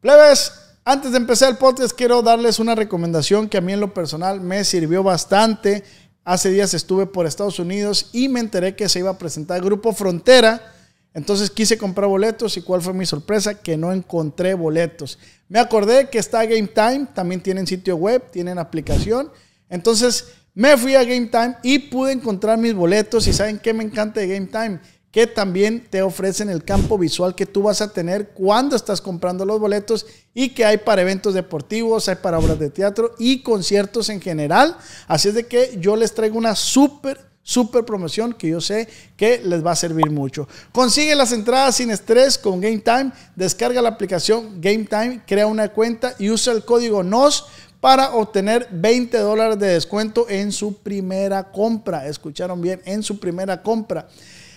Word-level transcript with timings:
Plebes, 0.00 0.52
antes 0.84 1.10
de 1.12 1.16
empezar 1.16 1.48
el 1.48 1.56
podcast, 1.56 1.96
quiero 1.96 2.20
darles 2.20 2.58
una 2.58 2.74
recomendación 2.74 3.48
que 3.48 3.56
a 3.56 3.62
mí 3.62 3.72
en 3.72 3.80
lo 3.80 3.94
personal 3.94 4.42
me 4.42 4.62
sirvió 4.62 5.02
bastante. 5.02 5.84
Hace 6.22 6.50
días 6.50 6.74
estuve 6.74 7.06
por 7.06 7.24
Estados 7.24 7.58
Unidos 7.58 8.10
y 8.12 8.28
me 8.28 8.40
enteré 8.40 8.76
que 8.76 8.90
se 8.90 8.98
iba 8.98 9.10
a 9.10 9.18
presentar 9.18 9.62
Grupo 9.62 9.94
Frontera. 9.94 10.74
Entonces 11.14 11.50
quise 11.50 11.78
comprar 11.78 12.10
boletos 12.10 12.58
y 12.58 12.62
cuál 12.62 12.82
fue 12.82 12.92
mi 12.92 13.06
sorpresa, 13.06 13.54
que 13.54 13.78
no 13.78 13.90
encontré 13.90 14.52
boletos. 14.52 15.18
Me 15.48 15.58
acordé 15.58 16.10
que 16.10 16.18
está 16.18 16.44
Game 16.44 16.68
Time, 16.68 17.06
también 17.14 17.40
tienen 17.40 17.66
sitio 17.66 17.96
web, 17.96 18.30
tienen 18.30 18.58
aplicación. 18.58 19.32
Entonces 19.70 20.26
me 20.52 20.76
fui 20.76 20.94
a 20.94 21.04
Game 21.04 21.28
Time 21.28 21.56
y 21.62 21.78
pude 21.78 22.12
encontrar 22.12 22.58
mis 22.58 22.74
boletos 22.74 23.26
y 23.28 23.32
saben 23.32 23.58
qué 23.58 23.72
me 23.72 23.82
encanta 23.82 24.20
de 24.20 24.28
Game 24.28 24.46
Time 24.46 24.78
que 25.16 25.26
también 25.26 25.86
te 25.88 26.02
ofrecen 26.02 26.50
el 26.50 26.62
campo 26.62 26.98
visual 26.98 27.34
que 27.34 27.46
tú 27.46 27.62
vas 27.62 27.80
a 27.80 27.90
tener 27.90 28.32
cuando 28.34 28.76
estás 28.76 29.00
comprando 29.00 29.46
los 29.46 29.58
boletos 29.58 30.04
y 30.34 30.50
que 30.50 30.62
hay 30.62 30.76
para 30.76 31.00
eventos 31.00 31.32
deportivos, 31.32 32.06
hay 32.10 32.16
para 32.16 32.38
obras 32.38 32.58
de 32.58 32.68
teatro 32.68 33.14
y 33.18 33.40
conciertos 33.40 34.10
en 34.10 34.20
general. 34.20 34.76
Así 35.08 35.28
es 35.28 35.34
de 35.34 35.46
que 35.46 35.78
yo 35.80 35.96
les 35.96 36.12
traigo 36.12 36.36
una 36.36 36.54
súper, 36.54 37.18
súper 37.42 37.86
promoción 37.86 38.34
que 38.34 38.48
yo 38.48 38.60
sé 38.60 38.88
que 39.16 39.40
les 39.42 39.64
va 39.64 39.70
a 39.70 39.76
servir 39.76 40.10
mucho. 40.10 40.46
Consigue 40.70 41.14
las 41.14 41.32
entradas 41.32 41.76
sin 41.76 41.90
estrés 41.90 42.36
con 42.36 42.60
Game 42.60 42.80
Time, 42.80 43.10
descarga 43.34 43.80
la 43.80 43.88
aplicación 43.88 44.60
Game 44.60 44.84
Time, 44.84 45.22
crea 45.26 45.46
una 45.46 45.70
cuenta 45.70 46.14
y 46.18 46.28
usa 46.28 46.52
el 46.52 46.62
código 46.62 47.02
NOS 47.02 47.46
para 47.80 48.10
obtener 48.14 48.68
20 48.70 49.16
dólares 49.16 49.58
de 49.58 49.68
descuento 49.68 50.26
en 50.28 50.52
su 50.52 50.76
primera 50.76 51.50
compra. 51.52 52.06
Escucharon 52.06 52.60
bien, 52.60 52.82
en 52.84 53.02
su 53.02 53.18
primera 53.18 53.62
compra. 53.62 54.08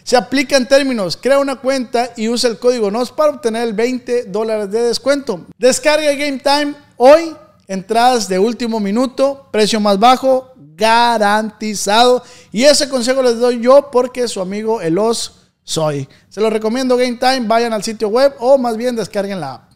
Se 0.10 0.18
aplica 0.18 0.58
en 0.58 0.68
términos, 0.68 1.16
crea 1.16 1.38
una 1.38 1.58
cuenta 1.58 2.14
y 2.18 2.30
usa 2.30 2.50
el 2.50 2.58
código 2.58 2.90
NOS 2.90 3.12
para 3.12 3.30
obtener 3.30 3.68
el 3.68 3.74
20 3.74 4.24
dólares 4.24 4.72
de 4.72 4.82
descuento. 4.82 5.46
Descarga 5.56 6.12
Game 6.14 6.40
Time 6.40 6.74
hoy, 6.98 7.36
entradas 7.68 8.28
de 8.28 8.40
último 8.40 8.80
minuto, 8.80 9.48
precio 9.52 9.80
más 9.80 10.00
bajo, 10.00 10.52
garantizado. 10.56 12.24
Y 12.52 12.64
ese 12.64 12.90
consejo 12.90 13.22
les 13.22 13.38
doy 13.38 13.62
yo 13.62 13.92
porque 13.92 14.28
su 14.28 14.42
amigo 14.42 14.82
Elos 14.82 15.52
soy. 15.62 16.10
Se 16.28 16.42
lo 16.42 16.50
recomiendo 16.50 16.98
Game 16.98 17.18
Time, 17.18 17.42
vayan 17.42 17.72
al 17.72 17.84
sitio 17.84 18.08
web 18.08 18.34
o 18.40 18.58
más 18.58 18.78
bien 18.78 18.96
descarguen 18.96 19.40
la 19.40 19.54
app. 19.54 19.70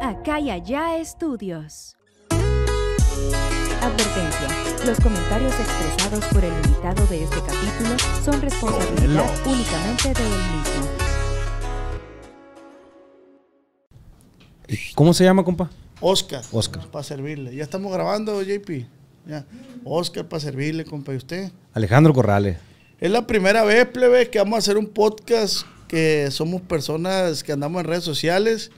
Acá 0.00 0.38
y 0.38 0.50
allá 0.52 0.98
estudios. 0.98 1.96
Advertencia. 3.82 4.69
Los 4.86 4.98
comentarios 4.98 5.52
expresados 5.60 6.24
por 6.32 6.42
el 6.42 6.54
invitado 6.54 7.06
de 7.08 7.22
este 7.24 7.36
capítulo 7.36 7.96
son 8.24 8.40
responsabilidad 8.40 9.30
únicamente 9.46 10.14
de 10.14 10.22
él 10.22 10.32
mismo. 14.68 14.94
¿Cómo 14.94 15.12
se 15.12 15.24
llama, 15.24 15.44
compa? 15.44 15.70
Oscar. 16.00 16.42
Oscar. 16.50 16.86
Para 16.86 17.04
servirle. 17.04 17.54
Ya 17.54 17.62
estamos 17.62 17.92
grabando, 17.92 18.42
JP. 18.42 18.86
Ya. 19.26 19.44
Oscar 19.84 20.26
para 20.26 20.40
servirle, 20.40 20.86
compa. 20.86 21.12
¿Y 21.12 21.16
usted? 21.16 21.52
Alejandro 21.74 22.14
Corrales. 22.14 22.56
Es 23.00 23.10
la 23.10 23.26
primera 23.26 23.64
vez, 23.64 23.86
plebe, 23.86 24.30
que 24.30 24.38
vamos 24.38 24.54
a 24.56 24.58
hacer 24.60 24.78
un 24.78 24.86
podcast 24.86 25.66
que 25.88 26.30
somos 26.30 26.62
personas 26.62 27.44
que 27.44 27.52
andamos 27.52 27.80
en 27.80 27.86
redes 27.86 28.04
sociales 28.04 28.70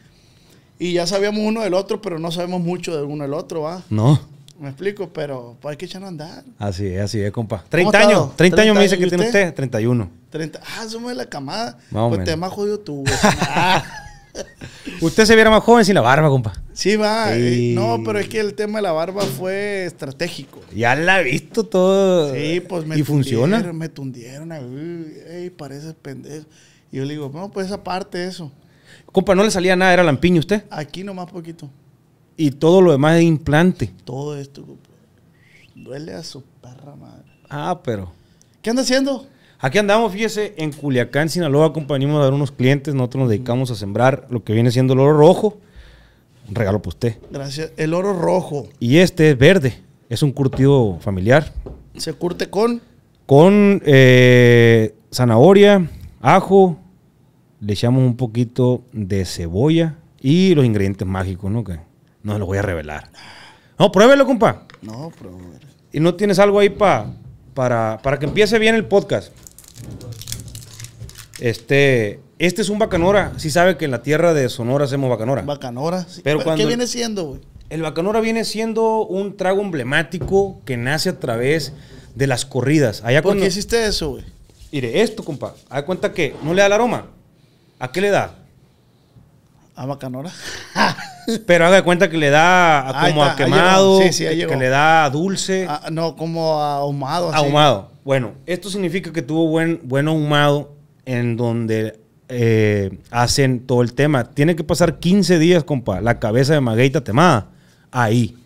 y 0.81 0.95
ya 0.95 1.07
sabíamos 1.07 1.43
uno 1.45 1.61
del 1.61 1.75
otro, 1.75 2.03
pero 2.03 2.19
no 2.19 2.33
sabemos 2.33 2.61
mucho 2.61 2.97
de 2.97 3.05
uno 3.05 3.23
del 3.23 3.35
otro, 3.35 3.63
¿va? 3.63 3.85
No. 3.89 4.19
Me 4.63 4.69
explico, 4.69 5.11
pero 5.13 5.57
pues 5.61 5.73
hay 5.73 5.77
que 5.77 5.87
echar 5.87 6.05
a 6.05 6.09
andar. 6.09 6.45
Así 6.59 6.87
es, 6.87 7.01
así 7.03 7.21
es, 7.21 7.33
compa. 7.33 7.59
¿Cómo 7.59 7.69
30 7.69 7.99
ha 7.99 8.01
años. 8.01 8.13
estado? 8.13 8.33
30 8.37 8.63
años 8.63 8.75
me 8.77 8.81
30 8.81 8.83
dice 8.83 8.99
que 8.99 9.09
tiene 9.09 9.25
¿y 9.25 9.27
usted? 9.27 9.41
usted. 9.49 9.55
31. 9.57 10.11
30. 10.31 10.61
Ah, 10.79 10.87
somos 10.89 11.11
de 11.11 11.17
la 11.17 11.27
camada. 11.27 11.79
Más 11.91 12.03
o 12.05 12.09
pues 12.11 12.25
te 12.25 12.37
más 12.37 12.53
jodido 12.53 12.79
tú, 12.79 13.03
güey. 13.03 13.15
Ah, 13.41 13.85
Usted 15.03 15.27
se 15.27 15.35
viera 15.35 15.51
más 15.51 15.63
joven 15.63 15.85
sin 15.85 15.95
la 15.95 16.01
barba, 16.01 16.29
compa. 16.29 16.53
sí, 16.73 16.97
va. 16.97 17.35
Sí. 17.35 17.73
eh, 17.73 17.75
No, 17.75 18.01
pero 18.05 18.19
es 18.19 18.29
que 18.29 18.41
el 18.41 18.55
tema 18.55 18.79
de 18.79 18.83
la 18.83 18.93
barba 18.93 19.23
fue 19.23 19.85
estratégico. 19.85 20.61
Ya 20.75 20.95
la 20.95 21.21
he 21.21 21.25
visto 21.25 21.65
todo. 21.65 22.33
Sí, 22.33 22.61
pues 22.67 22.87
me 22.87 22.97
¿Y 22.97 23.03
funciona? 23.03 23.61
Me 23.75 23.89
tundieron. 23.89 24.53
Ey, 25.29 25.51
pareces 25.51 25.95
pendejo. 26.01 26.47
Y 26.91 26.97
yo 26.99 27.05
le 27.05 27.15
digo, 27.15 27.31
no, 27.35 27.51
pues 27.51 27.67
esa 27.67 27.83
parte, 27.85 28.25
eso. 28.27 28.51
Compa, 29.11 29.35
no 29.35 29.43
le 29.45 29.51
salía 29.51 29.77
nada, 29.77 29.93
era 29.93 30.03
lampiño 30.03 30.39
usted. 30.41 30.65
Aquí 30.71 31.05
nomás 31.05 31.27
poquito. 31.31 31.69
Y 32.37 32.53
todo 32.53 32.81
lo 32.81 32.93
demás 32.93 33.19
es 33.19 33.25
implante. 33.25 33.93
Todo 34.05 34.37
esto. 34.37 34.65
Duele 35.75 36.15
a 36.15 36.23
su 36.23 36.43
perra 36.61 36.97
madre. 36.97 37.25
Ah, 37.49 37.81
pero. 37.83 38.13
¿Qué 38.61 38.71
anda 38.71 38.83
haciendo? 38.83 39.27
Aquí 39.59 39.79
andamos, 39.79 40.13
fíjese, 40.13 40.55
en 40.57 40.73
Culiacán, 40.73 41.29
Sinaloa, 41.29 41.67
acompañamos 41.67 42.25
a 42.25 42.29
unos 42.31 42.51
clientes. 42.51 42.95
Nosotros 42.95 43.21
nos 43.23 43.31
dedicamos 43.31 43.71
a 43.71 43.77
sembrar 43.77 44.27
lo 44.29 44.43
que 44.43 44.53
viene 44.53 44.71
siendo 44.71 44.95
el 44.95 45.01
oro 45.01 45.17
rojo. 45.17 45.59
Un 46.49 46.55
regalo 46.55 46.81
para 46.81 46.89
usted. 46.89 47.19
Gracias. 47.31 47.73
El 47.77 47.95
oro 47.95 48.13
rojo. 48.13 48.69
Y 48.81 48.99
este 48.99 49.31
es 49.31 49.39
verde. 49.39 49.79
Es 50.09 50.23
un 50.23 50.33
curtido 50.33 50.99
familiar. 51.01 51.53
Se 51.97 52.13
curte 52.13 52.51
con. 52.51 52.83
Con 53.27 53.81
eh, 53.87 54.95
zanahoria, 55.13 55.89
ajo, 56.21 56.77
le 57.61 57.73
echamos 57.73 58.03
un 58.03 58.17
poquito 58.17 58.83
de 58.93 59.25
cebolla 59.25 59.97
y 60.21 60.55
los 60.55 60.65
ingredientes 60.65 61.07
mágicos, 61.07 61.51
¿no? 61.51 61.63
Que 61.63 61.79
no 62.23 62.39
los 62.39 62.47
voy 62.47 62.59
a 62.59 62.63
revelar. 62.63 63.09
No, 63.79 63.91
pruébelo, 63.93 64.27
compa. 64.27 64.65
No, 64.83 65.11
pero. 65.19 65.39
Y 65.93 66.01
no 66.01 66.15
tienes 66.15 66.39
algo 66.39 66.59
ahí 66.59 66.69
pa- 66.71 67.07
para, 67.55 67.99
para 68.03 68.19
que 68.19 68.27
empiece 68.27 68.59
bien 68.59 68.75
el 68.75 68.85
podcast. 68.87 69.33
Este, 71.41 72.21
este 72.39 72.63
es 72.63 72.69
un 72.69 72.79
bacanora. 72.79 73.33
Sí 73.37 73.51
sabe 73.51 73.77
que 73.77 73.85
en 73.85 73.91
la 73.91 74.03
tierra 74.03 74.33
de 74.35 74.49
Sonora 74.49 74.85
hacemos 74.85 75.11
bacanora. 75.11 75.43
Bacanora. 75.43 76.05
sí. 76.09 76.21
Pero 76.23 76.39
¿Qué 76.39 76.45
cuando- 76.45 76.67
viene 76.67 76.87
siendo, 76.87 77.25
güey? 77.25 77.41
El 77.71 77.81
bacanora 77.83 78.21
viene 78.21 78.45
siendo 78.45 79.07
un 79.07 79.37
trago 79.37 79.63
emblemático 79.63 80.61
que 80.67 80.77
nace 80.77 81.09
a 81.09 81.19
través 81.19 81.73
de 82.15 82.27
las 82.27 82.45
corridas. 82.45 83.03
Allá 83.03 83.23
¿Por 83.23 83.31
cuando- 83.31 83.43
qué 83.43 83.49
hiciste 83.49 83.87
eso, 83.87 84.11
güey? 84.11 84.25
Mire, 84.71 85.01
esto, 85.03 85.23
compa, 85.25 85.55
haz 85.71 85.83
cuenta 85.85 86.13
que 86.13 86.35
no 86.43 86.53
le 86.55 86.61
da 86.61 86.67
el 86.67 86.73
aroma. 86.75 87.07
¿A 87.79 87.91
qué 87.91 88.01
le 88.03 88.11
da? 88.11 88.35
A 89.83 89.87
Bacanora. 89.87 90.31
Pero 91.47 91.67
haga 91.67 91.75
de 91.77 91.83
cuenta 91.83 92.09
que 92.09 92.17
le 92.17 92.31
da 92.31 92.89
a 92.89 93.09
como 93.09 93.23
está, 93.25 93.33
a 93.33 93.37
quemado. 93.37 94.01
Sí, 94.01 94.13
sí, 94.13 94.25
que, 94.25 94.57
le 94.57 94.69
da 94.69 95.05
a 95.05 95.11
dulce, 95.11 95.67
Ah, 95.69 95.89
no, 95.91 96.15
como 96.15 96.61
ahumado. 96.61 97.31
así. 97.31 97.45
ahumado. 97.45 97.91
Bueno, 98.05 98.35
esto 98.47 98.71
significa 98.71 99.13
que 99.13 99.23
tuvo 99.23 99.49
buen, 99.49 99.81
buen 99.83 100.07
ahumado 100.07 100.77
en 101.05 101.37
donde 101.37 101.99
eh, 102.29 102.97
hacen 103.11 103.67
todo 103.67 103.83
el 103.83 103.95
tema. 103.95 104.23
Tiene 104.23 104.55
que 104.55 104.63
pasar 104.63 105.01
15 105.01 105.41
días, 105.41 105.65
compa, 105.65 106.01
la 106.01 106.21
cabeza 106.21 106.55
de 106.55 106.61
maguey 106.61 106.91
tatemada, 106.91 107.49
ahí. 107.91 108.37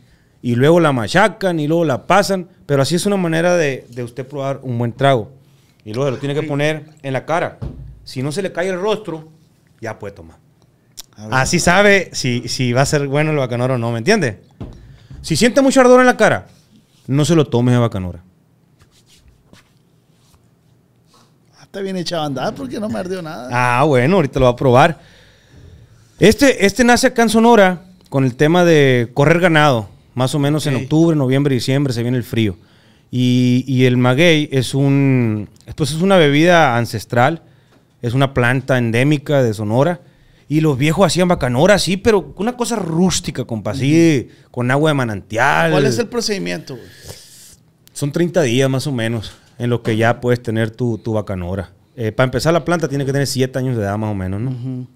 Y 0.41 0.55
luego 0.55 0.81
la 0.81 0.93
machacan 0.93 1.61
y 1.61 1.67
luego 1.67 1.85
la 1.85 2.07
pasan, 2.07 2.49
pero 2.65 2.81
así 2.81 2.95
es 2.95 3.05
una 3.05 3.19
manera 3.19 3.57
de, 3.57 3.87
de 3.91 4.03
usted 4.03 4.27
probar 4.27 4.61
un 4.63 4.79
buen 4.79 4.95
trago. 4.95 5.33
Y 5.85 5.93
luego 5.93 6.13
lo 6.13 6.17
tiene 6.17 6.35
que 6.35 6.45
poner 6.45 6.87
en 7.03 7.13
la 7.13 7.27
cara. 7.27 7.59
Si 8.05 8.23
no 8.23 8.33
se 8.33 8.41
le 8.41 8.53
cae 8.53 8.71
el 8.71 8.81
rostro, 8.81 9.29
ya 9.83 9.99
puede 9.99 10.15
tomar. 10.15 10.46
Así 11.31 11.59
sabe 11.59 12.11
si, 12.13 12.47
si 12.49 12.73
va 12.73 12.83
a 12.83 12.87
ser 12.87 13.09
bueno 13.09 13.31
el 13.31 13.39
bacanora 13.39 13.75
o 13.75 13.79
no, 13.79 13.91
¿me 13.91 13.99
entiende? 13.99 14.41
Si 15.23 15.35
siente 15.35 15.63
mucho 15.63 15.81
ardor 15.81 16.01
en 16.01 16.07
la 16.07 16.17
cara, 16.17 16.47
no 17.07 17.25
se 17.25 17.35
lo 17.35 17.47
tome 17.47 17.73
de 17.73 17.79
bacanora. 17.79 18.23
Ah, 21.59 21.63
Está 21.65 21.81
bien 21.81 21.97
echado 21.97 22.23
a 22.23 22.27
andar 22.27 22.55
porque 22.55 22.79
no 22.79 22.89
me 22.89 22.99
ardió 22.99 23.23
nada. 23.23 23.49
Ah, 23.51 23.85
bueno, 23.85 24.17
ahorita 24.17 24.39
lo 24.41 24.45
va 24.47 24.53
a 24.53 24.57
probar. 24.57 25.01
Este, 26.19 26.65
este 26.65 26.85
nace 26.85 27.09
acá 27.09 27.23
en 27.23 27.29
Sonora 27.31 27.83
con 28.09 28.25
el 28.25 28.37
tema 28.37 28.65
de 28.65 29.11
correr 29.15 29.41
ganado. 29.41 29.89
Más 30.15 30.35
o 30.35 30.39
menos 30.39 30.67
en 30.67 30.77
octubre, 30.77 31.15
noviembre, 31.17 31.55
diciembre 31.55 31.93
se 31.93 32.03
viene 32.03 32.17
el 32.17 32.25
frío. 32.25 32.57
Y, 33.11 33.65
y 33.67 33.85
el 33.85 33.97
maguey 33.97 34.49
es 34.51 34.75
un, 34.75 35.49
pues 35.77 35.91
es 35.91 36.01
una 36.01 36.17
bebida 36.17 36.77
ancestral, 36.77 37.43
es 38.01 38.15
una 38.15 38.33
planta 38.33 38.79
endémica 38.79 39.43
de 39.43 39.53
Sonora. 39.53 40.01
Y 40.49 40.61
los 40.61 40.79
viejos 40.79 41.07
hacían 41.07 41.27
bacanora, 41.27 41.79
sí, 41.79 41.97
pero 41.97 42.33
una 42.37 42.57
cosa 42.57 42.77
rústica, 42.77 43.45
compa, 43.45 43.73
así, 43.73 44.29
con 44.51 44.71
agua 44.71 44.91
de 44.91 44.95
manantial. 44.95 45.73
¿Cuál 45.73 45.87
es 45.87 45.99
el 45.99 46.07
procedimiento, 46.07 46.77
güey? 46.77 46.87
Son 47.93 48.13
30 48.13 48.43
días 48.43 48.71
más 48.71 48.87
o 48.87 48.93
menos 48.93 49.33
en 49.59 49.71
lo 49.71 49.83
que 49.83 49.97
ya 49.97 50.21
puedes 50.21 50.43
tener 50.43 50.71
tu, 50.71 50.99
tu 50.99 51.15
bacanora. 51.15 51.73
Eh, 51.97 52.13
para 52.13 52.27
empezar, 52.27 52.53
la 52.53 52.65
planta 52.65 52.89
tiene 52.89 53.05
que 53.07 53.13
tener 53.13 53.27
7 53.27 53.59
años 53.59 53.77
de 53.77 53.83
edad 53.83 53.97
más 53.97 54.11
o 54.11 54.15
menos, 54.15 54.41
¿no? 54.41 54.87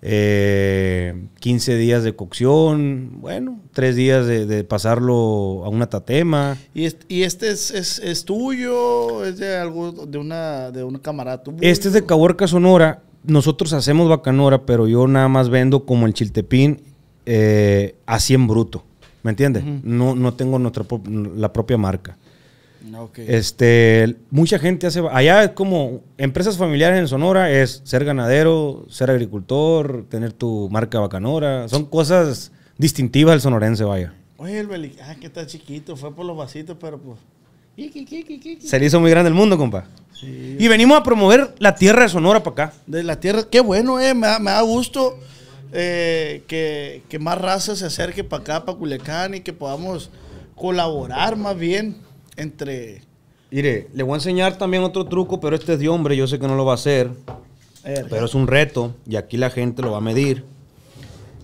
Eh, 0.00 1.26
15 1.40 1.76
días 1.76 2.04
de 2.04 2.14
cocción, 2.14 3.20
bueno, 3.20 3.60
3 3.72 3.96
días 3.96 4.26
de, 4.26 4.46
de 4.46 4.62
pasarlo 4.62 5.64
a 5.64 5.68
una 5.68 5.88
tatema. 5.88 6.56
¿Y 6.72 6.84
este, 6.84 7.12
y 7.12 7.24
este 7.24 7.50
es, 7.50 7.72
es, 7.72 7.98
es 7.98 8.24
tuyo? 8.24 9.24
¿Es 9.24 9.38
de 9.38 9.56
algo, 9.56 9.90
de 10.06 10.18
una, 10.18 10.70
de 10.70 10.84
una 10.84 11.00
camarada? 11.00 11.42
Este 11.60 11.88
es 11.88 11.94
de 11.94 12.06
Caborca, 12.06 12.46
Sonora. 12.46 13.02
Nosotros 13.24 13.72
hacemos 13.72 14.08
bacanora, 14.08 14.62
pero 14.64 14.86
yo 14.88 15.06
nada 15.06 15.28
más 15.28 15.48
vendo 15.50 15.84
como 15.84 16.06
el 16.06 16.14
chiltepín 16.14 16.80
eh, 17.26 17.94
así 18.06 18.34
en 18.34 18.46
bruto. 18.46 18.84
¿Me 19.22 19.30
entiendes? 19.30 19.64
no, 19.82 20.14
no 20.14 20.34
tengo 20.34 20.58
nuestra 20.58 20.84
pro- 20.84 21.02
la 21.36 21.52
propia 21.52 21.76
marca. 21.76 22.16
Ok. 22.96 23.18
Este, 23.18 24.16
mucha 24.30 24.58
gente 24.58 24.86
hace. 24.86 25.02
Allá 25.10 25.42
es 25.44 25.50
como 25.50 26.00
empresas 26.16 26.56
familiares 26.56 26.98
en 26.98 27.08
Sonora 27.08 27.50
es 27.50 27.82
ser 27.84 28.04
ganadero, 28.04 28.86
ser 28.88 29.10
agricultor, 29.10 30.06
tener 30.08 30.32
tu 30.32 30.68
marca 30.70 30.98
bacanora. 31.00 31.68
Son 31.68 31.84
cosas 31.84 32.52
distintivas 32.78 33.32
del 33.34 33.40
sonorense, 33.40 33.84
vaya. 33.84 34.14
Oye, 34.38 34.60
el 34.60 34.68
Beli, 34.68 34.94
ah, 35.02 35.16
que 35.16 35.26
está 35.26 35.44
chiquito, 35.46 35.96
fue 35.96 36.14
por 36.14 36.24
los 36.24 36.36
vasitos, 36.36 36.76
pero 36.80 36.98
pues. 36.98 37.18
Se 38.60 38.78
le 38.80 38.86
hizo 38.86 39.00
muy 39.00 39.10
grande 39.10 39.28
el 39.28 39.34
mundo, 39.34 39.56
compa. 39.58 39.84
Y 40.22 40.66
venimos 40.68 40.98
a 40.98 41.02
promover 41.02 41.54
la 41.58 41.74
tierra 41.74 42.02
de 42.02 42.08
Sonora 42.08 42.42
para 42.42 42.66
acá. 42.66 42.76
De 42.86 43.02
la 43.02 43.20
tierra, 43.20 43.44
qué 43.50 43.60
bueno, 43.60 44.00
eh, 44.00 44.14
me 44.14 44.26
da, 44.26 44.38
me 44.38 44.50
da 44.50 44.60
gusto 44.62 45.18
eh, 45.72 46.42
que, 46.48 47.02
que 47.08 47.18
más 47.18 47.38
raza 47.38 47.76
se 47.76 47.86
acerque 47.86 48.24
para 48.24 48.42
acá, 48.42 48.64
para 48.64 48.78
Culiacán, 48.78 49.34
y 49.34 49.40
que 49.40 49.52
podamos 49.52 50.10
colaborar 50.54 51.36
más 51.36 51.56
bien 51.56 51.96
entre. 52.36 53.02
Mire, 53.50 53.88
le 53.94 54.02
voy 54.02 54.14
a 54.14 54.16
enseñar 54.16 54.58
también 54.58 54.82
otro 54.82 55.06
truco, 55.06 55.40
pero 55.40 55.56
este 55.56 55.74
es 55.74 55.78
de 55.78 55.88
hombre, 55.88 56.16
yo 56.16 56.26
sé 56.26 56.38
que 56.38 56.48
no 56.48 56.56
lo 56.56 56.64
va 56.64 56.72
a 56.72 56.76
hacer. 56.76 57.10
Pero 57.82 58.26
es 58.26 58.34
un 58.34 58.46
reto 58.46 58.94
y 59.06 59.16
aquí 59.16 59.36
la 59.36 59.50
gente 59.50 59.82
lo 59.82 59.92
va 59.92 59.98
a 59.98 60.02
medir. 60.02 60.44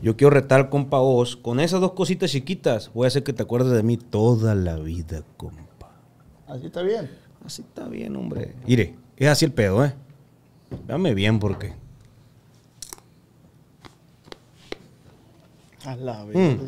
Yo 0.03 0.17
quiero 0.17 0.31
retar 0.31 0.61
al 0.61 0.69
compa 0.69 1.01
Oz. 1.01 1.37
Con 1.37 1.61
esas 1.61 1.81
dos 1.81 1.93
cositas 1.93 2.31
chiquitas 2.31 2.91
voy 2.93 3.07
a 3.07 3.09
hacer 3.09 3.23
que 3.23 3.33
te 3.33 3.43
acuerdes 3.43 3.73
de 3.73 3.83
mí 3.83 3.97
toda 3.97 4.55
la 4.55 4.77
vida, 4.77 5.23
compa. 5.39 5.91
Así 6.47 6.67
está 6.67 6.83
bien. 6.83 7.24
Así 7.45 7.63
está 7.63 7.87
bien, 7.89 8.17
hombre. 8.17 8.55
Mire, 8.67 8.95
es 9.17 9.29
así 9.29 9.45
el 9.45 9.53
pedo, 9.53 9.85
¿eh? 9.85 9.95
Dame 10.87 11.15
bien 11.15 11.39
porque... 11.39 11.73
A 15.85 15.97
la 15.97 16.25
vez. 16.25 16.37
Mm. 16.37 16.65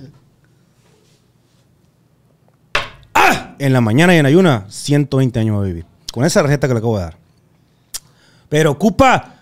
En 3.58 3.72
la 3.72 3.80
mañana 3.80 4.14
y 4.14 4.18
en 4.18 4.26
ayuna, 4.26 4.66
120 4.68 5.40
años 5.40 5.56
va 5.56 5.62
a 5.62 5.64
vivir. 5.66 5.86
Con 6.12 6.24
esa 6.26 6.42
receta 6.42 6.68
que 6.68 6.74
le 6.74 6.78
acabo 6.78 6.98
de 6.98 7.04
dar. 7.04 7.16
Pero 8.50 8.70
ocupa 8.72 9.34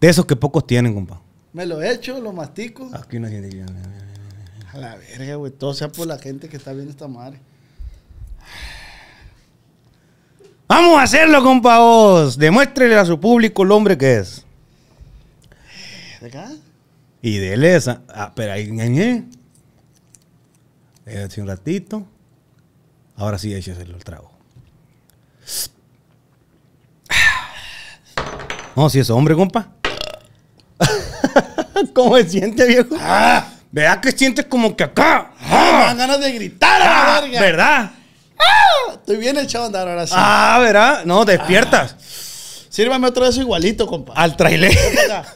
de 0.00 0.08
esos 0.10 0.26
que 0.26 0.36
pocos 0.36 0.66
tienen, 0.66 0.92
compa. 0.94 1.20
Me 1.54 1.64
lo 1.64 1.80
echo, 1.82 2.20
lo 2.20 2.32
mastico. 2.34 2.90
Aquí 2.92 3.16
una 3.16 3.30
gente 3.30 3.48
que- 3.48 3.64
A 4.72 4.76
la 4.78 4.96
verga, 4.96 5.36
güey. 5.36 5.50
Todo 5.52 5.72
sea 5.72 5.88
por 5.88 6.06
la 6.06 6.18
gente 6.18 6.48
que 6.50 6.58
está 6.58 6.72
viendo 6.74 6.90
esta 6.90 7.08
madre. 7.08 7.38
Vamos 10.66 10.98
a 10.98 11.02
hacerlo, 11.02 11.42
compa 11.42 11.80
Oz. 11.80 12.38
Demuéstrele 12.38 12.96
a 12.96 13.04
su 13.04 13.20
público 13.20 13.62
el 13.62 13.70
hombre 13.72 13.98
que 13.98 14.18
es. 14.18 14.44
¿De 16.20 16.28
acá? 16.28 16.50
Y 17.20 17.38
dele 17.38 17.76
esa. 17.76 18.00
Ah, 18.08 18.32
pero 18.34 18.52
ahí. 18.52 18.66
Déjate 21.04 21.40
un 21.40 21.48
ratito. 21.48 22.06
Ahora 23.16 23.38
sí, 23.38 23.54
écheselo 23.54 23.96
el 23.96 24.04
trago. 24.04 24.30
No, 28.74 28.90
si 28.90 28.98
es 28.98 29.10
hombre, 29.10 29.34
compa. 29.36 29.68
¿Cómo 31.94 32.16
se 32.16 32.28
siente, 32.28 32.66
viejo? 32.66 32.96
¡Ah! 32.98 33.46
¿Verdad 33.70 34.00
que 34.00 34.12
sientes 34.12 34.46
como 34.46 34.74
que 34.76 34.84
acá? 34.84 35.32
¡Ah! 35.40 35.76
Me 35.78 35.84
dan 35.86 35.98
ganas 35.98 36.20
de 36.20 36.32
gritar 36.32 36.82
a 36.82 36.84
la 36.84 37.16
Ah, 37.16 37.20
verga. 37.20 37.40
¿Verdad? 37.40 37.90
Estoy 38.92 39.16
bien 39.16 39.36
echado 39.38 39.64
a 39.64 39.66
andar 39.66 39.88
ahora 39.88 40.06
sí. 40.06 40.14
Ah, 40.16 40.58
¿verdad? 40.60 41.04
No, 41.04 41.24
despiertas. 41.24 41.96
Sírvame 42.68 43.08
otra 43.08 43.26
vez 43.26 43.36
igualito, 43.36 43.86
compa. 43.86 44.12
Al 44.14 44.36
trailer. 44.36 44.72
Ven 44.72 44.96
pa' 44.96 45.02
acá. 45.20 45.34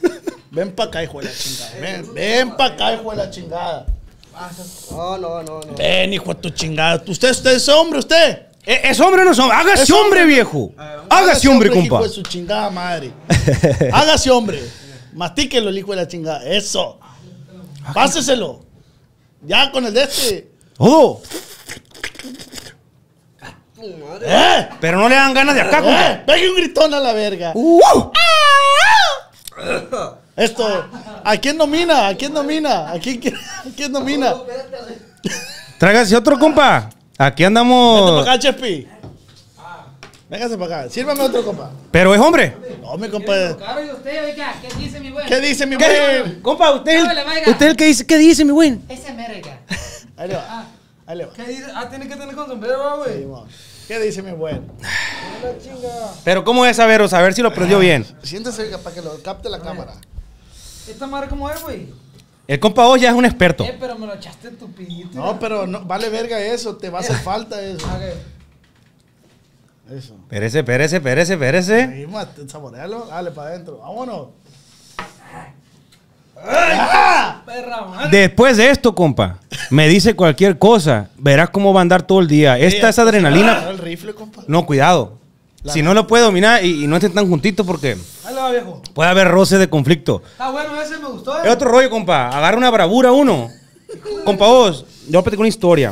Ven 0.51 0.71
para 0.75 0.89
acá, 0.89 1.03
hijo 1.03 1.19
de 1.19 1.25
la 1.25 1.31
chingada. 1.33 1.71
Ven, 1.79 2.13
ven 2.13 2.57
para 2.57 2.73
acá, 2.73 2.93
hijo 2.93 3.11
de 3.11 3.17
la 3.17 3.29
chingada. 3.29 3.85
No, 4.91 5.17
no, 5.17 5.43
no, 5.43 5.59
no. 5.61 5.75
Ven, 5.77 6.13
hijo 6.13 6.33
de 6.33 6.39
tu 6.41 6.49
chingada. 6.49 7.03
¿Usted, 7.07 7.29
usted 7.31 7.55
es 7.55 7.69
hombre, 7.69 7.99
usted? 7.99 8.47
¿Es 8.65 8.79
es 8.83 8.99
hombre 8.99 9.21
o 9.21 9.25
no 9.25 9.31
es 9.31 9.39
hombre? 9.39 9.55
Hágase 9.57 9.83
Es 9.83 9.91
hombre, 9.91 10.21
hombre. 10.21 10.25
viejo. 10.35 10.73
Hágase 11.09 11.47
hombre, 11.47 11.69
compa. 11.69 11.85
Hijo 11.85 12.03
de 12.03 12.09
su 12.09 12.23
chingada 12.23 12.69
madre. 12.69 13.11
Hágase 13.93 14.29
hombre. 14.31 14.61
Mastíquelo, 15.13 15.69
el 15.69 15.77
hijo 15.77 15.91
de 15.91 15.97
la 15.97 16.07
chingada. 16.07 16.43
Eso. 16.45 16.99
Páseselo. 17.93 18.65
Ya 19.43 19.71
con 19.71 19.85
el 19.85 19.93
de 19.93 20.03
este. 20.03 20.51
Todo. 20.77 21.21
¡Eh! 23.81 24.69
Pero 24.79 24.97
no 24.97 25.09
le 25.09 25.15
dan 25.15 25.33
ganas 25.33 25.55
de 25.55 25.61
acá, 25.61 25.81
compa. 25.81 26.11
¡Eh! 26.11 26.23
Pegue 26.25 26.49
un 26.49 26.55
gritón 26.55 26.93
a 26.93 26.99
la 26.99 27.13
verga. 27.13 27.51
Uh. 27.55 27.81
Esto. 30.35 30.85
¿A 31.23 31.37
quién 31.37 31.57
domina? 31.57 32.07
¿A 32.07 32.15
quién 32.15 32.33
domina? 32.33 32.91
¿A 32.91 32.99
quién, 32.99 33.21
a 33.35 33.75
quién 33.75 33.91
domina? 33.91 34.33
Tráigase 35.77 36.15
otro, 36.15 36.39
compa. 36.39 36.89
Aquí 37.17 37.43
andamos. 37.43 38.23
para 38.23 38.33
acá, 38.33 38.39
Chepi. 38.39 38.87
Véngase 40.29 40.57
para 40.57 40.81
acá. 40.81 40.89
Sírvame 40.89 41.21
otro, 41.21 41.43
compa. 41.43 41.71
Pero 41.91 42.13
es 42.13 42.21
hombre. 42.21 42.55
No, 42.81 42.97
mi 42.97 43.09
compa. 43.09 43.33
¿qué 43.33 44.75
dice 44.77 44.99
mi 44.99 45.11
buen? 45.11 45.27
¿Qué 45.27 45.39
dice 45.39 45.65
mi 45.65 45.75
¿Qué? 45.75 46.21
buen? 46.21 46.41
Compa, 46.41 46.71
usted 46.71 46.93
es, 46.93 47.03
usted 47.47 47.65
es 47.65 47.71
el 47.71 47.75
que 47.75 47.85
dice, 47.85 48.05
¿qué 48.05 48.17
dice, 48.17 48.45
mi 48.45 48.51
buen? 48.51 48.83
Ese 48.87 49.11
merga. 49.13 49.59
Ahí 50.15 50.27
le 50.29 50.35
va. 50.35 50.67
Ahí 51.09 51.17
le 51.17 51.25
va. 51.25 51.33
¿Qué 51.33 51.43
dice? 51.43 51.65
Ah, 51.73 51.89
tiene 51.89 52.07
que 52.07 52.15
tener 52.15 52.35
con 52.35 52.47
sombrero, 52.47 52.97
güey. 52.99 53.21
Simón. 53.21 53.47
¿Qué 53.87 53.99
dice 53.99 54.21
mi 54.21 54.31
buen? 54.31 54.57
Una 54.57 55.57
chinga. 55.57 56.13
Pero 56.23 56.43
¿cómo 56.43 56.63
es 56.67 56.77
saber, 56.77 57.01
a 57.01 57.21
ver 57.23 57.33
si 57.33 57.41
lo 57.41 57.47
aprendió 57.47 57.79
bien? 57.79 58.05
Siéntese 58.21 58.77
para 58.77 58.93
que 58.93 59.01
lo 59.01 59.19
capte 59.23 59.49
la 59.49 59.59
cámara. 59.59 59.95
¿Esta 60.87 61.07
madre 61.07 61.27
cómo 61.27 61.49
es, 61.49 61.63
güey? 61.63 61.87
El 62.45 62.59
compa 62.59 62.85
vos 62.85 63.01
ya 63.01 63.09
es 63.09 63.15
un 63.15 63.25
experto. 63.25 63.63
Eh, 63.63 63.75
pero 63.79 63.97
me 63.97 64.05
lo 64.05 64.13
echaste 64.13 64.51
tupidito. 64.51 65.17
No, 65.17 65.39
pero 65.39 65.65
no, 65.65 65.83
vale 65.83 66.09
verga 66.09 66.39
eso. 66.39 66.77
Te 66.77 66.91
va 66.91 66.99
a 66.99 67.01
hacer 67.01 67.15
falta 67.15 67.59
eso. 67.59 67.87
Ok. 67.87 68.03
Eso. 69.97 70.15
Pérese, 70.29 70.63
pérese, 70.63 71.01
pérese, 71.01 71.37
pérese. 71.37 71.81
Ahí, 71.85 72.05
ma, 72.05 72.29
saborealo. 72.47 73.07
Dale 73.07 73.31
para 73.31 73.49
adentro. 73.49 73.79
Vámonos. 73.79 74.27
Madre. 76.35 77.08
Después 78.11 78.57
de 78.57 78.69
esto, 78.69 78.93
compa, 78.95 79.39
me 79.69 79.87
dice 79.87 80.15
cualquier 80.15 80.57
cosa. 80.57 81.09
Verás 81.17 81.49
cómo 81.49 81.73
va 81.73 81.81
a 81.81 81.83
andar 81.83 82.03
todo 82.03 82.19
el 82.19 82.27
día. 82.27 82.57
Esta 82.57 82.89
es 82.89 82.99
adrenalina. 82.99 83.69
No, 84.47 84.65
cuidado. 84.65 85.17
Si 85.65 85.81
no 85.81 85.93
lo 85.93 86.07
puede 86.07 86.23
dominar 86.23 86.63
y, 86.63 86.85
y 86.85 86.87
no 86.87 86.95
estén 86.95 87.13
tan 87.13 87.27
juntitos 87.27 87.65
porque 87.65 87.97
Ahí 88.25 88.33
le 88.33 88.39
va, 88.41 88.49
viejo. 88.51 88.81
puede 88.93 89.09
haber 89.09 89.27
roce 89.27 89.57
de 89.57 89.69
conflicto. 89.69 90.23
Está 90.31 90.49
bueno, 90.51 90.81
ese 90.81 90.97
me 90.99 91.07
gustó. 91.09 91.37
Es 91.43 91.51
otro 91.51 91.69
rollo, 91.69 91.89
compa. 91.89 92.29
Agarra 92.29 92.57
una 92.57 92.69
bravura 92.71 93.11
uno. 93.11 93.49
Compa, 94.23 94.45
vos, 94.47 94.85
yo 95.09 95.21
platicar 95.21 95.39
una 95.41 95.49
historia. 95.49 95.91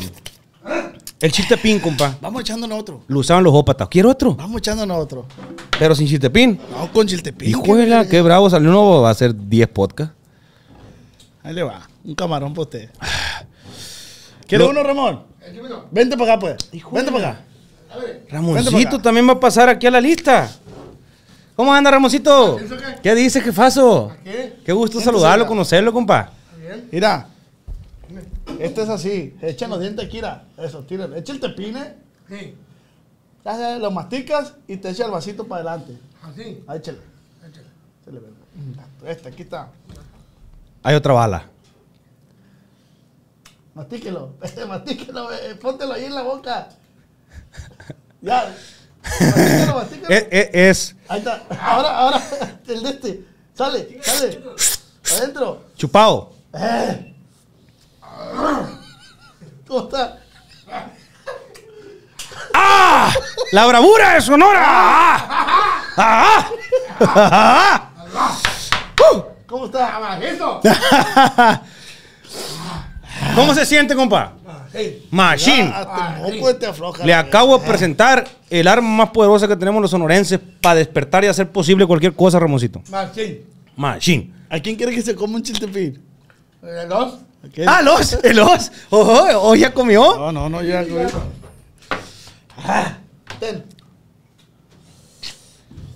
El 1.20 1.32
chiltepín, 1.32 1.80
compa, 1.80 2.16
Vamos 2.22 2.42
echándonos 2.42 2.80
otro. 2.80 3.02
lo 3.08 3.20
usaban 3.20 3.44
los 3.44 3.54
ópatas. 3.54 3.88
¿Quiero 3.90 4.10
otro? 4.12 4.36
Vamos 4.36 4.60
echándonos 4.60 4.98
otro. 5.00 5.26
Pero 5.80 5.96
sin 5.96 6.08
chiltepín. 6.08 6.60
Vamos 6.72 6.90
con 6.92 7.08
chiltepín. 7.08 7.50
Hijuela, 7.50 8.04
que- 8.04 8.10
qué 8.12 8.22
bravo 8.22 8.50
salió. 8.50 8.70
No 8.70 9.02
va 9.02 9.10
a 9.10 9.12
hacer 9.12 9.34
10 9.36 9.68
podcasts. 9.70 10.14
Ahí 11.48 11.54
le 11.54 11.64
va. 11.64 11.88
Un 12.04 12.14
camarón 12.14 12.54
para 12.54 12.64
usted. 12.64 12.90
¿Quiere 14.48 14.66
uno, 14.66 14.84
Ramón? 14.84 15.24
Vente 15.92 16.18
para 16.18 16.34
acá, 16.34 16.42
pues. 16.42 16.58
Vente 16.92 17.10
para 17.10 17.30
acá. 17.30 17.42
Ramoncito 18.30 19.02
también 19.02 19.26
va 19.30 19.32
a 19.32 19.40
pasar 19.40 19.70
aquí 19.70 19.88
a 19.88 19.92
la 19.92 20.02
lista. 20.02 20.52
¿Cómo 21.56 21.74
anda, 21.74 21.90
Ramoncito? 21.90 22.58
¿Qué 23.02 23.16
dice, 23.16 23.40
jefazo? 23.40 24.12
¿Qué? 24.26 24.58
Qué 24.66 24.74
gusto 24.74 25.00
saludarlo, 25.00 25.48
conocerlo, 25.48 25.94
compa. 25.94 26.32
Mira. 26.92 27.30
Este 28.60 28.82
es 28.82 28.90
así. 28.90 29.34
Echa 29.42 29.70
los 29.70 29.80
dientes 29.80 30.06
aquí, 30.06 30.18
mira. 30.18 30.44
Eso, 30.58 30.84
tírale. 30.84 31.18
Echa 31.18 31.32
el 31.32 31.40
tepine. 31.40 31.94
Sí. 32.28 32.56
Lo 33.80 33.90
masticas 33.92 34.54
y 34.68 34.76
te 34.76 34.90
echa 34.90 35.06
el 35.06 35.12
vasito 35.12 35.48
para 35.48 35.62
adelante. 35.62 35.98
Así. 36.24 36.62
Ahí, 36.68 36.80
échale. 36.80 36.98
Échale. 37.50 38.20
Este, 39.06 39.30
aquí 39.30 39.44
está. 39.44 39.70
Hay 40.88 40.96
otra 40.96 41.12
bala. 41.14 41.44
Mastíquelo. 43.74 44.36
Mastíquelo. 44.70 45.34
eh, 45.34 45.56
Póntelo 45.56 45.92
ahí 45.94 46.06
en 46.06 46.16
la 46.16 46.22
boca. 46.22 46.70
Ya. 48.22 48.56
Mastíquelo, 49.04 49.76
mastíquelo. 49.76 50.10
Es, 50.10 50.28
es- 50.32 50.50
es 50.54 50.96
Ahí 51.10 51.20
está. 51.20 51.44
Ahora, 51.62 51.98
ahora, 51.98 52.22
el 52.68 52.84
de 52.84 52.90
este. 52.90 53.26
Sale, 53.54 54.00
sale. 54.02 54.44
Adentro. 55.18 55.64
chupado. 55.76 56.32
Eh. 56.54 57.16
¿Cómo 59.68 59.84
está? 59.84 60.20
¡La 63.52 63.66
bravura 63.68 64.14
de 64.14 64.22
Sonora! 64.22 64.64
¡Ah! 64.66 65.90
¡Ah! 65.98 66.50
¡Ah! 67.02 67.92
¿Cómo 69.48 69.66
está? 69.66 70.20
¿Cómo 73.36 73.54
se 73.54 73.66
siente, 73.66 73.96
compa? 73.96 74.34
Machine. 75.10 75.74
El 76.28 76.58
te 76.60 76.66
afloja. 76.66 77.06
Le 77.06 77.14
acabo 77.14 77.58
de 77.58 77.66
presentar 77.66 78.28
el 78.50 78.68
arma 78.68 78.90
más 78.90 79.10
poderosa 79.10 79.48
que 79.48 79.56
tenemos 79.56 79.82
los 79.82 79.92
sonorenses 79.92 80.40
para 80.62 80.76
despertar 80.76 81.24
y 81.24 81.28
hacer 81.28 81.50
posible 81.50 81.86
cualquier 81.86 82.14
cosa, 82.14 82.40
Ramoncito. 82.40 82.82
Martín. 82.90 83.46
Machine. 83.76 84.34
¿A 84.50 84.60
quién 84.60 84.76
quiere 84.76 84.94
que 84.94 85.02
se 85.02 85.16
coma 85.16 85.36
un 85.36 85.44
chiltepín? 85.44 86.02
¿A 86.62 87.48
quién? 87.54 87.70
¡Ah, 87.70 87.82
los! 87.82 88.14
¡El 88.24 88.40
os! 88.40 88.72
¡Ojo! 88.90 89.40
¿Hoy 89.42 89.60
ya 89.60 89.74
comió? 89.74 90.18
No, 90.18 90.32
no, 90.32 90.50
no, 90.50 90.62
ya, 90.62 90.84
güey. 90.84 91.08
Ten. 93.40 93.64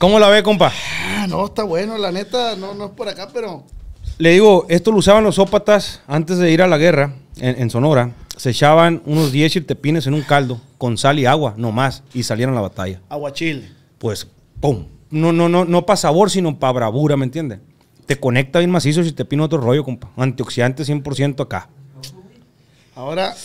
¿Cómo 0.02 0.18
la 0.18 0.30
ve, 0.30 0.42
compa? 0.42 0.74
Ah, 1.20 1.28
no, 1.30 1.46
está 1.46 1.62
bueno, 1.62 1.96
la 1.96 2.12
neta, 2.12 2.56
no, 2.56 2.74
no 2.74 2.86
es 2.86 2.92
por 2.94 3.08
acá, 3.08 3.30
pero. 3.32 3.64
Le 4.18 4.32
digo, 4.32 4.66
esto 4.68 4.92
lo 4.92 4.98
usaban 4.98 5.24
los 5.24 5.38
ópatas 5.38 6.02
antes 6.08 6.40
de 6.40 6.52
ir 6.52 6.64
a 6.64 6.68
la 6.68 6.80
guerra 6.80 7.14
en, 7.38 7.62
en 7.62 7.70
Sonora. 7.70 8.10
Se 8.36 8.50
echaban 8.50 9.04
unos 9.06 9.32
10 9.32 9.52
chiltepines 9.54 10.08
en 10.08 10.16
un 10.16 10.24
caldo 10.24 10.60
con 10.80 10.98
sal 10.98 11.20
y 11.20 11.28
agua, 11.28 11.54
no 11.56 11.72
más, 11.72 12.02
y 12.16 12.24
salían 12.24 12.50
a 12.50 12.54
la 12.54 12.62
batalla. 12.62 13.00
Aguachile. 13.10 13.70
Pues, 14.00 14.28
¡pum! 14.60 14.88
No, 15.12 15.32
no, 15.32 15.48
no, 15.48 15.66
no 15.66 15.86
para 15.86 15.98
sabor, 15.98 16.32
sino 16.32 16.58
para 16.58 16.74
bravura, 16.74 17.16
¿me 17.16 17.26
entiendes? 17.26 17.60
Te 18.08 18.20
conecta 18.20 18.58
bien 18.58 18.72
macizo 18.72 19.04
si 19.04 19.12
te 19.12 19.24
pino 19.24 19.44
otro 19.44 19.60
rollo, 19.62 19.84
compa. 19.84 20.10
Antioxidante 20.18 20.82
100% 20.84 21.42
acá. 21.44 21.70
Ahora. 22.96 23.36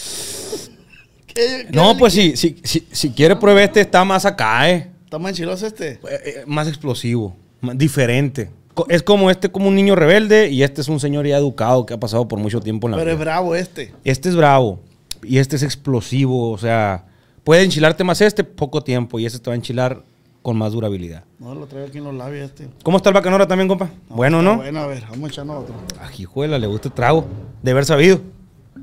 ¿qué- 1.27 1.35
qué 1.35 1.69
No, 1.71 1.99
pues 1.99 2.15
si, 2.15 2.35
si, 2.35 2.57
si, 2.65 2.89
si 2.91 3.11
quiere 3.11 3.37
pruebe 3.37 3.65
este, 3.65 3.83
está 3.83 4.05
más 4.07 4.25
acá, 4.25 4.71
¿eh? 4.71 4.91
¿Está 5.07 5.19
manchiloso 5.19 5.67
este? 5.67 5.93
Eh, 5.93 5.99
eh, 6.11 6.45
Más 6.47 6.67
explosivo, 6.69 7.35
más 7.61 7.79
diferente. 7.79 8.51
Es 8.89 9.03
como 9.03 9.31
este, 9.31 9.49
como 9.51 9.69
un 9.69 9.75
niño 9.75 9.95
rebelde, 9.95 10.51
y 10.51 10.63
este 10.63 10.81
es 10.83 10.89
un 10.89 11.01
señor 11.01 11.27
ya 11.27 11.39
educado 11.39 11.87
que 11.87 11.95
ha 11.95 11.99
pasado 12.01 12.29
por 12.29 12.39
mucho 12.39 12.61
tiempo 12.61 12.89
en 12.89 12.91
la 12.91 12.97
Pero 12.99 13.13
es 13.13 13.17
vida. 13.17 13.25
bravo 13.25 13.55
este. 13.55 13.95
Este 14.05 14.29
es 14.29 14.37
bravo, 14.37 14.81
y 15.23 15.39
este 15.39 15.57
es 15.57 15.63
explosivo, 15.63 16.51
o 16.51 16.59
sea, 16.59 17.07
puede 17.45 17.63
enchilarte 17.63 18.05
más 18.05 18.21
este 18.21 18.45
poco 18.45 18.83
tiempo, 18.83 19.19
y 19.19 19.25
este 19.27 19.39
te 19.39 19.49
va 19.49 19.55
a 19.55 19.57
enchilar 19.57 20.03
con 20.43 20.59
más 20.59 20.73
durabilidad. 20.73 21.25
No, 21.39 21.55
lo 21.55 21.67
traigo 21.67 21.89
aquí 21.89 21.99
en 21.99 22.05
los 22.05 22.15
labios 22.15 22.47
este. 22.51 22.69
¿Cómo 22.83 22.99
está 22.99 23.09
el 23.11 23.15
bacanora 23.15 23.47
también, 23.47 23.69
compa? 23.69 23.89
bueno, 24.09 24.41
Está 24.41 24.51
¿no? 24.51 24.57
Bueno, 24.59 24.81
a 24.81 24.87
ver, 24.89 25.05
vamos 25.09 25.31
a 25.31 25.33
echarnos 25.33 25.63
otro. 25.63 25.75
Ajijuela, 26.03 26.59
le 26.59 26.67
gusta 26.67 26.89
el 26.89 26.95
trago. 26.95 27.25
De 27.63 27.71
haber 27.71 27.85
sabido. 27.87 28.21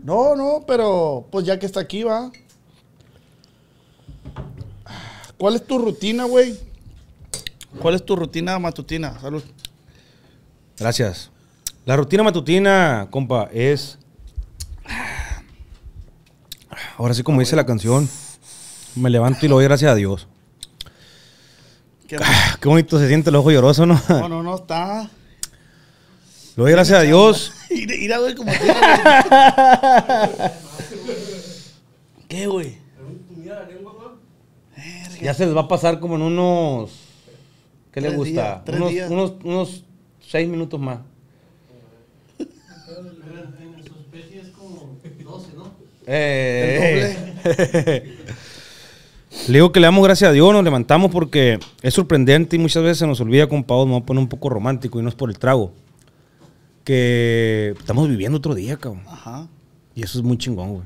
No, 0.04 0.36
no, 0.36 0.64
pero 0.68 1.28
pues 1.32 1.46
ya 1.46 1.60
que 1.60 1.66
está 1.66 1.82
aquí, 1.82 2.04
va. 2.04 2.32
¿Cuál 5.44 5.56
es 5.56 5.68
tu 5.68 5.78
rutina, 5.78 6.24
güey? 6.24 6.58
¿Cuál 7.82 7.96
es 7.96 8.06
tu 8.06 8.16
rutina 8.16 8.58
matutina? 8.60 9.20
Salud. 9.20 9.44
Gracias. 10.80 11.32
La 11.86 11.98
rutina 11.98 12.24
matutina, 12.24 13.10
compa, 13.12 13.50
es. 13.52 13.98
Ahora 16.98 17.14
sí, 17.14 17.24
como 17.24 17.42
dice 17.42 17.58
la 17.58 17.66
canción, 17.66 18.08
me 18.96 19.10
levanto 19.10 19.46
y 19.46 19.50
lo 19.50 19.56
doy 19.56 19.66
gracias 19.66 19.92
a 19.92 19.96
Dios. 19.96 20.30
¿Qué 22.08 22.16
Ah, 22.22 22.58
Qué 22.62 22.70
bonito 22.70 22.98
se 22.98 23.10
siente 23.10 23.30
el 23.30 23.36
ojo 23.36 23.52
lloroso, 23.52 23.86
¿no? 23.86 24.02
No, 24.08 24.30
no, 24.30 24.44
no, 24.44 24.56
está. 24.56 25.10
Lo 26.56 26.64
doy 26.64 26.72
gracias 26.72 27.00
a 27.00 27.02
Dios. 27.02 27.52
Mira, 27.70 28.20
güey, 28.20 28.34
como. 28.34 28.50
¿Qué, 32.30 32.48
güey? 32.48 32.83
Ya 35.24 35.34
se 35.34 35.46
les 35.46 35.56
va 35.56 35.62
a 35.62 35.68
pasar 35.68 36.00
como 36.00 36.16
en 36.16 36.22
unos. 36.22 36.92
¿Qué 37.92 38.02
le 38.02 38.10
gusta? 38.10 38.32
días, 38.32 38.66
tres 38.66 38.78
unos, 38.78 38.90
días. 38.92 39.12
unos, 39.12 39.34
unos 39.44 39.84
seis 40.20 40.48
minutos 40.50 40.80
más. 40.80 41.00
En 42.88 43.84
su 43.84 43.94
especie 44.00 44.42
es 44.42 44.50
como 44.50 44.98
12, 45.24 45.48
¿no? 45.56 45.72
Eh, 46.08 47.16
Le 49.48 49.54
digo 49.54 49.72
que 49.72 49.80
le 49.80 49.88
damos 49.88 50.04
gracias 50.04 50.30
a 50.30 50.34
Dios, 50.34 50.54
nos 50.54 50.64
levantamos 50.64 51.12
porque 51.12 51.60
es 51.82 51.94
sorprendente 51.94 52.56
y 52.56 52.60
muchas 52.60 52.84
veces 52.84 53.00
se 53.00 53.08
nos 53.08 53.20
olvida, 53.20 53.48
compa, 53.48 53.74
me 53.84 53.92
voy 53.92 54.02
a 54.02 54.06
poner 54.06 54.22
un 54.22 54.30
poco 54.30 54.50
romántico 54.50 55.00
y 55.00 55.04
no 55.04 55.10
es 55.10 55.16
por 55.16 55.30
el 55.30 55.40
trago. 55.40 55.74
Que 56.84 57.74
estamos 57.78 58.08
viviendo 58.08 58.38
otro 58.38 58.54
día, 58.54 58.78
cabrón. 58.78 59.04
Ajá. 59.08 59.48
Y 59.96 60.04
eso 60.04 60.20
es 60.20 60.24
muy 60.24 60.38
chingón, 60.38 60.74
güey. 60.74 60.84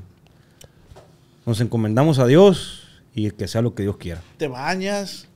Nos 1.44 1.60
encomendamos 1.60 2.18
a 2.18 2.26
Dios 2.26 2.87
y 3.26 3.30
que 3.32 3.48
sea 3.48 3.62
lo 3.62 3.74
que 3.74 3.82
Dios 3.82 3.96
quiera. 3.96 4.22
Te 4.36 4.48
bañas. 4.48 5.26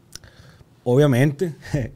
Obviamente, 0.84 1.54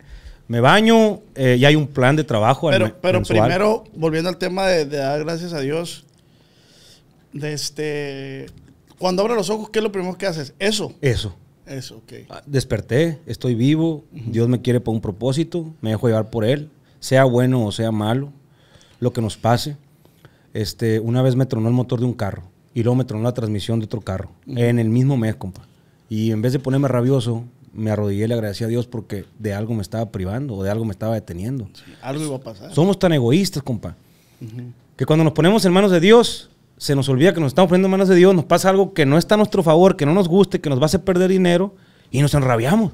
me 0.48 0.60
baño, 0.60 1.20
eh, 1.34 1.56
ya 1.58 1.68
hay 1.68 1.76
un 1.76 1.86
plan 1.86 2.16
de 2.16 2.24
trabajo. 2.24 2.70
Pero, 2.70 2.96
pero 3.00 3.18
mensual. 3.18 3.40
primero, 3.40 3.84
volviendo 3.94 4.28
al 4.28 4.36
tema 4.36 4.66
de, 4.66 4.84
de 4.84 4.96
dar 4.98 5.22
gracias 5.24 5.52
a 5.52 5.60
Dios. 5.60 6.04
De 7.32 7.52
este. 7.52 8.46
Cuando 8.98 9.22
abres 9.22 9.36
los 9.36 9.50
ojos, 9.50 9.70
¿qué 9.70 9.78
es 9.78 9.82
lo 9.82 9.92
primero 9.92 10.16
que 10.16 10.26
haces? 10.26 10.54
Eso. 10.58 10.92
Eso. 11.00 11.34
Eso, 11.66 11.96
ok. 11.96 12.12
Ah, 12.30 12.42
Desperté, 12.46 13.18
estoy 13.26 13.54
vivo, 13.56 14.04
Dios 14.12 14.48
me 14.48 14.62
quiere 14.62 14.80
por 14.80 14.94
un 14.94 15.00
propósito, 15.00 15.74
me 15.80 15.90
dejo 15.90 16.06
llevar 16.06 16.30
por 16.30 16.44
Él, 16.44 16.70
sea 17.00 17.24
bueno 17.24 17.64
o 17.64 17.72
sea 17.72 17.90
malo, 17.90 18.32
lo 19.00 19.12
que 19.12 19.20
nos 19.20 19.36
pase. 19.36 19.76
Este, 20.54 21.00
una 21.00 21.22
vez 21.22 21.34
me 21.34 21.44
tronó 21.44 21.68
el 21.68 21.74
motor 21.74 21.98
de 21.98 22.06
un 22.06 22.14
carro 22.14 22.44
y 22.72 22.82
luego 22.82 22.94
me 22.94 23.04
tronó 23.04 23.24
la 23.24 23.34
transmisión 23.34 23.80
de 23.80 23.86
otro 23.86 24.00
carro, 24.00 24.30
en 24.46 24.78
el 24.78 24.88
mismo 24.88 25.16
mes, 25.16 25.34
compa. 25.34 25.66
Y 26.08 26.30
en 26.30 26.42
vez 26.42 26.52
de 26.52 26.58
ponerme 26.58 26.88
rabioso, 26.88 27.44
me 27.72 27.90
arrodillé 27.90 28.24
y 28.24 28.28
le 28.28 28.34
agradecí 28.34 28.64
a 28.64 28.68
Dios 28.68 28.86
porque 28.86 29.24
de 29.38 29.52
algo 29.54 29.74
me 29.74 29.82
estaba 29.82 30.10
privando 30.10 30.54
o 30.54 30.62
de 30.62 30.70
algo 30.70 30.84
me 30.84 30.92
estaba 30.92 31.14
deteniendo. 31.14 31.68
Algo 32.02 32.24
iba 32.24 32.36
a 32.36 32.40
pasar. 32.40 32.72
Somos 32.74 32.98
tan 32.98 33.12
egoístas, 33.12 33.62
compa, 33.62 33.96
que 34.96 35.04
cuando 35.04 35.24
nos 35.24 35.32
ponemos 35.34 35.64
en 35.64 35.72
manos 35.72 35.90
de 35.90 36.00
Dios, 36.00 36.50
se 36.78 36.94
nos 36.94 37.08
olvida 37.08 37.34
que 37.34 37.40
nos 37.40 37.48
estamos 37.48 37.68
poniendo 37.68 37.86
en 37.86 37.90
manos 37.92 38.08
de 38.08 38.14
Dios, 38.16 38.34
nos 38.34 38.44
pasa 38.44 38.70
algo 38.70 38.94
que 38.94 39.04
no 39.06 39.18
está 39.18 39.34
a 39.34 39.38
nuestro 39.38 39.62
favor, 39.62 39.96
que 39.96 40.06
no 40.06 40.14
nos 40.14 40.28
guste, 40.28 40.60
que 40.60 40.68
nos 40.70 40.78
va 40.78 40.84
a 40.84 40.86
hacer 40.86 41.02
perder 41.04 41.30
dinero 41.30 41.74
y 42.10 42.20
nos 42.22 42.34
enrabiamos. 42.34 42.92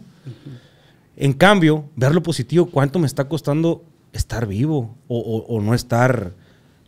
En 1.16 1.32
cambio, 1.34 1.84
ver 1.96 2.14
lo 2.14 2.22
positivo, 2.22 2.66
cuánto 2.66 2.98
me 2.98 3.06
está 3.06 3.28
costando 3.28 3.84
estar 4.12 4.46
vivo 4.46 4.96
o, 5.08 5.18
o- 5.18 5.56
o 5.56 5.60
no 5.60 5.74
estar 5.74 6.32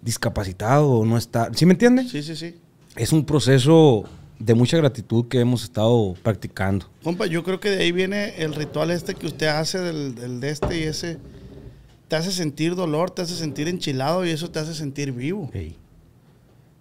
discapacitado 0.03 0.91
o 0.91 1.05
no 1.05 1.17
estar... 1.17 1.55
¿Sí 1.57 1.67
me 1.67 1.73
entiendes? 1.73 2.11
Sí, 2.11 2.23
sí, 2.23 2.37
sí. 2.37 2.55
Es 2.97 3.13
un 3.13 3.25
proceso 3.25 4.05
de 4.39 4.55
mucha 4.55 4.77
gratitud 4.77 5.29
que 5.29 5.41
hemos 5.41 5.65
estado 5.65 6.15
practicando. 6.23 6.87
Compa, 7.03 7.27
yo 7.27 7.45
creo 7.45 7.61
que 7.61 7.71
de 7.71 7.83
ahí 7.83 7.93
viene 7.93 8.35
el 8.37 8.55
ritual 8.55 8.91
este 8.91 9.15
que 9.15 9.27
usted 9.27 9.47
hace 9.47 9.79
del, 9.79 10.15
del 10.15 10.41
de 10.41 10.51
este 10.51 10.79
y 10.79 10.83
ese. 10.83 11.19
Te 12.09 12.17
hace 12.17 12.33
sentir 12.33 12.75
dolor, 12.75 13.11
te 13.11 13.23
hace 13.23 13.35
sentir 13.35 13.69
enchilado 13.69 14.27
y 14.27 14.31
eso 14.31 14.51
te 14.51 14.59
hace 14.59 14.75
sentir 14.75 15.13
vivo. 15.13 15.51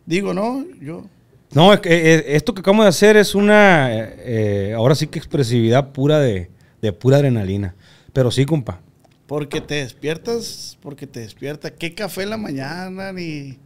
Digo, 0.06 0.34
¿no? 0.34 0.66
Yo. 0.82 1.06
No, 1.54 1.72
es 1.72 1.80
que, 1.80 2.16
eh, 2.16 2.36
esto 2.36 2.54
que 2.54 2.62
acabamos 2.62 2.86
de 2.86 2.90
hacer 2.90 3.16
es 3.16 3.36
una, 3.36 3.94
eh, 3.94 4.16
eh, 4.26 4.74
ahora 4.76 4.96
sí 4.96 5.08
que 5.08 5.20
expresividad 5.20 5.92
pura 5.92 6.20
de, 6.20 6.50
de 6.82 6.94
pura 6.94 7.18
adrenalina. 7.18 7.76
Pero 8.12 8.32
sí, 8.32 8.46
compa. 8.46 8.82
Porque 9.28 9.62
te 9.62 9.76
despiertas, 9.76 10.78
porque 10.82 11.08
te 11.08 11.22
despierta. 11.22 11.72
¿Qué 11.72 11.94
café 11.94 12.24
en 12.24 12.32
la 12.32 12.38
mañana? 12.38 13.14
Ni 13.14 13.58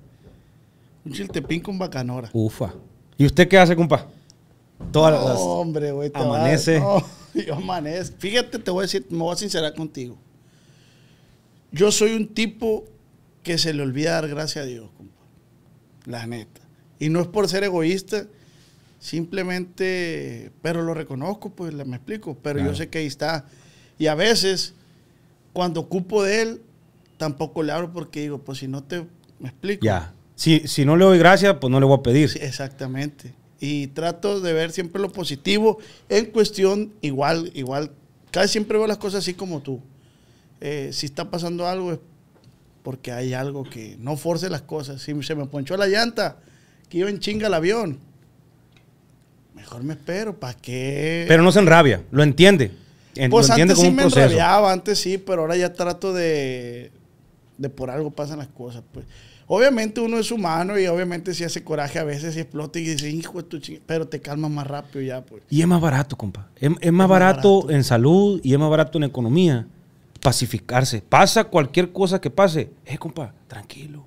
un 1.04 1.14
chiltepín 1.14 1.62
con 1.62 1.80
bacanora. 1.80 2.30
Ufa. 2.34 2.74
¿Y 3.18 3.26
usted 3.26 3.48
qué 3.48 3.58
hace, 3.58 3.76
compa? 3.76 4.08
Todas 4.92 5.20
No, 5.20 5.28
las- 5.30 5.38
hombre, 5.40 5.92
güey. 5.92 6.10
te 6.10 6.20
amanece. 6.20 6.80
no, 6.80 7.04
yo 7.34 7.56
amanece. 7.56 8.14
Fíjate, 8.18 8.60
te 8.60 8.72
voy 8.72 8.82
a 8.82 8.84
decir, 8.84 9.06
me 9.10 9.20
voy 9.20 9.34
a 9.34 9.38
sincerar 9.38 9.74
contigo. 9.74 10.18
Yo 11.72 11.92
soy 11.92 12.14
un 12.16 12.28
tipo 12.34 12.86
que 13.44 13.58
se 13.58 13.74
le 13.74 13.82
olvida 13.84 14.12
dar 14.14 14.28
gracias 14.28 14.64
a 14.64 14.68
Dios, 14.68 14.90
compa. 14.98 15.14
La 16.06 16.26
neta. 16.28 16.62
Y 17.00 17.10
no 17.10 17.20
es 17.22 17.28
por 17.28 17.48
ser 17.50 17.64
egoísta, 17.64 18.26
simplemente, 19.00 20.52
pero 20.62 20.82
lo 20.84 20.94
reconozco, 20.94 21.50
pues 21.50 21.74
le- 21.74 21.86
me 21.86 21.98
explico. 21.98 22.38
Pero 22.42 22.58
Claro. 22.60 22.72
yo 22.72 22.78
sé 22.78 22.90
que 22.90 23.00
ahí 23.00 23.06
está. 23.08 23.46
Y 24.00 24.08
a 24.08 24.16
veces, 24.16 24.74
cuando 25.54 25.82
ocupo 25.82 26.24
de 26.24 26.42
él, 26.42 26.62
tampoco 27.18 27.64
le 27.64 27.72
hablo 27.74 27.92
porque 27.92 28.22
digo, 28.22 28.40
pues 28.40 28.60
si 28.60 28.68
no 28.68 28.84
te, 28.84 29.06
me 29.40 29.50
explico. 29.50 29.84
Ya. 29.86 30.14
Si, 30.38 30.68
si 30.68 30.86
no 30.86 30.96
le 30.96 31.04
doy 31.04 31.18
gracias, 31.18 31.56
pues 31.60 31.70
no 31.72 31.80
le 31.80 31.86
voy 31.88 31.98
a 32.00 32.04
pedir. 32.04 32.30
Sí, 32.30 32.38
exactamente. 32.42 33.34
Y 33.60 33.88
trato 33.88 34.40
de 34.40 34.54
ver 34.54 34.72
siempre 34.72 35.02
lo 35.02 35.12
positivo 35.12 35.80
en 36.10 36.26
cuestión 36.28 36.94
igual, 37.02 37.52
igual. 37.56 37.92
Casi 38.30 38.50
siempre 38.54 38.78
veo 38.78 38.86
las 38.86 38.98
cosas 39.00 39.24
así 39.24 39.34
como 39.34 39.62
tú. 39.62 39.82
Eh, 40.62 40.92
si 40.94 41.08
está 41.08 41.30
pasando 41.32 41.68
algo 41.68 41.92
es 41.92 42.00
porque 42.84 43.12
hay 43.12 43.34
algo 43.34 43.64
que 43.64 43.98
no 44.00 44.16
force 44.16 44.48
las 44.50 44.62
cosas. 44.62 45.02
Si 45.02 45.12
se 45.24 45.34
me 45.36 45.48
ponchó 45.48 45.76
la 45.76 45.88
llanta, 45.88 46.38
que 46.88 47.00
iba 47.00 47.10
en 47.10 47.20
chinga 47.20 47.48
el 47.48 47.54
avión, 47.56 47.98
mejor 49.56 49.84
me 49.84 49.94
espero. 49.94 50.40
¿Para 50.40 50.54
qué? 50.54 51.26
Pero 51.28 51.42
no 51.44 51.52
se 51.52 51.60
enrabia, 51.60 52.04
lo 52.12 52.22
entiende. 52.24 52.72
En- 53.16 53.32
pues 53.32 53.48
lo 53.48 53.54
entiende 53.56 53.72
antes 53.74 53.78
sí 53.80 53.88
como 53.88 53.90
un 53.90 53.96
me 53.96 54.02
proceso. 54.04 54.22
enrabiaba, 54.22 54.72
antes 54.72 55.00
sí, 55.00 55.18
pero 55.18 55.42
ahora 55.42 55.56
ya 55.58 55.74
trato 55.74 56.14
de, 56.14 56.92
de 57.58 57.70
por 57.70 57.90
algo 57.90 58.12
pasan 58.12 58.38
las 58.38 58.48
cosas. 58.50 58.84
Pues. 58.94 59.06
Obviamente 59.50 60.02
uno 60.02 60.18
es 60.18 60.30
humano 60.30 60.78
y 60.78 60.88
obviamente 60.88 61.34
si 61.34 61.46
hace 61.46 61.64
coraje 61.64 62.00
a 62.00 62.04
veces 62.04 62.36
y 62.36 62.42
explota 62.42 62.80
y 62.80 62.84
dice, 62.84 63.10
hijo 63.10 63.42
de 63.42 63.48
tu 63.48 63.60
ching-", 63.60 63.82
pero 63.86 64.08
te 64.08 64.20
calmas 64.20 64.52
más 64.52 64.68
rápido 64.68 65.02
ya, 65.02 65.22
pues. 65.22 65.44
Y 65.50 65.62
es 65.62 65.68
más 65.68 65.80
barato, 65.80 66.18
compa. 66.18 66.50
Es, 66.58 66.70
es 66.82 66.92
más 66.92 66.94
más 66.94 67.08
barato, 67.08 67.62
barato. 67.62 67.72
en 67.74 67.84
salud 67.86 68.42
y 68.44 68.54
es 68.54 68.60
más 68.60 68.70
barato 68.70 68.98
en 68.98 69.06
economía. 69.06 69.68
Pacificarse. 70.22 71.02
Pasa 71.02 71.46
cualquier 71.46 71.94
cosa 71.94 72.20
que 72.20 72.30
pase. 72.30 72.72
Eh, 72.86 72.98
compa, 72.98 73.34
tranquilo. 73.48 74.04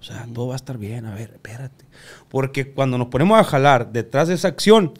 O 0.00 0.04
sea, 0.04 0.26
todo 0.32 0.48
va 0.48 0.54
a 0.54 0.56
estar 0.56 0.78
bien. 0.78 1.04
A 1.04 1.14
ver, 1.14 1.32
espérate. 1.34 1.84
Porque 2.30 2.72
cuando 2.72 2.96
nos 2.96 3.08
ponemos 3.08 3.38
a 3.38 3.44
jalar 3.44 3.92
detrás 3.92 4.28
de 4.28 4.34
esa 4.34 4.48
acción, 4.48 4.94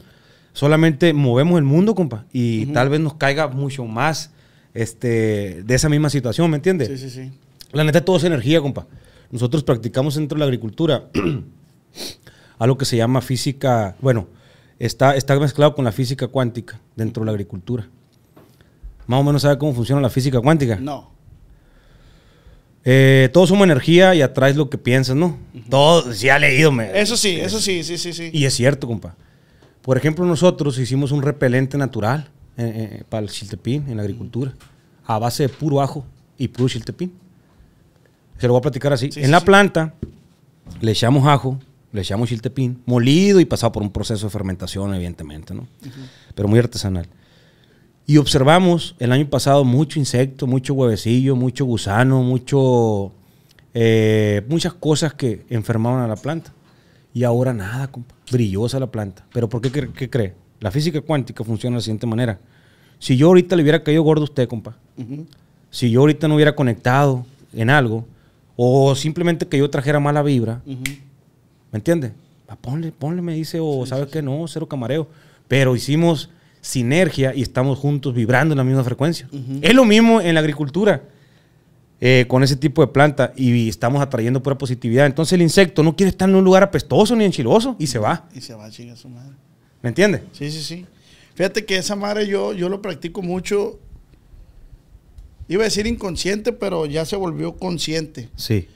solamente 0.53 1.15
movemos 1.15 1.59
el 1.59 1.65
mundo, 1.65 1.95
compa. 1.95 2.27
Y 2.33 2.67
tal 2.67 2.91
vez 2.91 3.01
nos 3.01 3.15
caiga 3.15 3.49
mucho 3.49 3.85
más 3.87 4.33
este, 4.75 5.63
de 5.65 5.75
esa 5.75 5.89
misma 5.89 6.11
situación, 6.11 6.51
¿me 6.51 6.57
entiendes? 6.57 6.89
Sí, 6.89 6.99
sí, 6.99 7.11
sí. 7.11 7.33
La 7.73 7.85
neta, 7.85 8.05
todo 8.05 8.19
es 8.19 8.25
energía, 8.25 8.61
compa. 8.61 8.87
Nosotros 9.33 9.65
practicamos 9.65 10.15
dentro 10.15 10.37
de 10.37 10.41
la 10.41 10.45
agricultura 10.45 11.09
algo 12.59 12.79
que 12.79 12.85
se 12.85 12.97
llama 12.97 13.21
física, 13.21 13.97
bueno, 14.01 14.29
está, 14.79 15.17
está 15.17 15.39
mezclado 15.41 15.75
con 15.75 15.85
la 15.85 15.91
física 15.93 16.29
cuántica 16.29 16.79
dentro 16.95 17.23
de 17.23 17.27
la 17.27 17.33
agricultura. 17.33 17.89
Más 19.07 19.21
o 19.21 19.25
menos 19.25 19.43
sabe 19.43 19.59
cómo 19.59 19.75
funciona 19.75 20.01
la 20.01 20.11
física 20.11 20.41
cuántica. 20.41 20.77
No. 20.77 21.11
Eh, 22.85 23.31
todos 23.33 23.49
somos 23.49 23.65
energía 23.65 24.15
y 24.15 24.23
atraes 24.23 24.57
lo 24.57 24.69
que 24.69 24.77
piensas, 24.79 25.15
¿no? 25.17 25.39
Todo, 25.71 26.13
sí 26.13 26.29
ha 26.29 26.39
leído. 26.39 26.73
me- 26.73 26.99
Eso 27.01 27.17
sí, 27.17 27.37
eso 27.41 27.61
sí, 27.61 27.83
sí, 27.85 27.97
sí, 27.97 28.13
sí. 28.13 28.31
Y 28.33 28.45
es 28.45 28.55
cierto, 28.55 28.87
compa. 28.87 29.17
Por 29.83 29.97
ejemplo, 29.97 30.25
nosotros 30.25 30.79
hicimos 30.79 31.11
un 31.13 31.23
repelente 31.23 31.79
natural 31.79 32.29
eh, 32.57 32.99
eh, 33.01 33.05
para 33.09 33.23
el 33.25 33.31
chiltepín 33.31 33.89
en 33.89 33.97
la 33.97 34.03
agricultura, 34.03 34.53
a 35.05 35.19
base 35.19 35.45
de 35.45 35.49
puro 35.49 35.81
ajo 35.81 36.05
y 36.39 36.49
puro 36.49 36.69
chiltepín. 36.69 37.13
Se 38.43 38.49
lo 38.49 38.55
voy 38.55 38.59
a 38.59 38.63
platicar 38.63 38.93
así. 38.93 39.13
Sí, 39.13 39.21
en 39.21 39.27
sí, 39.27 39.31
la 39.31 39.39
sí. 39.39 39.47
planta 39.47 39.95
le 40.81 40.91
echamos 40.91 41.29
ajo, 41.29 41.61
le 41.93 42.01
echamos 42.01 42.29
chiltepín, 42.29 42.83
molido 42.87 43.39
y 43.39 43.45
pasado 43.45 43.71
por 43.71 43.85
un 43.85 43.93
proceso 43.93 44.27
de 44.27 44.31
fermentación, 44.31 44.93
evidentemente, 44.97 45.55
¿no? 45.55 45.69
Pero 46.35 46.49
muy 46.49 46.59
artesanal. 46.59 47.07
Y 48.05 48.17
observamos 48.17 48.97
el 48.99 49.13
año 49.13 49.29
pasado 49.29 49.65
mucho 49.65 50.01
insecto, 50.01 50.49
mucho 50.49 50.75
huevecillo, 50.75 51.37
mucho 51.37 51.65
gusano, 51.67 52.25
mucho, 52.25 53.13
eh, 53.75 54.43
muchas 54.49 54.75
cosas 54.75 55.15
que 55.15 55.47
enfermaban 55.49 56.03
a 56.03 56.09
la 56.09 56.17
planta. 56.17 56.53
Y 57.15 57.23
ahora 57.23 57.53
nada, 57.53 57.87
compa. 57.93 58.13
Brillosa 58.33 58.81
la 58.81 58.89
planta. 58.91 59.25
¿Pero 59.33 59.49
por 59.49 59.61
qué, 59.61 59.71
cre- 59.71 59.93
qué 59.93 60.11
cree? 60.11 60.35
La 60.59 60.73
física 60.73 61.01
cuántica 61.01 61.45
funciona 61.45 61.75
de 61.75 61.79
la 61.79 61.83
siguiente 61.85 62.09
manera. 62.09 62.41
Si 62.99 63.17
yo 63.17 63.29
ahorita 63.29 63.55
le 63.55 63.63
hubiera 63.63 63.85
caído 63.85 64.03
gordo 64.03 64.23
a 64.23 64.25
usted, 64.25 64.49
compa, 64.49 64.77
si 65.71 65.93
yo 65.93 66.01
ahorita 66.01 66.27
no 66.27 66.35
hubiera 66.35 66.57
conectado 66.57 67.25
en 67.53 67.71
algo, 67.71 68.05
o 68.65 68.95
simplemente 68.95 69.49
que 69.49 69.59
yo 69.59 69.69
trajera 69.69 69.99
mala 69.99 70.23
vibra, 70.23 70.63
¿me 70.65 71.79
entiende? 71.79 72.13
Ah, 72.47 72.55
ponle, 72.55 72.93
ponle, 72.93 73.21
me 73.21 73.35
dice, 73.35 73.59
o 73.61 73.85
sabes 73.87 74.07
que 74.07 74.23
no, 74.23 74.47
cero 74.47 74.69
camareo. 74.69 75.09
Pero 75.49 75.75
hicimos 75.75 76.31
sinergia 76.61 77.35
y 77.35 77.43
estamos 77.43 77.77
juntos 77.77 78.15
vibrando 78.15 78.53
en 78.53 78.59
la 78.59 78.63
misma 78.63 78.85
frecuencia. 78.85 79.29
Es 79.63 79.75
lo 79.75 79.85
mismo 79.85 80.21
en 80.21 80.35
la 80.35 80.41
agricultura 80.41 81.03
eh, 82.01 82.27
con 82.29 82.45
ese 82.45 82.55
tipo 82.55 82.83
de 82.83 82.87
planta 82.87 83.33
y 83.37 83.69
estamos 83.69 84.01
atrayendo 84.01 84.41
pura 84.41 84.57
positividad. 84.57 85.07
Entonces 85.07 85.33
el 85.33 85.43
insecto 85.43 85.83
no 85.83 85.97
quiere 85.97 86.11
estar 86.11 86.29
en 86.29 86.37
un 86.37 86.45
lugar 86.45 86.63
apestoso 86.63 87.17
ni 87.17 87.25
enchiloso 87.25 87.75
y 87.81 87.89
se 87.89 87.99
va. 87.99 88.29
Y 88.33 88.41
se 88.43 88.55
va 88.55 88.67
a 88.67 88.71
chingar 88.71 88.97
su 88.97 89.09
madre. 89.09 89.33
¿Me 89.83 89.89
entiende? 89.89 90.23
Sí, 90.31 90.53
sí, 90.53 90.63
sí. 90.63 90.87
Fíjate 91.35 91.65
que 91.65 91.79
esa 91.79 91.97
madre 91.97 92.29
yo, 92.29 92.53
yo 92.53 92.69
lo 92.69 92.81
practico 92.81 93.23
mucho. 93.23 93.81
Iba 95.49 95.63
a 95.63 95.65
decir 95.65 95.87
inconsciente, 95.87 96.53
pero 96.53 96.87
ya 96.87 97.05
se 97.05 97.17
volvió 97.17 97.57
consciente. 97.57 98.29
Sí. 98.37 98.69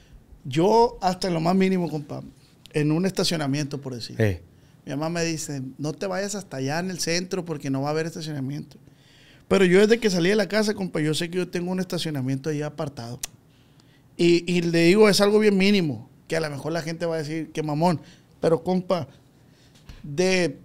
Yo, 0.44 0.98
hasta 1.00 1.30
lo 1.30 1.40
más 1.40 1.54
mínimo, 1.56 1.88
compa, 1.88 2.22
en 2.72 2.92
un 2.92 3.06
estacionamiento, 3.06 3.80
por 3.80 3.94
decir. 3.94 4.16
Eh, 4.20 4.42
Mi 4.84 4.92
mamá 4.92 5.08
me 5.08 5.24
dice, 5.24 5.62
no 5.78 5.92
te 5.92 6.06
vayas 6.06 6.34
hasta 6.34 6.58
allá 6.58 6.78
en 6.78 6.90
el 6.90 6.98
centro 7.00 7.44
porque 7.44 7.70
no 7.70 7.82
va 7.82 7.88
a 7.88 7.90
haber 7.92 8.06
estacionamiento. 8.06 8.76
Pero 9.48 9.64
yo 9.64 9.80
desde 9.80 9.98
que 9.98 10.10
salí 10.10 10.28
de 10.30 10.36
la 10.36 10.48
casa, 10.48 10.74
compa, 10.74 11.00
yo 11.00 11.14
sé 11.14 11.30
que 11.30 11.38
yo 11.38 11.48
tengo 11.48 11.70
un 11.70 11.80
estacionamiento 11.80 12.50
ahí 12.50 12.62
apartado. 12.62 13.18
Y, 14.16 14.50
y 14.52 14.62
le 14.62 14.84
digo, 14.84 15.08
es 15.08 15.20
algo 15.20 15.38
bien 15.38 15.56
mínimo, 15.56 16.08
que 16.28 16.36
a 16.36 16.40
lo 16.40 16.50
mejor 16.50 16.72
la 16.72 16.82
gente 16.82 17.06
va 17.06 17.14
a 17.16 17.18
decir, 17.18 17.50
que 17.52 17.62
mamón. 17.62 18.00
Pero, 18.40 18.62
compa, 18.62 19.08
de, 20.02 20.58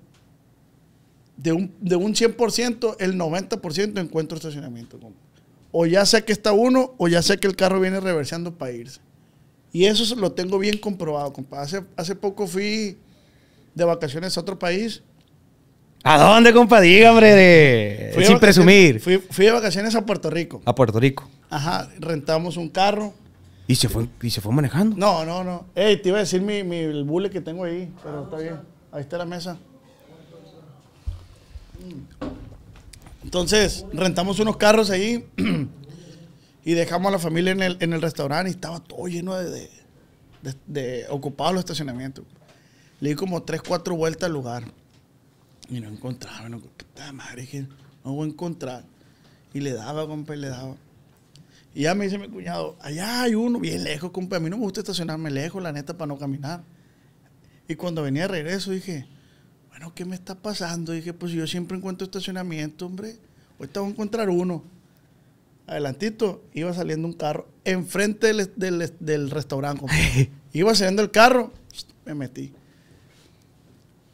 de, 1.38 1.52
un, 1.52 1.72
de 1.80 1.96
un 1.96 2.14
100%, 2.14 2.96
el 3.00 3.18
90% 3.18 4.00
encuentro 4.00 4.38
estacionamiento, 4.38 5.00
compa. 5.00 5.20
O 5.72 5.86
ya 5.86 6.06
sé 6.06 6.24
que 6.26 6.34
está 6.34 6.52
uno, 6.52 6.94
o 6.98 7.08
ya 7.08 7.22
sé 7.22 7.38
que 7.40 7.48
el 7.48 7.56
carro 7.56 7.80
viene 7.80 8.00
reverseando 8.00 8.54
para 8.58 8.72
irse. 8.72 9.00
Y 9.74 9.86
eso 9.86 10.16
lo 10.16 10.34
tengo 10.34 10.60
bien 10.60 10.78
comprobado, 10.78 11.32
compa. 11.32 11.62
Hace, 11.62 11.84
hace 11.96 12.14
poco 12.16 12.46
fui 12.46 12.98
de 13.74 13.84
vacaciones 13.86 14.38
a 14.38 14.42
otro 14.42 14.60
país. 14.60 15.02
¿A 16.04 16.18
dónde, 16.18 16.52
compa? 16.52 16.82
Diga, 16.82 17.12
hombre. 17.12 17.34
de- 17.34 18.26
Sin 18.26 18.40
presumir. 18.40 19.00
Fui, 19.00 19.18
fui 19.20 19.46
de 19.46 19.52
vacaciones 19.52 19.96
a 19.96 20.06
Puerto 20.06 20.30
Rico. 20.30 20.62
A 20.66 20.76
Puerto 20.76 21.00
Rico. 21.00 21.30
Ajá, 21.50 21.90
rentamos 22.00 22.58
un 22.58 22.68
carro. 22.70 23.14
Y 23.68 23.76
se 23.76 23.88
fue, 23.88 24.08
y 24.22 24.30
se 24.30 24.42
fue 24.42 24.52
manejando. 24.52 24.98
No, 24.98 25.24
no, 25.24 25.44
no. 25.46 25.66
Ey, 25.76 26.02
te 26.02 26.10
iba 26.10 26.18
a 26.18 26.22
decir 26.22 26.42
mi, 26.42 26.64
mi, 26.64 26.78
el 26.78 27.04
bule 27.06 27.30
que 27.30 27.40
tengo 27.40 27.64
ahí, 27.64 27.90
pero 28.04 28.24
está 28.24 28.38
bien. 28.38 28.60
Ahí 28.92 29.02
está 29.02 29.18
la 29.18 29.26
mesa. 29.26 29.58
Entonces, 33.24 33.86
rentamos 33.94 34.40
unos 34.40 34.58
carros 34.58 34.90
ahí 34.90 35.26
y 36.66 36.74
dejamos 36.74 37.10
a 37.10 37.12
la 37.12 37.20
familia 37.20 37.52
en 37.52 37.62
el, 37.62 37.78
en 37.80 37.94
el 37.94 38.02
restaurante 38.02 38.50
y 38.50 38.54
estaba 38.54 38.80
todo 38.80 39.08
lleno 39.08 39.36
de, 39.36 39.70
de, 40.68 41.06
ocupados 41.10 41.54
los 41.54 41.62
estacionamientos. 41.62 42.26
Le 43.00 43.10
di 43.10 43.16
como 43.16 43.44
tres, 43.44 43.62
cuatro 43.62 43.96
vueltas 43.96 44.28
al 44.28 44.34
lugar 44.34 44.64
y 45.70 45.80
no 45.80 45.90
encontraba. 45.90 46.50
No, 46.50 46.60
puta 46.60 47.12
madre, 47.14 47.42
dije, 47.42 47.68
no 48.04 48.14
voy 48.14 48.28
a 48.28 48.32
encontrar. 48.32 48.84
Y 49.54 49.60
le 49.60 49.74
daba, 49.74 50.08
compa, 50.08 50.36
y 50.36 50.40
le 50.40 50.50
daba. 50.50 50.76
Y 51.74 51.84
ya 51.84 51.96
me 51.96 52.06
dice 52.06 52.18
mi 52.18 52.28
cuñado, 52.28 52.76
allá 52.82 53.24
hay 53.24 53.36
uno 53.36 53.60
bien 53.60 53.84
lejos, 53.84 54.12
compa. 54.12 54.38
A 54.38 54.40
mí 54.40 54.50
no 54.50 54.58
me 54.58 54.64
gusta 54.64 54.82
estacionarme 54.82 55.30
lejos, 55.30 55.62
la 55.62 55.72
neta, 55.72 55.98
para 55.98 56.08
no 56.08 56.18
caminar. 56.18 56.64
Y 57.68 57.76
cuando 57.76 58.04
venía 58.04 58.24
de 58.24 58.28
regreso 58.30 58.72
dije, 58.72 59.08
bueno, 59.82 59.96
¿qué 59.96 60.06
me 60.06 60.16
está 60.16 60.36
pasando? 60.36 60.92
Dije, 60.92 61.12
pues 61.12 61.32
yo 61.32 61.48
siempre 61.48 61.76
encuentro 61.76 62.06
estacionamiento, 62.06 62.86
hombre. 62.86 63.16
Ahorita 63.58 63.80
voy 63.80 63.90
a 63.90 63.92
encontrar 63.94 64.30
uno. 64.30 64.64
Adelantito, 65.66 66.44
iba 66.54 66.72
saliendo 66.72 67.08
un 67.08 67.14
carro 67.14 67.48
enfrente 67.66 68.28
del, 68.28 68.52
del, 68.56 68.94
del 69.00 69.32
restaurante, 69.32 69.84
iba 70.54 70.76
saliendo 70.76 71.02
el 71.02 71.10
carro, 71.10 71.52
me 72.06 72.14
metí. 72.14 72.54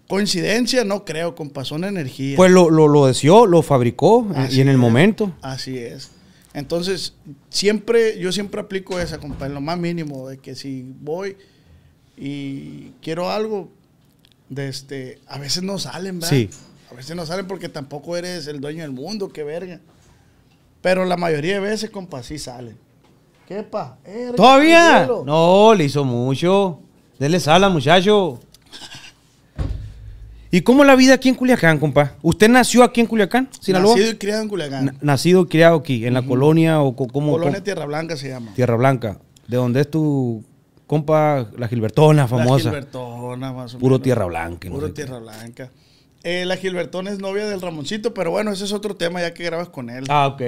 Coincidencia, 0.08 0.86
no 0.86 1.04
creo, 1.04 1.36
compa, 1.36 1.66
son 1.66 1.84
energías. 1.84 2.38
Pues 2.38 2.50
lo, 2.50 2.70
lo, 2.70 2.88
lo 2.88 3.08
deseó, 3.08 3.46
lo 3.46 3.62
fabricó 3.62 4.26
eh, 4.36 4.38
Así 4.38 4.60
y 4.60 4.62
en 4.62 4.70
el 4.70 4.76
es. 4.76 4.80
momento. 4.80 5.34
Así 5.42 5.78
es. 5.78 6.12
Entonces, 6.54 7.14
siempre, 7.50 8.18
yo 8.20 8.32
siempre 8.32 8.62
aplico 8.62 9.02
esa, 9.02 9.18
compa, 9.18 9.48
en 9.48 9.54
lo 9.54 9.60
más 9.60 9.78
mínimo, 9.78 10.30
de 10.30 10.38
que 10.38 10.56
si 10.56 10.86
voy 11.02 11.36
y 12.16 12.92
quiero 13.02 13.30
algo, 13.30 13.70
de 14.50 14.70
este, 14.70 15.20
a 15.28 15.38
veces 15.38 15.64
no 15.64 15.78
salen, 15.80 16.20
¿verdad? 16.20 16.30
Sí. 16.36 16.50
A 16.92 16.94
veces 16.96 17.16
no 17.16 17.26
salen 17.26 17.48
porque 17.48 17.70
tampoco 17.70 18.16
eres 18.18 18.48
el 18.48 18.62
dueño 18.62 18.82
del 18.84 18.92
mundo, 18.92 19.30
qué 19.30 19.44
verga. 19.44 19.80
Pero 20.82 21.06
la 21.06 21.18
mayoría 21.18 21.56
de 21.56 21.60
veces, 21.60 21.90
compa, 21.90 22.24
sí 22.24 22.38
salen. 22.40 22.78
¿Qué 23.48 23.64
pa? 23.64 23.98
Eh, 24.06 24.32
¿Todavía? 24.36 25.08
No, 25.26 25.74
le 25.74 25.86
hizo 25.86 26.04
mucho. 26.04 26.80
Dele 27.20 27.40
sala, 27.40 27.70
muchacho. 27.70 28.40
¿Y 30.50 30.62
cómo 30.62 30.86
la 30.86 30.96
vida 30.96 31.14
aquí 31.16 31.28
en 31.28 31.36
Culiacán, 31.36 31.78
compa? 31.78 32.14
¿Usted 32.22 32.48
nació 32.48 32.84
aquí 32.84 33.02
en 33.02 33.08
Culiacán, 33.08 33.50
Sinaloa? 33.60 33.96
Nacido 33.96 34.12
y 34.12 34.16
criado 34.18 34.42
en 34.44 34.48
Culiacán. 34.50 34.86
Na- 34.86 34.96
nacido 35.02 35.42
y 35.42 35.46
criado 35.48 35.76
aquí, 35.78 36.06
en 36.06 36.14
la 36.14 36.22
colonia 36.22 36.80
o 36.82 36.96
como 36.96 37.34
Colonia 37.34 37.62
Tierra 37.62 37.86
Blanca 37.86 38.16
se 38.16 38.30
llama. 38.30 38.54
Tierra 38.56 38.76
Blanca. 38.78 39.20
¿De 39.48 39.58
dónde 39.58 39.82
es 39.82 39.92
tu 39.92 40.44
compa, 40.88 41.50
la 41.58 41.68
Gilbertona 41.68 42.28
famosa? 42.28 42.66
La 42.66 42.72
Gilbertona, 42.72 43.54
más 43.54 43.76
o 43.76 43.80
Puro 43.80 43.96
menos. 43.96 44.04
Tierra 44.04 44.26
Blanca. 44.26 44.68
y 44.68 44.70
no 44.72 44.76
Puro 44.78 44.88
sé 44.88 44.94
qué. 44.94 45.04
Tierra 45.04 45.20
Blanca. 45.20 45.72
Eh, 46.24 46.46
la 46.46 46.58
Gilbertona 46.58 47.12
es 47.12 47.20
novia 47.20 47.46
del 47.46 47.62
Ramoncito, 47.62 48.14
pero 48.14 48.32
bueno, 48.32 48.52
ese 48.52 48.66
es 48.66 48.74
otro 48.74 48.96
tema 48.96 49.22
ya 49.22 49.34
que 49.34 49.44
grabas 49.44 49.70
con 49.70 49.90
él. 49.90 50.06
Ah, 50.10 50.28
ok. 50.28 50.42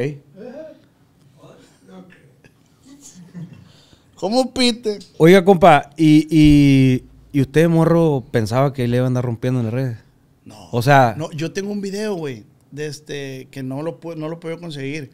¿Cómo 4.16 4.54
pite? 4.54 5.00
Oiga, 5.18 5.46
compa, 5.46 5.92
y, 5.96 6.28
y, 6.30 7.04
y 7.32 7.42
usted, 7.42 7.70
morro, 7.70 8.24
pensaba 8.32 8.74
que 8.74 8.88
le 8.88 8.98
iba 8.98 9.06
a 9.06 9.08
andar 9.08 9.24
rompiendo 9.24 9.60
en 9.62 9.66
las 9.68 9.74
redes. 9.74 9.98
No. 10.44 10.58
O 10.72 10.82
sea, 10.82 11.16
No, 11.18 11.32
yo 11.32 11.54
tengo 11.54 11.72
un 11.72 11.80
video, 11.80 12.16
güey, 12.16 12.44
de 12.72 12.88
este, 12.88 13.48
que 13.52 13.64
no 13.64 13.82
lo, 13.82 14.00
no 14.18 14.28
lo 14.28 14.40
puedo 14.40 14.60
conseguir. 14.60 15.12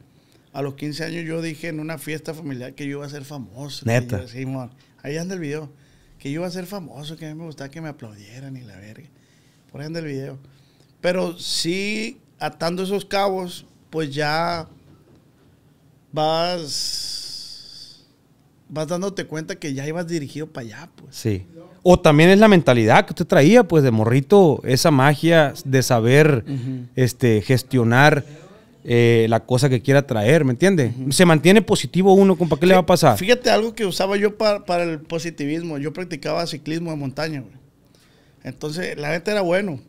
A 0.54 0.62
los 0.62 0.74
15 0.76 1.04
años 1.04 1.26
yo 1.26 1.42
dije 1.42 1.68
en 1.68 1.80
una 1.82 1.98
fiesta 1.98 2.34
familiar 2.34 2.74
que 2.74 2.86
yo 2.86 2.92
iba 2.98 3.06
a 3.06 3.10
ser 3.10 3.26
famoso. 3.26 3.86
Neta. 3.86 4.22
yo- 4.22 4.28
sí. 4.28 4.46
Ahí 5.06 5.18
anda 5.18 5.36
el 5.36 5.40
video. 5.40 5.70
Que 6.20 6.32
yo 6.32 6.42
iba 6.42 6.48
a 6.48 6.52
ser 6.52 6.66
famoso, 6.66 7.16
que 7.18 7.28
a 7.28 7.30
mí 7.30 7.40
me 7.40 7.46
gustaba 7.46 7.70
que 7.70 7.82
me 7.82 7.90
aplaudieran 7.90 8.58
y 8.58 8.62
la 8.62 8.76
verga. 8.78 9.08
Por 9.72 9.82
ahí 9.82 9.88
anda 9.88 10.00
el 10.00 10.06
video. 10.06 10.40
Pero 11.02 11.38
sí, 11.38 12.20
atando 12.40 12.84
esos 12.84 13.06
cabos, 13.06 13.66
pues 13.92 14.14
ya 14.14 14.68
vas, 16.12 18.04
vas 18.70 18.88
dándote 18.88 19.26
cuenta 19.26 19.56
que 19.56 19.74
ya 19.74 19.88
ibas 19.88 20.08
dirigido 20.08 20.48
para 20.48 20.66
allá, 20.66 20.90
pues. 20.96 21.16
sí. 21.16 21.46
O 21.88 22.00
también 22.00 22.32
es 22.32 22.40
la 22.40 22.48
mentalidad 22.48 23.06
que 23.06 23.12
usted 23.12 23.28
traía, 23.28 23.64
pues, 23.64 23.84
de 23.84 23.92
morrito, 23.92 24.60
esa 24.64 24.90
magia 24.90 25.54
de 25.66 25.84
saber 25.84 26.44
este, 26.96 27.44
gestionar 27.44 28.26
eh, 28.88 29.26
la 29.30 29.40
cosa 29.46 29.68
que 29.68 29.82
quiera 29.82 30.06
traer, 30.06 30.46
¿me 30.46 30.52
entiende? 30.52 30.94
Se 31.10 31.26
mantiene 31.26 31.62
positivo 31.64 32.14
uno, 32.14 32.38
compa, 32.38 32.60
¿qué 32.60 32.68
le 32.68 32.76
va 32.76 32.82
a 32.82 32.86
pasar? 32.86 33.18
Fíjate 33.18 33.50
algo 33.50 33.74
que 33.74 33.86
usaba 33.86 34.16
yo 34.16 34.38
pa- 34.38 34.64
para 34.66 34.84
el 34.84 35.00
positivismo. 35.02 35.78
Yo 35.80 35.92
practicaba 35.92 36.46
ciclismo 36.46 36.92
de 36.92 36.98
montaña, 36.98 37.42
güey. 37.42 37.56
Entonces, 38.44 38.96
la 38.98 39.10
neta 39.10 39.32
era 39.32 39.42
bueno. 39.42 39.80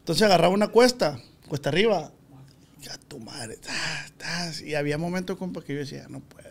Entonces 0.00 0.22
agarraba 0.24 0.52
una 0.52 0.68
cuesta, 0.68 1.20
cuesta 1.48 1.68
arriba. 1.68 2.10
Ya 2.82 2.96
tu 3.08 3.18
madre, 3.20 3.56
tas. 4.16 4.62
Y 4.62 4.74
había 4.74 4.98
momentos, 4.98 5.36
compa, 5.36 5.62
que 5.62 5.74
yo 5.74 5.78
decía, 5.80 6.06
no 6.08 6.20
puedo. 6.20 6.48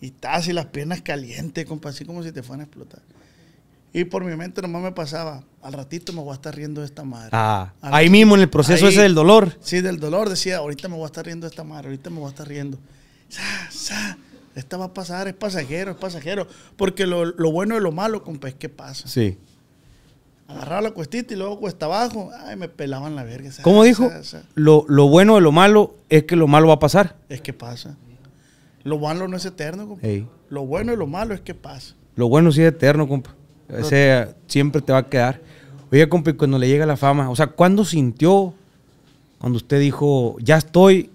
Y 0.00 0.10
tas, 0.10 0.48
y 0.48 0.52
las 0.52 0.66
piernas 0.66 1.00
calientes, 1.02 1.64
compa, 1.66 1.90
así 1.90 2.04
como 2.04 2.22
si 2.22 2.32
te 2.32 2.42
fueran 2.42 2.60
a 2.60 2.64
explotar. 2.64 3.02
Y 3.94 4.04
por 4.04 4.24
mi 4.24 4.34
mente 4.36 4.62
nomás 4.62 4.82
me 4.82 4.92
pasaba, 4.92 5.42
al 5.62 5.72
ratito 5.74 6.12
me 6.14 6.20
voy 6.22 6.30
a 6.30 6.34
estar 6.34 6.54
riendo 6.54 6.80
de 6.80 6.86
esta 6.86 7.04
madre. 7.04 7.28
Ah, 7.32 7.72
Al 7.82 7.92
ahí 7.94 8.06
ratito- 8.06 8.12
mismo 8.12 8.34
en 8.36 8.40
el 8.40 8.48
proceso 8.48 8.86
ahí- 8.86 8.92
ese 8.92 9.02
del 9.02 9.14
dolor. 9.14 9.56
Sí, 9.60 9.80
del 9.82 10.00
dolor. 10.00 10.30
Decía, 10.30 10.58
ahorita 10.58 10.88
me 10.88 10.94
voy 10.94 11.02
a 11.04 11.06
estar 11.06 11.24
riendo 11.26 11.46
de 11.46 11.50
esta 11.50 11.62
madre, 11.64 11.88
ahorita 11.88 12.08
me 12.10 12.16
voy 12.18 12.26
a 12.26 12.30
estar 12.30 12.48
riendo. 12.48 12.78
Sa, 13.28 13.42
sa, 13.70 14.18
esta 14.54 14.76
va 14.78 14.86
a 14.86 14.94
pasar, 14.94 15.28
es 15.28 15.34
pasajero, 15.34 15.90
es 15.92 15.96
pasajero. 15.98 16.46
Porque 16.76 17.06
lo, 17.06 17.24
lo 17.26 17.52
bueno 17.52 17.76
y 17.76 17.80
lo 17.80 17.92
malo, 17.92 18.22
compa, 18.24 18.48
es 18.48 18.54
que 18.54 18.68
pasa. 18.70 19.06
Sí. 19.08 19.36
Agarraba 20.48 20.82
la 20.82 20.90
cuestita 20.90 21.32
y 21.34 21.36
luego 21.36 21.58
cuesta 21.60 21.86
abajo. 21.86 22.30
Ay, 22.46 22.56
me 22.56 22.68
pelaban 22.68 23.14
la 23.14 23.24
verga. 23.24 23.50
sa, 23.52 23.62
¿Cómo 23.62 23.84
dijo? 23.84 24.10
Lo, 24.54 24.84
lo 24.88 25.08
bueno 25.08 25.34
de 25.36 25.40
lo 25.42 25.52
malo 25.52 25.96
es 26.08 26.24
que 26.24 26.36
lo 26.36 26.46
malo 26.46 26.68
va 26.68 26.74
a 26.74 26.78
pasar. 26.78 27.16
Es 27.28 27.40
que 27.40 27.52
pasa. 27.52 27.96
Lo 28.84 28.98
malo 28.98 29.28
no 29.28 29.36
es 29.36 29.44
eterno, 29.44 29.86
compa. 29.86 30.06
Ey. 30.06 30.26
Lo 30.50 30.66
bueno 30.66 30.92
y 30.92 30.96
lo 30.96 31.06
malo 31.06 31.34
es 31.34 31.40
que 31.40 31.54
pasa. 31.54 31.94
Lo 32.16 32.28
bueno 32.28 32.52
sí 32.52 32.60
es 32.62 32.68
eterno, 32.68 33.06
compa. 33.08 33.34
Ese 33.68 34.28
siempre 34.46 34.80
te 34.82 34.92
va 34.92 34.98
a 34.98 35.08
quedar. 35.08 35.40
Oiga, 35.90 36.08
compa, 36.08 36.30
y 36.30 36.34
cuando 36.34 36.58
le 36.58 36.68
llega 36.68 36.86
la 36.86 36.96
fama, 36.96 37.30
o 37.30 37.36
sea, 37.36 37.46
¿cuándo 37.48 37.84
sintió 37.84 38.54
cuando 39.38 39.56
usted 39.56 39.80
dijo, 39.80 40.36
ya 40.40 40.56
estoy 40.58 41.10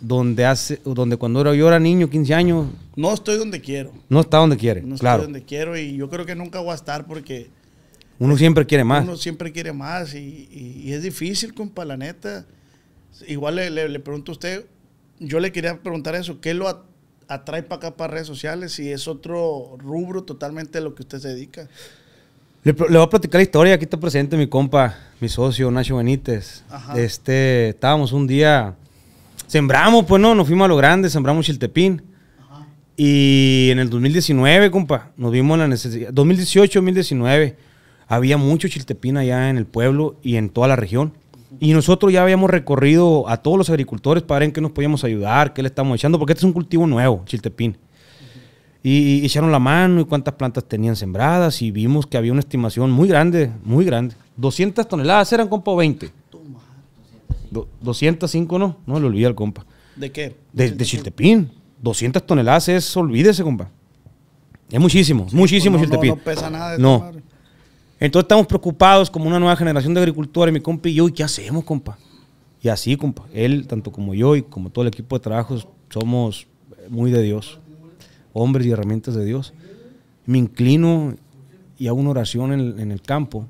donde 0.00 0.44
hace, 0.44 0.80
donde 0.84 1.16
cuando 1.16 1.40
era, 1.40 1.54
yo 1.54 1.66
era 1.68 1.78
niño, 1.78 2.10
15 2.10 2.34
años, 2.34 2.66
No 2.96 3.12
estoy 3.14 3.38
donde 3.38 3.60
quiero. 3.60 3.92
no 4.08 4.20
está 4.20 4.38
donde 4.38 4.56
quiere? 4.56 4.82
No 4.82 4.96
claro. 4.96 5.22
estoy 5.22 5.32
donde 5.32 5.46
quiero 5.46 5.78
y 5.78 5.96
yo 5.96 6.10
creo 6.10 6.26
que 6.26 6.34
nunca 6.34 6.60
voy 6.60 6.72
a 6.72 6.74
estar 6.74 7.06
porque 7.06 7.48
Uno 8.18 8.36
siempre 8.36 8.66
quiere 8.66 8.84
más. 8.84 9.04
uno 9.04 9.16
siempre 9.16 9.52
quiere 9.52 9.72
más 9.72 10.14
y, 10.14 10.18
y- 10.50 10.82
y 10.84 10.92
es 10.92 11.02
difícil, 11.02 11.54
compa, 11.54 11.84
la 11.84 11.96
neta. 11.96 12.44
Igual 13.28 13.56
le, 13.56 13.70
le- 13.70 13.88
le 13.88 14.00
pregunto 14.00 14.32
a 14.32 14.34
usted, 14.34 14.66
yo 15.20 15.40
le 15.40 15.52
quería 15.52 15.78
preguntar 15.80 16.14
eso, 16.16 16.40
¿qué 16.40 16.52
lo 16.54 16.68
atrae 17.28 17.62
para 17.62 17.76
acá, 17.88 17.96
para 17.96 18.14
redes 18.14 18.26
sociales? 18.26 18.72
Si 18.72 18.90
es 18.90 19.08
otro 19.08 19.76
rubro 19.78 20.24
totalmente 20.24 20.78
a 20.78 20.80
lo 20.80 20.94
que 20.94 21.02
usted 21.02 21.18
se 21.18 21.28
dedica. 21.28 21.68
Le, 22.62 22.72
le 22.72 22.96
voy 22.96 23.02
a 23.02 23.10
platicar 23.10 23.38
la 23.38 23.42
historia. 23.42 23.74
Aquí 23.74 23.84
está 23.84 23.98
presente 23.98 24.36
mi 24.36 24.46
compa, 24.46 24.96
mi 25.20 25.28
socio 25.28 25.70
Nacho 25.70 25.96
Benítez. 25.96 26.64
Ajá. 26.70 26.98
Este, 26.98 27.70
estábamos 27.70 28.12
un 28.12 28.26
día, 28.26 28.74
sembramos, 29.46 30.04
pues 30.06 30.20
no, 30.20 30.34
nos 30.34 30.46
fuimos 30.46 30.64
a 30.64 30.68
lo 30.68 30.76
grande, 30.76 31.10
sembramos 31.10 31.46
Chiltepín. 31.46 32.02
Y 32.96 33.70
en 33.72 33.80
el 33.80 33.90
2019, 33.90 34.70
compa, 34.70 35.10
nos 35.16 35.32
vimos 35.32 35.58
la 35.58 35.66
necesidad. 35.66 36.12
2018, 36.12 36.78
2019, 36.78 37.56
había 38.06 38.36
mucho 38.36 38.68
Chiltepín 38.68 39.16
allá 39.16 39.50
en 39.50 39.56
el 39.56 39.66
pueblo 39.66 40.16
y 40.22 40.36
en 40.36 40.48
toda 40.48 40.68
la 40.68 40.76
región. 40.76 41.12
Y 41.60 41.72
nosotros 41.72 42.12
ya 42.12 42.22
habíamos 42.22 42.50
recorrido 42.50 43.28
a 43.28 43.36
todos 43.38 43.56
los 43.58 43.70
agricultores 43.70 44.22
para 44.22 44.40
ver 44.40 44.48
en 44.48 44.52
qué 44.52 44.60
nos 44.60 44.72
podíamos 44.72 45.04
ayudar, 45.04 45.52
qué 45.52 45.62
le 45.62 45.68
estamos 45.68 45.94
echando, 45.96 46.18
porque 46.18 46.32
este 46.32 46.40
es 46.40 46.44
un 46.44 46.52
cultivo 46.52 46.86
nuevo, 46.86 47.22
Chiltepín. 47.26 47.76
Y, 48.82 49.20
y 49.20 49.24
echaron 49.24 49.50
la 49.50 49.58
mano 49.58 50.00
y 50.02 50.04
cuántas 50.04 50.34
plantas 50.34 50.64
tenían 50.64 50.94
sembradas 50.94 51.62
y 51.62 51.70
vimos 51.70 52.06
que 52.06 52.18
había 52.18 52.32
una 52.32 52.40
estimación 52.40 52.90
muy 52.90 53.08
grande, 53.08 53.50
muy 53.64 53.84
grande. 53.84 54.14
200 54.36 54.86
toneladas 54.86 55.32
eran, 55.32 55.48
compa, 55.48 55.70
o 55.70 55.76
20. 55.76 56.10
Do- 57.50 57.68
205, 57.80 58.58
no, 58.58 58.76
no 58.86 59.00
le 59.00 59.06
olvida 59.06 59.28
al 59.28 59.34
compa. 59.34 59.64
¿De 59.96 60.10
qué? 60.10 60.36
De, 60.52 60.70
de 60.72 60.84
Chiltepín. 60.84 61.50
200 61.80 62.26
toneladas 62.26 62.68
es, 62.68 62.96
olvídese, 62.96 63.42
compa. 63.42 63.70
Es 64.70 64.80
muchísimo, 64.80 65.26
muchísimo 65.32 65.78
Pues 65.78 65.88
no, 65.88 65.94
no, 65.96 66.00
Chiltepín. 66.02 66.18
no 66.18 66.24
pesa 66.24 66.50
nada 66.50 66.72
de 66.72 66.78
No. 66.78 66.98
madre. 66.98 67.22
Entonces 68.00 68.24
estamos 68.24 68.46
preocupados 68.46 69.10
como 69.10 69.26
una 69.26 69.38
nueva 69.38 69.56
generación 69.56 69.94
de 69.94 70.00
agricultores, 70.00 70.52
mi 70.52 70.60
compa 70.60 70.88
y 70.88 70.94
yo, 70.94 71.08
¿y 71.08 71.12
qué 71.12 71.22
hacemos, 71.22 71.64
compa? 71.64 71.98
Y 72.60 72.68
así, 72.68 72.96
compa, 72.96 73.24
él, 73.32 73.66
tanto 73.66 73.92
como 73.92 74.14
yo 74.14 74.36
y 74.36 74.42
como 74.42 74.70
todo 74.70 74.82
el 74.82 74.88
equipo 74.88 75.16
de 75.16 75.22
trabajo, 75.22 75.56
somos 75.90 76.46
muy 76.88 77.10
de 77.10 77.22
Dios, 77.22 77.60
hombres 78.32 78.66
y 78.66 78.70
herramientas 78.70 79.14
de 79.14 79.24
Dios. 79.24 79.52
Me 80.26 80.38
inclino 80.38 81.14
y 81.78 81.86
hago 81.86 81.98
una 81.98 82.10
oración 82.10 82.52
en, 82.52 82.80
en 82.80 82.90
el 82.90 83.02
campo 83.02 83.46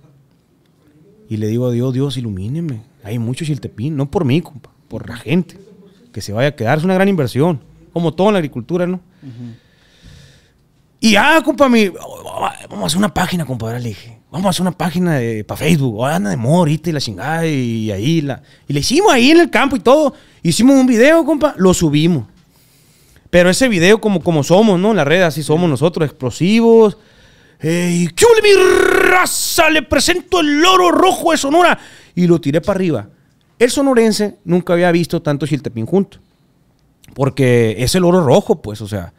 y 1.28 1.36
le 1.36 1.46
digo 1.46 1.66
a 1.66 1.70
Dios, 1.72 1.92
Dios, 1.94 2.16
ilumíneme. 2.16 2.82
Hay 3.02 3.18
mucho 3.18 3.44
chiltepín, 3.44 3.96
no 3.96 4.10
por 4.10 4.24
mí, 4.24 4.40
compa, 4.40 4.70
por 4.88 5.08
la 5.08 5.16
gente, 5.16 5.58
que 6.12 6.20
se 6.20 6.32
vaya 6.32 6.48
a 6.48 6.56
quedar. 6.56 6.78
Es 6.78 6.84
una 6.84 6.94
gran 6.94 7.08
inversión, 7.08 7.60
como 7.92 8.12
todo 8.12 8.28
en 8.28 8.34
la 8.34 8.38
agricultura, 8.38 8.86
¿no? 8.86 9.00
Y 11.00 11.12
ya, 11.12 11.42
compa, 11.42 11.68
mi, 11.68 11.88
vamos 11.88 12.82
a 12.82 12.86
hacer 12.86 12.98
una 12.98 13.12
página, 13.12 13.44
compadre, 13.44 13.80
le 13.80 13.88
dije. 13.90 14.13
Vamos 14.34 14.46
a 14.46 14.50
hacer 14.50 14.62
una 14.62 14.72
página 14.72 15.20
para 15.46 15.56
Facebook. 15.56 15.96
Oh, 15.96 16.04
anda 16.04 16.30
de 16.30 16.36
moda 16.36 16.56
ahorita 16.56 16.90
y 16.90 16.92
la 16.92 17.00
chingada. 17.00 17.46
Y, 17.46 17.92
ahí 17.92 18.20
la. 18.20 18.42
Y 18.66 18.72
le 18.72 18.80
hicimos 18.80 19.12
ahí 19.12 19.30
en 19.30 19.38
el 19.38 19.48
campo 19.48 19.76
y 19.76 19.78
todo. 19.78 20.12
Hicimos 20.42 20.74
un 20.74 20.88
video, 20.88 21.24
compa. 21.24 21.54
Lo 21.56 21.72
subimos. 21.72 22.24
Pero 23.30 23.48
ese 23.48 23.68
video, 23.68 24.00
como, 24.00 24.20
como 24.20 24.42
somos, 24.42 24.80
¿no? 24.80 24.90
En 24.90 24.96
las 24.96 25.06
redes, 25.06 25.22
así 25.22 25.44
somos 25.44 25.70
nosotros, 25.70 26.08
explosivos. 26.08 26.98
Eh, 27.60 28.08
¿Qué 28.16 28.24
ole, 28.24 28.42
mi 28.42 29.08
raza? 29.08 29.70
Le 29.70 29.82
presento 29.82 30.40
el 30.40 30.60
loro 30.60 30.90
rojo 30.90 31.30
de 31.30 31.36
Sonora. 31.36 31.78
Y 32.16 32.26
lo 32.26 32.40
tiré 32.40 32.60
para 32.60 32.76
arriba. 32.76 33.08
El 33.56 33.70
sonorense 33.70 34.38
nunca 34.44 34.72
había 34.72 34.90
visto 34.90 35.22
tanto 35.22 35.46
chiltepín 35.46 35.86
junto. 35.86 36.18
Porque 37.14 37.76
es 37.78 37.94
el 37.94 38.02
oro 38.02 38.20
rojo, 38.20 38.60
pues, 38.60 38.80
o 38.80 38.88
sea, 38.88 39.12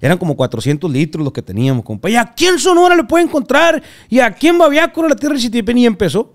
eran 0.00 0.18
como 0.18 0.36
400 0.36 0.90
litros 0.90 1.24
los 1.24 1.32
que 1.32 1.42
teníamos, 1.42 1.84
compa. 1.84 2.08
¿Y 2.08 2.16
a 2.16 2.32
quién 2.34 2.58
Sonora 2.58 2.94
le 2.96 3.04
puede 3.04 3.24
encontrar? 3.24 3.82
¿Y 4.08 4.20
a 4.20 4.32
quién 4.32 4.58
Babiácora 4.58 5.08
la 5.08 5.16
tierra 5.16 5.34
del 5.34 5.42
Chiltepín? 5.42 5.78
Y 5.78 5.86
empezó. 5.86 6.34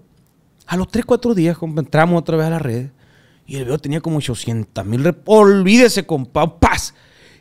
A 0.65 0.77
los 0.77 0.87
3, 0.89 1.05
4 1.05 1.33
días, 1.33 1.57
compa, 1.57 1.81
entramos 1.81 2.19
otra 2.19 2.37
vez 2.37 2.47
a 2.47 2.49
la 2.51 2.59
red. 2.59 2.89
Y 3.45 3.57
el 3.57 3.65
video 3.65 3.77
tenía 3.77 4.01
como 4.01 4.17
800 4.17 4.85
mil. 4.85 5.15
Olvídese, 5.25 6.05
compa, 6.05 6.59
paz. 6.59 6.93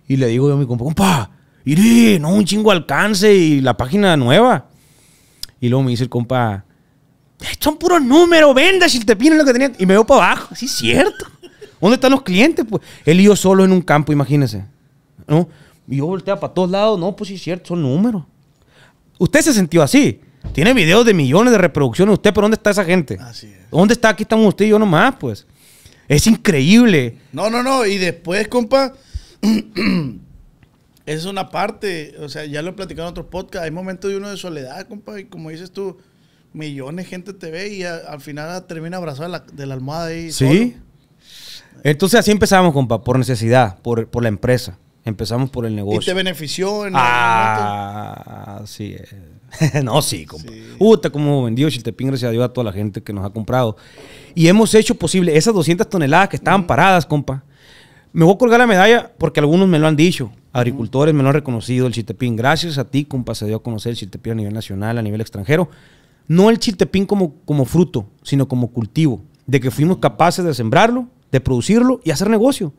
Y 0.09 0.17
le 0.17 0.27
digo 0.27 0.49
yo 0.49 0.55
a 0.55 0.59
mi 0.59 0.67
compa, 0.67 0.85
compa, 0.85 1.31
iré, 1.65 2.19
no, 2.19 2.31
un 2.31 2.45
chingo 2.45 2.71
alcance 2.71 3.33
y 3.33 3.61
la 3.61 3.77
página 3.77 4.17
nueva. 4.17 4.67
Y 5.61 5.69
luego 5.69 5.85
me 5.85 5.91
dice 5.91 6.03
el 6.03 6.09
compa, 6.09 6.65
son 7.61 7.77
puros 7.77 8.03
números, 8.03 8.55
venda 8.55 8.89
Chiltepín 8.89 9.33
es 9.33 9.39
lo 9.39 9.45
que 9.45 9.53
tenía. 9.53 9.73
Y 9.79 9.87
me 9.87 9.95
veo 9.95 10.05
para 10.05 10.33
abajo, 10.33 10.55
sí, 10.55 10.69
cierto. 10.69 11.27
¿Dónde 11.81 11.95
están 11.95 12.13
los 12.13 12.23
clientes? 12.23 12.65
Pues 12.69 12.83
él 13.05 13.21
y 13.21 13.25
yo 13.25 13.37
solo 13.37 13.65
en 13.65 13.73
un 13.73 13.83
campo, 13.83 14.13
imagínese. 14.13 14.65
¿No? 15.27 15.49
Y 15.89 15.97
yo 15.97 16.07
volteaba 16.07 16.41
para 16.41 16.55
todos 16.55 16.71
lados, 16.71 16.99
no, 16.99 17.15
pues 17.17 17.29
sí, 17.29 17.35
es 17.35 17.43
cierto, 17.43 17.69
son 17.69 17.83
números. 17.83 18.25
Usted 19.19 19.41
se 19.41 19.53
sintió 19.53 19.83
así. 19.83 20.21
Tiene 20.53 20.75
videos 20.75 21.05
de 21.07 21.15
millones 21.15 21.53
de 21.53 21.59
reproducciones. 21.59 22.15
¿Usted, 22.15 22.31
pero 22.33 22.43
dónde 22.47 22.57
está 22.57 22.71
esa 22.71 22.85
gente? 22.85 23.19
Así 23.21 23.47
es. 23.47 23.71
¿Dónde 23.71 23.95
está? 23.95 24.09
Aquí 24.11 24.23
estamos 24.25 24.47
usted 24.49 24.65
y 24.65 24.69
yo 24.71 24.79
nomás, 24.79 25.15
pues. 25.21 25.47
Es 26.09 26.27
increíble. 26.27 27.19
No, 27.33 27.49
no, 27.49 27.63
no. 27.63 27.87
Y 27.87 27.99
después, 27.99 28.49
compa, 28.49 28.93
es 31.07 31.25
una 31.25 31.51
parte, 31.51 32.15
o 32.21 32.29
sea, 32.29 32.45
ya 32.45 32.63
lo 32.63 32.71
he 32.71 32.73
platicado 32.75 33.09
en 33.09 33.13
otros 33.13 33.27
podcasts, 33.27 33.65
hay 33.65 33.71
momentos 33.71 34.11
de 34.11 34.17
uno 34.17 34.29
de 34.31 34.37
soledad, 34.37 34.87
compa, 34.89 35.19
y 35.21 35.25
como 35.25 35.51
dices 35.51 35.71
tú, 35.73 35.97
millones 36.53 37.07
de 37.07 37.11
gente 37.11 37.33
te 37.33 37.51
ve 37.51 37.69
y 37.75 37.83
a- 37.85 37.97
al 38.09 38.21
final 38.21 38.67
termina 38.67 38.97
abrazado 38.99 39.25
de 39.25 39.39
la, 39.39 39.45
de 39.53 39.67
la 39.67 39.75
almohada 39.75 40.07
ahí. 40.07 40.31
Sí. 40.33 40.77
Entonces 41.85 42.21
así 42.21 42.31
empezamos, 42.31 42.73
compa, 42.73 43.03
por 43.03 43.19
necesidad, 43.19 43.79
por, 43.81 44.07
por 44.09 44.23
la 44.23 44.29
empresa. 44.29 44.79
Empezamos 45.05 45.51
por 45.51 45.67
el 45.67 45.73
solo. 45.73 45.83
Y 45.83 45.85
negocio. 45.85 46.13
te 46.13 46.15
benefició 46.15 46.87
en. 46.87 46.95
Ah, 46.97 48.63
sí. 48.67 48.95
eh. 48.99 49.33
no, 49.85 50.01
sí, 50.03 50.25
compa. 50.27 50.53
Puta, 50.79 51.11
como 51.11 51.45
vendido 51.45 51.69
Chiltepín, 51.71 52.09
gracias 52.09 52.29
a 52.29 52.33
Dios, 52.33 52.45
a 52.45 52.49
toda 52.53 52.65
la 52.65 52.73
gente 52.73 53.03
que 53.03 53.13
nos 53.13 53.25
ha 53.25 53.31
comprado. 53.31 53.77
Y 54.35 54.47
hemos 54.49 54.75
hecho 54.75 54.95
posible 54.95 55.37
esas 55.37 55.55
200 55.55 55.89
toneladas 55.89 56.29
que 56.29 56.37
estaban 56.37 56.67
paradas, 56.67 57.07
compa. 57.07 57.45
Me 58.13 58.25
voy 58.25 58.35
a 58.35 58.39
colgar 58.39 58.61
la 58.61 58.67
medalla 58.67 59.11
porque 59.19 59.41
algunos 59.41 59.69
me 59.69 59.79
lo 59.79 59.87
han 59.87 59.97
dicho. 59.97 60.31
Agricultores 60.53 61.15
me 61.15 61.23
lo 61.23 61.31
han 61.31 61.35
reconocido 61.35 61.87
el 61.87 61.93
Chiltepín. 61.95 62.37
Gracias 62.37 62.79
a 62.79 62.85
ti, 62.85 63.05
compa, 63.05 63.35
se 63.35 63.47
dio 63.47 63.57
a 63.57 63.63
conocer 63.63 63.91
el 63.91 63.97
Chiltepín 63.97 64.33
a 64.33 64.37
nivel 64.37 64.55
nacional, 64.55 64.99
a 64.99 65.03
nivel 65.03 65.21
extranjero. 65.21 65.71
No 66.29 66.51
el 66.51 66.59
Chiltepín 66.59 67.07
como, 67.07 67.37
como 67.45 67.65
fruto, 67.65 68.07
sino 68.23 68.49
como 68.49 68.69
cultivo. 68.71 69.23
De 69.47 69.61
que 69.61 69.71
fuimos 69.71 69.99
capaces 69.99 70.45
de 70.45 70.55
sembrarlo, 70.55 71.09
de 71.31 71.41
producirlo 71.41 72.01
y 72.05 72.11
hacer 72.11 72.29
negocio. 72.29 72.73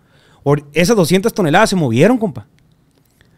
Esas 0.74 0.96
200 0.96 1.34
toneladas 1.34 1.70
se 1.70 1.76
movieron, 1.76 2.18
compa. 2.18 2.48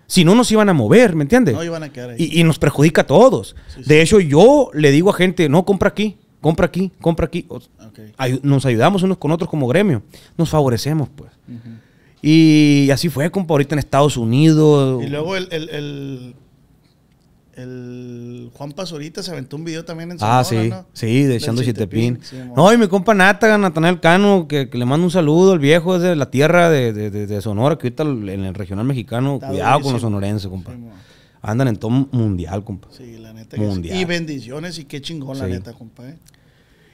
Si 0.07 0.23
no, 0.23 0.35
nos 0.35 0.51
iban 0.51 0.69
a 0.69 0.73
mover, 0.73 1.15
¿me 1.15 1.23
entiendes? 1.23 1.55
No 1.55 1.63
iban 1.63 1.81
a 1.83 1.89
quedar 1.91 2.11
ahí. 2.11 2.17
Y, 2.19 2.39
y 2.41 2.43
nos 2.43 2.59
perjudica 2.59 3.01
a 3.01 3.07
todos. 3.07 3.55
De 3.85 4.01
hecho, 4.01 4.19
yo 4.19 4.69
le 4.73 4.91
digo 4.91 5.09
a 5.09 5.13
gente, 5.13 5.49
no, 5.49 5.65
compra 5.65 5.89
aquí, 5.89 6.17
compra 6.41 6.67
aquí, 6.67 6.91
compra 7.01 7.25
aquí. 7.25 7.45
O- 7.49 7.55
Ok. 7.57 7.99
ayu- 8.17 8.39
nos 8.43 8.65
ayudamos 8.65 9.01
unos 9.03 9.17
con 9.17 9.31
otros 9.31 9.49
como 9.49 9.67
gremio. 9.67 10.03
Nos 10.37 10.49
favorecemos, 10.49 11.09
pues. 11.15 11.31
Y 12.21 12.89
así 12.91 13.09
fue, 13.09 13.29
compa, 13.31 13.53
ahorita 13.53 13.75
en 13.75 13.79
Estados 13.79 14.17
Unidos. 14.17 15.03
Y 15.03 15.07
luego 15.07 15.35
el, 15.35 15.47
el, 15.51 15.69
el, 15.69 16.35
el 17.55 18.49
Juan 18.53 18.71
Pazurita 18.73 19.23
se 19.23 19.31
aventó 19.31 19.55
un 19.55 19.63
video 19.63 19.85
también 19.85 20.11
en 20.11 20.17
Ah, 20.21 20.43
Sonora, 20.43 20.63
sí, 20.63 20.69
¿no? 20.69 20.85
sí, 20.93 21.23
de 21.23 21.35
echando. 21.37 21.61
Sí, 21.63 21.73
mo. 22.47 22.53
no, 22.55 22.73
y 22.73 22.77
mi 22.77 22.87
compa 22.87 23.13
Nata, 23.13 23.57
Natanael 23.57 23.99
Cano, 23.99 24.47
que, 24.47 24.69
que 24.69 24.77
le 24.77 24.85
mando 24.85 25.05
un 25.05 25.11
saludo, 25.11 25.53
el 25.53 25.59
viejo 25.59 25.95
es 25.95 26.01
de 26.01 26.15
la 26.15 26.29
tierra 26.29 26.69
de, 26.69 26.93
de- 26.93 27.09
de- 27.11 27.27
de 27.27 27.41
Sonora, 27.41 27.77
que 27.77 27.87
ahorita 27.87 28.03
en 28.03 28.43
el 28.45 28.53
regional 28.53 28.85
mexicano, 28.85 29.35
Está 29.35 29.47
cuidado 29.49 29.81
con 29.81 29.93
los 29.93 30.01
sonorenses, 30.01 30.47
compa. 30.49 30.71
Sí. 30.73 30.79
Andan 31.41 31.67
en 31.67 31.75
todo 31.77 31.91
mundial, 31.91 32.63
compa. 32.63 32.87
Sí, 32.91 33.17
la 33.19 33.31
neta. 33.33 33.55
que 33.57 33.61
sí. 33.63 33.67
Mundial. 33.69 33.99
Y 33.99 34.05
bendiciones 34.05 34.79
y 34.79 34.85
qué 34.85 35.01
chingón, 35.01 35.37
la 35.37 35.47
neta, 35.47 35.73
compa. 35.73 36.07
¿eh? 36.07 36.17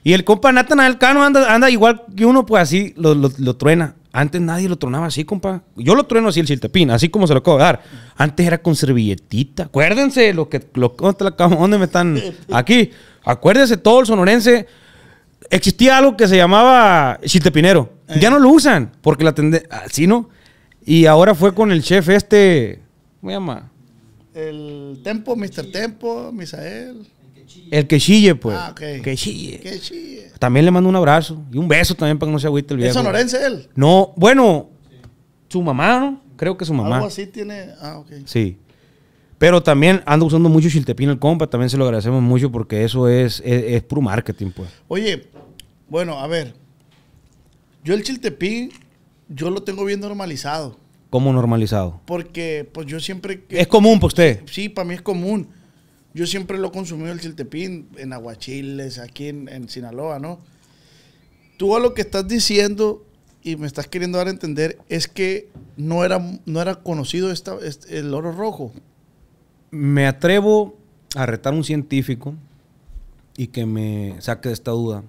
Y 0.03 0.13
el 0.13 0.23
compa 0.23 0.51
Natanael 0.51 0.97
Cano 0.97 1.23
anda, 1.23 1.53
anda 1.53 1.69
igual 1.69 2.03
que 2.15 2.25
uno, 2.25 2.45
pues 2.45 2.63
así 2.63 2.93
lo, 2.97 3.15
lo- 3.15 3.31
lo 3.37 3.55
truena. 3.55 3.95
Antes 4.13 4.41
nadie 4.41 4.67
lo 4.67 4.77
tronaba 4.77 5.07
así, 5.07 5.23
compa. 5.23 5.63
Yo 5.75 5.95
lo 5.95 6.05
trueno 6.05 6.27
así 6.27 6.41
el 6.41 6.45
chiltepín, 6.45 6.91
así 6.91 7.09
como 7.09 7.27
se 7.27 7.33
lo 7.33 7.39
acabo 7.39 7.57
de 7.57 7.63
dar. 7.63 7.81
Antes 8.17 8.45
era 8.45 8.61
con 8.61 8.75
servilletita. 8.75 9.63
Acuérdense 9.63 10.33
lo 10.33 10.49
que, 10.49 10.61
lo, 10.73 10.95
¿dónde, 10.97 11.77
me 11.77 11.85
están? 11.85 12.21
Aquí. 12.51 12.91
Acuérdense 13.23 13.77
todo 13.77 14.01
el 14.01 14.05
sonorense. 14.05 14.67
Existía 15.49 15.97
algo 15.97 16.17
que 16.17 16.27
se 16.27 16.35
llamaba 16.35 17.19
chiltepinero. 17.23 17.93
Ya 18.19 18.29
no 18.29 18.39
lo 18.39 18.49
usan, 18.49 18.91
porque 19.01 19.23
la 19.23 19.33
tende... 19.33 19.65
Así, 19.69 20.07
¿no? 20.07 20.29
Y 20.85 21.05
ahora 21.05 21.33
fue 21.33 21.53
con 21.53 21.71
el 21.71 21.81
chef 21.81 22.09
este... 22.09 22.81
¿Cómo 23.21 23.29
se 23.29 23.35
llama? 23.35 23.71
El 24.33 24.99
Tempo, 25.03 25.35
Mr. 25.35 25.71
Tempo, 25.71 26.31
Misael. 26.33 27.07
El 27.71 27.87
que 27.87 27.99
chille, 27.99 28.35
pues. 28.35 28.57
Ah, 28.59 28.69
ok. 28.71 29.01
Que 29.03 29.15
chille. 29.15 29.59
Qué 29.59 29.79
chille. 29.79 30.31
También 30.39 30.65
le 30.65 30.71
mando 30.71 30.89
un 30.89 30.95
abrazo 30.95 31.41
y 31.51 31.57
un 31.57 31.67
beso 31.67 31.95
también 31.95 32.17
para 32.19 32.29
que 32.29 32.33
no 32.33 32.39
se 32.39 32.47
agüite 32.47 32.73
el 32.73 32.77
viejo. 32.79 32.89
¿Es 32.89 32.95
sonorense 32.95 33.45
él? 33.45 33.69
No, 33.75 34.13
bueno, 34.15 34.69
su 35.47 35.61
mamá, 35.61 35.99
¿no? 35.99 36.21
Creo 36.35 36.57
que 36.57 36.65
su 36.65 36.73
mamá. 36.73 36.95
Algo 36.95 37.07
así 37.07 37.27
tiene. 37.27 37.67
Ah, 37.79 37.99
ok. 37.99 38.11
Sí. 38.25 38.57
Pero 39.37 39.61
también 39.63 40.01
anda 40.05 40.25
usando 40.25 40.49
mucho 40.49 40.69
chiltepín 40.69 41.09
el 41.09 41.19
compa, 41.19 41.47
también 41.47 41.69
se 41.69 41.77
lo 41.77 41.83
agradecemos 41.85 42.21
mucho 42.21 42.51
porque 42.51 42.83
eso 42.83 43.07
es, 43.09 43.41
es, 43.45 43.63
es 43.65 43.83
puro 43.83 44.01
marketing, 44.01 44.51
pues. 44.55 44.69
Oye, 44.87 45.27
bueno, 45.89 46.19
a 46.19 46.27
ver. 46.27 46.53
Yo 47.83 47.93
el 47.93 48.03
chiltepín, 48.03 48.71
yo 49.29 49.49
lo 49.49 49.63
tengo 49.63 49.83
bien 49.85 49.99
normalizado. 49.99 50.77
Como 51.09 51.33
normalizado. 51.33 51.99
Porque, 52.05 52.69
pues 52.71 52.87
yo 52.87 52.99
siempre. 52.99 53.43
que- 53.43 53.59
Es 53.59 53.67
común 53.67 53.99
para 53.99 54.07
usted. 54.07 54.41
Sí, 54.45 54.69
para 54.69 54.87
mí 54.87 54.93
es 54.93 55.01
común. 55.01 55.47
Yo 56.13 56.27
siempre 56.27 56.57
lo 56.57 56.67
he 56.67 56.71
consumido 56.71 57.11
el 57.11 57.19
chiltepín 57.21 57.87
en 57.97 58.11
Aguachiles, 58.13 58.99
aquí 58.99 59.27
en, 59.27 59.47
en 59.47 59.69
Sinaloa, 59.69 60.19
¿no? 60.19 60.39
Tú 61.57 61.75
a 61.75 61.79
lo 61.79 61.93
que 61.93 62.01
estás 62.01 62.27
diciendo 62.27 63.05
y 63.43 63.55
me 63.55 63.65
estás 63.67 63.87
queriendo 63.87 64.17
dar 64.17 64.27
a 64.27 64.31
entender 64.31 64.77
es 64.89 65.07
que 65.07 65.49
no 65.77 66.03
era, 66.03 66.19
no 66.45 66.61
era 66.61 66.75
conocido 66.75 67.31
esta, 67.31 67.55
este- 67.63 67.99
el 67.99 68.13
oro 68.13 68.31
rojo. 68.31 68.73
Me 69.71 70.05
atrevo 70.05 70.77
a 71.15 71.25
retar 71.25 71.53
a 71.53 71.55
un 71.55 71.63
científico 71.63 72.35
y 73.37 73.47
que 73.47 73.65
me 73.65 74.15
saque 74.19 74.49
de 74.49 74.53
esta 74.53 74.71
duda. 74.71 75.03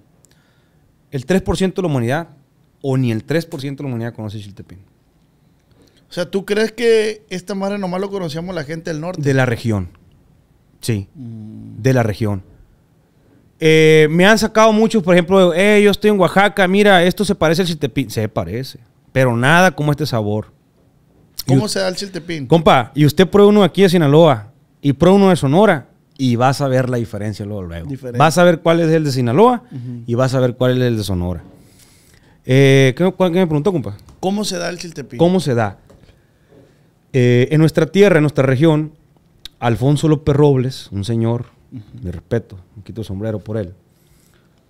El 1.11 1.25
3% 1.27 1.73
de 1.75 1.81
la 1.81 1.87
humanidad, 1.87 2.29
o 2.81 2.97
ni 2.97 3.11
el 3.11 3.25
3% 3.25 3.75
de 3.77 3.83
la 3.83 3.89
humanidad 3.89 4.13
conoce 4.15 4.39
chiltepín. 4.39 4.79
O 6.09 6.13
sea, 6.13 6.29
¿tú 6.29 6.45
crees 6.45 6.71
que 6.71 7.23
esta 7.29 7.55
madre 7.55 7.77
nomás 7.77 7.99
lo 7.99 8.09
conocíamos 8.09 8.53
la 8.55 8.63
gente 8.63 8.91
del 8.91 9.01
norte? 9.01 9.21
De 9.21 9.33
la 9.33 9.45
región. 9.45 9.89
Sí, 10.83 11.07
de 11.15 11.93
la 11.93 12.03
región. 12.03 12.43
Eh, 13.59 14.07
me 14.11 14.25
han 14.25 14.37
sacado 14.37 14.73
muchos, 14.73 15.01
por 15.01 15.15
ejemplo, 15.15 15.53
eh, 15.53 15.81
yo 15.81 15.89
estoy 15.91 16.09
en 16.11 16.19
Oaxaca, 16.19 16.67
mira, 16.67 17.01
esto 17.03 17.23
se 17.23 17.33
parece 17.33 17.61
al 17.61 17.67
chiltepín. 17.69 18.09
Se 18.09 18.27
parece, 18.27 18.79
pero 19.13 19.35
nada 19.37 19.71
como 19.71 19.91
este 19.91 20.05
sabor. 20.05 20.47
¿Cómo 21.47 21.65
Y- 21.65 21.69
se 21.69 21.79
da 21.79 21.87
el 21.87 21.95
chiltepín? 21.95 22.45
Compa, 22.47 22.91
y 22.93 23.05
usted 23.05 23.25
prueba 23.27 23.49
uno 23.49 23.63
aquí 23.63 23.81
de 23.83 23.89
Sinaloa 23.89 24.51
y 24.81 24.91
prueba 24.93 25.15
uno 25.15 25.29
de 25.29 25.37
Sonora 25.37 25.87
y 26.17 26.35
vas 26.35 26.59
a 26.59 26.67
ver 26.67 26.89
la 26.89 26.97
diferencia 26.97 27.45
luego. 27.45 27.63
luego. 27.63 27.87
Diferente. 27.87 28.19
Vas 28.19 28.37
a 28.37 28.43
ver 28.43 28.59
cuál 28.59 28.81
es 28.81 28.89
el 28.91 29.05
de 29.05 29.11
Sinaloa 29.13 29.63
y 30.05 30.13
vas 30.15 30.33
a 30.35 30.39
ver 30.41 30.55
cuál 30.55 30.71
es 30.81 30.83
el 30.87 30.97
de 30.97 31.03
Sonora. 31.03 31.41
Eh, 32.45 32.93
¿qué, 32.97 33.09
cuál- 33.13 33.31
qué 33.31 33.39
me 33.39 33.47
preguntó, 33.47 33.71
compa? 33.71 33.95
¿Cómo 34.19 34.43
se 34.43 34.57
da 34.57 34.69
el 34.69 34.77
chiltepín? 34.77 35.17
¿Cómo 35.17 35.39
se 35.39 35.53
da? 35.55 35.77
Eh, 37.13 37.47
en 37.51 37.59
nuestra 37.61 37.85
tierra, 37.85 38.17
en 38.17 38.23
nuestra 38.23 38.45
región, 38.45 38.91
Alfonso 39.63 40.07
López 40.07 40.35
Robles, 40.35 40.89
un 40.91 41.03
señor, 41.05 41.45
de 41.71 42.11
respeto, 42.11 42.57
me 42.75 42.83
quito 42.83 43.01
el 43.01 43.05
sombrero 43.07 43.39
por 43.39 43.57
él, 43.57 43.73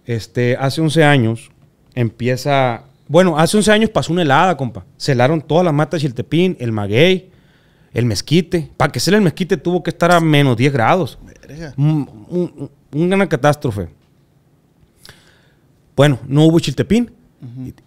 este, 0.05 0.55
hace 0.57 0.81
11 0.81 1.03
años 1.03 1.49
empieza... 1.95 2.83
Bueno, 3.07 3.37
hace 3.37 3.57
11 3.57 3.71
años 3.71 3.89
pasó 3.89 4.13
una 4.13 4.21
helada, 4.21 4.55
compa. 4.55 4.85
Se 4.97 5.11
helaron 5.11 5.41
todas 5.41 5.65
las 5.65 5.73
matas 5.73 5.99
de 6.01 6.07
Chiltepín, 6.07 6.55
el 6.59 6.71
maguey, 6.71 7.29
el 7.93 8.05
mezquite. 8.05 8.69
Para 8.77 8.91
que 8.91 8.99
sea 8.99 9.15
el 9.17 9.21
mezquite 9.21 9.57
tuvo 9.57 9.83
que 9.83 9.89
estar 9.89 10.11
a 10.11 10.19
menos 10.19 10.55
10 10.57 10.71
grados. 10.73 11.17
Un- 11.77 12.09
un- 12.29 12.69
un- 12.93 13.01
una 13.13 13.27
catástrofe. 13.27 13.89
Bueno, 15.95 16.19
no 16.27 16.45
hubo 16.45 16.59
Chiltepín. 16.59 17.11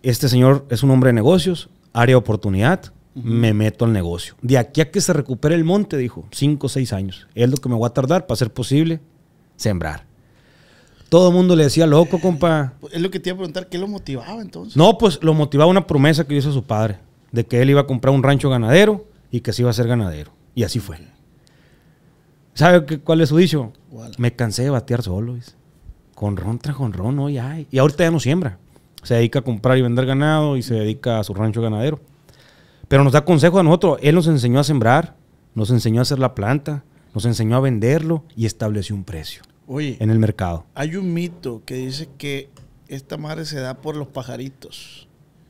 Este 0.03 0.29
señor 0.29 0.67
es 0.71 0.83
un 0.83 0.91
hombre 0.91 1.09
de 1.09 1.15
negocios, 1.15 1.69
área 1.93 2.13
de 2.13 2.17
oportunidad. 2.17 2.93
Me 3.23 3.55
meto 3.55 3.85
al 3.87 3.93
negocio. 3.93 4.35
De 4.43 4.59
aquí 4.59 4.81
a 4.83 4.91
que 4.91 5.01
se 5.01 5.13
recupere 5.13 5.55
el 5.55 5.65
monte, 5.65 5.97
dijo, 5.97 6.27
cinco 6.31 6.67
o 6.67 6.69
seis 6.69 6.93
años. 6.93 7.27
Es 7.35 7.49
lo 7.51 7.57
que 7.57 7.69
me 7.69 7.75
voy 7.75 7.87
a 7.87 7.91
tardar 7.95 8.27
para 8.27 8.37
ser 8.37 8.53
posible 8.53 9.01
sembrar. 9.57 10.05
Todo 11.09 11.29
el 11.31 11.35
mundo 11.35 11.57
le 11.57 11.65
decía 11.65 11.87
loco, 11.87 12.21
compa. 12.21 12.75
Es 12.93 13.01
lo 13.01 13.11
que 13.11 13.19
te 13.21 13.31
iba 13.31 13.35
a 13.35 13.39
preguntar, 13.39 13.69
¿qué 13.69 13.79
lo 13.79 13.89
motivaba 13.89 14.43
entonces? 14.43 14.77
No, 14.77 14.99
pues 14.99 15.19
lo 15.23 15.33
motivaba 15.35 15.71
una 15.71 15.87
promesa 15.87 16.27
que 16.27 16.37
hizo 16.37 16.53
su 16.53 16.65
padre, 16.65 16.99
de 17.33 17.47
que 17.47 17.63
él 17.63 17.71
iba 17.71 17.81
a 17.83 17.87
comprar 17.87 18.13
un 18.15 18.23
rancho 18.23 18.51
ganadero 18.51 19.07
y 19.31 19.41
que 19.41 19.53
se 19.53 19.63
iba 19.63 19.71
a 19.71 19.75
ser 19.75 19.87
ganadero. 19.89 20.33
Y 20.55 20.65
así 20.65 20.79
fue. 20.81 20.99
¿Sabe 22.55 22.87
qué- 22.87 22.99
cuál 23.01 23.21
es 23.21 23.29
su 23.29 23.37
dicho? 23.37 23.73
Me 24.19 24.35
cansé 24.35 24.63
de 24.65 24.71
batear 24.71 25.03
solo, 25.03 25.35
dice. 25.35 25.53
Con 26.15 26.37
ron 26.37 26.59
tras 26.59 26.77
con 26.77 26.93
ron, 26.93 27.19
hoy 27.19 27.39
hay. 27.39 27.67
Y 27.71 27.79
ahorita 27.79 28.05
ya 28.05 28.11
no 28.11 28.21
siembra. 28.21 28.59
Se 29.03 29.15
dedica 29.15 29.41
a 29.41 29.43
comprar 29.43 29.77
y 29.79 29.83
vender 29.83 30.07
ganado 30.07 30.57
y 30.57 30.63
se 30.63 30.75
dedica 30.75 31.19
a 31.19 31.25
su 31.25 31.35
rancho 31.35 31.61
ganadero. 31.63 32.01
Pero 32.89 33.05
nos 33.05 33.13
da 33.13 33.25
consejos 33.25 33.61
a 33.61 33.63
nosotros. 33.63 33.99
Él 34.03 34.15
nos 34.15 34.27
enseñó 34.27 34.61
a 34.61 34.65
sembrar, 34.65 35.17
nos 35.55 35.71
enseñó 35.71 36.01
a 36.01 36.03
hacer 36.03 36.19
la 36.19 36.35
planta, 36.35 36.85
nos 37.15 37.25
enseñó 37.25 37.57
a 37.57 37.61
venderlo 37.61 38.25
y 38.37 38.47
estableció 38.47 38.95
un 38.95 39.05
precio 39.05 39.43
Oye, 39.67 39.97
en 40.01 40.11
el 40.11 40.19
mercado. 40.19 40.67
hay 40.75 40.97
un 40.97 41.15
mito 41.15 41.63
que 41.65 41.75
dice 41.75 42.09
que 42.19 42.51
esta 42.89 43.17
madre 43.17 43.45
se 43.45 43.59
da 43.59 43.75
por 43.75 43.97
los 43.97 44.07
pajaritos. 44.09 45.09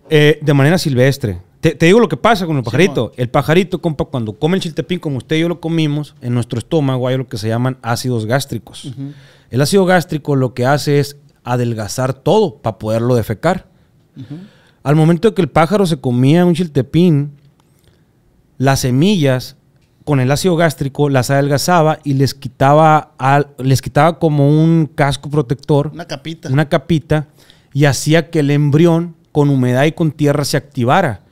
Eh, 0.09 0.39
de 0.41 0.55
manera 0.55 0.79
silvestre. 0.79 1.41
Te, 1.61 1.75
te 1.75 1.87
digo 1.87 1.99
lo 1.99 2.09
que 2.09 2.17
pasa 2.17 2.47
con 2.47 2.57
el 2.57 2.63
pajarito. 2.63 3.13
El 3.17 3.29
pajarito, 3.29 3.81
compa, 3.81 4.05
cuando 4.05 4.33
come 4.35 4.57
el 4.57 4.63
chiltepín, 4.63 5.01
como 5.01 5.19
usted 5.19 5.37
y 5.37 5.41
yo 5.41 5.49
lo 5.49 5.61
comimos, 5.61 6.15
en 6.21 6.33
nuestro 6.33 6.59
estómago 6.59 7.09
hay 7.09 7.17
lo 7.17 7.27
que 7.27 7.39
se 7.39 7.49
llaman 7.49 7.77
ácidos 7.83 8.25
gástricos. 8.27 8.95
El 9.51 9.61
ácido 9.61 9.85
gástrico 9.85 10.37
lo 10.37 10.55
que 10.55 10.65
hace 10.65 11.01
es 11.01 11.17
adelgazar 11.43 12.13
todo 12.15 12.59
para 12.59 12.79
poderlo 12.79 13.17
defecar. 13.17 13.67
Al 14.87 14.95
momento 14.95 15.27
de 15.29 15.35
que 15.35 15.43
el 15.43 15.49
pájaro 15.49 15.85
se 15.85 15.97
comía 16.01 16.45
un 16.45 16.55
chiltepín, 16.55 17.33
las 18.57 18.79
semillas 18.81 19.57
con 20.05 20.21
el 20.21 20.31
ácido 20.31 20.55
gástrico 20.55 21.09
las 21.09 21.29
adelgazaba 21.29 21.99
y 22.05 22.15
les 22.15 22.35
quitaba, 22.35 23.11
al- 23.19 23.49
les 23.59 23.83
quitaba 23.83 24.21
como 24.21 24.49
un 24.49 24.87
casco 24.95 25.29
protector 25.29 25.91
Una 25.93 26.05
capita. 26.05 26.49
una 26.51 26.69
capita 26.69 27.27
y 27.73 27.87
hacía 27.87 28.31
que 28.31 28.39
el 28.39 28.51
embrión 28.53 29.17
con 29.33 29.51
humedad 29.51 29.87
y 29.87 29.91
con 29.93 30.13
tierra 30.13 30.45
se 30.45 30.57
activara. 30.57 31.23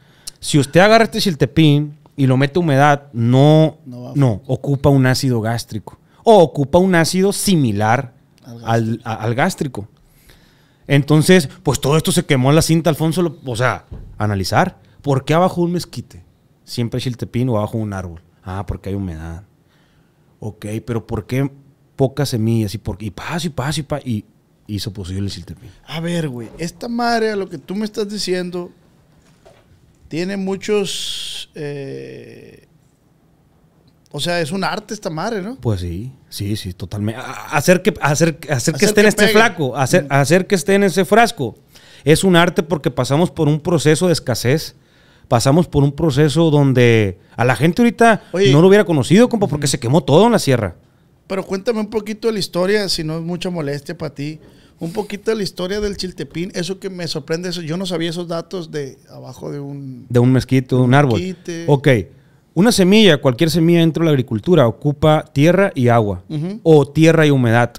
Si 0.41 0.59
usted 0.59 0.81
agarra 0.81 1.05
este 1.05 1.21
chiltepín 1.21 1.97
y 2.17 2.27
lo 2.27 2.37
mete 2.37 2.59
a 2.59 2.61
humedad, 2.61 3.03
no, 3.13 3.77
No 3.87 4.13
no, 4.17 4.43
ocupa 4.49 4.89
un 4.91 5.07
ácido 5.07 5.41
gástrico. 5.41 5.97
O 6.25 6.39
ocupa 6.43 6.79
un 6.81 6.97
ácido 6.97 7.33
similar 7.33 8.15
Al 8.45 8.65
al, 8.65 9.01
a- 9.05 9.15
al 9.15 9.35
gástrico. 9.37 9.87
Entonces, 10.87 11.49
pues 11.63 11.81
todo 11.81 11.97
esto 11.97 12.13
se 12.13 12.25
quemó 12.27 12.51
en 12.51 12.57
la 12.57 12.63
cinta, 12.63 12.91
Alfonso. 12.91 13.23
lo- 13.23 13.39
o 13.45 13.57
sea, 13.57 13.87
analizar. 14.19 14.79
¿Por 15.03 15.25
qué 15.25 15.35
abajo 15.35 15.63
un 15.63 15.73
mezquite? 15.73 16.25
Siempre 16.65 17.01
chiltepín 17.01 17.49
o 17.49 17.57
abajo 17.57 17.79
un 17.79 17.93
árbol. 17.93 18.23
Ah, 18.43 18.65
porque 18.67 18.91
hay 18.91 18.95
humedad. 18.95 19.45
Ok, 20.41 20.67
pero 20.87 21.07
¿por 21.07 21.27
qué 21.27 21.51
pocas 21.97 22.29
semillas? 22.31 22.75
Y, 22.75 22.79
por, 22.79 23.03
y 23.03 23.11
paz, 23.11 23.45
y 23.45 23.51
paz, 23.51 23.79
y 23.79 23.83
paz. 23.83 24.03
Y 24.07 24.25
hizo 24.67 24.93
posible 24.93 25.21
el 25.27 25.31
chiltepín. 25.31 25.71
A 25.87 26.01
ver, 26.01 26.29
güey, 26.29 26.49
esta 26.59 26.89
madre, 26.89 27.31
a 27.31 27.37
lo 27.37 27.49
que 27.49 27.59
tú 27.59 27.75
me 27.75 27.85
estás 27.85 28.09
diciendo, 28.09 28.71
tiene 30.09 30.37
muchos... 30.37 31.51
eh, 31.55 32.67
o 34.17 34.21
sea, 34.21 34.41
es 34.41 34.53
un 34.53 34.63
arte 34.63 34.95
esta 34.95 35.11
madre, 35.11 35.43
¿no? 35.43 35.57
Pues 35.57 35.81
sí, 35.81 36.13
sí, 36.29 36.55
sí, 36.55 36.73
totalmente. 36.73 37.21
Hacer 37.51 37.83
que, 37.83 37.93
hacer, 38.01 38.39
hacer 38.49 38.75
que 38.77 38.85
Hacer 38.85 38.85
esté 38.85 39.01
en 39.01 39.05
que 39.07 39.09
este 39.09 39.29
flaco, 39.29 39.77
hacer, 39.77 40.07
hacer 40.09 40.47
que 40.47 40.55
esté 40.55 40.75
en 40.75 40.85
ese 40.85 41.05
frasco. 41.05 41.57
Es 42.05 42.23
un 42.23 42.37
arte 42.37 42.63
porque 42.63 42.93
pasamos 42.93 43.33
por 43.33 43.49
un 43.49 43.59
proceso 43.59 44.07
de 44.07 44.13
escasez. 44.13 44.77
Pasamos 45.27 45.67
por 45.67 45.83
un 45.83 45.91
proceso 45.91 46.53
donde 46.53 47.19
a 47.35 47.45
la 47.45 47.57
gente 47.57 47.83
ahorita 47.83 48.23
Oye. 48.31 48.53
no 48.53 48.63
lo 48.63 48.69
hubiera 48.69 48.85
conocido, 48.85 49.29
compa, 49.29 49.49
porque 49.49 49.67
se 49.67 49.81
quemó 49.81 50.05
todo 50.05 50.27
en 50.27 50.31
la 50.33 50.39
sierra. 50.39 50.77
Pero 51.27 51.45
cuéntame 51.45 51.81
un 51.81 51.91
poquito 51.91 52.29
de 52.29 52.35
la 52.35 52.39
historia, 52.39 52.89
si 52.89 53.03
no 53.03 53.17
es 53.17 53.23
mucha 53.23 53.51
molestia 53.51 53.99
para 53.99 54.15
ti. 54.15 54.39
Un 54.79 54.93
poquito 54.93 55.33
de 55.33 55.39
la 55.39 55.43
historia 55.43 55.81
del 55.81 55.97
chiltepín. 55.97 56.53
Eso 56.55 56.79
que 56.79 56.89
me 56.89 57.09
sorprende, 57.09 57.49
eso 57.49 57.63
yo 57.63 57.77
no 57.77 57.85
sabía 57.85 58.11
esos 58.11 58.29
datos 58.29 58.71
de 58.71 58.97
abajo 59.11 59.51
de 59.51 59.59
un... 59.59 60.07
De 60.09 60.21
un 60.21 60.31
mezquite, 60.31 60.77
de 60.77 60.83
un 60.83 60.95
árbol. 60.95 61.19
mezquite. 61.19 61.65
Ok. 61.67 61.89
Una 62.55 62.71
semilla, 62.71 63.19
cualquier 63.19 63.51
semilla 63.51 63.81
dentro 63.81 64.03
de 64.03 64.07
la 64.07 64.11
agricultura, 64.13 64.67
ocupa 64.69 65.25
tierra 65.33 65.73
y 65.75 65.89
agua. 65.89 66.23
O 66.63 66.87
tierra 66.87 67.27
y 67.27 67.31
humedad. 67.31 67.73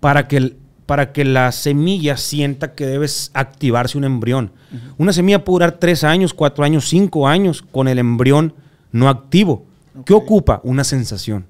Para 0.00 0.26
que, 0.26 0.36
el- 0.38 0.56
para 0.86 1.12
que 1.12 1.24
la 1.24 1.52
semilla 1.52 2.16
sienta 2.16 2.74
que 2.74 2.86
debes 2.86 3.30
activarse 3.34 3.96
un 3.98 4.04
embrión. 4.04 4.50
Una 4.96 5.12
semilla 5.12 5.44
puede 5.44 5.54
durar 5.66 5.72
tres 5.78 6.02
años, 6.04 6.34
cuatro 6.34 6.64
años, 6.64 6.88
cinco 6.88 7.28
años 7.28 7.62
con 7.62 7.86
el 7.88 7.98
embrión 7.98 8.54
no 8.90 9.08
activo. 9.08 9.64
¿Qué 10.04 10.14
ocupa? 10.14 10.60
Una 10.64 10.82
sensación. 10.84 11.46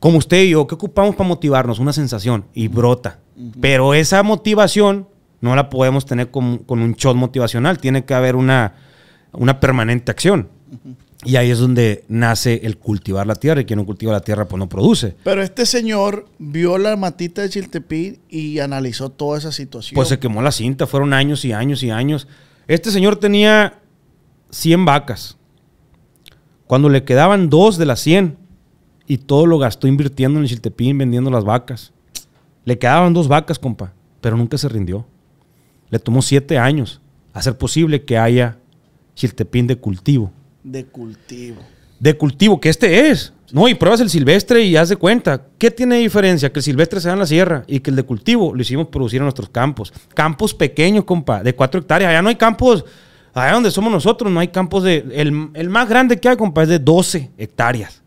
Como 0.00 0.18
usted 0.18 0.42
y 0.42 0.50
yo, 0.50 0.66
¿qué 0.66 0.74
ocupamos 0.74 1.14
para 1.14 1.28
motivarnos? 1.28 1.78
Una 1.78 1.92
sensación. 1.92 2.44
Y 2.54 2.66
brota. 2.68 3.18
Pero 3.60 3.94
esa 3.94 4.22
motivación 4.22 5.06
No 5.40 5.56
la 5.56 5.70
podemos 5.70 6.06
tener 6.06 6.30
con, 6.30 6.58
con 6.58 6.80
un 6.80 6.92
shot 6.94 7.16
motivacional. 7.16 7.78
Tiene 7.78 8.04
que 8.04 8.14
haber 8.14 8.36
una, 8.36 8.74
una 9.32 9.58
permanente 9.58 10.10
acción. 10.12 10.48
Y 11.24 11.36
ahí 11.36 11.50
es 11.50 11.58
donde 11.58 12.04
nace 12.08 12.60
el 12.64 12.78
cultivar 12.78 13.26
la 13.26 13.36
tierra. 13.36 13.60
Y 13.60 13.64
quien 13.64 13.78
no 13.78 13.86
cultiva 13.86 14.12
la 14.12 14.20
tierra, 14.20 14.48
pues 14.48 14.58
no 14.58 14.68
produce. 14.68 15.16
Pero 15.22 15.42
este 15.42 15.66
señor 15.66 16.26
vio 16.38 16.78
la 16.78 16.96
matita 16.96 17.42
de 17.42 17.48
Chiltepín 17.48 18.18
y 18.28 18.58
analizó 18.58 19.10
toda 19.10 19.38
esa 19.38 19.52
situación. 19.52 19.94
Pues 19.94 20.08
se 20.08 20.18
quemó 20.18 20.42
la 20.42 20.50
cinta. 20.50 20.86
Fueron 20.86 21.12
años 21.12 21.44
y 21.44 21.52
años 21.52 21.82
y 21.82 21.90
años. 21.90 22.26
Este 22.66 22.90
señor 22.90 23.16
tenía 23.16 23.78
100 24.50 24.84
vacas. 24.84 25.36
Cuando 26.66 26.88
le 26.88 27.04
quedaban 27.04 27.50
dos 27.50 27.78
de 27.78 27.86
las 27.86 28.00
100 28.00 28.36
y 29.06 29.18
todo 29.18 29.46
lo 29.46 29.58
gastó 29.58 29.86
invirtiendo 29.86 30.38
en 30.38 30.44
el 30.44 30.48
Chiltepín, 30.48 30.98
vendiendo 30.98 31.30
las 31.30 31.44
vacas. 31.44 31.92
Le 32.64 32.78
quedaban 32.78 33.12
dos 33.12 33.28
vacas, 33.28 33.58
compa, 33.58 33.92
pero 34.20 34.36
nunca 34.36 34.58
se 34.58 34.68
rindió. 34.68 35.06
Le 35.90 35.98
tomó 35.98 36.22
siete 36.22 36.58
años 36.58 37.00
hacer 37.32 37.58
posible 37.58 38.04
que 38.04 38.18
haya 38.18 38.58
Chiltepín 39.14 39.66
de 39.66 39.76
cultivo. 39.76 40.32
De 40.62 40.84
cultivo. 40.84 41.62
De 41.98 42.16
cultivo, 42.16 42.60
que 42.60 42.68
este 42.68 43.10
es. 43.10 43.32
No, 43.52 43.68
y 43.68 43.74
pruebas 43.74 44.00
el 44.00 44.08
silvestre 44.08 44.62
y 44.62 44.76
haz 44.76 44.88
de 44.88 44.96
cuenta. 44.96 45.42
¿Qué 45.58 45.70
tiene 45.70 45.96
diferencia? 45.98 46.50
Que 46.50 46.60
el 46.60 46.62
silvestre 46.62 47.00
se 47.00 47.08
da 47.08 47.14
en 47.14 47.20
la 47.20 47.26
sierra 47.26 47.64
y 47.66 47.80
que 47.80 47.90
el 47.90 47.96
de 47.96 48.02
cultivo 48.02 48.54
lo 48.54 48.62
hicimos 48.62 48.88
producir 48.88 49.18
en 49.18 49.24
nuestros 49.24 49.50
campos. 49.50 49.92
Campos 50.14 50.54
pequeños, 50.54 51.04
compa, 51.04 51.42
de 51.42 51.54
cuatro 51.54 51.80
hectáreas. 51.80 52.10
Allá 52.10 52.22
no 52.22 52.30
hay 52.30 52.36
campos, 52.36 52.84
allá 53.34 53.52
donde 53.52 53.70
somos 53.70 53.92
nosotros, 53.92 54.32
no 54.32 54.40
hay 54.40 54.48
campos 54.48 54.84
de. 54.84 55.04
El, 55.12 55.50
el 55.52 55.68
más 55.68 55.88
grande 55.88 56.18
que 56.18 56.30
hay, 56.30 56.36
compa, 56.36 56.62
es 56.62 56.70
de 56.70 56.78
12 56.78 57.30
hectáreas. 57.36 58.02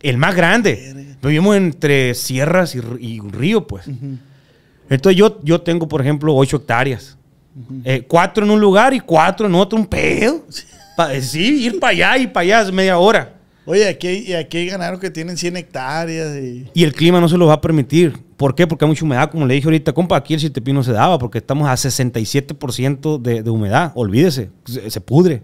El 0.00 0.16
más 0.16 0.34
grande. 0.36 1.16
Vivimos 1.20 1.56
entre 1.56 2.14
sierras 2.14 2.76
y, 2.76 3.18
un 3.18 3.32
río, 3.32 3.66
pues. 3.66 3.86
Entonces 4.88 5.18
yo, 5.18 5.40
yo 5.42 5.60
tengo, 5.60 5.88
por 5.88 6.00
ejemplo, 6.00 6.36
8 6.36 6.56
hectáreas. 6.58 7.18
Eh, 7.84 8.04
cuatro 8.06 8.44
en 8.44 8.50
un 8.52 8.60
lugar 8.60 8.94
y 8.94 9.00
cuatro 9.00 9.46
en 9.46 9.54
otro, 9.54 9.78
un 9.78 9.86
pedo. 9.86 10.44
Pa- 10.98 11.20
sí, 11.20 11.64
ir 11.64 11.78
para 11.78 11.92
allá 11.92 12.18
y 12.18 12.26
para 12.26 12.42
allá 12.42 12.62
es 12.62 12.72
media 12.72 12.98
hora. 12.98 13.36
Oye, 13.66 13.86
aquí 13.86 14.32
aquí 14.34 14.56
hay 14.58 14.66
ganaderos 14.66 14.98
que 14.98 15.10
tienen 15.10 15.36
100 15.36 15.56
hectáreas 15.58 16.36
y... 16.42 16.66
Y 16.74 16.82
el 16.82 16.92
clima 16.92 17.20
no 17.20 17.28
se 17.28 17.36
lo 17.38 17.46
va 17.46 17.54
a 17.54 17.60
permitir. 17.60 18.14
¿Por 18.36 18.54
qué? 18.56 18.66
Porque 18.66 18.84
hay 18.84 18.88
mucha 18.88 19.04
humedad, 19.04 19.30
como 19.30 19.46
le 19.46 19.54
dije 19.54 19.66
ahorita, 19.66 19.92
compa, 19.92 20.16
aquí 20.16 20.34
el 20.34 20.40
Chiltepín 20.40 20.74
no 20.74 20.82
se 20.82 20.90
daba 20.90 21.16
porque 21.20 21.38
estamos 21.38 21.68
a 21.68 21.74
67% 21.74 23.20
de, 23.22 23.42
de 23.44 23.50
humedad. 23.50 23.92
Olvídese, 23.94 24.50
se, 24.64 24.90
se 24.90 25.00
pudre. 25.00 25.42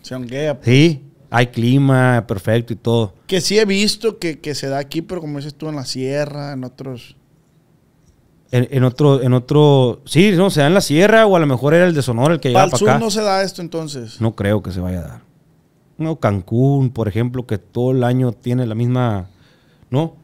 Se 0.00 0.14
honguea. 0.14 0.58
Sí, 0.62 1.02
hay 1.28 1.48
clima 1.48 2.24
perfecto 2.26 2.72
y 2.72 2.76
todo. 2.76 3.14
Que 3.26 3.42
sí 3.42 3.58
he 3.58 3.66
visto 3.66 4.18
que, 4.18 4.38
que 4.38 4.54
se 4.54 4.68
da 4.68 4.78
aquí, 4.78 5.02
pero 5.02 5.20
como 5.20 5.36
dices 5.38 5.54
tú, 5.54 5.68
en 5.68 5.76
la 5.76 5.84
sierra, 5.84 6.52
en 6.52 6.64
otros... 6.64 7.16
En, 8.52 8.66
en 8.70 8.82
otro, 8.84 9.22
en 9.22 9.32
otro, 9.32 10.00
sí, 10.06 10.32
no, 10.32 10.50
se 10.50 10.60
da 10.60 10.66
en 10.66 10.74
la 10.74 10.80
sierra 10.80 11.24
o 11.26 11.36
a 11.36 11.40
lo 11.40 11.46
mejor 11.46 11.72
era 11.74 11.86
el 11.86 11.94
de 11.94 12.02
Sonora 12.02 12.34
el 12.34 12.40
que 12.40 12.50
Para 12.52 12.64
llegaba 12.66 12.70
para 12.70 12.78
sur 12.78 12.90
acá. 12.90 12.98
no 12.98 13.10
se 13.10 13.22
da 13.22 13.42
esto 13.42 13.62
entonces. 13.62 14.20
No 14.20 14.34
creo 14.34 14.60
que 14.62 14.72
se 14.72 14.80
vaya 14.80 14.98
a 14.98 15.02
dar. 15.02 15.20
No, 15.98 16.16
Cancún, 16.16 16.90
por 16.90 17.06
ejemplo, 17.08 17.46
que 17.46 17.58
todo 17.58 17.92
el 17.92 18.02
año 18.02 18.32
tiene 18.32 18.66
la 18.66 18.74
misma, 18.74 19.26
¿no? 19.90 20.16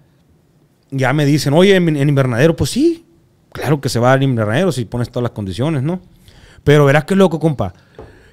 Ya 0.91 1.12
me 1.12 1.25
dicen, 1.25 1.53
oye, 1.53 1.77
en, 1.77 1.97
en 1.97 2.09
invernadero, 2.09 2.57
pues 2.57 2.71
sí, 2.71 3.05
claro 3.53 3.81
que 3.81 3.89
se 3.89 3.99
va 4.01 4.12
al 4.12 4.23
invernadero 4.23 4.73
si 4.73 4.85
pones 4.87 5.09
todas 5.11 5.23
las 5.25 5.33
condiciones, 5.33 5.83
¿no? 5.83 6.01
Pero 6.65 6.85
verás 6.85 7.05
qué 7.05 7.15
loco, 7.15 7.39
compa. 7.39 7.75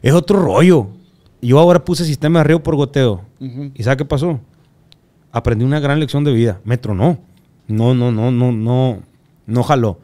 Es 0.02 0.14
otro 0.14 0.42
rollo. 0.42 0.88
Yo 1.42 1.60
ahora 1.60 1.84
puse 1.84 2.06
sistema 2.06 2.40
de 2.40 2.46
río 2.46 2.64
por 2.64 2.76
goteo. 2.76 3.22
¿Y 3.76 3.84
sabes 3.84 3.98
qué 3.98 4.06
pasó? 4.06 4.40
Aprendí 5.32 5.66
una 5.66 5.80
gran 5.80 6.00
lección 6.00 6.24
de 6.24 6.32
vida. 6.32 6.62
Me 6.64 6.78
tronó. 6.78 7.20
No, 7.68 7.94
no, 7.94 8.12
no, 8.12 8.32
no, 8.32 8.52
no, 8.52 9.00
no 9.46 9.64
jaló. 9.64 10.00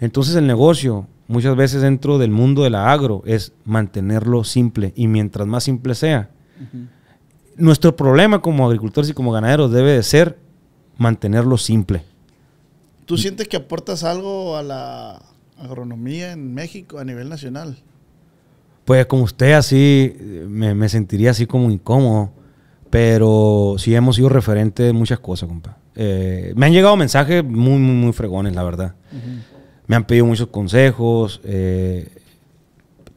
Entonces 0.00 0.34
el 0.34 0.46
negocio, 0.46 1.06
muchas 1.28 1.56
veces 1.56 1.82
dentro 1.82 2.18
del 2.18 2.30
mundo 2.30 2.62
de 2.64 2.70
la 2.70 2.92
agro, 2.92 3.22
es 3.26 3.52
mantenerlo 3.64 4.44
simple. 4.44 4.92
Y 4.96 5.06
mientras 5.06 5.46
más 5.46 5.64
simple 5.64 5.94
sea, 5.94 6.30
nuestro 7.56 7.94
problema 7.96 8.40
como 8.40 8.66
agricultores 8.66 9.10
y 9.10 9.14
como 9.14 9.32
ganaderos 9.32 9.70
debe 9.72 9.92
de 9.92 10.02
ser 10.02 10.38
mantenerlo 10.96 11.56
simple. 11.58 12.02
¿Tú 13.06 13.16
sientes 13.16 13.48
que 13.48 13.56
aportas 13.56 14.04
algo 14.04 14.56
a 14.56 14.62
la 14.62 15.22
agronomía 15.58 16.32
en 16.32 16.54
México 16.54 16.98
a 16.98 17.04
nivel 17.04 17.28
nacional? 17.28 17.76
Pues 18.84 19.06
como 19.06 19.24
usted 19.24 19.52
así, 19.52 20.16
me, 20.48 20.74
me 20.74 20.88
sentiría 20.88 21.30
así 21.30 21.46
como 21.46 21.70
incómodo, 21.70 22.32
pero 22.90 23.76
sí 23.78 23.94
hemos 23.94 24.16
sido 24.16 24.28
referentes 24.28 24.86
de 24.86 24.92
muchas 24.92 25.20
cosas, 25.20 25.48
compa. 25.48 25.78
Eh, 25.96 26.52
me 26.56 26.66
han 26.66 26.72
llegado 26.72 26.96
mensajes 26.96 27.44
muy, 27.44 27.78
muy, 27.78 27.94
muy 27.94 28.12
fregones, 28.12 28.54
la 28.54 28.62
verdad. 28.62 28.94
Me 29.86 29.96
han 29.96 30.04
pedido 30.06 30.26
muchos 30.26 30.48
consejos. 30.48 31.40
eh, 31.44 32.08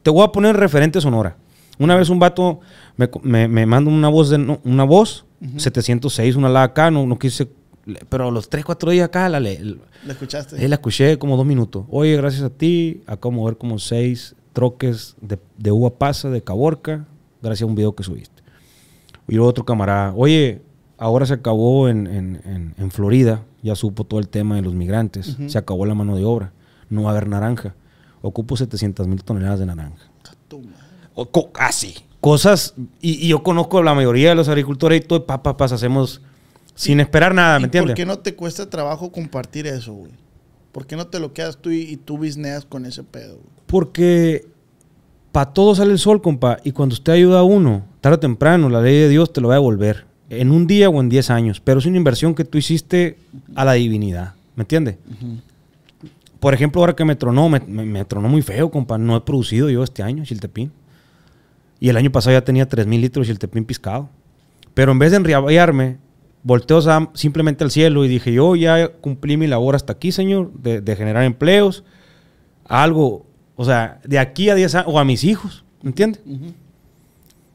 te 0.02 0.10
voy 0.10 0.24
a 0.24 0.28
poner 0.28 0.56
referente 0.56 1.00
Sonora. 1.00 1.36
Una 1.78 1.96
vez 1.96 2.08
un 2.10 2.18
vato 2.18 2.60
me, 2.96 3.08
me, 3.22 3.48
me 3.48 3.66
manda 3.66 3.90
una 3.90 4.08
voz, 4.08 4.30
de, 4.30 4.38
no, 4.38 4.60
una 4.64 4.84
voz 4.84 5.24
706, 5.56 6.36
una 6.36 6.48
la 6.48 6.62
acá, 6.62 6.90
no, 6.90 7.06
no 7.06 7.18
quise, 7.18 7.48
pero 8.08 8.30
los 8.30 8.48
3, 8.48 8.64
4 8.64 8.90
días 8.92 9.06
acá 9.06 9.28
la, 9.28 9.40
le- 9.40 9.62
¿La 10.06 10.12
escuchaste? 10.12 10.56
Ahí 10.56 10.68
la 10.68 10.76
escuché 10.76 11.18
como 11.18 11.36
dos 11.36 11.44
minutos. 11.44 11.84
Oye, 11.90 12.16
gracias 12.16 12.42
a 12.44 12.50
ti, 12.50 13.02
acabo 13.06 13.32
de 13.32 13.36
mover 13.40 13.56
como 13.58 13.78
seis 13.78 14.34
troques 14.52 15.16
de, 15.20 15.38
de 15.58 15.70
uva 15.72 15.90
pasa 15.90 16.30
de 16.30 16.42
Caborca, 16.42 17.04
gracias 17.42 17.62
a 17.64 17.66
un 17.66 17.74
video 17.74 17.94
que 17.94 18.02
subiste. 18.02 18.42
Y 19.28 19.36
otro 19.38 19.64
camarada, 19.64 20.14
oye, 20.16 20.62
ahora 20.98 21.26
se 21.26 21.34
acabó 21.34 21.88
en, 21.88 22.06
en- 22.06 22.40
en- 22.44 22.74
en 22.78 22.90
Florida, 22.90 23.42
ya 23.62 23.74
supo 23.74 24.04
todo 24.04 24.20
el 24.20 24.28
tema 24.28 24.56
de 24.56 24.62
los 24.62 24.74
migrantes, 24.74 25.36
se 25.46 25.58
acabó 25.58 25.84
la 25.86 25.94
mano 25.94 26.16
de 26.16 26.24
obra, 26.24 26.52
no 26.90 27.02
va 27.02 27.10
a 27.10 27.12
haber 27.12 27.28
naranja. 27.28 27.74
Ocupo 28.22 28.56
700 28.56 29.06
mil 29.06 29.22
toneladas 29.22 29.58
de 29.60 29.66
naranja. 29.66 30.04
O 31.14 31.26
co- 31.30 31.50
así. 31.58 31.94
Cosas, 32.20 32.74
y, 33.00 33.24
y 33.24 33.28
yo 33.28 33.42
conozco 33.42 33.82
la 33.82 33.94
mayoría 33.94 34.30
de 34.30 34.34
los 34.34 34.48
agricultores 34.48 35.00
y 35.00 35.04
todo, 35.06 35.26
papá, 35.26 35.56
pas, 35.56 35.70
hacemos 35.72 36.20
sin 36.74 36.98
esperar 37.00 37.34
nada, 37.34 37.58
¿Y 37.58 37.60
¿me 37.60 37.64
entiendes? 37.66 37.90
¿Por 37.92 37.96
qué 37.96 38.04
no 38.06 38.18
te 38.18 38.34
cuesta 38.34 38.68
trabajo 38.68 39.12
compartir 39.12 39.66
eso, 39.66 39.92
güey? 39.92 40.10
¿Por 40.72 40.86
qué 40.86 40.96
no 40.96 41.06
te 41.06 41.20
lo 41.20 41.32
quedas 41.32 41.56
tú 41.58 41.70
y, 41.70 41.82
y 41.82 41.96
tú 41.96 42.18
bisneas 42.18 42.64
con 42.64 42.84
ese 42.84 43.02
pedo, 43.04 43.34
güey? 43.34 43.46
Porque 43.66 44.46
para 45.32 45.52
todo 45.52 45.74
sale 45.74 45.92
el 45.92 45.98
sol, 45.98 46.20
compa. 46.20 46.58
Y 46.64 46.72
cuando 46.72 46.94
usted 46.94 47.12
ayuda 47.12 47.40
a 47.40 47.44
uno, 47.44 47.84
tarde 48.00 48.16
o 48.16 48.20
temprano, 48.20 48.68
la 48.68 48.80
ley 48.80 48.98
de 48.98 49.08
Dios 49.08 49.32
te 49.32 49.40
lo 49.40 49.48
va 49.48 49.54
a 49.54 49.58
devolver. 49.58 50.05
En 50.30 50.50
un 50.50 50.66
día 50.66 50.88
o 50.88 51.00
en 51.00 51.08
10 51.08 51.30
años. 51.30 51.60
Pero 51.60 51.78
es 51.78 51.86
una 51.86 51.96
inversión 51.96 52.34
que 52.34 52.44
tú 52.44 52.58
hiciste 52.58 53.16
a 53.54 53.64
la 53.64 53.72
divinidad. 53.74 54.34
¿Me 54.56 54.62
entiendes? 54.62 54.96
Por 56.40 56.52
ejemplo, 56.54 56.80
ahora 56.80 56.94
que 56.94 57.04
me 57.04 57.16
tronó, 57.16 57.48
me, 57.48 57.60
me- 57.60 57.84
me 57.84 58.04
tronó 58.04 58.28
muy 58.28 58.42
feo, 58.42 58.70
compa. 58.70 58.98
No 58.98 59.16
he 59.16 59.20
producido 59.22 59.70
yo 59.70 59.82
este 59.82 60.02
año 60.02 60.24
chiltepín. 60.24 60.70
Y 61.80 61.88
el 61.88 61.96
año 61.96 62.10
pasado 62.10 62.34
ya 62.36 62.44
tenía 62.44 62.68
3 62.68 62.86
mil 62.86 63.00
litros 63.00 63.26
de 63.26 63.32
chiltepín 63.32 63.64
piscado. 63.64 64.08
Pero 64.74 64.92
en 64.92 64.98
vez 64.98 65.10
de 65.10 65.18
enriabarme, 65.18 65.98
volteo 66.42 66.80
simplemente 67.14 67.64
al 67.64 67.70
cielo 67.70 68.04
y 68.04 68.08
dije, 68.08 68.32
yo 68.32 68.54
ya 68.56 68.88
cumplí 68.88 69.36
mi 69.36 69.46
labor 69.46 69.74
hasta 69.74 69.92
aquí, 69.94 70.12
señor, 70.12 70.52
de, 70.54 70.80
de 70.80 70.96
generar 70.96 71.24
empleos, 71.24 71.82
algo, 72.64 73.26
o 73.56 73.64
sea, 73.64 74.00
de 74.04 74.18
aquí 74.18 74.48
a 74.50 74.54
10 74.54 74.74
años, 74.74 74.86
o 74.88 74.98
a 74.98 75.04
mis 75.04 75.24
hijos, 75.24 75.64
¿me 75.82 75.90
entiendes? 75.90 76.20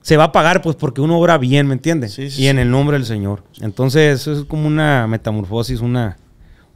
Se 0.02 0.18
va 0.18 0.26
a 0.26 0.32
pagar, 0.32 0.62
pues, 0.62 0.76
porque 0.76 1.02
uno 1.02 1.20
obra 1.20 1.38
bien, 1.38 1.68
¿me 1.68 1.74
entiendes? 1.74 2.14
Sí, 2.14 2.32
sí, 2.32 2.44
y 2.44 2.48
en 2.48 2.58
el 2.58 2.72
nombre 2.72 2.98
del 2.98 3.06
Señor. 3.06 3.44
Entonces, 3.62 4.20
eso 4.22 4.34
es 4.34 4.46
como 4.46 4.68
una 4.68 5.08
metamorfosis, 5.08 5.80
una... 5.82 6.18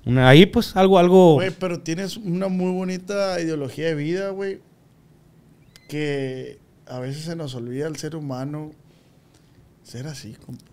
una 0.06 0.30
ahí, 0.30 0.46
pues, 0.46 0.76
algo, 0.76 1.00
algo... 1.00 1.36
Güey, 1.36 1.52
pero 1.52 1.80
tienes 1.80 2.18
una 2.18 2.48
muy 2.48 2.72
bonita 2.72 3.42
ideología 3.42 3.88
de 3.88 3.96
vida, 3.96 4.30
güey. 4.30 4.62
Que 5.90 6.60
a 6.88 7.00
veces 7.00 7.24
se 7.24 7.36
nos 7.36 7.56
olvida 7.56 7.88
al 7.88 7.96
ser 7.96 8.16
humano 8.16 8.72
ser 9.86 10.08
así, 10.08 10.34
compa. 10.34 10.66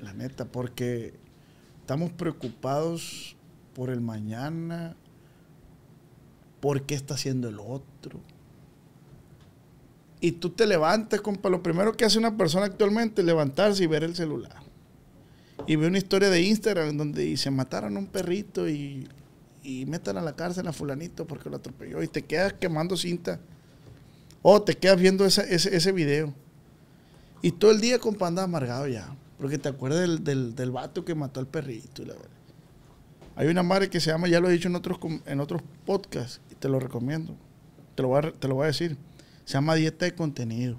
La 0.00 0.12
neta, 0.12 0.46
porque 0.46 1.14
estamos 1.80 2.10
preocupados 2.12 3.36
por 3.74 3.90
el 3.90 4.00
mañana, 4.00 4.96
por 6.60 6.82
qué 6.82 6.94
está 6.94 7.14
haciendo 7.14 7.48
el 7.48 7.58
otro. 7.60 8.20
Y 10.24 10.32
tú 10.32 10.48
te 10.48 10.66
levantas, 10.66 11.20
compa. 11.20 11.50
Lo 11.50 11.62
primero 11.62 11.92
que 11.94 12.06
hace 12.06 12.16
una 12.18 12.34
persona 12.34 12.64
actualmente 12.64 13.20
es 13.20 13.26
levantarse 13.26 13.84
y 13.84 13.86
ver 13.86 14.04
el 14.04 14.16
celular. 14.16 14.56
Y 15.66 15.76
ve 15.76 15.86
una 15.86 15.98
historia 15.98 16.30
de 16.30 16.40
Instagram 16.40 16.96
donde 16.96 17.22
dice 17.24 17.50
mataron 17.50 17.94
a 17.94 17.98
un 17.98 18.06
perrito 18.06 18.66
y, 18.66 19.06
y 19.62 19.84
metan 19.84 20.16
a 20.16 20.22
la 20.22 20.34
cárcel 20.34 20.66
a 20.66 20.72
fulanito 20.72 21.26
porque 21.26 21.50
lo 21.50 21.56
atropelló. 21.56 22.02
Y 22.02 22.08
te 22.08 22.22
quedas 22.22 22.54
quemando 22.54 22.96
cinta. 22.96 23.38
O 24.40 24.62
te 24.62 24.74
quedas 24.78 24.98
viendo 24.98 25.26
esa- 25.26 25.42
ese, 25.44 25.76
ese 25.76 25.92
video. 25.92 26.32
Y 27.42 27.50
todo 27.52 27.70
el 27.72 27.82
día, 27.82 27.98
compa, 27.98 28.26
andas 28.26 28.46
amargado 28.46 28.88
ya. 28.88 29.14
Porque 29.38 29.58
te 29.58 29.68
acuerdas 29.68 30.00
del, 30.00 30.24
del, 30.24 30.54
del 30.54 30.70
vato 30.70 31.04
que 31.04 31.14
mató 31.14 31.38
al 31.38 31.48
perrito. 31.48 32.02
Hay 33.36 33.48
una 33.48 33.62
madre 33.62 33.90
que 33.90 34.00
se 34.00 34.10
llama, 34.10 34.26
ya 34.28 34.40
lo 34.40 34.48
he 34.48 34.52
dicho 34.52 34.68
en 34.68 34.76
otros, 34.76 34.98
en 35.26 35.40
otros 35.40 35.60
podcasts, 35.84 36.40
y 36.50 36.54
te 36.54 36.70
lo 36.70 36.80
recomiendo. 36.80 37.34
Te 37.94 38.02
lo, 38.02 38.08
voy 38.08 38.20
a, 38.24 38.32
te 38.32 38.48
lo 38.48 38.54
voy 38.54 38.64
a 38.64 38.66
decir. 38.68 38.96
Se 39.44 39.54
llama 39.54 39.74
dieta 39.74 40.04
de 40.06 40.14
contenido. 40.14 40.78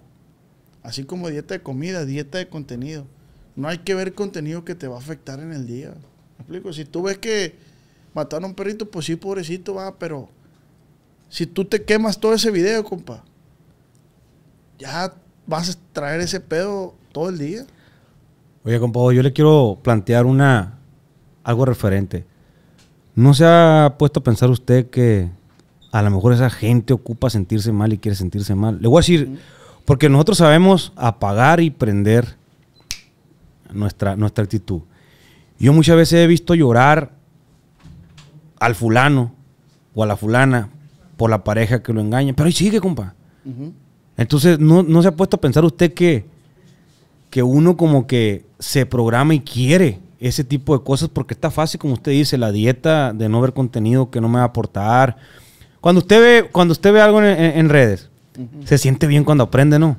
Así 0.84 1.03
como 1.03 1.30
dieta 1.30 1.53
de 1.53 1.61
comida, 1.61 2.05
dieta 2.05 2.38
de 2.38 2.47
contenido. 2.47 3.05
No 3.55 3.68
hay 3.68 3.80
que 3.80 3.95
ver 3.95 4.13
contenido 4.13 4.66
que 4.66 4.76
te 4.76 4.88
va 4.88 4.95
a 4.95 4.99
afectar 4.99 5.39
en 5.39 5.51
el 5.51 5.66
día. 5.66 5.89
¿Me 5.89 6.41
explico? 6.41 6.74
Si 6.74 6.86
tú 6.86 7.03
ves 7.03 7.18
que 7.18 7.55
mataron 8.13 8.45
a 8.45 8.47
un 8.47 8.55
perrito, 8.55 8.89
pues 8.89 9.05
sí, 9.05 9.16
pobrecito, 9.16 9.76
va, 9.76 9.97
pero 9.97 10.30
Si 11.28 11.45
tú 11.47 11.66
te 11.66 11.84
quemas 11.84 12.20
todo 12.20 12.34
ese 12.34 12.51
video, 12.51 12.84
compa, 12.84 13.24
ya 14.78 15.13
vas 15.47 15.70
a 15.72 15.80
traer 15.91 16.22
ese 16.22 16.39
pedo 16.39 16.93
todo 17.11 17.30
el 17.30 17.38
día. 17.38 17.66
Oye, 18.63 18.80
compa, 18.80 18.99
yo 19.11 19.24
le 19.24 19.34
quiero 19.34 19.80
plantear 19.82 20.26
una 20.26 20.80
algo 21.43 21.66
referente. 21.66 22.26
¿No 23.16 23.34
se 23.34 23.45
ha 23.45 23.95
puesto 23.97 24.20
a 24.20 24.24
pensar 24.24 24.49
usted 24.49 24.89
que 24.89 25.30
a 25.96 26.02
lo 26.02 26.12
mejor 26.12 26.34
esa 26.34 26.50
gente 26.50 26.91
ocupa 26.91 27.30
sentirse 27.30 27.72
mal 27.72 27.93
y 27.93 27.98
quiere 27.98 28.18
sentirse 28.18 28.54
mal? 28.54 28.80
Le 28.82 28.89
voy 28.89 28.98
a 28.98 29.00
decir, 29.00 29.39
porque 29.86 30.10
nosotros 30.10 30.39
sabemos 30.39 30.91
apagar 30.98 31.62
y 31.62 31.70
prender 31.70 32.36
nuestra, 33.72 34.18
nuestra 34.18 34.43
actitud. 34.43 34.82
Yo 35.58 35.72
muchas 35.72 35.96
veces 35.96 36.20
he 36.20 36.28
visto 36.28 36.54
llorar 36.54 37.14
al 38.60 38.76
fulano 38.76 39.34
o 39.93 40.04
a 40.04 40.06
la 40.06 40.18
fulana 40.18 40.68
por 41.16 41.30
la 41.30 41.46
pareja 41.46 41.82
que 41.82 41.93
lo 41.93 42.02
engaña, 42.02 42.34
pero 42.34 42.48
ahí 42.48 42.52
sigue, 42.52 42.82
compa. 42.82 43.14
Entonces, 44.18 44.60
¿no, 44.60 44.84
no 44.84 45.02
se 45.02 45.08
ha 45.08 45.16
puesto 45.16 45.38
a 45.38 45.39
pensar 45.39 45.64
usted 45.64 45.93
que, 45.93 46.26
que 47.30 47.41
uno 47.41 47.78
como 47.78 48.06
que 48.06 48.46
se 48.60 48.86
programa 48.86 49.34
y 49.34 49.39
quiere 49.39 50.00
ese 50.20 50.43
tipo 50.43 50.78
de 50.78 50.84
cosas 50.84 51.08
porque 51.08 51.36
está 51.36 51.52
fácil, 51.52 51.80
como 51.80 51.93
usted 51.93 52.12
dice, 52.12 52.38
la 52.38 52.52
dieta 52.52 53.14
de 53.14 53.30
no 53.30 53.39
ver 53.39 53.54
contenido 53.54 54.12
que 54.12 54.20
no 54.20 54.28
me 54.28 54.39
va 54.39 54.43
a 54.43 54.48
aportar. 54.48 55.16
Cuando 55.86 56.00
usted 56.00 56.20
ve, 56.20 56.50
cuando 56.52 56.72
usted 56.72 56.92
ve 56.92 57.00
algo 57.00 57.22
en, 57.22 57.26
en- 57.28 57.60
en 57.60 57.70
redes, 57.70 58.10
se 58.66 58.80
siente 58.80 59.06
bien 59.06 59.24
cuando 59.24 59.44
aprende, 59.44 59.78
¿no? 59.78 59.98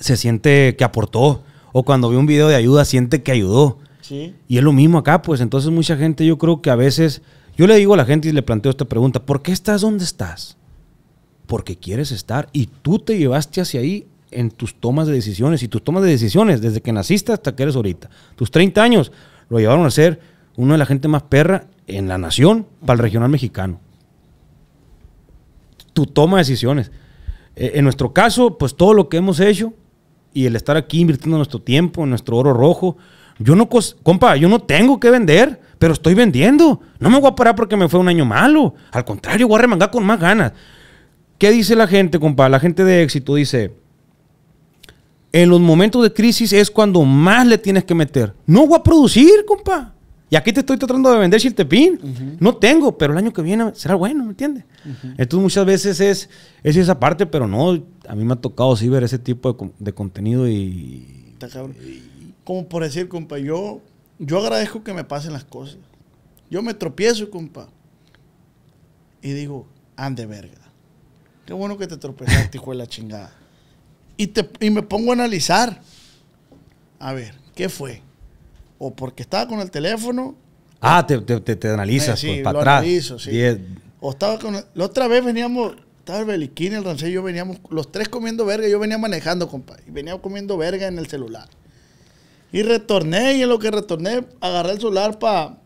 Se 0.00 0.16
siente 0.16 0.74
que 0.74 0.82
aportó. 0.82 1.44
O 1.70 1.84
cuando 1.84 2.10
ve 2.10 2.16
un 2.16 2.26
video 2.26 2.48
de 2.48 2.56
ayuda, 2.56 2.84
siente 2.84 3.22
que 3.22 3.30
ayudó. 3.30 3.78
Sí. 4.00 4.34
Y 4.48 4.58
es 4.58 4.64
lo 4.64 4.72
mismo 4.72 4.98
acá, 4.98 5.22
pues 5.22 5.40
entonces 5.40 5.70
mucha 5.70 5.96
gente, 5.96 6.26
yo 6.26 6.38
creo 6.38 6.60
que 6.60 6.70
a 6.70 6.74
veces, 6.74 7.22
yo 7.56 7.68
le 7.68 7.76
digo 7.76 7.94
a 7.94 7.98
la 7.98 8.04
gente 8.04 8.28
y 8.28 8.32
le 8.32 8.42
planteo 8.42 8.70
esta 8.70 8.84
pregunta, 8.84 9.22
¿por 9.22 9.42
qué 9.42 9.52
estás 9.52 9.82
donde 9.82 10.02
estás? 10.02 10.56
Porque 11.46 11.76
quieres 11.76 12.10
estar 12.10 12.48
y 12.52 12.66
tú 12.66 12.98
te 12.98 13.16
llevaste 13.16 13.60
hacia 13.60 13.78
ahí 13.78 14.08
en 14.32 14.50
tus 14.50 14.74
tomas 14.74 15.06
de 15.06 15.12
decisiones 15.12 15.62
y 15.62 15.68
tus 15.68 15.84
tomas 15.84 16.02
de 16.02 16.10
decisiones 16.10 16.60
desde 16.60 16.80
que 16.80 16.92
naciste 16.92 17.30
hasta 17.32 17.54
que 17.54 17.62
eres 17.62 17.76
ahorita. 17.76 18.10
Tus 18.34 18.50
30 18.50 18.82
años 18.82 19.12
lo 19.48 19.60
llevaron 19.60 19.86
a 19.86 19.90
ser 19.92 20.18
uno 20.56 20.72
de 20.74 20.78
la 20.78 20.86
gente 20.86 21.06
más 21.06 21.22
perra 21.22 21.66
en 21.86 22.08
la 22.08 22.18
nación 22.18 22.66
para 22.84 22.94
el 22.94 22.98
regional 23.04 23.30
mexicano. 23.30 23.78
Toma 26.06 26.38
de 26.38 26.42
decisiones. 26.42 26.90
Eh, 27.56 27.72
en 27.74 27.84
nuestro 27.84 28.12
caso, 28.12 28.58
pues 28.58 28.74
todo 28.74 28.94
lo 28.94 29.08
que 29.08 29.18
hemos 29.18 29.40
hecho 29.40 29.72
y 30.32 30.46
el 30.46 30.56
estar 30.56 30.76
aquí 30.76 31.00
invirtiendo 31.00 31.36
nuestro 31.36 31.60
tiempo, 31.60 32.06
nuestro 32.06 32.36
oro 32.36 32.52
rojo. 32.52 32.96
Yo 33.38 33.56
no, 33.56 33.68
compa, 34.02 34.36
yo 34.36 34.48
no 34.48 34.60
tengo 34.60 35.00
que 35.00 35.10
vender, 35.10 35.60
pero 35.78 35.92
estoy 35.92 36.14
vendiendo. 36.14 36.80
No 36.98 37.10
me 37.10 37.18
voy 37.18 37.30
a 37.30 37.34
parar 37.34 37.54
porque 37.54 37.76
me 37.76 37.88
fue 37.88 38.00
un 38.00 38.08
año 38.08 38.24
malo. 38.24 38.74
Al 38.92 39.04
contrario, 39.04 39.48
voy 39.48 39.58
a 39.58 39.62
remangar 39.62 39.90
con 39.90 40.04
más 40.04 40.20
ganas. 40.20 40.52
¿Qué 41.38 41.50
dice 41.50 41.74
la 41.74 41.86
gente, 41.86 42.20
compa? 42.20 42.48
La 42.48 42.60
gente 42.60 42.84
de 42.84 43.02
éxito 43.02 43.34
dice, 43.34 43.72
en 45.32 45.48
los 45.48 45.60
momentos 45.60 46.02
de 46.02 46.12
crisis 46.12 46.52
es 46.52 46.70
cuando 46.70 47.02
más 47.04 47.46
le 47.46 47.56
tienes 47.56 47.84
que 47.84 47.94
meter. 47.94 48.34
No 48.46 48.66
voy 48.66 48.78
a 48.78 48.82
producir, 48.82 49.44
compa. 49.46 49.94
Y 50.30 50.36
aquí 50.36 50.52
te 50.52 50.60
estoy 50.60 50.78
tratando 50.78 51.10
de 51.10 51.18
vender 51.18 51.40
chiltepín. 51.40 52.38
No 52.38 52.56
tengo, 52.56 52.96
pero 52.96 53.12
el 53.12 53.18
año 53.18 53.32
que 53.32 53.42
viene 53.42 53.72
será 53.74 53.96
bueno, 53.96 54.22
¿me 54.24 54.30
entiendes? 54.30 54.64
Entonces 55.18 55.42
muchas 55.42 55.66
veces 55.66 56.00
es, 56.00 56.30
es 56.62 56.76
esa 56.76 57.00
parte, 57.00 57.26
pero 57.26 57.48
no, 57.48 57.72
a 58.08 58.14
mí 58.14 58.24
me 58.24 58.34
ha 58.34 58.36
tocado 58.36 58.76
sí 58.76 58.88
ver 58.88 59.02
ese 59.02 59.18
tipo 59.18 59.72
de 59.80 59.92
contenido 59.92 60.48
y... 60.48 61.32
Está 61.32 61.48
cabrón. 61.48 61.74
Como 62.44 62.68
por 62.68 62.84
decir, 62.84 63.08
compa, 63.08 63.38
yo, 63.38 63.80
yo 64.20 64.38
agradezco 64.38 64.84
que 64.84 64.94
me 64.94 65.02
pasen 65.02 65.32
las 65.32 65.44
cosas. 65.44 65.78
Yo 66.48 66.62
me 66.62 66.74
tropiezo, 66.74 67.28
compa. 67.28 67.68
Y 69.22 69.32
digo, 69.32 69.66
ande 69.96 70.26
verga. 70.26 70.58
Qué 71.44 71.52
bueno 71.54 71.76
que 71.76 71.88
te 71.88 71.96
tropezaste, 71.96 72.56
hijo 72.58 72.70
de 72.70 72.76
la 72.76 72.86
chingada. 72.86 73.32
Y, 74.16 74.28
te, 74.28 74.48
y 74.60 74.70
me 74.70 74.82
pongo 74.82 75.10
a 75.10 75.14
analizar. 75.14 75.82
A 77.00 77.12
ver, 77.14 77.34
¿qué 77.56 77.68
fue? 77.68 78.02
O 78.82 78.92
porque 78.94 79.22
estaba 79.22 79.46
con 79.46 79.60
el 79.60 79.70
teléfono, 79.70 80.34
Ah, 80.80 81.06
te, 81.06 81.18
te, 81.18 81.38
te- 81.40 81.56
te 81.56 81.68
analizas 81.68 82.18
Eh, 82.18 82.20
sí, 82.20 82.26
pues, 82.28 82.42
para 82.42 82.52
lo 82.54 82.60
atrás. 82.60 82.78
analizo, 82.78 83.18
sí. 83.18 83.30
Diez- 83.30 83.60
o 84.00 84.10
estaba 84.12 84.38
con... 84.38 84.54
La 84.74 84.84
otra 84.84 85.06
vez 85.06 85.22
veníamos... 85.22 85.74
Estaba 85.98 86.20
el 86.20 86.24
Beliquín, 86.24 86.72
el 86.72 86.82
Rancé 86.82 87.12
yo 87.12 87.22
veníamos... 87.22 87.58
Los 87.68 87.92
tres 87.92 88.08
comiendo 88.08 88.46
verga. 88.46 88.66
Yo 88.66 88.78
venía 88.78 88.96
manejando, 88.96 89.46
compa. 89.46 89.76
Y 89.86 89.90
venía 89.90 90.16
comiendo 90.18 90.56
verga 90.56 90.86
en 90.86 90.98
el 90.98 91.06
celular. 91.06 91.46
Y 92.50 92.62
retorné. 92.62 93.34
Y 93.34 93.42
en 93.42 93.50
lo 93.50 93.58
que 93.58 93.70
retorné, 93.70 94.24
agarré 94.40 94.72
el 94.72 94.78
celular 94.78 95.18
para 95.18 95.56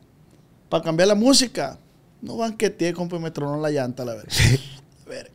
cambiar 0.83 1.07
la 1.07 1.15
música. 1.15 1.79
No 2.21 2.37
banqueteé, 2.39 2.93
compa, 2.93 3.15
y 3.15 3.21
me 3.21 3.31
tronó 3.31 3.61
la 3.61 3.71
llanta, 3.71 4.05
la 4.05 4.15
verga. 4.15 4.33
verga. 5.07 5.31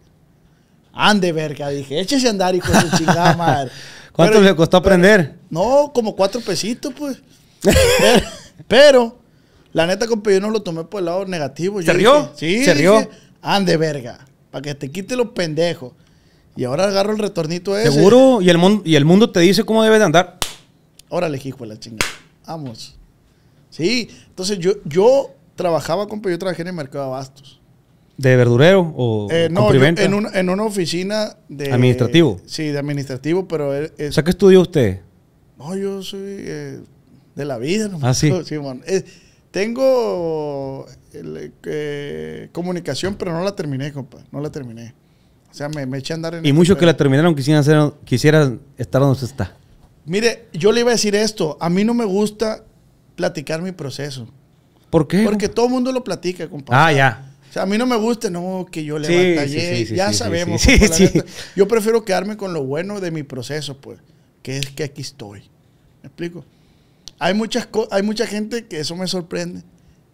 Ande, 0.91 1.31
verga. 1.31 1.69
Dije, 1.69 2.01
échese 2.01 2.27
a 2.27 2.31
andar, 2.31 2.53
hijo 2.53 2.69
de 2.73 2.81
su 2.81 2.97
chingada 2.97 3.37
madre. 3.37 3.71
¿Cuánto 4.11 4.33
Pero- 4.39 4.45
le 4.45 4.55
costó 4.57 4.75
aprender? 4.75 5.35
no, 5.49 5.91
como 5.93 6.13
cuatro 6.17 6.41
pesitos, 6.41 6.93
pues. 6.97 7.21
Pero, 7.61 8.25
pero, 8.67 9.19
la 9.73 9.87
neta, 9.87 10.07
compa, 10.07 10.31
yo 10.31 10.39
no 10.39 10.49
lo 10.49 10.61
tomé 10.61 10.83
por 10.83 10.99
el 10.99 11.05
lado 11.05 11.25
negativo. 11.25 11.79
¿Se 11.81 11.87
Yo 11.87 11.93
rió? 11.93 12.13
dije, 12.21 12.57
sí. 12.59 12.65
¿Se 12.65 12.73
rió? 12.73 12.93
dije, 12.99 13.09
Ande, 13.41 13.77
verga. 13.77 14.25
Para 14.51 14.61
que 14.63 14.75
te 14.75 14.89
quite 14.91 15.15
los 15.15 15.29
pendejos. 15.29 15.93
Y 16.55 16.63
ahora 16.65 16.85
agarro 16.85 17.11
el 17.13 17.19
retornito 17.19 17.77
ese. 17.77 17.91
Seguro, 17.91 18.41
y 18.41 18.49
el, 18.49 18.57
mundo, 18.57 18.81
y 18.83 18.95
el 18.95 19.05
mundo 19.05 19.31
te 19.31 19.39
dice 19.39 19.63
cómo 19.63 19.83
debes 19.83 19.99
de 19.99 20.05
andar. 20.05 20.37
Órale, 21.09 21.39
hijo 21.43 21.59
de 21.59 21.67
la 21.67 21.79
chingada. 21.79 22.09
Vamos. 22.47 22.95
Sí, 23.69 24.09
entonces 24.27 24.57
yo, 24.59 24.73
yo 24.83 25.29
trabajaba, 25.55 26.07
compa, 26.07 26.29
yo 26.29 26.39
trabajé 26.39 26.63
en 26.63 26.69
el 26.69 26.73
mercado 26.73 27.05
de 27.05 27.11
abastos. 27.11 27.59
¿De 28.17 28.35
verdurero 28.35 28.93
o 28.97 29.27
Eh, 29.31 29.47
no, 29.49 29.71
yo 29.73 29.81
en, 29.85 30.13
una, 30.13 30.37
en 30.37 30.49
una 30.49 30.63
oficina 30.63 31.37
de... 31.47 31.71
¿Administrativo? 31.71 32.41
Sí, 32.45 32.67
de 32.67 32.77
administrativo, 32.79 33.47
pero 33.47 33.73
es... 33.73 33.93
es- 33.97 34.09
O 34.09 34.13
sea, 34.13 34.23
¿qué 34.23 34.31
estudió 34.31 34.59
usted? 34.61 34.99
No, 35.57 35.75
yo 35.77 36.01
soy 36.01 36.19
eh, 36.23 36.79
de 37.39 37.45
la 37.45 37.57
vida. 37.57 37.87
No 37.87 37.99
Ah, 38.01 38.13
sí. 38.13 38.31
Simón. 38.45 38.83
Eh, 38.85 39.03
tengo 39.49 40.85
el, 41.13 41.51
eh, 41.63 42.49
comunicación, 42.51 43.15
pero 43.15 43.31
no 43.31 43.43
la 43.43 43.55
terminé, 43.55 43.91
compa. 43.91 44.19
No 44.31 44.41
la 44.41 44.51
terminé. 44.51 44.93
O 45.49 45.53
sea, 45.53 45.69
me, 45.69 45.85
me 45.87 45.97
eché 45.97 46.13
a 46.13 46.15
andar 46.15 46.35
en... 46.35 46.45
Y 46.45 46.53
muchos 46.53 46.77
que 46.77 46.85
la 46.85 46.95
terminaron 46.95 47.33
quisieran, 47.33 47.61
hacer, 47.61 47.93
quisieran 48.05 48.59
estar 48.77 49.01
donde 49.01 49.25
está. 49.25 49.55
Mire, 50.05 50.47
yo 50.53 50.71
le 50.71 50.81
iba 50.81 50.89
a 50.89 50.93
decir 50.93 51.15
esto. 51.15 51.57
A 51.59 51.69
mí 51.69 51.83
no 51.83 51.93
me 51.95 52.05
gusta 52.05 52.63
platicar 53.15 53.61
mi 53.61 53.71
proceso. 53.71 54.27
¿Por 54.89 55.07
qué? 55.07 55.23
Porque 55.23 55.49
todo 55.49 55.65
el 55.67 55.71
mundo 55.71 55.91
lo 55.91 56.03
platica, 56.03 56.47
compa. 56.47 56.85
Ah, 56.87 56.91
ya. 56.91 57.35
O 57.49 57.53
sea, 57.53 57.63
a 57.63 57.65
mí 57.65 57.77
no 57.79 57.87
me 57.87 57.95
gusta, 57.95 58.29
no, 58.29 58.67
que 58.71 58.83
yo 58.83 58.99
le 58.99 59.07
Sí, 59.07 59.35
batallé. 59.35 59.75
sí, 59.77 59.85
sí, 59.87 59.95
ya 59.95 60.13
sabemos. 60.13 60.61
compa. 61.13 61.25
Yo 61.55 61.67
prefiero 61.67 62.05
quedarme 62.05 62.37
con 62.37 62.53
lo 62.53 62.63
bueno 62.63 62.99
de 62.99 63.09
mi 63.11 63.23
proceso, 63.23 63.77
pues. 63.77 63.99
Que 64.43 64.57
es 64.57 64.67
que 64.67 64.83
aquí 64.83 65.01
estoy. 65.01 65.41
¿Me 66.03 66.07
explico? 66.07 66.45
Hay, 67.19 67.33
muchas 67.33 67.65
co- 67.67 67.87
hay 67.91 68.01
mucha 68.03 68.25
gente 68.25 68.65
que 68.65 68.79
eso 68.79 68.95
me 68.95 69.07
sorprende. 69.07 69.61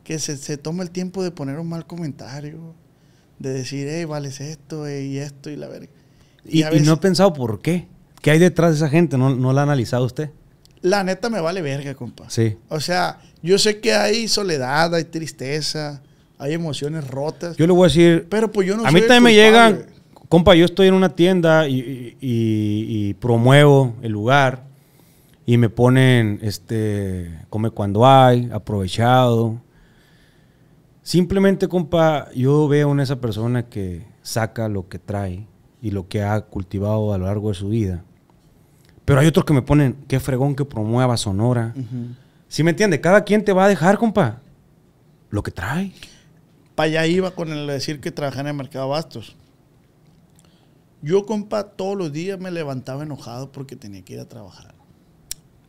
Que 0.03 0.19
se, 0.19 0.37
se 0.37 0.57
toma 0.57 0.83
el 0.83 0.91
tiempo 0.91 1.23
de 1.23 1.31
poner 1.31 1.57
un 1.59 1.69
mal 1.69 1.85
comentario. 1.87 2.73
De 3.39 3.51
decir, 3.53 3.87
hey, 3.89 4.05
vales 4.05 4.39
esto 4.41 4.89
y 4.89 5.17
esto 5.17 5.49
y 5.49 5.55
la 5.55 5.67
verga. 5.67 5.87
Y, 6.45 6.63
a 6.63 6.67
y 6.69 6.71
veces- 6.71 6.87
no 6.87 6.93
he 6.93 6.97
pensado 6.97 7.33
por 7.33 7.61
qué. 7.61 7.87
¿Qué 8.21 8.31
hay 8.31 8.39
detrás 8.39 8.71
de 8.71 8.77
esa 8.77 8.89
gente? 8.89 9.17
¿No, 9.17 9.35
no 9.35 9.53
la 9.53 9.61
ha 9.61 9.63
analizado 9.63 10.05
usted? 10.05 10.29
La 10.81 11.03
neta 11.03 11.29
me 11.29 11.41
vale 11.41 11.61
verga, 11.61 11.93
compa. 11.95 12.29
Sí. 12.29 12.57
O 12.69 12.79
sea, 12.79 13.19
yo 13.41 13.57
sé 13.57 13.79
que 13.79 13.93
hay 13.93 14.27
soledad, 14.27 14.93
hay 14.95 15.03
tristeza, 15.05 16.01
hay 16.37 16.53
emociones 16.53 17.07
rotas. 17.07 17.57
Yo 17.57 17.65
le 17.67 17.73
voy 17.73 17.85
a 17.85 17.87
decir, 17.89 18.27
pero 18.29 18.51
pues 18.51 18.67
yo 18.67 18.77
no 18.77 18.85
a 18.85 18.91
mí 18.91 19.01
también 19.01 19.23
me 19.23 19.33
llegan, 19.33 19.85
compa, 20.29 20.53
yo 20.55 20.65
estoy 20.65 20.87
en 20.87 20.93
una 20.93 21.09
tienda 21.15 21.67
y- 21.67 22.15
y 22.21 23.13
promuevo 23.15 23.95
el 24.01 24.11
lugar 24.11 24.63
y 25.45 25.57
me 25.57 25.69
ponen, 25.69 26.39
este, 26.41 27.39
come 27.49 27.69
cuando 27.69 28.05
hay, 28.05 28.49
aprovechado. 28.51 29.61
Simplemente, 31.03 31.67
compa, 31.67 32.29
yo 32.33 32.67
veo 32.67 32.91
en 32.91 32.99
esa 32.99 33.21
persona 33.21 33.67
que 33.69 34.07
saca 34.23 34.67
lo 34.67 34.89
que 34.89 34.97
trae 34.97 35.45
y 35.81 35.91
lo 35.91 36.07
que 36.07 36.23
ha 36.23 36.41
cultivado 36.41 37.13
a 37.13 37.19
lo 37.19 37.25
largo 37.25 37.49
de 37.49 37.55
su 37.55 37.69
vida. 37.69 38.03
Pero 39.05 39.19
hay 39.19 39.27
otros 39.27 39.45
que 39.45 39.53
me 39.53 39.61
ponen, 39.61 39.95
qué 40.07 40.19
fregón 40.19 40.55
que 40.55 40.65
promueva 40.65 41.15
Sonora. 41.15 41.73
Ujú. 41.75 42.15
¿Sí 42.47 42.63
me 42.63 42.71
entiende? 42.71 42.99
Cada 42.99 43.23
quien 43.23 43.45
te 43.45 43.53
va 43.53 43.65
a 43.65 43.67
dejar, 43.67 43.99
compa, 43.99 44.41
lo 45.29 45.43
que 45.43 45.51
trae. 45.51 45.91
Para 46.73 46.87
allá 46.87 47.05
iba 47.05 47.31
con 47.31 47.51
el 47.51 47.67
decir 47.67 48.01
que 48.01 48.11
trabajaba 48.11 48.41
en 48.41 48.47
el 48.47 48.53
mercado 48.55 48.89
Bastos. 48.89 49.35
Yo, 51.03 51.27
compa, 51.27 51.65
todos 51.65 51.95
los 51.95 52.11
días 52.11 52.39
me 52.39 52.49
levantaba 52.49 53.03
enojado 53.03 53.51
porque 53.51 53.75
tenía 53.75 54.01
que 54.03 54.13
ir 54.13 54.19
a 54.19 54.27
trabajar. 54.27 54.74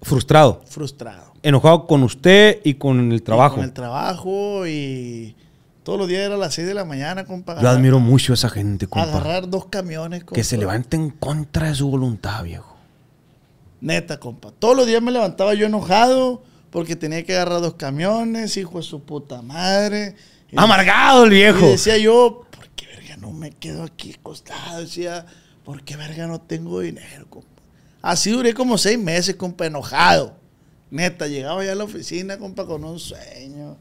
Frustrado. 0.02 0.62
Frustrado. 0.66 1.32
enojado 1.42 1.86
con 1.86 2.02
usted 2.02 2.60
y 2.64 2.74
con 2.74 3.12
el 3.12 3.22
trabajo. 3.22 3.54
Y 3.54 3.58
con 3.58 3.64
el 3.64 3.72
trabajo 3.72 4.66
y 4.66 5.36
todos 5.84 5.98
los 5.98 6.08
días 6.08 6.22
era 6.22 6.34
a 6.34 6.38
las 6.38 6.54
6 6.54 6.66
de 6.66 6.74
la 6.74 6.84
mañana, 6.84 7.24
compa. 7.24 7.60
Yo 7.60 7.68
admiro 7.68 8.00
mucho 8.00 8.32
a 8.32 8.34
esa 8.34 8.48
gente, 8.48 8.86
compa. 8.88 9.08
Agarrar 9.08 9.48
dos 9.48 9.66
camiones, 9.66 10.20
compa. 10.24 10.34
Que 10.34 10.42
se 10.44 10.56
levanta 10.58 10.96
en 10.96 11.10
contra 11.10 11.68
de 11.68 11.74
su 11.76 11.88
voluntad, 11.88 12.42
viejo. 12.42 12.74
Neta, 13.80 14.18
compa. 14.18 14.50
Todos 14.58 14.76
los 14.76 14.86
días 14.86 15.02
me 15.02 15.12
levantaba 15.12 15.54
yo 15.54 15.66
enojado 15.66 16.42
porque 16.70 16.96
tenía 16.96 17.24
que 17.24 17.34
agarrar 17.34 17.60
dos 17.60 17.74
camiones, 17.74 18.56
hijo 18.56 18.78
de 18.78 18.82
su 18.84 19.02
puta 19.02 19.42
madre. 19.42 20.16
Y- 20.50 20.56
Amargado 20.58 21.24
el 21.24 21.32
Y 21.32 21.36
viejo. 21.36 21.66
decía 21.66 21.96
yo, 21.98 22.42
¿por 22.50 22.68
qué 22.70 22.86
verga 22.86 23.16
no 23.18 23.32
me 23.32 23.50
quedo 23.50 23.84
aquí 23.84 24.14
acostado? 24.18 24.80
Decía, 24.80 25.26
¿por 25.64 25.82
qué 25.82 25.96
verga 25.96 26.26
no 26.26 26.40
tengo 26.40 26.80
dinero, 26.80 27.26
compa? 27.30 27.55
Así 28.02 28.30
duré 28.30 28.54
como 28.54 28.78
seis 28.78 28.98
meses, 28.98 29.34
compa, 29.36 29.66
enojado. 29.66 30.36
Neta, 30.90 31.26
llegaba 31.26 31.64
ya 31.64 31.72
a 31.72 31.74
la 31.74 31.84
oficina, 31.84 32.38
compa, 32.38 32.66
con 32.66 32.84
un 32.84 32.98
sueño. 32.98 33.76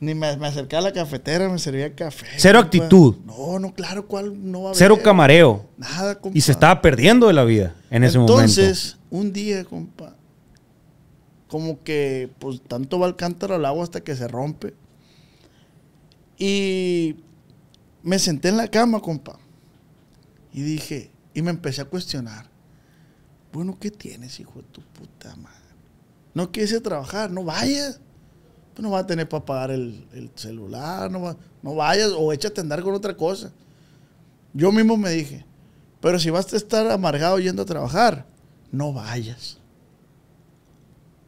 Ni 0.00 0.14
me, 0.14 0.34
me 0.36 0.46
acercaba 0.48 0.80
a 0.80 0.90
la 0.90 0.92
cafetera, 0.92 1.48
me 1.48 1.58
servía 1.58 1.94
café. 1.94 2.26
Cero 2.38 2.60
compa. 2.60 2.66
actitud. 2.66 3.16
No, 3.26 3.58
no, 3.58 3.74
claro, 3.74 4.06
¿cuál 4.06 4.50
no 4.50 4.62
va 4.62 4.64
a 4.64 4.68
haber? 4.70 4.78
Cero 4.78 4.98
camareo. 5.02 5.66
Nada, 5.76 6.18
compa. 6.18 6.36
Y 6.36 6.40
se 6.40 6.52
estaba 6.52 6.80
perdiendo 6.80 7.26
de 7.26 7.34
la 7.34 7.44
vida 7.44 7.76
en 7.90 8.04
ese 8.04 8.18
momento. 8.18 8.40
Entonces, 8.40 8.96
un 9.10 9.32
día, 9.32 9.64
compa, 9.64 10.16
como 11.48 11.82
que, 11.82 12.30
pues, 12.38 12.62
tanto 12.66 12.98
va 12.98 13.06
el 13.06 13.16
cántaro 13.16 13.54
al 13.54 13.64
agua 13.64 13.84
hasta 13.84 14.00
que 14.00 14.16
se 14.16 14.26
rompe. 14.26 14.74
Y 16.38 17.16
me 18.02 18.18
senté 18.18 18.48
en 18.48 18.56
la 18.56 18.68
cama, 18.68 19.00
compa. 19.00 19.38
Y 20.52 20.62
dije, 20.62 21.10
y 21.34 21.42
me 21.42 21.50
empecé 21.50 21.82
a 21.82 21.84
cuestionar. 21.84 22.49
Bueno, 23.52 23.76
¿qué 23.80 23.90
tienes, 23.90 24.38
hijo 24.40 24.60
de 24.60 24.68
tu 24.68 24.80
puta 24.82 25.34
madre? 25.36 25.56
No 26.34 26.52
quieres 26.52 26.80
trabajar, 26.82 27.30
no 27.30 27.44
vayas. 27.44 28.00
Pues 28.74 28.82
no 28.84 28.90
vas 28.90 29.02
a 29.02 29.06
tener 29.06 29.28
para 29.28 29.44
pagar 29.44 29.70
el, 29.72 30.06
el 30.12 30.30
celular, 30.36 31.10
no, 31.10 31.20
va- 31.22 31.36
no 31.62 31.74
vayas 31.74 32.12
o 32.16 32.32
échate 32.32 32.60
a 32.60 32.62
andar 32.62 32.82
con 32.82 32.94
otra 32.94 33.16
cosa. 33.16 33.52
Yo 34.54 34.70
mismo 34.70 34.96
me 34.96 35.10
dije, 35.10 35.44
pero 36.00 36.18
si 36.20 36.30
vas 36.30 36.52
a 36.52 36.56
estar 36.56 36.88
amargado 36.90 37.38
yendo 37.40 37.62
a 37.62 37.66
trabajar, 37.66 38.26
no 38.70 38.92
vayas. 38.92 39.58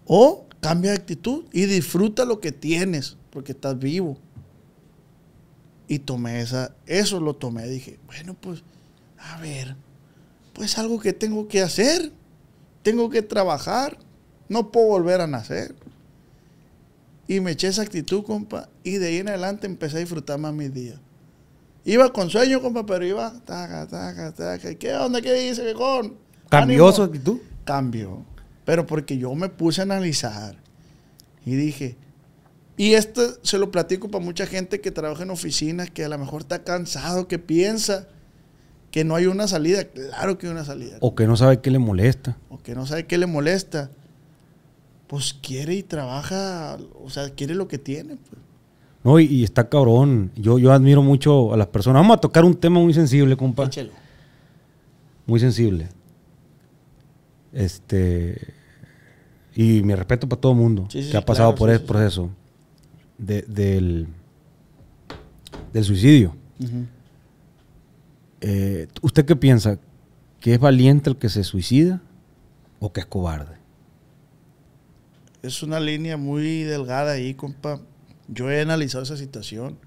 O 0.06 0.46
cambia 0.60 0.92
de 0.92 0.98
actitud 0.98 1.44
y 1.52 1.66
disfruta 1.66 2.24
lo 2.24 2.38
que 2.40 2.52
tienes, 2.52 3.16
porque 3.30 3.52
estás 3.52 3.78
vivo. 3.78 4.16
Y 5.88 5.98
tomé 5.98 6.40
esa, 6.40 6.74
eso 6.86 7.20
lo 7.20 7.34
tomé. 7.34 7.66
Dije, 7.68 7.98
bueno, 8.06 8.34
pues, 8.40 8.62
a 9.18 9.40
ver, 9.40 9.76
pues 10.52 10.78
algo 10.78 11.00
que 11.00 11.12
tengo 11.12 11.48
que 11.48 11.60
hacer. 11.62 12.12
Tengo 12.82 13.10
que 13.10 13.22
trabajar. 13.22 13.98
No 14.48 14.70
puedo 14.70 14.88
volver 14.88 15.20
a 15.20 15.26
nacer. 15.26 15.74
Y 17.28 17.40
me 17.40 17.52
eché 17.52 17.68
esa 17.68 17.82
actitud, 17.82 18.24
compa. 18.24 18.68
Y 18.84 18.92
de 18.92 19.08
ahí 19.08 19.16
en 19.18 19.28
adelante 19.28 19.66
empecé 19.66 19.96
a 19.96 20.00
disfrutar 20.00 20.38
más 20.38 20.52
mis 20.52 20.72
días. 20.72 20.98
Iba 21.84 22.12
con 22.12 22.30
sueño, 22.30 22.60
compa, 22.60 22.86
pero 22.86 23.04
iba, 23.04 23.32
taca, 23.44 23.86
taca, 23.86 24.32
taca. 24.32 24.74
¿Qué 24.74 24.94
onda? 24.94 25.20
¿Qué 25.20 25.32
dice, 25.32 25.64
viejón? 25.64 26.16
¿Cambió 26.48 26.92
su 26.92 27.02
actitud? 27.02 27.38
Cambió. 27.64 28.24
Pero 28.64 28.86
porque 28.86 29.18
yo 29.18 29.34
me 29.34 29.48
puse 29.48 29.80
a 29.80 29.84
analizar. 29.84 30.56
Y 31.44 31.56
dije, 31.56 31.96
y 32.76 32.94
esto 32.94 33.22
se 33.42 33.58
lo 33.58 33.70
platico 33.70 34.10
para 34.10 34.24
mucha 34.24 34.46
gente 34.46 34.80
que 34.80 34.90
trabaja 34.90 35.24
en 35.24 35.30
oficinas, 35.30 35.90
que 35.90 36.04
a 36.04 36.08
lo 36.08 36.18
mejor 36.18 36.42
está 36.42 36.62
cansado, 36.62 37.28
que 37.28 37.38
piensa 37.38 38.08
que 38.92 39.02
no 39.02 39.16
hay 39.16 39.26
una 39.26 39.48
salida. 39.48 39.82
Claro 39.84 40.38
que 40.38 40.46
hay 40.46 40.52
una 40.52 40.64
salida. 40.64 40.98
O 41.00 41.16
que 41.16 41.26
no 41.26 41.36
sabe 41.36 41.60
qué 41.60 41.70
le 41.72 41.80
molesta. 41.80 42.36
O 42.48 42.58
que 42.58 42.74
no 42.76 42.86
sabe 42.86 43.06
qué 43.06 43.18
le 43.18 43.26
molesta. 43.26 43.90
Pues 45.08 45.34
quiere 45.34 45.74
y 45.74 45.82
trabaja, 45.82 46.78
o 47.02 47.10
sea, 47.10 47.30
quiere 47.30 47.54
lo 47.56 47.66
que 47.66 47.78
tiene. 47.78 48.16
pues. 48.16 48.40
No, 49.04 49.18
y, 49.18 49.24
y 49.24 49.42
está 49.44 49.68
cabrón. 49.68 50.30
Yo, 50.36 50.58
yo 50.60 50.72
admiro 50.72 51.02
mucho 51.02 51.52
a 51.52 51.56
las 51.56 51.66
personas. 51.66 52.00
Vamos 52.02 52.18
a 52.18 52.20
tocar 52.20 52.44
un 52.44 52.54
tema 52.54 52.78
muy 52.78 52.94
sensible, 52.94 53.36
compa. 53.36 53.68
Muy 55.26 55.40
sensible. 55.40 55.88
Este. 57.52 58.54
Y 59.54 59.82
mi 59.82 59.94
respeto 59.94 60.26
para 60.28 60.40
todo 60.40 60.52
el 60.52 60.58
mundo 60.58 60.86
Sí, 60.90 61.02
sí, 61.02 61.10
que 61.10 61.16
ha 61.18 61.24
pasado 61.24 61.50
claro, 61.50 61.58
por 61.58 61.68
sí, 61.70 61.76
ese 61.76 61.84
proceso 61.84 62.30
de- 63.18 63.42
del, 63.42 64.06
del 65.72 65.84
suicidio. 65.84 66.34
Eh, 68.44 68.88
¿Usted 69.00 69.24
qué 69.24 69.36
piensa? 69.36 69.78
¿Que 70.40 70.54
es 70.54 70.58
valiente 70.60 71.08
el 71.08 71.16
que 71.16 71.28
se 71.28 71.44
suicida 71.44 72.02
o 72.80 72.92
que 72.92 73.00
es 73.00 73.06
cobarde? 73.06 73.56
Es 75.42 75.62
una 75.62 75.80
línea 75.80 76.16
muy 76.16 76.62
delgada 76.64 77.12
ahí, 77.12 77.34
compa. 77.34 77.80
Yo 78.28 78.50
he 78.50 78.60
analizado 78.60 79.02
esa 79.04 79.16
situación. 79.16 79.78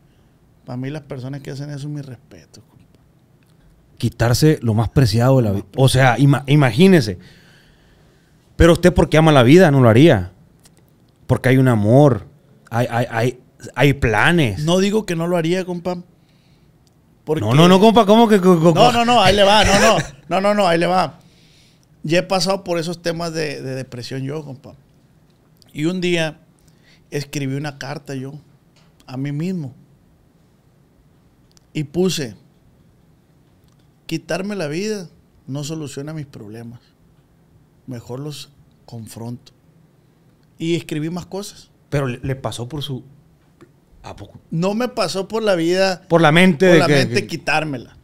Para 0.65 0.77
mí 0.77 0.89
las 0.89 1.03
personas 1.03 1.41
que 1.41 1.51
hacen 1.51 1.69
eso, 1.69 1.87
mi 1.89 2.01
respeto. 2.01 2.61
compa. 2.61 2.75
quitarse 3.97 4.59
lo 4.61 4.73
más 4.73 4.89
preciado 4.89 5.37
de 5.37 5.43
la 5.43 5.51
vida. 5.51 5.65
O 5.77 5.87
sea, 5.89 6.17
ima- 6.17 6.43
imagínese. 6.47 7.17
Pero 8.55 8.73
usted 8.73 8.93
porque 8.93 9.17
ama 9.17 9.31
la 9.31 9.43
vida 9.43 9.69
no 9.71 9.81
lo 9.81 9.89
haría. 9.89 10.31
Porque 11.27 11.49
hay 11.49 11.57
un 11.57 11.67
amor, 11.67 12.25
hay, 12.69 12.87
hay, 12.89 13.05
hay, 13.09 13.39
hay 13.75 13.93
planes. 13.93 14.63
No 14.63 14.79
digo 14.79 15.05
que 15.05 15.15
no 15.15 15.27
lo 15.27 15.37
haría, 15.37 15.65
compa. 15.65 16.03
Porque- 17.25 17.41
no, 17.43 17.53
no, 17.53 17.67
no, 17.67 17.79
compa, 17.79 18.05
¿cómo 18.05 18.27
que? 18.27 18.39
co- 18.39 18.59
co- 18.59 18.73
No, 18.73 18.91
no, 18.91 19.03
no, 19.03 19.21
ahí 19.21 19.35
le 19.35 19.43
va, 19.43 19.65
no, 19.65 19.79
no, 19.79 19.97
no, 20.29 20.41
no, 20.41 20.53
no, 20.53 20.67
ahí 20.67 20.79
le 20.79 20.85
va. 20.85 21.19
Ya 22.03 22.19
he 22.19 22.23
pasado 22.23 22.63
por 22.63 22.77
esos 22.79 23.01
temas 23.01 23.33
de, 23.33 23.61
de 23.61 23.75
depresión 23.75 24.21
yo, 24.23 24.43
compa. 24.45 24.75
Y 25.73 25.85
un 25.85 25.99
día 26.01 26.39
escribí 27.11 27.55
una 27.55 27.77
carta 27.79 28.15
yo 28.15 28.33
a 29.07 29.17
mí 29.17 29.31
mismo. 29.31 29.73
Y 31.73 31.83
puse, 31.85 32.35
quitarme 34.05 34.55
la 34.55 34.67
vida 34.67 35.09
no 35.47 35.63
soluciona 35.63 36.13
mis 36.13 36.25
problemas. 36.25 36.79
Mejor 37.87 38.19
los 38.19 38.49
confronto. 38.85 39.51
Y 40.57 40.75
escribí 40.75 41.09
más 41.09 41.25
cosas. 41.25 41.69
Pero 41.89 42.07
le 42.07 42.35
pasó 42.35 42.67
por 42.69 42.81
su... 42.81 43.03
¿A 44.05 44.15
poco? 44.15 44.39
No 44.51 44.75
me 44.75 44.87
pasó 44.87 45.27
por 45.27 45.41
la 45.43 45.55
vida 45.55 46.03
Por 46.07 46.21
la 46.21 46.31
mente 46.31 46.65
por 46.67 46.73
de 46.73 46.79
la 46.79 46.87
que- 46.87 46.93
mente 46.93 47.21
que- 47.21 47.27
quitármela. 47.27 47.97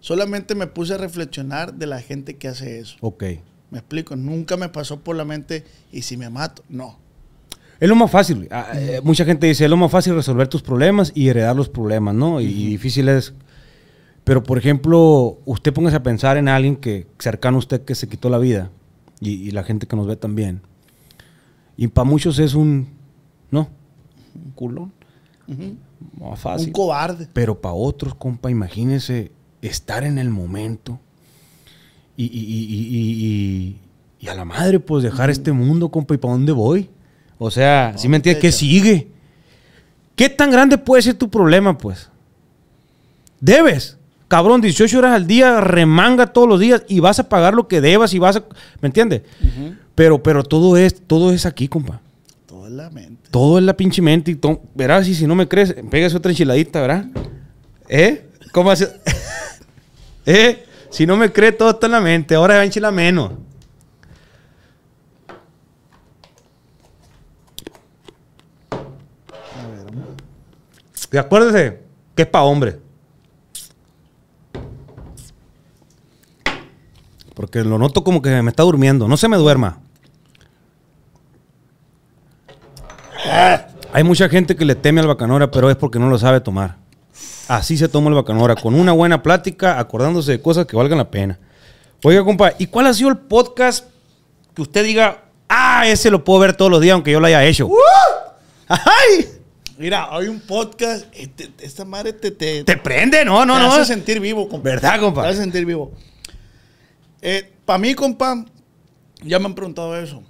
Solamente 0.00 0.54
me 0.54 0.68
puse 0.68 0.94
a 0.94 0.98
reflexionar 0.98 1.74
de 1.74 1.86
la 1.86 2.00
gente 2.00 2.36
que 2.36 2.46
hace 2.48 2.78
eso. 2.78 2.96
Ok. 3.00 3.24
Me 3.70 3.78
explico, 3.78 4.14
nunca 4.16 4.56
me 4.56 4.68
pasó 4.68 5.00
por 5.00 5.16
la 5.16 5.24
mente 5.24 5.64
y 5.92 6.02
si 6.02 6.16
me 6.16 6.30
mato, 6.30 6.62
no. 6.68 6.98
Es 7.80 7.88
lo 7.88 7.96
más 7.96 8.10
fácil. 8.10 8.48
Ah, 8.50 8.68
eh, 8.74 9.00
mucha 9.04 9.24
gente 9.24 9.46
dice, 9.48 9.64
es 9.64 9.70
lo 9.70 9.76
más 9.76 9.90
fácil 9.90 10.14
resolver 10.14 10.48
tus 10.48 10.62
problemas 10.62 11.12
y 11.14 11.28
heredar 11.28 11.54
los 11.54 11.68
problemas, 11.68 12.14
¿no? 12.14 12.40
Y, 12.40 12.46
y 12.46 12.66
difícil 12.68 13.08
es... 13.08 13.34
Pero, 14.24 14.42
por 14.42 14.58
ejemplo, 14.58 15.38
usted 15.44 15.72
póngase 15.72 15.96
a 15.96 16.02
pensar 16.02 16.36
en 16.36 16.48
alguien 16.48 16.76
que 16.76 17.06
cercano 17.18 17.56
a 17.56 17.60
usted 17.60 17.84
que 17.84 17.94
se 17.94 18.08
quitó 18.08 18.30
la 18.30 18.38
vida 18.38 18.70
y, 19.20 19.30
y 19.30 19.50
la 19.52 19.64
gente 19.64 19.86
que 19.86 19.96
nos 19.96 20.06
ve 20.06 20.16
también. 20.16 20.60
Y 21.76 21.88
para 21.88 22.04
muchos 22.08 22.38
es 22.38 22.54
un... 22.54 22.88
¿No? 23.50 23.68
Un 24.34 24.50
culón. 24.52 24.92
Más 26.20 26.38
fácil. 26.40 26.68
Un 26.68 26.72
cobarde. 26.72 27.28
Pero 27.32 27.60
para 27.60 27.74
otros, 27.74 28.14
compa, 28.14 28.50
imagínese 28.50 29.32
estar 29.62 30.04
en 30.04 30.18
el 30.18 30.30
momento 30.30 31.00
y, 32.16 32.24
y- 32.24 32.28
y- 32.28 33.76
y- 34.20 34.28
a 34.28 34.34
la 34.34 34.44
madre, 34.44 34.78
pues 34.80 35.02
dejar 35.04 35.30
este 35.30 35.52
mundo, 35.52 35.88
compa, 35.90 36.14
¿y 36.14 36.18
para 36.18 36.32
dónde 36.34 36.52
voy? 36.52 36.90
O 37.38 37.50
sea, 37.50 37.94
si 37.96 38.08
me 38.08 38.16
entiendes, 38.16 38.42
¿qué 38.42 38.52
sigue? 38.52 39.08
¿Qué 40.16 40.28
tan 40.28 40.50
grande 40.50 40.76
puede 40.76 41.02
ser 41.02 41.14
tu 41.14 41.30
problema, 41.30 41.78
pues? 41.78 42.10
Debes. 43.40 43.96
Cabrón, 44.26 44.60
18 44.60 44.98
horas 44.98 45.12
al 45.14 45.26
día, 45.26 45.60
remanga 45.60 46.26
todos 46.26 46.48
los 46.48 46.60
días 46.60 46.82
y 46.88 47.00
vas 47.00 47.18
a 47.18 47.28
pagar 47.28 47.54
lo 47.54 47.66
que 47.68 47.80
debas 47.80 48.12
y 48.12 48.18
vas 48.18 48.36
a... 48.36 48.44
¿Me 48.80 48.88
entiendes? 48.88 49.22
Pero, 49.94 50.22
pero 50.22 50.42
todo 50.44 50.76
es, 50.76 51.00
todo 51.06 51.32
es 51.32 51.46
aquí, 51.46 51.66
compa. 51.68 52.00
Todo 52.46 52.66
en 52.66 52.76
la 52.76 52.90
mente. 52.90 53.17
Todo 53.30 53.58
es 53.58 53.64
la 53.64 53.76
pinche 53.76 54.00
mente. 54.02 54.30
Y 54.30 54.34
to- 54.36 54.60
verás, 54.74 55.06
si 55.06 55.26
no 55.26 55.34
me 55.34 55.46
crees, 55.48 55.74
pegas 55.90 56.14
otra 56.14 56.30
enchiladita, 56.30 56.80
¿verdad? 56.80 57.04
¿Eh? 57.88 58.28
¿Cómo 58.52 58.70
hace? 58.70 58.88
¿Eh? 60.26 60.64
Si 60.90 61.06
no 61.06 61.16
me 61.16 61.30
crees, 61.32 61.56
todo 61.58 61.70
está 61.70 61.86
en 61.86 61.92
la 61.92 62.00
mente. 62.00 62.34
Ahora 62.34 62.54
va 62.54 62.60
a 62.60 62.64
enchilar 62.64 62.92
menos. 62.92 63.32
Y 71.12 71.16
acuérdese 71.16 71.80
que 72.14 72.22
es 72.22 72.28
para 72.28 72.44
hombres. 72.44 72.76
Porque 77.34 77.62
lo 77.62 77.78
noto 77.78 78.02
como 78.02 78.20
que 78.20 78.42
me 78.42 78.50
está 78.50 78.62
durmiendo. 78.64 79.06
No 79.08 79.16
se 79.16 79.28
me 79.28 79.36
duerma. 79.36 79.80
Hay 83.92 84.04
mucha 84.04 84.28
gente 84.28 84.54
que 84.56 84.64
le 84.64 84.74
teme 84.74 85.00
al 85.00 85.06
bacanora, 85.06 85.50
pero 85.50 85.70
es 85.70 85.76
porque 85.76 85.98
no 85.98 86.08
lo 86.08 86.18
sabe 86.18 86.40
tomar. 86.40 86.76
Así 87.48 87.78
se 87.78 87.88
toma 87.88 88.08
el 88.10 88.14
bacanora, 88.14 88.54
con 88.54 88.74
una 88.74 88.92
buena 88.92 89.22
plática, 89.22 89.78
acordándose 89.78 90.32
de 90.32 90.42
cosas 90.42 90.66
que 90.66 90.76
valgan 90.76 90.98
la 90.98 91.10
pena. 91.10 91.38
Oiga, 92.04 92.22
compa, 92.24 92.52
¿y 92.58 92.66
cuál 92.66 92.86
ha 92.86 92.94
sido 92.94 93.08
el 93.08 93.16
podcast 93.16 93.86
que 94.54 94.62
usted 94.62 94.84
diga, 94.84 95.24
ah, 95.48 95.86
ese 95.86 96.10
lo 96.10 96.24
puedo 96.24 96.40
ver 96.40 96.54
todos 96.54 96.70
los 96.70 96.80
días, 96.80 96.94
aunque 96.94 97.10
yo 97.10 97.20
lo 97.20 97.26
haya 97.26 97.44
hecho? 97.44 97.68
¡Ay! 98.68 99.28
Mira, 99.78 100.08
hay 100.10 100.28
un 100.28 100.40
podcast. 100.40 101.06
este- 101.12 101.50
esta 101.60 101.84
madre 101.84 102.12
te, 102.12 102.30
te, 102.32 102.64
¿Te 102.64 102.76
prende? 102.76 103.24
No, 103.24 103.46
no, 103.46 103.54
te 103.54 103.60
no. 103.62 103.72
hace 103.72 103.84
sentir 103.86 104.20
vivo, 104.20 104.48
compa. 104.48 104.68
¿Verdad, 104.68 105.00
compa? 105.00 105.22
Te 105.22 105.28
hace 105.28 105.40
sentir 105.40 105.64
vivo. 105.64 105.92
Para 107.64 107.78
mí, 107.78 107.94
compa, 107.94 108.44
ya 109.22 109.38
me 109.38 109.46
han 109.46 109.54
preguntado 109.54 109.96
eso. 109.96 110.22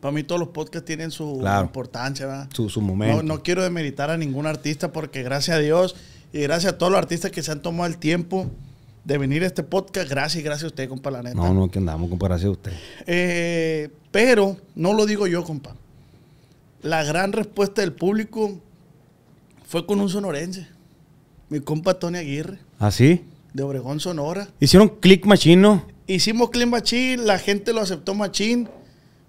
Para 0.00 0.12
mí 0.12 0.22
todos 0.22 0.38
los 0.38 0.48
podcasts 0.50 0.86
tienen 0.86 1.10
su 1.10 1.38
Claro. 1.40 1.64
importancia, 1.66 2.26
¿verdad? 2.26 2.48
Su, 2.54 2.68
su 2.70 2.80
momento. 2.80 3.22
no 3.22 3.42
quiero 3.42 3.62
demeritar 3.62 4.10
a 4.10 4.16
ningún 4.16 4.46
artista 4.46 4.92
porque 4.92 5.22
gracias 5.22 5.56
a 5.56 5.60
Dios 5.60 5.96
Y 6.32 6.40
gracias 6.42 6.74
a 6.74 6.78
todos 6.78 6.92
los 6.92 6.98
artistas 6.98 7.30
que 7.30 7.42
se 7.42 7.50
han 7.50 7.62
tomado 7.62 7.86
el 7.86 7.96
tiempo 7.98 8.50
de 9.04 9.16
venir 9.16 9.42
a 9.42 9.46
este 9.46 9.62
podcast. 9.62 10.08
Gracias, 10.10 10.44
gracias 10.44 10.64
a 10.64 10.66
usted, 10.68 10.88
compa, 10.88 11.10
la 11.10 11.22
neta. 11.22 11.34
No, 11.36 11.54
no, 11.54 11.70
que 11.70 11.78
andamos, 11.78 12.10
compa, 12.10 12.26
gracias 12.28 12.48
a 12.48 12.50
usted. 12.50 12.72
Eh, 13.06 13.88
pero 14.12 14.56
no 14.74 14.92
lo 14.92 15.06
digo 15.06 15.26
yo, 15.26 15.42
compa. 15.44 15.74
La 16.82 17.02
gran 17.04 17.32
respuesta 17.32 17.80
del 17.80 17.92
público 17.94 18.60
fue 19.66 19.86
con 19.86 20.00
un 20.00 20.08
sonorense. 20.10 20.68
Mi 21.48 21.60
compa 21.60 21.94
Tony 21.94 22.18
Aguirre, 22.18 22.58
¿Así? 22.78 23.24
de 23.54 23.62
Obregón, 23.62 23.98
Sonora. 23.98 24.48
Hicieron 24.60 24.88
click 25.00 25.24
machino. 25.24 25.84
Hicimos 26.06 26.50
Clean 26.50 26.68
Machine, 26.70 27.22
la 27.24 27.38
gente 27.38 27.72
lo 27.72 27.80
aceptó 27.80 28.14
Machín. 28.14 28.68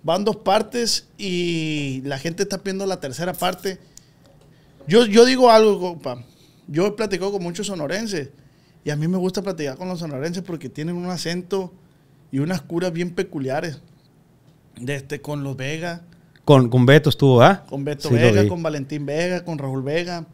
Van 0.04 0.24
dos 0.24 0.38
partes 0.38 1.08
y 1.18 2.02
la 2.06 2.18
gente 2.18 2.44
está 2.44 2.60
pidiendo 2.60 2.86
la 2.86 3.00
tercera 3.00 3.34
parte. 3.34 3.80
Yo, 4.88 5.06
yo 5.06 5.26
digo 5.26 5.52
algo, 5.52 5.80
compa. 5.80 6.24
Yo 6.68 6.88
he 6.88 6.92
platicado 6.92 7.32
con 7.32 7.44
muchos 7.44 7.68
sonorenses 7.68 8.30
y 8.84 8.92
a 8.92 8.96
mí 8.96 9.08
me 9.08 9.18
gusta 9.18 9.42
platicar 9.42 9.78
con 9.78 9.88
los 9.88 10.00
sonorenses 10.00 10.44
porque 10.44 10.70
tienen 10.70 10.96
un 10.96 11.08
acento 11.08 11.74
y 12.32 12.40
unas 12.40 12.62
curas 12.62 12.94
bien 12.94 13.14
peculiares. 13.14 13.82
De 14.80 14.96
este, 14.96 15.20
con 15.20 15.44
los 15.44 15.58
Vega, 15.58 16.04
Con, 16.46 16.70
con 16.70 16.86
Beto 16.86 17.10
estuvo, 17.10 17.42
¿ah? 17.42 17.66
con 17.68 17.84
Beto 17.84 18.08
Sí, 18.08 18.16
Vega, 18.16 18.48
con 18.48 18.64
Valentín 18.64 19.06
Vega, 19.06 19.44
con 19.44 19.58
Raúl 19.58 19.84
Vega. 19.84 20.26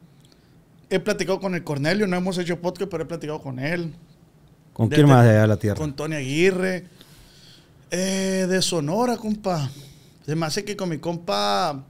He 0.89 0.99
platicado 0.99 1.39
con 1.39 1.55
el 1.55 1.63
Cornelio, 1.63 2.05
no 2.05 2.15
hemos 2.15 2.37
hecho 2.37 2.61
podcast, 2.61 2.91
pero 2.91 3.03
he 3.03 3.07
platicado 3.07 3.41
con 3.41 3.57
él. 3.57 3.95
¿Con 4.73 4.89
quién 4.89 5.07
más 5.07 5.23
de 5.23 5.31
allá 5.31 5.41
de 5.41 5.47
la 5.47 5.57
tierra? 5.57 5.77
Con 5.77 5.95
Tony 5.95 6.15
Aguirre. 6.15 6.85
Eh, 7.97 8.45
de 8.49 8.61
Sonora, 8.61 9.15
compa. 9.15 9.69
Se 10.25 10.35
me 10.35 10.45
hace 10.45 10.65
que 10.65 10.75
con 10.75 10.89
mi 10.89 10.97
compa. 10.97 11.81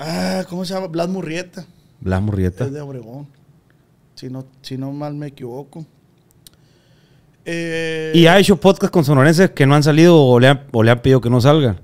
Ah, 0.00 0.44
¿Cómo 0.48 0.64
se 0.64 0.74
llama? 0.74 0.88
Blas 0.88 1.08
Murrieta. 1.08 1.64
Blas 2.00 2.20
Murrieta. 2.20 2.64
Es 2.64 2.72
de 2.72 2.80
Obregón. 2.80 3.28
Si 4.16 4.28
no, 4.28 4.46
si 4.62 4.76
no 4.76 4.90
mal 4.90 5.14
me 5.14 5.28
equivoco. 5.28 5.86
Eh, 7.44 8.10
Y 8.16 8.26
ha 8.26 8.36
hecho 8.40 8.56
podcast 8.56 8.92
con 8.92 9.04
sonorenses 9.04 9.50
que 9.50 9.64
no 9.64 9.76
han 9.76 9.84
salido 9.84 10.20
o 10.20 10.40
le 10.40 10.48
han, 10.48 10.64
o 10.72 10.82
le 10.82 10.90
han 10.90 11.00
pedido 11.02 11.20
que 11.20 11.30
no 11.30 11.40
salgan. 11.40 11.80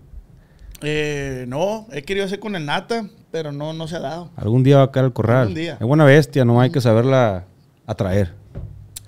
eh, 0.83 1.45
no, 1.47 1.87
he 1.93 2.03
querido 2.03 2.27
hacer 2.27 2.41
con 2.41 2.57
el 2.57 2.67
Nata, 2.67 3.09
pero 3.31 3.53
no, 3.53 3.73
no 3.73 3.87
se 3.87 3.95
ha 3.97 4.01
dado. 4.01 4.31
Algún 4.35 4.65
día 4.65 4.79
va 4.79 4.83
a 4.83 4.91
caer 4.91 5.07
el 5.07 5.13
corral. 5.13 5.43
Algún 5.43 5.55
día. 5.55 5.77
Es 5.81 5.87
buena 5.87 6.05
bestia, 6.05 6.45
no 6.45 6.61
hay 6.61 6.71
que 6.71 6.81
saberla 6.81 7.45
atraer. 7.87 8.35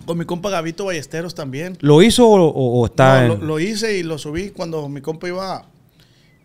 Con 0.08 0.16
mi 0.16 0.24
compa 0.24 0.48
Gavito 0.48 0.86
Ballesteros 0.86 1.34
también. 1.34 1.76
¿Lo 1.82 2.00
hizo 2.02 2.26
o, 2.26 2.86
está 2.86 3.26
No, 3.26 3.34
en- 3.34 3.40
lo, 3.40 3.46
lo 3.46 3.60
hice 3.60 3.98
y 3.98 4.02
lo 4.02 4.16
subí 4.16 4.48
cuando 4.48 4.88
mi 4.88 5.02
compa 5.02 5.28
iba, 5.28 5.66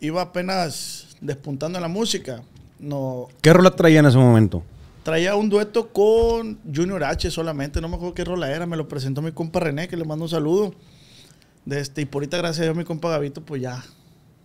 iba 0.01 0.22
apenas 0.22 1.16
despuntando 1.22 1.78
en 1.78 1.82
la 1.82 1.88
música. 1.88 2.43
No, 2.78 3.30
¿Qué 3.41 3.53
rola 3.53 3.72
traía 3.72 4.01
en 4.01 4.07
ese 4.07 4.18
momento? 4.18 4.64
traía 5.03 5.36
un 5.38 5.47
dueto 5.49 5.88
con 5.93 6.59
Junior 6.76 7.05
H 7.05 7.32
solamente, 7.32 7.80
no 7.80 7.88
me 7.88 7.95
acuerdo 7.95 8.14
qué 8.14 8.26
rola 8.26 8.51
era, 8.53 8.66
me 8.66 8.76
lo 8.76 8.89
presentó 8.89 9.22
mi 9.22 9.32
compa 9.32 9.61
René, 9.61 9.88
que 9.88 9.95
le 9.95 10.03
mando 10.03 10.26
un 10.26 10.30
saludo. 10.30 10.74
De 11.66 11.80
este, 11.80 12.01
y 12.01 12.05
por 12.05 12.20
ahorita, 12.22 12.36
gracias 12.38 12.59
a 12.59 12.64
Dios, 12.64 12.76
mi 12.76 12.84
compa 12.84 13.09
Gavito, 13.11 13.39
pues 13.41 13.61
ya 13.61 13.82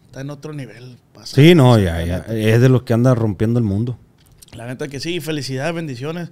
está 0.07 0.21
en 0.21 0.31
otro 0.31 0.53
nivel. 0.53 0.97
pasa. 1.13 1.35
Sí, 1.35 1.57
no, 1.57 1.77
ya, 1.77 2.05
ya. 2.05 2.19
Es 2.29 2.61
de 2.61 2.69
los 2.69 2.83
que 2.85 2.93
anda 2.93 3.17
rompiendo 3.17 3.59
el 3.59 3.65
mundo. 3.65 3.99
La 4.53 4.67
neta 4.67 4.87
que 4.87 5.01
sí, 5.01 5.19
felicidades, 5.21 5.75
bendiciones. 5.75 6.31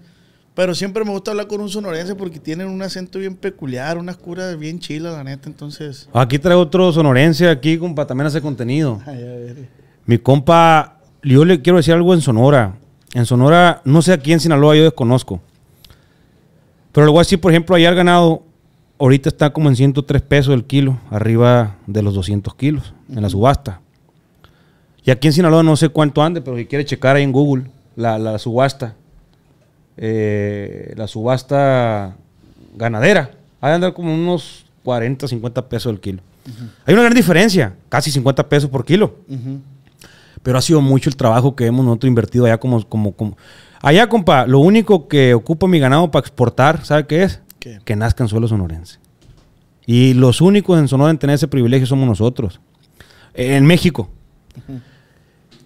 Pero 0.57 0.75
siempre 0.75 1.05
me 1.05 1.11
gusta 1.11 1.33
hablar 1.33 1.49
con 1.49 1.61
un 1.61 1.69
sonorense 1.69 2.15
porque 2.15 2.41
tienen 2.41 2.69
un 2.69 2.81
acento 2.81 3.19
bien 3.19 3.37
peculiar, 3.37 3.99
unas 3.99 4.17
curas 4.17 4.59
bien 4.59 4.81
chilas, 4.81 5.13
la 5.13 5.23
neta, 5.23 5.51
entonces... 5.51 6.09
Aquí 6.15 6.39
trae 6.39 6.55
otro 6.55 6.91
sonorense 6.93 7.47
aquí, 7.47 7.77
compa, 7.77 8.07
también 8.07 8.27
hace 8.27 8.41
contenido. 8.41 8.99
Ay, 9.07 9.23
a 9.23 9.27
ver. 9.27 9.69
Mi 10.07 10.17
compa, 10.17 10.97
yo 11.23 11.45
le 11.45 11.61
quiero 11.61 11.77
decir 11.77 11.93
algo 11.93 12.15
en 12.15 12.23
Sonora. 12.23 12.75
En 13.13 13.27
Sonora, 13.27 13.83
no 13.85 14.01
sé 14.01 14.15
aquí 14.15 14.33
en 14.33 14.41
Sinaloa, 14.41 14.75
yo 14.75 14.85
desconozco. 14.85 15.43
Pero 16.91 17.05
le 17.05 17.13
voy 17.13 17.19
a 17.19 17.21
decir, 17.25 17.39
por 17.39 17.53
ejemplo, 17.53 17.77
ayer 17.77 17.95
ganado, 17.95 18.43
ahorita 18.99 19.29
está 19.29 19.53
como 19.53 19.69
en 19.69 19.77
103 19.77 20.23
pesos 20.23 20.55
el 20.55 20.65
kilo, 20.65 20.99
arriba 21.11 21.77
de 21.87 22.01
los 22.01 22.15
200 22.15 22.55
kilos 22.55 22.95
en 23.15 23.21
la 23.21 23.29
subasta. 23.29 23.83
Y 25.05 25.11
aquí 25.11 25.27
en 25.27 25.35
Sinaloa 25.35 25.63
no 25.63 25.77
sé 25.77 25.91
cuánto 25.91 26.23
ande, 26.23 26.41
pero 26.41 26.57
si 26.57 26.65
quiere 26.65 26.87
checar 26.87 27.17
ahí 27.17 27.25
en 27.25 27.33
Google 27.33 27.65
la, 27.95 28.19
la 28.19 28.39
subasta, 28.39 28.95
eh, 29.97 30.93
la 30.97 31.07
subasta 31.07 32.17
ganadera, 32.77 33.31
ha 33.61 33.69
de 33.69 33.75
andar 33.75 33.95
como 33.95 34.15
unos 34.15 34.67
40, 34.85 35.29
50 35.29 35.69
pesos 35.69 35.93
el 35.93 36.01
kilo. 36.01 36.23
Hay 36.85 36.95
una 36.95 37.03
gran 37.03 37.15
diferencia, 37.15 37.75
casi 37.89 38.11
50 38.11 38.49
pesos 38.49 38.71
por 38.71 38.85
kilo. 38.85 39.17
Pero 40.43 40.59
ha 40.59 40.63
sido 40.63 40.81
mucho 40.81 41.11
el 41.11 41.17
trabajo 41.17 41.57
que 41.57 41.67
hemos 41.67 41.85
nosotros 41.85 42.09
invertido 42.09 42.45
allá 42.45 42.59
como, 42.59 42.87
como, 42.89 43.13
como... 43.13 43.37
Allá, 43.83 44.09
compa, 44.09 44.47
lo 44.47 44.61
único 44.61 45.09
que 45.09 45.35
ocupa 45.35 45.67
mi 45.67 45.79
ganado 45.79 46.11
para 46.11 46.21
exportar, 46.21 46.85
¿sabe 46.85 47.07
qué 47.07 47.25
es? 47.25 47.41
¿Qué? 47.59 47.81
Que 47.85 47.97
nazca 47.97 48.23
en 48.25 48.29
suelo 48.29 48.47
sonorense. 48.47 48.99
Y 49.87 50.15
los 50.15 50.41
únicos 50.41 50.79
en 50.79 50.89
Sonora 50.89 51.11
en 51.11 51.19
tener 51.19 51.35
ese 51.35 51.49
privilegio 51.49 51.87
somos 51.87 52.09
nosotros. 52.09 52.61
En 53.35 53.65
México. 53.67 54.09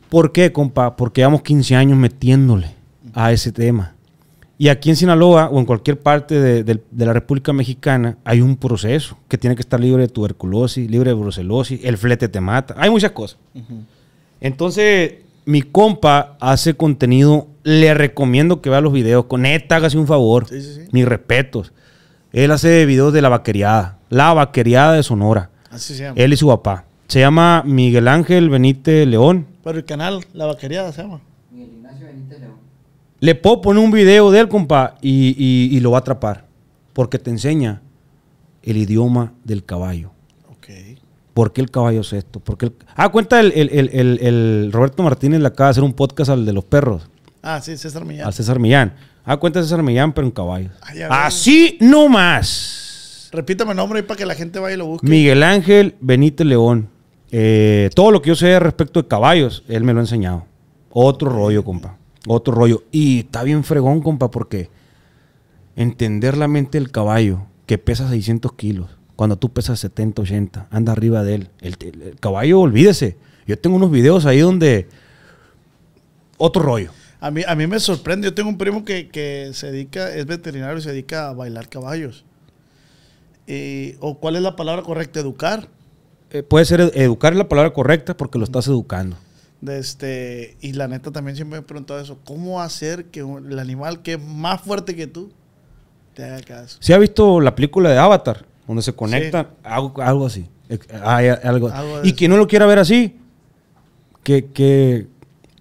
¿Por 0.08 0.32
qué, 0.32 0.52
compa? 0.52 0.96
Porque 0.96 1.20
llevamos 1.20 1.42
15 1.42 1.76
años 1.76 1.98
metiéndole 1.98 2.74
a 3.14 3.32
ese 3.32 3.52
tema. 3.52 3.94
Y 4.62 4.68
aquí 4.68 4.90
en 4.90 4.96
Sinaloa 4.96 5.48
o 5.48 5.58
en 5.58 5.64
cualquier 5.64 5.98
parte 5.98 6.38
de, 6.38 6.62
de- 6.64 6.82
de 6.90 7.06
la 7.06 7.14
República 7.14 7.50
Mexicana 7.54 8.18
hay 8.24 8.42
un 8.42 8.56
proceso 8.58 9.16
que 9.26 9.38
tiene 9.38 9.56
que 9.56 9.62
estar 9.62 9.80
libre 9.80 10.02
de 10.02 10.08
tuberculosis, 10.08 10.90
libre 10.90 11.08
de 11.08 11.14
brucelosis, 11.14 11.80
el 11.82 11.96
flete 11.96 12.28
te 12.28 12.42
mata. 12.42 12.74
Hay 12.76 12.90
muchas 12.90 13.12
cosas. 13.12 13.38
Entonces, 14.40 15.14
mi 15.46 15.62
compa 15.62 16.36
hace 16.40 16.74
contenido, 16.74 17.46
le 17.62 17.94
recomiendo 17.94 18.60
que 18.60 18.68
vea 18.70 18.82
los 18.82 18.92
videos. 18.92 19.24
Con 19.24 19.42
neta, 19.42 19.76
hágase 19.76 19.96
un 19.96 20.06
favor. 20.06 20.46
Sí, 20.48 20.60
sí, 20.60 20.74
sí. 20.74 20.80
Mis 20.92 21.06
respetos. 21.06 21.72
Él 22.32 22.50
hace 22.50 22.84
videos 22.86 23.12
de 23.14 23.22
la 23.22 23.28
vaqueriada. 23.30 23.98
La 24.10 24.32
vaqueriada 24.34 24.92
de 24.92 25.02
Sonora. 25.02 25.50
Así 25.70 25.94
se 25.94 26.02
llama. 26.04 26.14
Él 26.20 26.32
y 26.32 26.36
su 26.36 26.48
papá. 26.48 26.84
Se 27.08 27.20
llama 27.20 27.62
Miguel 27.66 28.08
Ángel 28.08 28.50
Benítez 28.50 29.06
León. 29.06 29.46
Pero 29.64 29.78
el 29.78 29.84
canal, 29.84 30.24
La 30.34 30.46
Vaquería 30.46 30.90
se 30.92 31.02
llama. 31.02 31.20
Le 33.20 33.34
puedo 33.34 33.60
poner 33.60 33.84
un 33.84 33.90
video 33.90 34.30
de 34.30 34.40
él, 34.40 34.48
compa, 34.48 34.96
y, 35.02 35.34
y- 35.38 35.76
y 35.76 35.80
lo 35.80 35.90
va 35.92 35.98
a 35.98 36.00
atrapar. 36.00 36.46
Porque 36.92 37.18
te 37.18 37.30
enseña 37.30 37.82
el 38.62 38.76
idioma 38.76 39.32
del 39.44 39.64
caballo. 39.64 40.10
Ok. 40.50 40.68
¿Por 41.34 41.52
qué 41.52 41.60
el 41.60 41.70
caballo 41.70 42.00
es 42.00 42.12
esto? 42.12 42.40
¿Por 42.40 42.56
qué 42.58 42.66
el- 42.66 42.74
Ah, 42.96 43.08
cuenta 43.10 43.40
el, 43.40 43.52
el- 43.52 43.70
el- 43.70 43.88
Roberto 44.72 45.02
Martínez 45.02 45.40
le 45.40 45.46
acaba 45.48 45.68
de 45.68 45.72
hacer 45.72 45.84
un 45.84 45.92
podcast 45.92 46.30
al 46.30 46.44
de 46.44 46.52
los 46.52 46.64
perros, 46.64 47.08
Ah, 47.42 47.60
sí, 47.60 47.76
César 47.76 48.04
Millán. 48.04 48.26
al 48.26 48.34
César 48.34 48.58
Millán. 48.58 48.94
Ah, 49.24 49.36
cuenta 49.38 49.62
César 49.62 49.82
Millán, 49.82 50.12
pero 50.12 50.26
en 50.26 50.30
ver. 50.30 50.70
Así 51.10 51.78
no 51.80 52.08
más. 52.08 53.28
Repítame 53.32 53.70
el 53.70 53.76
nombre 53.76 54.00
ahí 54.00 54.04
para 54.06 54.18
que 54.18 54.26
la 54.26 54.34
gente 54.34 54.58
vaya 54.58 54.74
y 54.74 54.78
lo 54.78 54.86
busque. 54.86 55.06
Miguel 55.06 55.42
Ángel 55.42 55.94
Benítez 56.00 56.46
León. 56.46 56.88
Eh, 57.30 57.88
todo 57.94 58.10
lo 58.10 58.20
que 58.20 58.28
yo 58.28 58.34
sé 58.34 58.58
respecto 58.58 59.00
de 59.00 59.08
caballos, 59.08 59.62
él 59.68 59.84
me 59.84 59.92
lo 59.92 60.00
ha 60.00 60.02
enseñado. 60.02 60.46
Otro 60.90 61.30
rollo, 61.30 61.64
compa. 61.64 61.96
Otro 62.26 62.54
rollo. 62.54 62.82
Y 62.92 63.20
está 63.20 63.42
bien 63.42 63.64
fregón, 63.64 64.00
compa, 64.02 64.30
porque 64.30 64.68
entender 65.76 66.36
la 66.36 66.48
mente 66.48 66.78
del 66.78 66.90
caballo, 66.90 67.42
que 67.66 67.78
pesa 67.78 68.08
600 68.08 68.52
kilos, 68.54 68.90
cuando 69.16 69.36
tú 69.36 69.50
pesas 69.52 69.78
70, 69.80 70.22
80, 70.22 70.68
anda 70.70 70.92
arriba 70.92 71.22
de 71.22 71.34
él. 71.36 71.48
El, 71.60 71.76
el- 71.80 72.02
el 72.02 72.16
caballo, 72.20 72.60
olvídese. 72.60 73.16
Yo 73.46 73.58
tengo 73.58 73.76
unos 73.76 73.90
videos 73.90 74.26
ahí 74.26 74.40
donde... 74.40 74.88
Otro 76.38 76.62
rollo. 76.62 76.90
A 77.20 77.30
mí, 77.30 77.42
a 77.46 77.54
mí 77.54 77.66
me 77.66 77.78
sorprende. 77.80 78.26
Yo 78.28 78.34
tengo 78.34 78.48
un 78.48 78.56
primo 78.58 78.84
que, 78.84 79.08
que 79.08 79.50
se 79.52 79.70
dedica, 79.70 80.14
es 80.14 80.24
veterinario 80.26 80.78
y 80.78 80.82
se 80.82 80.90
dedica 80.90 81.28
a 81.28 81.32
bailar 81.34 81.68
caballos. 81.68 82.24
¿O 84.00 84.18
cuál 84.18 84.36
es 84.36 84.42
la 84.42 84.54
palabra 84.56 84.82
correcta? 84.82 85.20
Educar. 85.20 85.68
Eh, 86.30 86.42
puede 86.44 86.64
ser 86.64 86.80
ed- 86.80 86.92
educar 86.94 87.32
es 87.32 87.38
la 87.38 87.48
palabra 87.48 87.72
correcta 87.72 88.16
porque 88.16 88.38
lo 88.38 88.44
estás 88.44 88.68
educando. 88.68 89.16
De 89.60 89.78
este, 89.78 90.56
y 90.62 90.72
la 90.72 90.88
neta 90.88 91.10
también 91.10 91.36
siempre 91.36 91.58
me 91.58 91.62
he 91.64 91.66
preguntado 91.66 92.00
eso. 92.00 92.18
¿Cómo 92.24 92.62
hacer 92.62 93.06
que 93.06 93.22
un- 93.22 93.50
el 93.52 93.58
animal 93.58 94.00
que 94.02 94.14
es 94.14 94.20
más 94.22 94.60
fuerte 94.62 94.96
que 94.96 95.06
tú 95.06 95.30
te 96.14 96.24
haga 96.24 96.40
caso? 96.40 96.78
¿Se 96.80 96.94
ha 96.94 96.98
visto 96.98 97.40
la 97.40 97.54
película 97.54 97.90
de 97.90 97.98
Avatar? 97.98 98.46
Donde 98.66 98.82
se 98.82 98.92
conectan, 98.94 99.48
algo, 99.62 100.00
algo 100.00 100.26
así. 100.26 100.46
Hay 101.02 101.28
algo. 101.28 101.70
Y 102.04 102.12
quien 102.14 102.30
no 102.30 102.36
lo 102.38 102.46
quiera 102.46 102.64
ver 102.66 102.78
así, 102.78 103.16
que, 104.22 104.46
que 104.46 105.08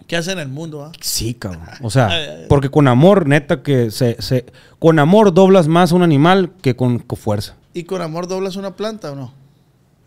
¿Qué 0.08 0.16
hace 0.16 0.32
en 0.32 0.39
el 0.39 0.47
mundo? 0.47 0.84
ah? 0.86 0.91
sí, 1.02 1.34
cabrón. 1.34 1.64
O 1.82 1.89
sea, 1.89 2.10
porque 2.47 2.70
con 2.70 2.88
amor, 2.88 3.28
neta, 3.28 3.64
que 3.64 3.91
se, 3.91 4.22
se- 4.22 4.45
con 4.80 4.97
amor 5.00 5.34
doblas 5.34 5.68
más 5.68 5.91
a 5.91 5.95
un 5.95 6.04
animal 6.04 6.52
que 6.62 6.76
con, 6.76 7.00
con 7.00 7.18
fuerza. 7.18 7.56
¿Y 7.74 7.84
con 7.84 8.02
amor 8.02 8.28
doblas 8.28 8.56
una 8.56 8.76
planta 8.76 9.12
o 9.12 9.16
no? 9.16 9.34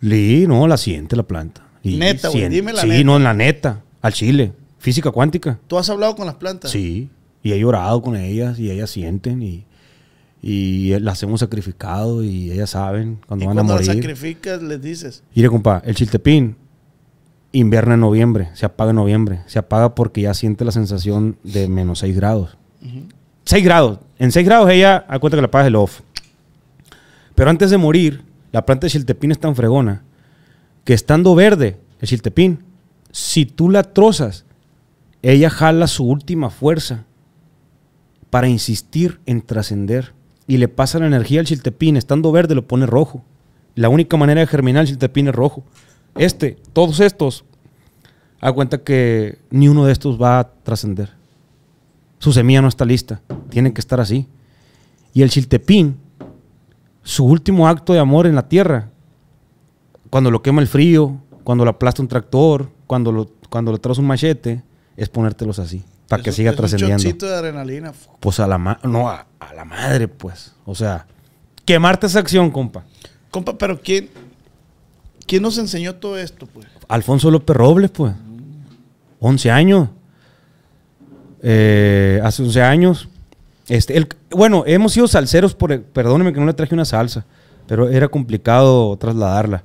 Sí, 0.01 0.47
no, 0.49 0.66
la 0.66 0.76
siente 0.76 1.14
la 1.16 1.22
planta. 1.24 1.62
Y 1.82 1.96
Neta, 1.96 2.28
güey, 2.28 2.48
dime 2.48 2.72
la 2.72 2.82
Sí, 2.82 2.88
neta. 2.88 3.04
no, 3.04 3.16
en 3.16 3.24
la 3.24 3.34
neta. 3.34 3.82
Al 4.00 4.12
chile. 4.12 4.52
Física 4.78 5.10
cuántica. 5.10 5.58
¿Tú 5.68 5.78
has 5.78 5.88
hablado 5.90 6.14
con 6.16 6.26
las 6.26 6.36
plantas? 6.36 6.70
Sí. 6.70 7.08
Y 7.42 7.52
he 7.52 7.58
llorado 7.58 8.00
con 8.02 8.16
ellas 8.16 8.58
y 8.58 8.70
ellas 8.70 8.90
sienten 8.90 9.42
y, 9.42 9.64
y 10.42 10.98
las 11.00 11.22
hemos 11.22 11.40
sacrificado 11.40 12.22
y 12.24 12.50
ellas 12.52 12.70
saben 12.70 13.18
cuando 13.26 13.44
Y 13.44 13.48
van 13.48 13.58
a 13.58 13.60
cuando 13.62 13.74
las 13.76 13.86
morir. 13.86 14.02
sacrificas, 14.02 14.62
les 14.62 14.80
dices. 14.80 15.22
Mire, 15.34 15.48
compa, 15.48 15.82
el 15.84 15.94
chiltepín 15.94 16.56
inverna 17.52 17.94
en 17.94 18.00
noviembre, 18.00 18.48
se 18.54 18.64
apaga 18.66 18.90
en 18.90 18.96
noviembre. 18.96 19.40
Se 19.46 19.58
apaga 19.58 19.94
porque 19.94 20.22
ya 20.22 20.34
siente 20.34 20.64
la 20.64 20.72
sensación 20.72 21.36
de 21.42 21.68
menos 21.68 21.98
6 22.00 22.14
grados. 22.16 22.56
6 23.44 23.64
grados. 23.64 23.98
En 24.18 24.30
6 24.32 24.46
grados 24.46 24.70
ella 24.70 25.04
acuerda 25.08 25.36
que 25.36 25.42
la 25.42 25.46
apagas 25.46 25.66
el 25.68 25.76
off. 25.76 26.00
Pero 27.34 27.50
antes 27.50 27.70
de 27.70 27.76
morir, 27.78 28.22
la 28.52 28.64
planta 28.64 28.86
de 28.86 28.90
chiltepín 28.90 29.32
es 29.32 29.38
tan 29.38 29.54
fregona 29.56 30.02
que 30.84 30.94
estando 30.94 31.34
verde 31.34 31.78
el 32.00 32.08
chiltepín, 32.08 32.64
si 33.10 33.46
tú 33.46 33.70
la 33.70 33.82
trozas, 33.82 34.44
ella 35.22 35.50
jala 35.50 35.86
su 35.86 36.04
última 36.04 36.50
fuerza 36.50 37.04
para 38.30 38.48
insistir 38.48 39.20
en 39.26 39.42
trascender. 39.42 40.14
Y 40.46 40.56
le 40.56 40.68
pasa 40.68 40.98
la 40.98 41.06
energía 41.06 41.40
al 41.40 41.46
chiltepín, 41.46 41.96
estando 41.96 42.32
verde 42.32 42.54
lo 42.54 42.66
pone 42.66 42.86
rojo. 42.86 43.22
La 43.74 43.88
única 43.88 44.16
manera 44.16 44.40
de 44.40 44.46
germinar 44.46 44.82
el 44.82 44.88
chiltepín 44.88 45.28
es 45.28 45.34
rojo. 45.34 45.64
Este, 46.16 46.56
todos 46.72 47.00
estos, 47.00 47.44
a 48.40 48.52
cuenta 48.52 48.78
que 48.78 49.38
ni 49.50 49.68
uno 49.68 49.84
de 49.84 49.92
estos 49.92 50.20
va 50.20 50.40
a 50.40 50.50
trascender. 50.50 51.10
Su 52.18 52.32
semilla 52.32 52.62
no 52.62 52.68
está 52.68 52.84
lista, 52.84 53.20
tiene 53.50 53.72
que 53.72 53.80
estar 53.80 54.00
así. 54.00 54.26
Y 55.14 55.22
el 55.22 55.30
chiltepín, 55.30 55.98
su 57.02 57.24
último 57.24 57.68
acto 57.68 57.92
de 57.92 57.98
amor 57.98 58.26
en 58.26 58.34
la 58.34 58.48
tierra, 58.48 58.91
cuando 60.12 60.30
lo 60.30 60.42
quema 60.42 60.60
el 60.60 60.68
frío, 60.68 61.16
cuando 61.42 61.64
lo 61.64 61.70
aplasta 61.70 62.02
un 62.02 62.08
tractor, 62.08 62.68
cuando 62.86 63.10
lo, 63.12 63.30
cuando 63.48 63.72
lo 63.72 63.78
traes 63.78 63.96
un 63.96 64.04
machete, 64.06 64.62
es 64.94 65.08
ponértelos 65.08 65.58
así, 65.58 65.82
para 66.06 66.22
que 66.22 66.32
siga 66.32 66.50
es 66.50 66.56
trascendiendo. 66.58 67.02
Un 67.08 67.16
de 67.18 67.34
adrenalina. 67.34 67.92
Pues 68.20 68.38
a 68.38 68.46
la 68.46 68.58
ma- 68.58 68.78
no, 68.82 69.08
a, 69.08 69.24
a 69.40 69.54
la 69.54 69.64
madre, 69.64 70.08
pues. 70.08 70.52
O 70.66 70.74
sea, 70.74 71.06
quemarte 71.64 72.08
esa 72.08 72.18
acción, 72.18 72.50
compa. 72.50 72.84
Compa, 73.30 73.56
pero 73.56 73.80
¿quién, 73.80 74.10
¿quién 75.26 75.42
nos 75.42 75.56
enseñó 75.56 75.94
todo 75.94 76.18
esto, 76.18 76.46
pues? 76.46 76.66
Alfonso 76.88 77.30
López 77.30 77.56
Robles, 77.56 77.90
pues. 77.90 78.12
11 79.20 79.50
años. 79.50 79.88
Eh, 81.42 82.20
hace 82.22 82.42
11 82.42 82.60
años. 82.62 83.08
Este, 83.68 83.96
el- 83.96 84.08
bueno, 84.30 84.64
hemos 84.66 84.92
sido 84.92 85.08
salseros, 85.08 85.54
por, 85.54 85.80
perdóneme 85.82 86.34
que 86.34 86.40
no 86.40 86.44
le 86.46 86.52
traje 86.52 86.74
una 86.74 86.84
salsa, 86.84 87.24
pero 87.66 87.88
era 87.88 88.08
complicado 88.08 88.94
trasladarla. 88.98 89.64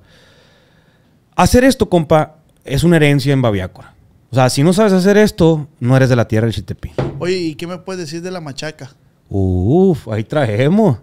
Hacer 1.38 1.64
esto, 1.64 1.88
compa, 1.88 2.38
es 2.66 2.84
una 2.84 2.96
herencia 2.96 3.32
en 3.32 3.42
Babiácora. 3.44 3.94
O 4.32 4.36
sea, 4.36 4.50
si 4.50 4.64
no 4.64 4.74
sabes 4.74 4.92
hacer 4.92 5.18
esto, 5.18 5.68
no 5.80 5.96
eres 5.96 6.10
de 6.10 6.16
la 6.16 6.28
tierra 6.28 6.46
del 6.48 6.54
Chiltepín. 6.56 6.94
Oye, 7.20 7.38
¿y 7.38 7.56
qué 7.56 7.68
me 7.68 7.78
puedes 7.78 8.00
decir 8.02 8.22
de 8.24 8.32
la 8.32 8.42
machaca? 8.42 8.90
Uf, 9.30 10.08
ahí 10.10 10.24
traemos. 10.24 10.98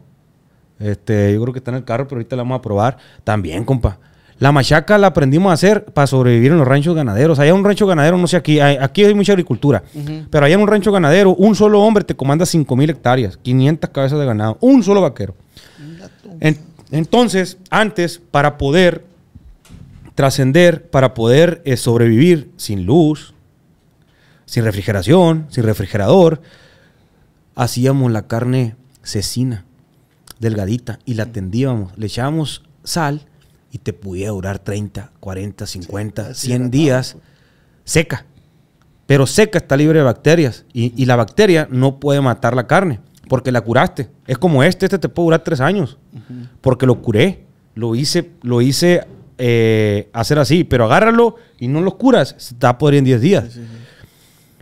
Este, 0.80 1.32
yo 1.32 1.40
creo 1.40 1.52
que 1.52 1.60
está 1.60 1.70
en 1.70 1.76
el 1.76 1.84
carro, 1.84 2.08
pero 2.08 2.18
ahorita 2.18 2.34
la 2.36 2.42
vamos 2.42 2.58
a 2.58 2.62
probar. 2.62 2.98
También, 3.22 3.64
compa. 3.64 3.98
La 4.40 4.50
machaca 4.50 4.98
la 4.98 5.06
aprendimos 5.06 5.50
a 5.50 5.54
hacer 5.54 5.84
para 5.84 6.08
sobrevivir 6.08 6.50
en 6.50 6.58
los 6.58 6.66
ranchos 6.66 6.96
ganaderos. 6.96 7.38
Allá 7.38 7.54
un 7.54 7.64
rancho 7.64 7.86
ganadero, 7.86 8.18
no 8.18 8.26
sé 8.26 8.36
aquí, 8.36 8.58
hay- 8.58 8.76
aquí 8.80 9.04
hay 9.04 9.14
mucha 9.14 9.32
agricultura. 9.32 9.84
Pero 10.30 10.44
allá 10.44 10.56
en 10.56 10.60
un 10.62 10.66
rancho 10.66 10.90
ganadero, 10.90 11.36
un 11.36 11.54
solo 11.54 11.80
hombre 11.80 12.02
te 12.02 12.16
comanda 12.16 12.44
5 12.44 12.74
mil 12.74 12.90
hectáreas, 12.90 13.36
500 13.36 13.90
cabezas 13.90 14.18
de 14.18 14.26
ganado, 14.26 14.58
un 14.60 14.82
solo 14.82 15.00
vaquero. 15.00 15.36
En- 16.40 16.58
entonces, 16.90 17.56
antes, 17.70 18.20
para 18.32 18.58
poder 18.58 19.04
trascender, 20.14 20.88
para 20.90 21.14
poder 21.14 21.62
eh, 21.64 21.76
sobrevivir 21.76 22.50
sin 22.56 22.86
luz, 22.86 23.34
sin 24.46 24.64
refrigeración, 24.64 25.46
sin 25.50 25.64
refrigerador, 25.64 26.42
hacíamos 27.54 28.12
la 28.12 28.26
carne 28.26 28.76
cecina, 29.02 29.64
delgadita, 30.38 30.98
y 31.04 31.14
la 31.14 31.26
tendíamos. 31.26 31.96
Le 31.98 32.06
echábamos 32.06 32.62
sal 32.84 33.22
y 33.72 33.78
te 33.78 33.92
podía 33.92 34.30
durar 34.30 34.58
30, 34.58 35.12
40, 35.20 35.66
50, 35.66 36.34
100 36.34 36.70
días 36.70 37.16
seca. 37.84 38.26
Pero 39.06 39.26
seca 39.26 39.58
está 39.58 39.76
libre 39.76 39.98
de 39.98 40.04
bacterias. 40.04 40.64
Y, 40.72 40.92
y 41.00 41.06
la 41.06 41.16
bacteria 41.16 41.68
no 41.70 42.00
puede 42.00 42.20
matar 42.20 42.54
la 42.54 42.66
carne 42.66 43.00
porque 43.28 43.52
la 43.52 43.60
curaste. 43.60 44.10
Es 44.26 44.38
como 44.38 44.62
este, 44.62 44.86
este 44.86 44.98
te 44.98 45.08
puede 45.08 45.26
durar 45.26 45.44
tres 45.44 45.60
años. 45.60 45.98
Porque 46.60 46.86
lo 46.86 47.00
curé. 47.02 47.44
Lo 47.74 47.94
hice, 47.94 48.30
lo 48.42 48.62
hice 48.62 49.06
eh, 49.38 50.08
hacer 50.12 50.38
así. 50.38 50.64
Pero 50.64 50.84
agárralo 50.84 51.36
y 51.58 51.68
no 51.68 51.80
lo 51.80 51.96
curas. 51.96 52.34
Se 52.38 52.54
te 52.54 52.66
va 52.66 52.70
a 52.70 52.78
poder 52.78 52.96
en 52.96 53.04
10 53.04 53.20
días. 53.20 53.58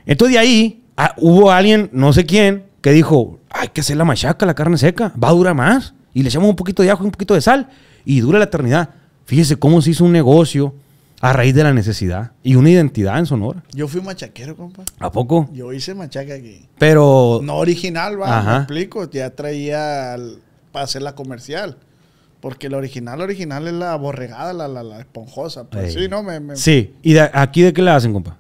Entonces 0.07 0.35
de 0.35 0.39
ahí 0.39 0.83
ah, 0.97 1.15
hubo 1.19 1.51
alguien, 1.51 1.89
no 1.93 2.13
sé 2.13 2.27
quién, 2.27 2.65
que 2.81 2.91
dijo, 2.91 3.39
hay 3.51 3.69
que 3.69 3.81
hacer 3.81 3.97
la 3.97 4.05
machaca, 4.05 4.45
la 4.47 4.55
carne 4.55 4.77
seca, 4.79 5.13
va 5.23 5.29
a 5.29 5.33
durar 5.33 5.55
más. 5.55 5.95
Y 6.15 6.23
le 6.23 6.29
echamos 6.29 6.51
un 6.51 6.57
poquito 6.57 6.83
de 6.83 6.91
ajo 6.91 7.03
y 7.05 7.07
un 7.07 7.13
poquito 7.13 7.35
de 7.35 7.41
sal 7.41 7.69
y 8.05 8.21
dura 8.21 8.39
la 8.39 8.45
eternidad. 8.47 8.91
Fíjese 9.25 9.57
cómo 9.57 9.81
se 9.81 9.91
hizo 9.91 10.05
un 10.05 10.13
negocio 10.13 10.75
a 11.21 11.33
raíz 11.33 11.55
de 11.55 11.63
la 11.63 11.73
necesidad 11.73 12.33
y 12.43 12.57
una 12.57 12.69
identidad 12.71 13.17
en 13.19 13.27
Sonora. 13.27 13.63
Yo 13.73 13.87
fui 13.87 14.01
machaquero, 14.01 14.57
compa. 14.57 14.83
¿A 14.99 15.13
poco? 15.13 15.49
Yo 15.53 15.73
hice 15.73 15.95
machaca 15.95 16.35
aquí. 16.35 16.67
Pero... 16.79 17.41
No 17.43 17.57
original, 17.59 18.21
va, 18.21 18.43
me 18.43 18.57
explico. 18.57 19.09
Ya 19.09 19.31
traía 19.31 20.15
al- 20.15 20.39
para 20.73 20.85
hacer 20.85 21.03
la 21.03 21.15
comercial. 21.15 21.79
Porque 22.43 22.69
la 22.69 22.77
original, 22.77 23.19
la 23.21 23.25
original 23.25 23.67
es 23.69 23.73
la 23.73 23.95
borregada, 23.97 24.53
la, 24.53 24.69
la, 24.69 24.83
la 24.83 24.99
esponjosa. 25.01 25.65
Pues. 25.65 25.95
Sí, 25.95 26.09
no, 26.11 26.23
me, 26.23 26.41
me- 26.41 26.57
Sí. 26.57 26.95
¿Y 27.01 27.15
de- 27.15 27.31
aquí 27.33 27.63
de 27.63 27.73
qué 27.73 27.81
la 27.81 27.97
hacen, 27.97 28.13
compa? 28.13 28.37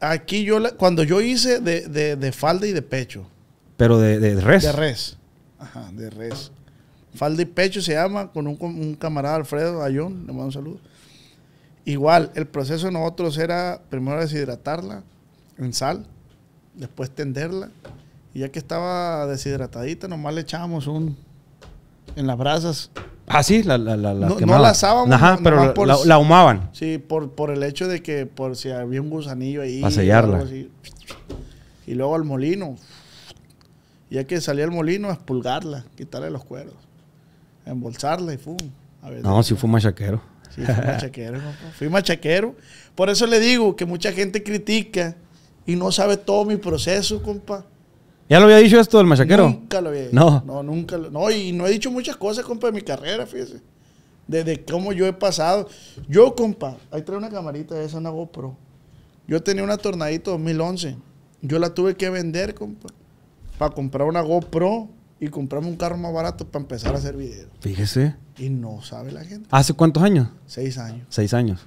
Aquí 0.00 0.42
yo, 0.42 0.58
la- 0.58 0.72
cuando 0.72 1.04
yo 1.04 1.20
hice 1.20 1.60
de, 1.60 1.82
de, 1.86 2.16
de 2.16 2.32
falda 2.32 2.66
y 2.66 2.72
de 2.72 2.82
pecho. 2.82 3.24
Pero 3.76 3.98
de, 3.98 4.18
de 4.18 4.40
res. 4.40 4.64
De 4.64 4.72
res. 4.72 5.16
Ajá, 5.60 5.90
de 5.92 6.10
res. 6.10 6.50
Falda 7.14 7.42
y 7.42 7.44
pecho 7.44 7.80
se 7.82 7.92
llama, 7.92 8.32
con 8.32 8.46
un, 8.48 8.56
un 8.58 8.94
camarada 8.94 9.36
Alfredo 9.36 9.82
Ayón, 9.84 10.20
le 10.26 10.32
mando 10.32 10.44
un 10.46 10.52
saludo. 10.52 10.78
Igual, 11.84 12.30
el 12.34 12.46
proceso 12.46 12.86
de 12.86 12.92
nosotros 12.92 13.36
era 13.38 13.82
primero 13.90 14.18
deshidratarla 14.20 15.02
en 15.58 15.72
sal, 15.74 16.06
después 16.74 17.10
tenderla, 17.10 17.68
y 18.32 18.38
ya 18.40 18.48
que 18.50 18.58
estaba 18.58 19.26
deshidratadita, 19.26 20.08
nomás 20.08 20.32
le 20.34 20.40
echábamos 20.40 20.86
un 20.86 21.16
en 22.16 22.26
las 22.26 22.38
brasas. 22.38 22.90
Ah, 23.34 23.42
sí, 23.42 23.62
la, 23.62 23.78
la, 23.78 23.96
la, 23.96 24.12
la 24.14 24.26
No- 24.26 24.34
no 24.34 24.36
quemaban. 24.36 24.62
la 24.62 24.68
asábamos, 24.70 25.14
Ajá, 25.14 25.36
no- 25.36 25.42
pero 25.42 25.56
la, 25.64 25.74
por- 25.74 25.86
la- 25.88 25.96
la 26.04 26.14
ahumaban. 26.16 26.68
Sí, 26.72 26.98
por, 26.98 27.30
por 27.32 27.50
el 27.50 27.62
hecho 27.62 27.88
de 27.88 28.02
que 28.02 28.26
por 28.26 28.56
si 28.56 28.70
había 28.70 29.00
un 29.00 29.08
gusanillo 29.10 29.62
ahí. 29.62 29.80
Pa' 29.80 29.90
sellarla. 29.90 30.38
así. 30.40 30.70
Y 31.86 31.94
luego 31.94 32.14
al 32.14 32.24
molino. 32.24 32.76
Y 34.10 34.16
ya 34.16 34.24
que 34.24 34.40
salía 34.40 34.64
el 34.64 34.70
molino, 34.70 35.08
a 35.08 35.14
expulgarla, 35.14 35.84
quitarle 35.96 36.30
los 36.30 36.44
cueros. 36.44 36.74
Embolsarla 37.64 38.34
y 38.34 38.38
¡fum! 38.38 38.56
A 39.02 39.10
ver, 39.10 39.22
No, 39.22 39.42
sí 39.42 39.54
fue 39.54 39.68
machaquero. 39.70 40.20
Sí, 40.54 40.62
fui 40.62 40.74
machaquero. 40.74 41.40
Fui 41.78 41.88
machaquero. 41.88 42.54
Por 42.94 43.08
eso 43.08 43.26
le 43.26 43.40
digo 43.40 43.74
que 43.74 43.86
mucha 43.86 44.12
gente 44.12 44.42
critica 44.42 45.16
y 45.64 45.76
no 45.76 45.90
sabe 45.92 46.16
todo 46.18 46.44
mi 46.44 46.56
proceso, 46.56 47.22
compa. 47.22 47.64
¿Ya 48.28 48.38
lo 48.38 48.44
había 48.46 48.58
dicho 48.58 48.80
esto 48.80 48.98
del 48.98 49.06
machaquero? 49.06 49.48
Nunca 49.48 49.80
lo 49.80 49.90
había 49.90 50.02
dicho. 50.02 50.14
No. 50.14 50.42
No, 50.46 50.62
nunca 50.62 50.96
lo- 50.96 51.10
No, 51.10 51.30
y 51.30 51.52
no 51.52 51.66
he 51.66 51.70
dicho 51.70 51.90
muchas 51.90 52.16
cosas, 52.16 52.44
compa, 52.44 52.68
de 52.68 52.72
mi 52.72 52.82
carrera, 52.82 53.26
fíjese. 53.26 53.60
Desde 54.26 54.64
cómo 54.64 54.92
yo 54.92 55.06
he 55.06 55.12
pasado. 55.12 55.68
Yo, 56.08 56.34
compa, 56.34 56.76
ahí 56.90 57.02
trae 57.02 57.18
una 57.18 57.28
camarita 57.28 57.74
de 57.74 57.84
esa, 57.84 57.98
una 57.98 58.10
GoPro. 58.10 58.56
Yo 59.26 59.42
tenía 59.42 59.62
una 59.64 59.76
Tornadito 59.76 60.30
2011. 60.32 60.96
Yo 61.42 61.58
la 61.58 61.74
tuve 61.74 61.96
que 61.96 62.08
vender, 62.08 62.54
compa, 62.54 62.88
para 63.58 63.74
comprar 63.74 64.06
una 64.08 64.20
GoPro 64.22 64.88
y 65.20 65.28
comprarme 65.28 65.68
un 65.68 65.76
carro 65.76 65.96
más 65.98 66.12
barato 66.12 66.46
para 66.46 66.62
empezar 66.62 66.94
a 66.94 66.98
hacer 66.98 67.16
videos. 67.16 67.48
Fíjese. 67.60 68.14
Y 68.38 68.48
no 68.48 68.80
sabe 68.82 69.12
la 69.12 69.24
gente. 69.24 69.46
¿Hace 69.50 69.74
cuántos 69.74 70.02
años? 70.02 70.28
Seis 70.46 70.78
años. 70.78 71.06
Seis 71.10 71.34
años. 71.34 71.60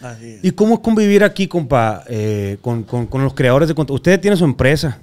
Así 0.00 0.26
es. 0.26 0.44
¿Y 0.44 0.50
cómo 0.52 0.74
es 0.74 0.80
convivir 0.80 1.24
aquí, 1.24 1.48
compa, 1.48 2.04
eh, 2.08 2.58
con, 2.62 2.82
con- 2.84 3.06
con 3.06 3.22
los 3.24 3.34
creadores 3.34 3.68
de 3.68 3.74
contenido? 3.74 3.96
Usted 3.96 4.20
tiene 4.20 4.36
su 4.36 4.44
empresa. 4.44 4.98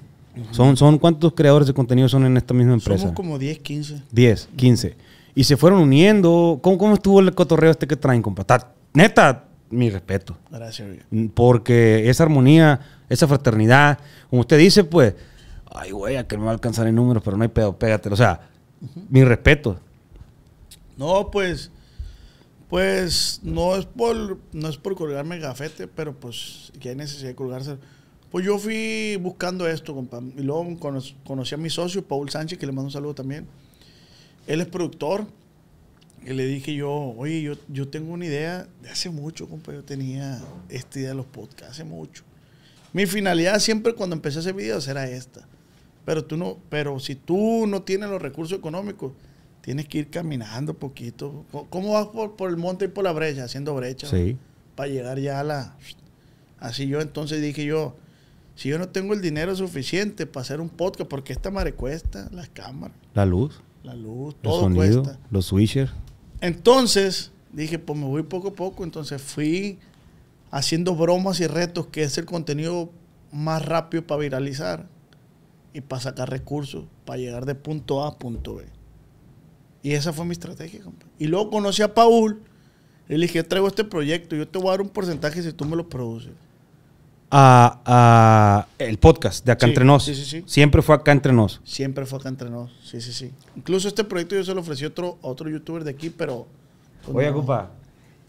Son, 0.51 0.77
son, 0.77 0.97
¿Cuántos 0.99 1.33
creadores 1.33 1.67
de 1.67 1.73
contenido 1.73 2.09
son 2.09 2.25
en 2.25 2.37
esta 2.37 2.53
misma 2.53 2.73
empresa? 2.73 3.01
Somos 3.01 3.15
como 3.15 3.37
10, 3.37 3.59
15. 3.59 4.03
10, 4.11 4.49
15. 4.55 4.95
Y 5.35 5.43
se 5.43 5.57
fueron 5.57 5.79
uniendo. 5.79 6.59
¿Cómo, 6.61 6.77
cómo 6.77 6.93
estuvo 6.95 7.19
el 7.19 7.33
cotorreo 7.33 7.71
este 7.71 7.87
que 7.87 7.95
traen, 7.95 8.21
compa? 8.21 8.41
Está- 8.41 8.73
neta, 8.93 9.45
mi 9.69 9.89
respeto. 9.89 10.37
Gracias, 10.51 10.89
viejo. 10.89 11.31
Porque 11.33 12.09
esa 12.09 12.23
armonía, 12.23 12.79
esa 13.09 13.27
fraternidad, 13.27 13.99
como 14.29 14.41
usted 14.41 14.57
dice, 14.57 14.83
pues, 14.83 15.15
ay, 15.71 15.91
güey, 15.91 16.17
a 16.17 16.27
que 16.27 16.37
me 16.37 16.43
va 16.43 16.51
a 16.51 16.53
alcanzar 16.53 16.87
en 16.87 16.95
números, 16.95 17.23
pero 17.23 17.35
no 17.37 17.43
hay 17.43 17.49
pedo, 17.49 17.77
pégatelo. 17.77 18.13
O 18.13 18.17
sea, 18.17 18.41
mi 19.09 19.23
respeto. 19.23 19.79
No, 20.97 21.31
pues, 21.31 21.71
pues 22.69 23.39
no 23.43 23.75
es 23.75 23.85
por, 23.85 24.37
no 24.51 24.69
es 24.69 24.77
por 24.77 24.95
colgarme 24.95 25.35
el 25.35 25.41
gafete, 25.41 25.87
pero 25.87 26.13
pues 26.13 26.71
que 26.79 26.89
hay 26.89 26.95
necesidad 26.95 27.29
de 27.29 27.35
colgarse. 27.35 27.77
Pues 28.33 28.43
yo 28.45 28.57
fui 28.57 29.15
buscando 29.21 29.67
esto, 29.67 29.93
compa. 29.93 30.19
Y 30.35 30.41
luego 30.41 30.65
cono- 30.79 30.99
conocí 31.23 31.53
a 31.53 31.57
mi 31.59 31.69
socio, 31.69 32.03
Paul 32.03 32.29
Sánchez, 32.31 32.57
que 32.57 32.65
le 32.65 32.71
mando 32.71 32.87
un 32.87 32.91
saludo 32.91 33.13
también. 33.13 33.45
Él 34.47 34.59
es 34.59 34.67
productor. 34.67 35.27
Y 36.25 36.33
le 36.33 36.45
dije 36.47 36.73
yo, 36.73 36.89
oye, 36.91 37.43
yo, 37.43 37.53
yo 37.67 37.87
tengo 37.89 38.11
una 38.11 38.25
idea 38.25 38.67
de 38.81 38.89
hace 38.89 39.11
mucho, 39.11 39.47
compa. 39.47 39.71
Yo 39.71 39.83
tenía 39.83 40.41
esta 40.69 40.97
idea 40.99 41.09
de 41.09 41.15
los 41.15 41.27
podcasts, 41.27 41.73
hace 41.73 41.83
mucho. 41.83 42.23
Mi 42.91 43.05
finalidad 43.05 43.59
siempre 43.59 43.93
cuando 43.93 44.15
empecé 44.15 44.39
a 44.39 44.41
hacer 44.41 44.55
videos 44.55 44.87
era 44.87 45.07
esta. 45.07 45.47
Pero 46.03 46.25
tú 46.25 46.35
no, 46.35 46.57
pero 46.69 46.99
si 46.99 47.13
tú 47.15 47.67
no 47.67 47.83
tienes 47.83 48.09
los 48.09 48.19
recursos 48.21 48.57
económicos, 48.57 49.11
tienes 49.61 49.87
que 49.87 49.99
ir 49.99 50.09
caminando 50.09 50.73
poquito. 50.73 51.45
¿Cómo- 51.51 51.69
¿Cómo 51.69 51.93
vas 51.93 52.07
por, 52.07 52.35
por 52.35 52.49
el 52.49 52.57
monte 52.57 52.85
y 52.85 52.87
por 52.87 53.03
la 53.03 53.11
brecha, 53.11 53.43
haciendo 53.43 53.75
brecha? 53.75 54.07
Sí. 54.09 54.37
Para 54.75 54.89
llegar 54.89 55.19
ya 55.19 55.39
a 55.39 55.43
la... 55.43 55.77
Así 56.59 56.87
yo 56.87 56.99
entonces 56.99 57.39
dije 57.41 57.63
yo, 57.65 57.95
si 58.55 58.69
yo 58.69 58.77
no 58.77 58.89
tengo 58.89 59.13
el 59.13 59.21
dinero 59.21 59.55
suficiente 59.55 60.25
para 60.25 60.41
hacer 60.43 60.61
un 60.61 60.69
podcast, 60.69 61.09
porque 61.09 61.33
esta 61.33 61.49
madre 61.51 61.73
cuesta, 61.73 62.29
las 62.31 62.49
cámaras, 62.49 62.95
La 63.13 63.25
luz, 63.25 63.61
la 63.83 63.95
luz, 63.95 64.35
todo 64.41 64.61
sonido, 64.61 65.03
cuesta. 65.03 65.19
los 65.31 65.45
switchers. 65.47 65.91
Entonces 66.41 67.31
dije, 67.51 67.79
pues 67.79 67.97
me 67.97 68.05
voy 68.05 68.23
poco 68.23 68.49
a 68.49 68.53
poco. 68.53 68.83
Entonces 68.83 69.21
fui 69.21 69.79
haciendo 70.51 70.95
bromas 70.95 71.39
y 71.39 71.47
retos, 71.47 71.87
que 71.87 72.03
es 72.03 72.17
el 72.17 72.25
contenido 72.25 72.91
más 73.31 73.65
rápido 73.65 74.05
para 74.05 74.19
viralizar 74.19 74.87
y 75.73 75.81
para 75.81 76.01
sacar 76.01 76.29
recursos, 76.29 76.85
para 77.05 77.17
llegar 77.17 77.45
de 77.45 77.55
punto 77.55 78.03
A 78.03 78.09
a 78.09 78.17
punto 78.19 78.55
B. 78.55 78.65
Y 79.81 79.93
esa 79.93 80.13
fue 80.13 80.25
mi 80.25 80.31
estrategia, 80.33 80.81
compa. 80.83 81.05
Y 81.17 81.27
luego 81.27 81.49
conocí 81.49 81.81
a 81.81 81.93
Paul. 81.93 82.41
Y 83.09 83.13
le 83.17 83.25
dije, 83.27 83.43
traigo 83.43 83.67
este 83.67 83.83
proyecto, 83.83 84.35
yo 84.35 84.47
te 84.47 84.57
voy 84.59 84.67
a 84.69 84.71
dar 84.71 84.81
un 84.81 84.89
porcentaje 84.89 85.41
si 85.43 85.51
tú 85.51 85.65
me 85.65 85.75
lo 85.75 85.89
produces. 85.89 86.31
A, 87.35 87.79
a 87.85 88.67
el 88.77 88.99
podcast 88.99 89.43
de 89.43 89.51
Acá 89.53 89.65
Sí, 89.65 89.71
Entre 89.71 89.83
Nos. 89.85 90.05
sí, 90.05 90.13
sí, 90.13 90.23
sí. 90.25 90.43
Siempre 90.45 90.81
fue 90.83 90.93
Acá 90.95 91.11
Entre 91.11 91.33
Nos. 91.33 91.61
Siempre 91.63 92.05
fue 92.05 92.19
acá 92.19 92.29
entre 92.29 92.49
nos. 92.51 92.69
Sí, 92.83 93.01
sí, 93.01 93.11
sí. 93.11 93.31
Incluso 93.55 93.87
este 93.87 94.03
proyecto 94.03 94.35
yo 94.35 94.43
se 94.43 94.53
lo 94.53 94.61
ofrecí 94.61 94.83
a 94.85 94.89
otro, 94.89 95.17
a 95.23 95.27
otro 95.27 95.49
youtuber 95.49 95.83
de 95.83 95.89
aquí, 95.91 96.11
pero... 96.11 96.45
pues, 97.03 97.15
Oye, 97.17 97.27
no. 97.27 97.37
compa. 97.37 97.71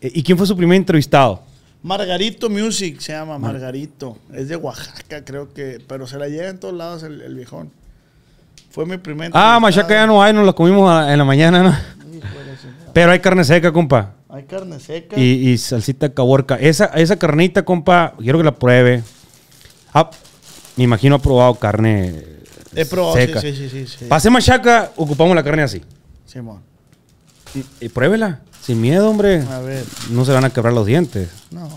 Eh, 0.01 0.11
¿Y 0.15 0.23
quién 0.23 0.39
fue 0.39 0.47
su 0.47 0.57
primer 0.57 0.77
entrevistado? 0.77 1.43
Margarito 1.83 2.49
Music 2.49 2.99
se 3.01 3.13
llama, 3.13 3.39
Margarito. 3.39 4.17
Es 4.33 4.49
de 4.49 4.57
Oaxaca, 4.57 5.23
creo 5.23 5.53
que. 5.53 5.83
Pero 5.87 6.07
se 6.07 6.17
la 6.19 6.29
lleva 6.29 6.49
en 6.49 6.59
todos 6.59 6.73
lados 6.73 7.03
el, 7.03 7.21
el 7.21 7.35
viejón. 7.35 7.71
Fue 8.71 8.87
mi 8.87 8.97
primer. 8.97 9.27
Ah, 9.35 9.57
entrevistado. 9.57 9.61
machaca 9.61 9.95
ya 9.95 10.07
no 10.07 10.23
hay, 10.23 10.33
nos 10.33 10.47
la 10.47 10.55
comimos 10.55 10.91
a- 10.91 11.13
en 11.13 11.19
la 11.19 11.25
mañana, 11.27 11.63
¿no? 11.63 11.77
Pero 12.95 13.13
hay 13.13 13.21
carne 13.21 13.45
seca, 13.45 13.71
compa. 13.71 14.15
Hay 14.35 14.43
carne 14.45 14.81
seca. 14.81 15.17
Y, 15.19 15.51
y 15.51 15.59
salsita 15.59 16.13
caborca. 16.13 16.57
Esa, 16.57 16.87
esa 16.87 17.17
carnita, 17.17 17.65
compa, 17.65 18.15
quiero 18.19 18.39
que 18.39 18.45
la 18.45 18.55
pruebe. 18.57 19.03
Ah, 19.93 20.11
me 20.77 20.83
imagino 20.85 21.15
ha 21.15 21.19
probado 21.21 21.55
carne 21.55 22.25
He 22.75 22.85
probado, 22.85 23.15
seca. 23.15 23.41
sí, 23.41 23.55
sí, 23.55 23.69
sí. 23.71 23.87
sí. 23.87 24.05
Para 24.07 24.17
hacer 24.17 24.33
machaca, 24.33 24.91
ocupamos 24.97 25.37
la 25.37 25.45
carne 25.45 25.63
así. 25.63 25.83
Simón. 26.27 26.61
Y, 27.55 27.85
y 27.85 27.89
pruébela, 27.89 28.41
sin 28.61 28.81
miedo, 28.81 29.09
hombre. 29.09 29.43
A 29.43 29.61
ver. 29.61 29.85
No 30.11 30.25
se 30.25 30.33
van 30.33 30.45
a 30.45 30.51
quebrar 30.51 30.73
los 30.73 30.85
dientes. 30.87 31.29
No, 31.53 31.61
no, 31.61 31.69
no. 31.69 31.77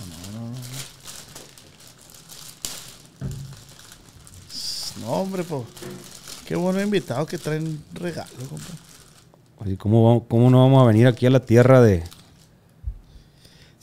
no. 5.02 5.06
No, 5.06 5.12
hombre, 5.22 5.44
pues. 5.44 5.62
Qué 6.48 6.56
buenos 6.56 6.82
invitados 6.82 7.28
que 7.28 7.38
traen 7.38 7.84
regalos, 7.94 8.32
compa. 8.50 9.78
¿cómo, 9.78 10.04
vamos- 10.08 10.24
¿Cómo 10.28 10.50
no 10.50 10.60
vamos 10.64 10.82
a 10.82 10.88
venir 10.88 11.06
aquí 11.08 11.26
a 11.26 11.30
la 11.30 11.42
tierra 11.42 11.82
de...? 11.82 12.04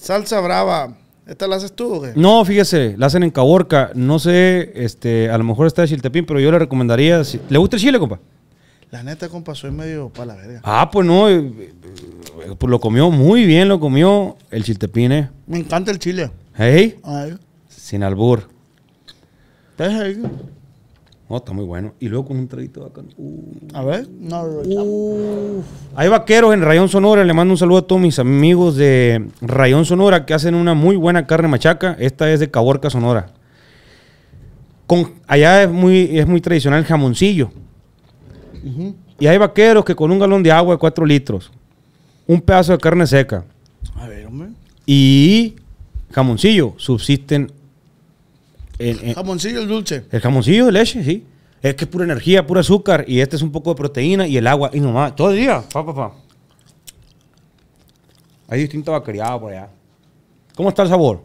Salsa 0.04 0.38
brava. 0.40 0.96
¿Esta 1.26 1.46
la 1.48 1.56
haces 1.56 1.72
tú 1.72 1.94
o 1.94 2.02
qué? 2.02 2.12
No, 2.14 2.44
fíjese, 2.44 2.94
la 2.98 3.06
hacen 3.06 3.22
en 3.22 3.30
Caborca. 3.30 3.90
No 3.94 4.18
sé, 4.18 4.72
este, 4.74 5.30
a 5.30 5.38
lo 5.38 5.44
mejor 5.44 5.66
está 5.66 5.80
de 5.80 5.88
Chiltepín, 5.88 6.26
pero 6.26 6.38
yo 6.38 6.52
le 6.52 6.58
recomendaría... 6.58 7.24
si- 7.24 7.40
¿Le 7.48 7.56
gusta 7.58 7.76
el 7.76 7.82
chile, 7.82 7.98
compa? 7.98 8.20
La 8.90 9.02
neta, 9.02 9.30
compa, 9.30 9.54
soy 9.54 9.70
medio 9.70 10.10
para 10.10 10.26
la 10.26 10.34
verga. 10.34 10.60
Ah, 10.62 10.90
pues 10.92 11.06
no, 11.06 11.30
eh, 11.30 11.72
pues 12.58 12.70
lo 12.70 12.78
comió 12.78 13.10
muy 13.10 13.46
bien, 13.46 13.68
lo 13.68 13.80
comió 13.80 14.36
el 14.50 14.62
Chiltepín, 14.64 15.12
¿eh? 15.12 15.30
Me 15.46 15.58
encanta 15.58 15.90
el 15.90 15.98
chile. 15.98 16.30
Hey, 16.54 16.98
Ay. 17.02 17.38
sin 17.68 18.02
albur. 18.02 18.46
¿Estás 19.70 19.94
ahí? 19.94 20.22
No, 21.28 21.38
está 21.38 21.52
muy 21.52 21.64
bueno. 21.64 21.94
Y 22.00 22.08
luego 22.08 22.26
con 22.26 22.36
un 22.38 22.48
traguito 22.48 22.82
bacán. 22.82 23.06
Uh. 23.16 23.42
A 23.72 23.82
ver. 23.82 24.06
No, 24.20 24.44
Hay 25.96 26.08
vaqueros 26.08 26.52
en 26.52 26.60
Rayón 26.62 26.88
Sonora. 26.88 27.24
Le 27.24 27.32
mando 27.32 27.52
un 27.54 27.58
saludo 27.58 27.78
a 27.78 27.86
todos 27.86 28.00
mis 28.00 28.18
amigos 28.18 28.76
de 28.76 29.28
Rayón 29.40 29.84
Sonora 29.86 30.26
que 30.26 30.34
hacen 30.34 30.54
una 30.54 30.74
muy 30.74 30.96
buena 30.96 31.26
carne 31.26 31.48
machaca. 31.48 31.96
Esta 31.98 32.30
es 32.30 32.40
de 32.40 32.50
Caborca, 32.50 32.90
Sonora. 32.90 33.28
Con, 34.86 35.14
allá 35.26 35.62
es 35.62 35.70
muy, 35.70 36.18
es 36.18 36.26
muy 36.26 36.40
tradicional 36.42 36.80
el 36.80 36.84
jamoncillo. 36.84 37.50
Y 39.18 39.26
hay 39.26 39.38
vaqueros 39.38 39.84
que 39.84 39.94
con 39.94 40.10
un 40.10 40.18
galón 40.18 40.42
de 40.42 40.52
agua 40.52 40.74
de 40.74 40.78
4 40.78 41.06
litros, 41.06 41.50
un 42.26 42.40
pedazo 42.40 42.72
de 42.72 42.78
carne 42.78 43.06
seca 43.06 43.44
A 43.94 44.08
ver, 44.08 44.26
hombre. 44.26 44.48
y 44.86 45.56
jamoncillo 46.10 46.74
subsisten 46.76 47.50
en, 48.78 49.08
en- 49.08 49.14
Jamoncillo 49.14 49.60
el 49.60 49.68
dulce. 49.68 50.04
el 50.10 50.20
jamoncillo 50.20 50.66
de 50.66 50.72
leche, 50.72 51.02
sí. 51.04 51.26
Es 51.62 51.74
que 51.76 51.84
es 51.84 51.90
pura 51.90 52.04
energía, 52.04 52.46
pura 52.46 52.60
azúcar. 52.60 53.04
Y 53.08 53.20
este 53.20 53.36
es 53.36 53.42
un 53.42 53.50
poco 53.50 53.70
de 53.70 53.76
proteína 53.76 54.26
y 54.26 54.36
el 54.36 54.46
agua. 54.46 54.70
Y 54.74 54.80
nomás, 54.80 55.16
todo 55.16 55.30
el 55.30 55.36
día. 55.36 55.62
Pa, 55.72 55.84
pa, 55.86 55.94
pa. 55.94 56.12
Hay 58.48 58.60
distinto 58.60 58.92
vaqueriado 58.92 59.40
por 59.40 59.52
allá. 59.52 59.68
¿Cómo 60.54 60.68
está 60.68 60.82
el 60.82 60.88
sabor? 60.88 61.22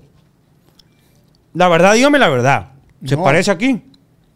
La 1.54 1.68
verdad, 1.68 1.94
dígame 1.94 2.18
la 2.20 2.30
verdad. 2.30 2.72
¿Se 3.06 3.16
No. 3.16 3.24
parece 3.24 3.52
aquí? 3.52 3.84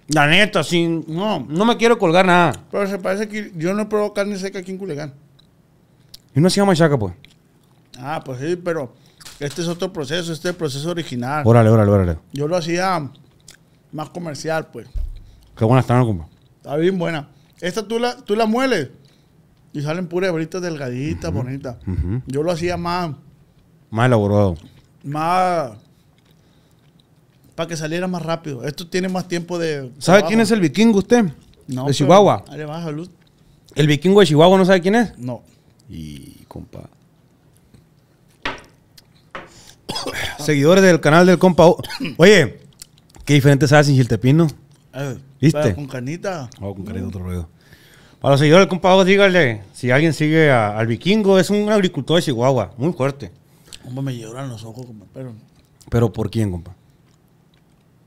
La 0.09 0.27
neta, 0.27 0.63
sin. 0.63 1.05
No, 1.07 1.45
no 1.47 1.65
me 1.65 1.77
quiero 1.77 1.97
colgar 1.97 2.25
nada. 2.25 2.51
Pero 2.69 2.87
se 2.87 2.97
parece 2.99 3.29
que 3.29 3.51
yo 3.55 3.73
no 3.73 3.83
he 3.83 3.85
probado 3.85 4.13
carne 4.13 4.37
seca 4.37 4.59
aquí 4.59 4.71
en 4.71 4.77
Culiacán. 4.77 5.13
Y 6.35 6.39
no 6.41 6.47
hacía 6.47 6.65
machaca, 6.65 6.97
pues. 6.97 7.13
Ah, 7.97 8.21
pues 8.25 8.39
sí, 8.41 8.55
pero 8.57 8.93
este 9.39 9.61
es 9.61 9.67
otro 9.67 9.91
proceso, 9.91 10.31
este 10.33 10.49
es 10.49 10.53
el 10.53 10.57
proceso 10.57 10.89
original. 10.91 11.43
Órale, 11.45 11.69
órale, 11.69 11.91
órale. 11.91 12.17
Yo 12.31 12.47
lo 12.47 12.55
hacía 12.57 13.09
más 13.91 14.09
comercial, 14.09 14.67
pues. 14.71 14.87
Qué 15.55 15.65
buena 15.65 15.81
están, 15.81 16.03
compa. 16.05 16.27
Está 16.57 16.75
bien 16.77 16.97
buena. 16.97 17.29
Esta 17.61 17.87
tú 17.87 17.99
la, 17.99 18.15
tú 18.17 18.35
la 18.35 18.45
mueles 18.45 18.89
y 19.73 19.81
salen 19.81 20.07
puras 20.07 20.29
hebritas 20.29 20.61
delgaditas, 20.61 21.31
bonitas. 21.31 21.77
Yo 22.27 22.43
lo 22.43 22.51
hacía 22.51 22.77
más, 22.77 23.11
Más 23.89 24.05
elaborado. 24.07 24.55
más, 25.03 25.71
para 27.55 27.67
que 27.67 27.77
saliera 27.77 28.07
más 28.07 28.21
rápido. 28.23 28.63
Esto 28.65 28.87
tiene 28.87 29.09
más 29.09 29.27
tiempo 29.27 29.57
de... 29.59 29.91
¿Sabe 29.99 30.19
trabajo. 30.19 30.27
quién 30.27 30.39
es 30.41 30.51
el 30.51 30.59
vikingo 30.59 30.99
usted? 30.99 31.25
No, 31.67 31.85
de 31.85 31.93
Chihuahua. 31.93 32.43
Ahí 32.49 32.63
baja 32.65 32.91
luz. 32.91 33.09
El 33.75 33.87
vikingo 33.87 34.19
de 34.19 34.25
Chihuahua, 34.27 34.57
¿no 34.57 34.65
sabe 34.65 34.81
quién 34.81 34.95
es? 34.95 35.17
No. 35.17 35.41
Y, 35.89 36.43
compa. 36.47 36.89
Seguidores 40.39 40.83
del 40.83 40.99
canal 40.99 41.25
del 41.25 41.37
compa. 41.39 41.65
O- 41.67 41.81
Oye, 42.17 42.59
qué 43.25 43.33
diferente 43.35 43.67
sabe 43.67 43.83
sin 43.85 43.95
Chiltepín, 43.95 44.37
¿no? 44.37 44.47
Eh, 44.93 45.17
¿Viste? 45.41 45.73
Con 45.75 45.87
canita. 45.87 46.49
Oh, 46.61 46.73
con 46.73 46.85
cariño, 46.85 47.07
otro 47.07 47.23
ruido. 47.23 47.49
Para 48.21 48.33
los 48.33 48.39
seguidores 48.39 48.63
del 48.63 48.69
compa, 48.69 48.95
O, 48.95 49.03
dígale, 49.03 49.63
si 49.73 49.91
alguien 49.91 50.13
sigue 50.13 50.49
a- 50.51 50.77
al 50.77 50.87
vikingo, 50.87 51.37
es 51.39 51.49
un 51.49 51.69
agricultor 51.71 52.17
de 52.17 52.23
Chihuahua, 52.23 52.71
muy 52.77 52.93
fuerte. 52.93 53.31
Como 53.83 54.01
me 54.01 54.15
lloran 54.17 54.47
los 54.49 54.63
ojos, 54.63 54.85
como, 54.85 55.05
pero 55.13 55.33
¿Pero 55.89 56.13
por 56.13 56.29
quién, 56.31 56.49
compa? 56.51 56.73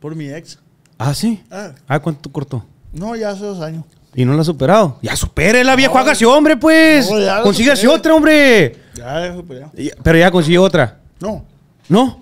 por 0.01 0.15
mi 0.15 0.29
ex. 0.31 0.59
Ah, 0.99 1.15
sí. 1.15 1.43
Ah, 1.51 1.73
Ah, 1.89 1.99
¿cuánto 2.01 2.31
cortó? 2.33 2.65
no, 2.93 3.15
ya 3.17 3.31
hace 3.31 3.45
dos 3.45 3.61
años. 3.61 3.85
¿Y 4.15 4.25
no 4.25 4.33
la 4.33 4.41
ha 4.41 4.45
superado? 4.45 4.99
Ya 5.03 5.15
supérela, 5.15 5.77
viejo, 5.77 5.99
hágase 5.99 6.25
hombre, 6.25 6.57
pues. 6.57 7.11
No, 7.11 7.43
Consígase 7.43 7.83
superé. 7.83 7.99
otra, 7.99 8.15
hombre. 8.15 8.77
Ya, 8.97 9.35
ya. 9.37 9.71
Y- 9.77 9.91
Pero 10.03 10.19
ya 10.19 10.31
consiguió 10.31 10.63
otra. 10.63 11.01
No, 11.21 11.45
¿No? 11.89 12.21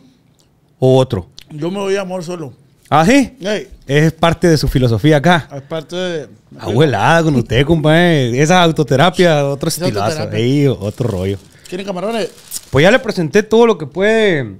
¿O 0.78 0.98
otro? 0.98 1.28
yo 1.50 1.70
me 1.70 1.78
voy 1.78 1.94
a 1.96 2.00
amor 2.02 2.24
solo. 2.24 2.52
¿Ah, 2.90 3.04
sí? 3.06 3.36
Ey, 3.40 3.68
Es 3.86 4.12
parte 4.12 4.48
de 4.48 4.56
su 4.58 4.68
filosofía 4.68 5.16
acá. 5.18 5.48
aparte 5.50 5.96
de... 5.96 6.28
Abuelada 6.58 7.22
con 7.22 7.34
usted, 7.36 7.64
compadre. 7.64 8.40
Esa 8.40 8.62
autoterapia, 8.62 9.44
otro 9.46 9.68
Esa 9.68 9.84
estilazo. 9.86 10.06
autoterapia. 10.20 10.38
Ey, 10.38 10.66
otro 10.66 11.08
rollo. 11.08 11.38
¿Quieren 11.68 11.86
camarones? 11.86 12.30
Pues 12.70 12.82
ya 12.82 12.90
le 12.90 12.98
presenté 12.98 13.42
todo 13.42 13.66
lo 13.66 13.78
que 13.78 13.86
puede 13.86 14.56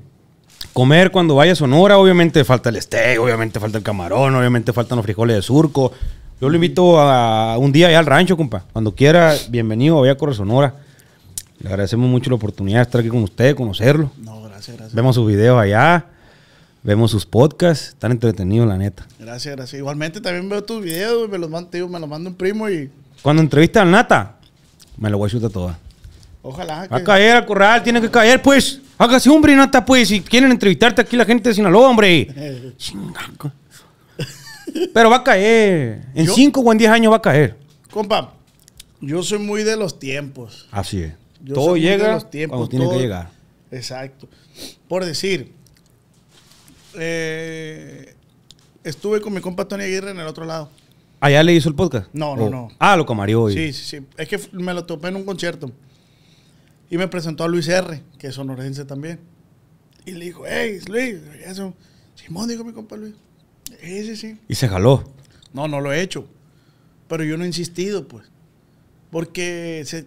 comer 0.73 1.11
cuando 1.11 1.35
vaya 1.37 1.53
a 1.53 1.57
Sonora. 1.57 1.99
Obviamente 1.99 2.45
falta 2.45 2.71
el 2.71 2.81
steak, 2.81 3.21
obviamente 3.21 3.61
falta 3.61 3.79
el 3.79 3.85
camarón, 3.85 4.35
obviamente 4.35 4.73
faltan 4.73 4.97
los 4.97 5.05
frijoles 5.05 5.37
de 5.37 5.43
surco. 5.43 5.93
Yo 6.41 6.49
lo 6.49 6.55
invito 6.55 6.99
a 7.01 7.57
un 7.59 7.71
día 7.73 7.89
allá 7.89 7.99
al 7.99 8.07
rancho, 8.07 8.37
compa. 8.37 8.65
Cuando 8.73 8.95
quiera, 8.95 9.35
bienvenido, 9.51 10.01
vaya 10.01 10.13
a 10.13 10.17
Corre 10.17 10.35
Sonora. 10.35 10.75
Le 11.61 11.69
agradecemos 11.69 12.09
mucho 12.11 12.31
la 12.31 12.37
oportunidad 12.37 12.79
de 12.79 12.83
estar 12.83 13.01
aquí 13.01 13.09
con 13.11 13.23
usted, 13.23 13.55
conocerlo. 13.55 14.11
No, 14.19 14.44
gracias, 14.67 14.77
gracias. 14.77 14.95
Vemos 14.95 15.15
sus 15.15 15.27
videos 15.27 15.61
allá, 15.61 16.07
vemos 16.83 17.11
sus 17.11 17.25
podcasts. 17.27 17.89
Están 17.89 18.13
entretenidos, 18.13 18.67
la 18.69 18.77
neta. 18.79 19.07
Gracias, 19.19 19.55
gracias. 19.57 19.79
Igualmente 19.79 20.21
también 20.21 20.49
veo 20.49 20.63
tus 20.65 20.83
videos, 20.83 21.29
me 21.29 21.39
los 21.39 21.51
mando, 21.51 21.71
tío, 21.71 21.89
me 21.89 21.99
los 22.01 22.09
manda 22.09 22.31
un 22.31 22.37
primo 22.37 22.69
y 22.69 22.91
Cuando 23.23 23.43
entrevista 23.43 23.83
al 23.83 23.91
Nata, 23.91 24.37
me 24.97 25.11
lo 25.11 25.19
voy 25.19 25.29
a 25.29 25.31
chutar 25.33 25.51
toda. 25.51 25.79
ojalá 26.43 26.87
Va 26.93 26.97
a 26.99 27.05
caer 27.05 27.37
al 27.37 27.47
corral, 27.47 27.83
tiene 27.83 28.01
que 28.01 28.11
caer, 28.11 28.41
pues. 28.43 28.81
Hágase 28.97 29.29
hombre, 29.31 29.57
Nata, 29.57 29.85
pues. 29.85 30.09
Si 30.09 30.21
quieren 30.21 30.51
entrevistarte 30.53 31.01
aquí 31.03 31.17
la 31.17 31.25
gente 31.25 31.49
de 31.49 31.55
Sinaloa, 31.57 31.89
hombre. 31.89 32.29
Pero 34.93 35.11
va 35.11 35.17
a 35.17 35.25
caer. 35.25 36.03
En 36.15 36.27
Yo- 36.27 36.35
5 36.35 36.61
o 36.61 36.73
en 36.73 36.79
10 36.79 36.91
años 36.91 37.13
va 37.13 37.17
a 37.17 37.23
caer. 37.23 37.57
Compa, 37.91 38.33
yo 39.01 39.23
soy 39.23 39.39
muy 39.39 39.63
de 39.63 39.77
los 39.77 39.99
tiempos. 39.99 40.67
Así 40.71 41.03
es. 41.03 41.13
Yo 41.43 41.55
todo 41.55 41.65
soy 41.71 41.81
muy 41.81 41.89
de 41.91 41.97
llega 41.99 42.13
los 42.15 42.31
tiempos, 42.31 42.57
cuando 42.57 42.69
tiene 42.71 42.85
todo- 42.87 42.95
que 42.95 43.01
llegar. 43.01 43.31
Exacto. 43.77 44.29
Por 44.89 45.05
decir, 45.05 45.53
eh, 46.97 48.15
estuve 48.83 49.21
con 49.21 49.33
mi 49.33 49.41
compa 49.41 49.67
Tony 49.67 49.85
Aguirre 49.85 50.11
en 50.11 50.19
el 50.21 50.27
otro 50.27 50.45
lado. 50.45 50.71
¿Allá 51.21 51.43
le 51.43 51.55
hizo 51.55 51.69
el 51.69 51.75
podcast? 51.75 52.09
No, 52.13 52.37
no, 52.37 52.45
O- 52.45 52.51
no. 52.51 52.69
Ah, 52.79 52.97
lo 52.97 53.07
camarió. 53.07 53.49
y- 53.51 53.55
Sí, 53.55 53.73
sí, 53.73 53.85
sí. 53.99 54.07
Es 54.19 54.29
que 54.29 54.39
me 54.53 54.75
lo 54.75 54.85
topé 54.85 55.09
en 55.09 55.17
un 55.17 55.25
concierto. 55.25 55.71
Y 56.91 56.99
me 56.99 57.09
presentó 57.09 57.45
a 57.45 57.49
Luis 57.49 57.67
R., 57.69 58.03
que 58.19 58.27
es 58.29 58.35
sonorense 58.35 58.85
también. 58.85 59.19
Y 60.05 60.13
le 60.13 60.27
dijo, 60.27 60.45
hey, 60.47 60.81
Luis, 60.87 61.17
eso. 61.47 61.75
Simón, 62.15 62.49
dijo 62.49 62.63
mi 62.63 62.73
compa 62.73 62.97
Luis. 62.97 63.15
Sí, 63.81 64.05
sí, 64.05 64.17
sí. 64.17 64.39
Y 64.49 64.55
se 64.55 64.69
jaló. 64.69 65.03
No, 65.55 65.67
no 65.67 65.81
lo 65.81 65.93
he 65.93 66.03
hecho. 66.03 66.29
Pero 67.09 67.25
yo 67.25 67.37
no 67.39 67.45
he 67.45 67.47
insistido, 67.47 68.07
pues. 68.07 68.27
Porque 69.11 69.83
se, 69.87 70.07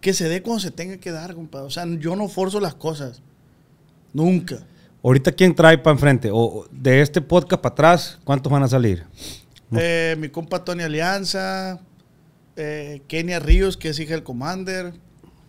que 0.00 0.12
se 0.12 0.28
dé 0.28 0.42
cuando 0.42 0.60
se 0.60 0.70
tenga 0.70 0.96
que 0.98 1.10
dar, 1.10 1.34
compadre. 1.34 1.66
O 1.66 1.70
sea, 1.70 1.86
yo 1.86 2.16
no 2.16 2.28
forzo 2.28 2.60
las 2.60 2.74
cosas. 2.74 3.20
Nunca. 4.12 4.58
Ahorita, 5.02 5.32
¿quién 5.32 5.54
trae 5.54 5.78
para 5.78 5.94
enfrente? 5.94 6.30
O 6.32 6.66
de 6.70 7.00
este 7.00 7.20
podcast 7.20 7.62
para 7.62 7.72
atrás, 7.72 8.18
¿cuántos 8.24 8.50
van 8.52 8.62
a 8.62 8.68
salir? 8.68 9.04
Eh, 9.72 10.16
mi 10.18 10.28
compa 10.28 10.64
Tony 10.64 10.82
Alianza, 10.82 11.80
eh, 12.56 13.02
Kenia 13.06 13.38
Ríos, 13.38 13.76
que 13.76 13.90
es 13.90 13.98
hija 14.00 14.14
del 14.14 14.22
Commander, 14.22 14.92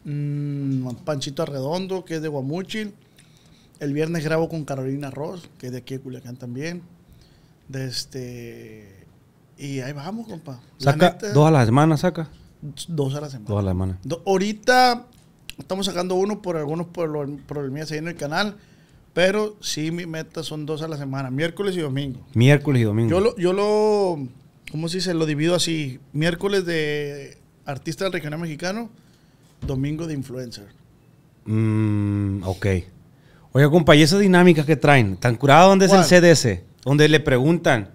mm, 0.04 0.90
Panchito 1.06 1.44
Arredondo, 1.44 2.06
que 2.06 2.16
es 2.16 2.22
de 2.22 2.28
Guamuchil. 2.28 2.94
El 3.80 3.94
viernes 3.94 4.24
grabo 4.24 4.50
con 4.50 4.66
Carolina 4.66 5.10
Ross, 5.10 5.50
que 5.58 5.68
es 5.68 5.72
de 5.72 5.80
aquí 5.80 5.96
de 5.96 6.02
Culiacán 6.02 6.36
también. 6.36 6.84
De 7.68 7.88
este. 7.88 9.06
Y 9.58 9.80
ahí 9.80 9.94
vamos, 9.94 10.28
compa. 10.28 10.60
La 10.80 10.92
¿Saca 10.92 11.12
neta, 11.12 11.34
dos 11.34 11.48
a 11.48 11.52
la 11.52 11.66
semana? 11.66 11.98
¿Saca? 11.98 12.30
Dos 12.88 13.16
a 13.16 13.22
la 13.22 13.30
semana. 13.30 13.50
Dos 13.50 13.60
a 13.60 13.62
la 13.64 13.72
semana. 13.72 14.00
Do- 14.04 14.24
ahorita 14.26 15.06
estamos 15.58 15.86
sacando 15.86 16.16
uno 16.16 16.42
por 16.42 16.58
algunos 16.58 16.88
problemas 16.88 17.92
ahí 17.92 17.98
en 18.00 18.08
el 18.08 18.16
canal, 18.16 18.56
pero 19.14 19.56
sí 19.62 19.92
mi 19.92 20.06
meta 20.06 20.44
son 20.44 20.66
dos 20.66 20.82
a 20.82 20.88
la 20.88 20.98
semana, 20.98 21.30
miércoles 21.32 21.76
y 21.76 21.80
domingo. 21.80 22.20
Miércoles 22.34 22.82
y 22.82 22.86
domingo. 22.86 23.10
Yo 23.10 23.20
lo, 23.20 23.36
yo 23.38 23.54
lo, 23.54 24.28
¿cómo 24.72 24.88
se 24.90 24.98
dice? 24.98 25.14
Lo 25.14 25.26
divido 25.26 25.56
así, 25.56 26.00
miércoles 26.14 26.66
de 26.66 27.38
artista 27.66 28.04
del 28.06 28.14
regional 28.14 28.40
mexicano, 28.40 28.90
domingo 29.66 30.08
de 30.08 30.14
influencer. 30.14 30.68
Mm, 31.46 32.44
ok. 32.44 32.66
Oiga, 33.52 33.70
compa, 33.70 33.96
¿y 33.96 34.04
esas 34.04 34.20
dinámicas 34.20 34.66
que 34.66 34.76
traen? 34.76 35.18
¿Tan 35.18 35.36
curado 35.36 35.70
dónde 35.70 35.88
es 35.88 35.94
el 35.94 36.04
CDS? 36.04 36.62
Donde 36.86 37.10
le 37.10 37.20
preguntan. 37.20 37.90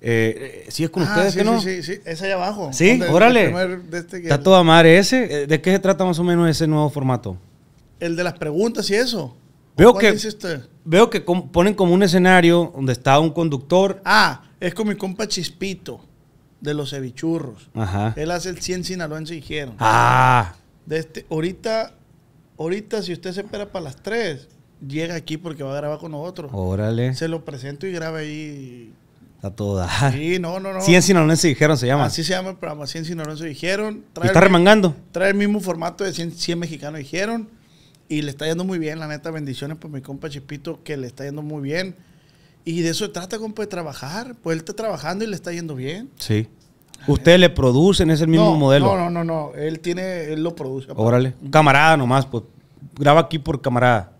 Eh, 0.00 0.64
eh, 0.66 0.70
¿Sí 0.70 0.84
es 0.84 0.90
con 0.90 1.02
Ah, 1.02 1.06
ustedes 1.06 1.32
sí, 1.32 1.38
que 1.38 1.44
no? 1.44 1.60
Sí, 1.60 1.82
sí, 1.82 1.94
sí, 1.94 2.00
es 2.04 2.22
allá 2.22 2.34
abajo. 2.34 2.70
Sí, 2.72 3.00
órale. 3.10 3.52
este 3.92 4.18
Está 4.18 4.40
toda 4.42 4.62
madre 4.62 4.98
ese. 4.98 5.42
Eh, 5.42 5.46
¿De 5.46 5.60
qué 5.60 5.72
se 5.72 5.78
trata 5.80 6.04
más 6.04 6.18
o 6.18 6.24
menos 6.24 6.48
ese 6.48 6.66
nuevo 6.66 6.88
formato? 6.90 7.36
El 7.98 8.14
de 8.14 8.22
las 8.24 8.34
preguntas 8.34 8.88
y 8.90 8.94
eso. 8.94 9.36
Veo 9.76 9.92
¿Cuál 9.92 10.16
que-? 10.16 10.60
Veo 10.84 11.10
que 11.10 11.20
ponen 11.20 11.74
como 11.74 11.94
un 11.94 12.02
escenario 12.02 12.72
donde 12.74 12.92
está 12.92 13.18
un 13.18 13.30
conductor. 13.30 14.00
Ah, 14.04 14.42
es 14.60 14.74
con 14.74 14.88
mi 14.88 14.94
compa 14.96 15.26
Chispito, 15.26 16.00
de 16.60 16.74
los 16.74 16.90
cevichurros. 16.90 17.68
Ajá. 17.74 18.14
Él 18.16 18.30
hace 18.30 18.50
el 18.50 18.60
100 18.60 18.84
sinaloense 18.84 19.34
dijeron. 19.34 19.74
Ah, 19.78 20.54
De 20.86 20.98
este, 20.98 21.26
ahorita, 21.30 21.92
ahorita 22.58 23.02
si 23.02 23.12
usted 23.12 23.32
se 23.32 23.40
espera 23.40 23.66
para 23.70 23.84
las 23.84 23.96
3, 23.96 24.48
llega 24.86 25.14
aquí 25.16 25.36
porque 25.36 25.62
va 25.62 25.72
a 25.72 25.76
grabar 25.76 25.98
con 25.98 26.12
nosotros. 26.12 26.50
órale. 26.54 27.14
Se 27.14 27.28
lo 27.28 27.44
presento 27.44 27.86
y 27.86 27.92
graba 27.92 28.18
ahí. 28.18 28.92
Está 29.38 29.50
toda. 29.54 30.10
Sí, 30.10 30.40
no, 30.40 30.58
no, 30.58 30.72
no. 30.72 30.80
100 30.80 31.00
sinaloenses 31.00 31.48
dijeron, 31.48 31.78
se 31.78 31.86
llama. 31.86 32.06
Así 32.06 32.24
se 32.24 32.32
llama 32.32 32.50
el 32.50 32.56
programa, 32.56 32.88
100 32.88 33.04
sinaloenses 33.04 33.46
dijeron. 33.46 34.04
¿Y 34.20 34.26
está 34.26 34.40
el, 34.40 34.44
remangando? 34.44 34.96
trae 35.12 35.30
el 35.30 35.36
mismo 35.36 35.60
formato 35.60 36.02
de 36.02 36.12
100, 36.12 36.32
100 36.32 36.58
mexicanos 36.58 36.98
dijeron. 36.98 37.48
Y 38.08 38.22
le 38.22 38.30
está 38.30 38.48
yendo 38.48 38.64
muy 38.64 38.80
bien, 38.80 38.98
la 38.98 39.06
neta, 39.06 39.30
bendiciones 39.30 39.76
por 39.76 39.92
mi 39.92 40.00
compa 40.00 40.28
Chispito, 40.28 40.82
que 40.82 40.96
le 40.96 41.06
está 41.06 41.24
yendo 41.24 41.42
muy 41.42 41.62
bien. 41.62 41.94
Y 42.64 42.80
de 42.80 42.90
eso 42.90 43.04
se 43.06 43.12
trata, 43.12 43.38
compa, 43.38 43.62
de 43.62 43.68
trabajar. 43.68 44.34
Pues 44.42 44.54
él 44.54 44.58
está 44.58 44.72
trabajando 44.72 45.24
y 45.24 45.28
le 45.28 45.36
está 45.36 45.52
yendo 45.52 45.76
bien. 45.76 46.10
Sí. 46.16 46.48
Ustedes 47.06 47.38
le 47.38 47.48
producen, 47.48 48.10
es 48.10 48.20
el 48.20 48.26
mismo 48.26 48.46
no, 48.46 48.56
modelo. 48.56 48.86
No, 48.86 49.08
no, 49.08 49.22
no, 49.22 49.24
no. 49.24 49.52
Él 49.54 49.78
tiene, 49.78 50.32
él 50.32 50.42
lo 50.42 50.56
produce. 50.56 50.88
Órale. 50.96 51.34
Camarada 51.48 51.96
nomás, 51.96 52.26
pues. 52.26 52.42
Graba 52.96 53.20
aquí 53.20 53.38
por 53.38 53.60
camarada. 53.60 54.14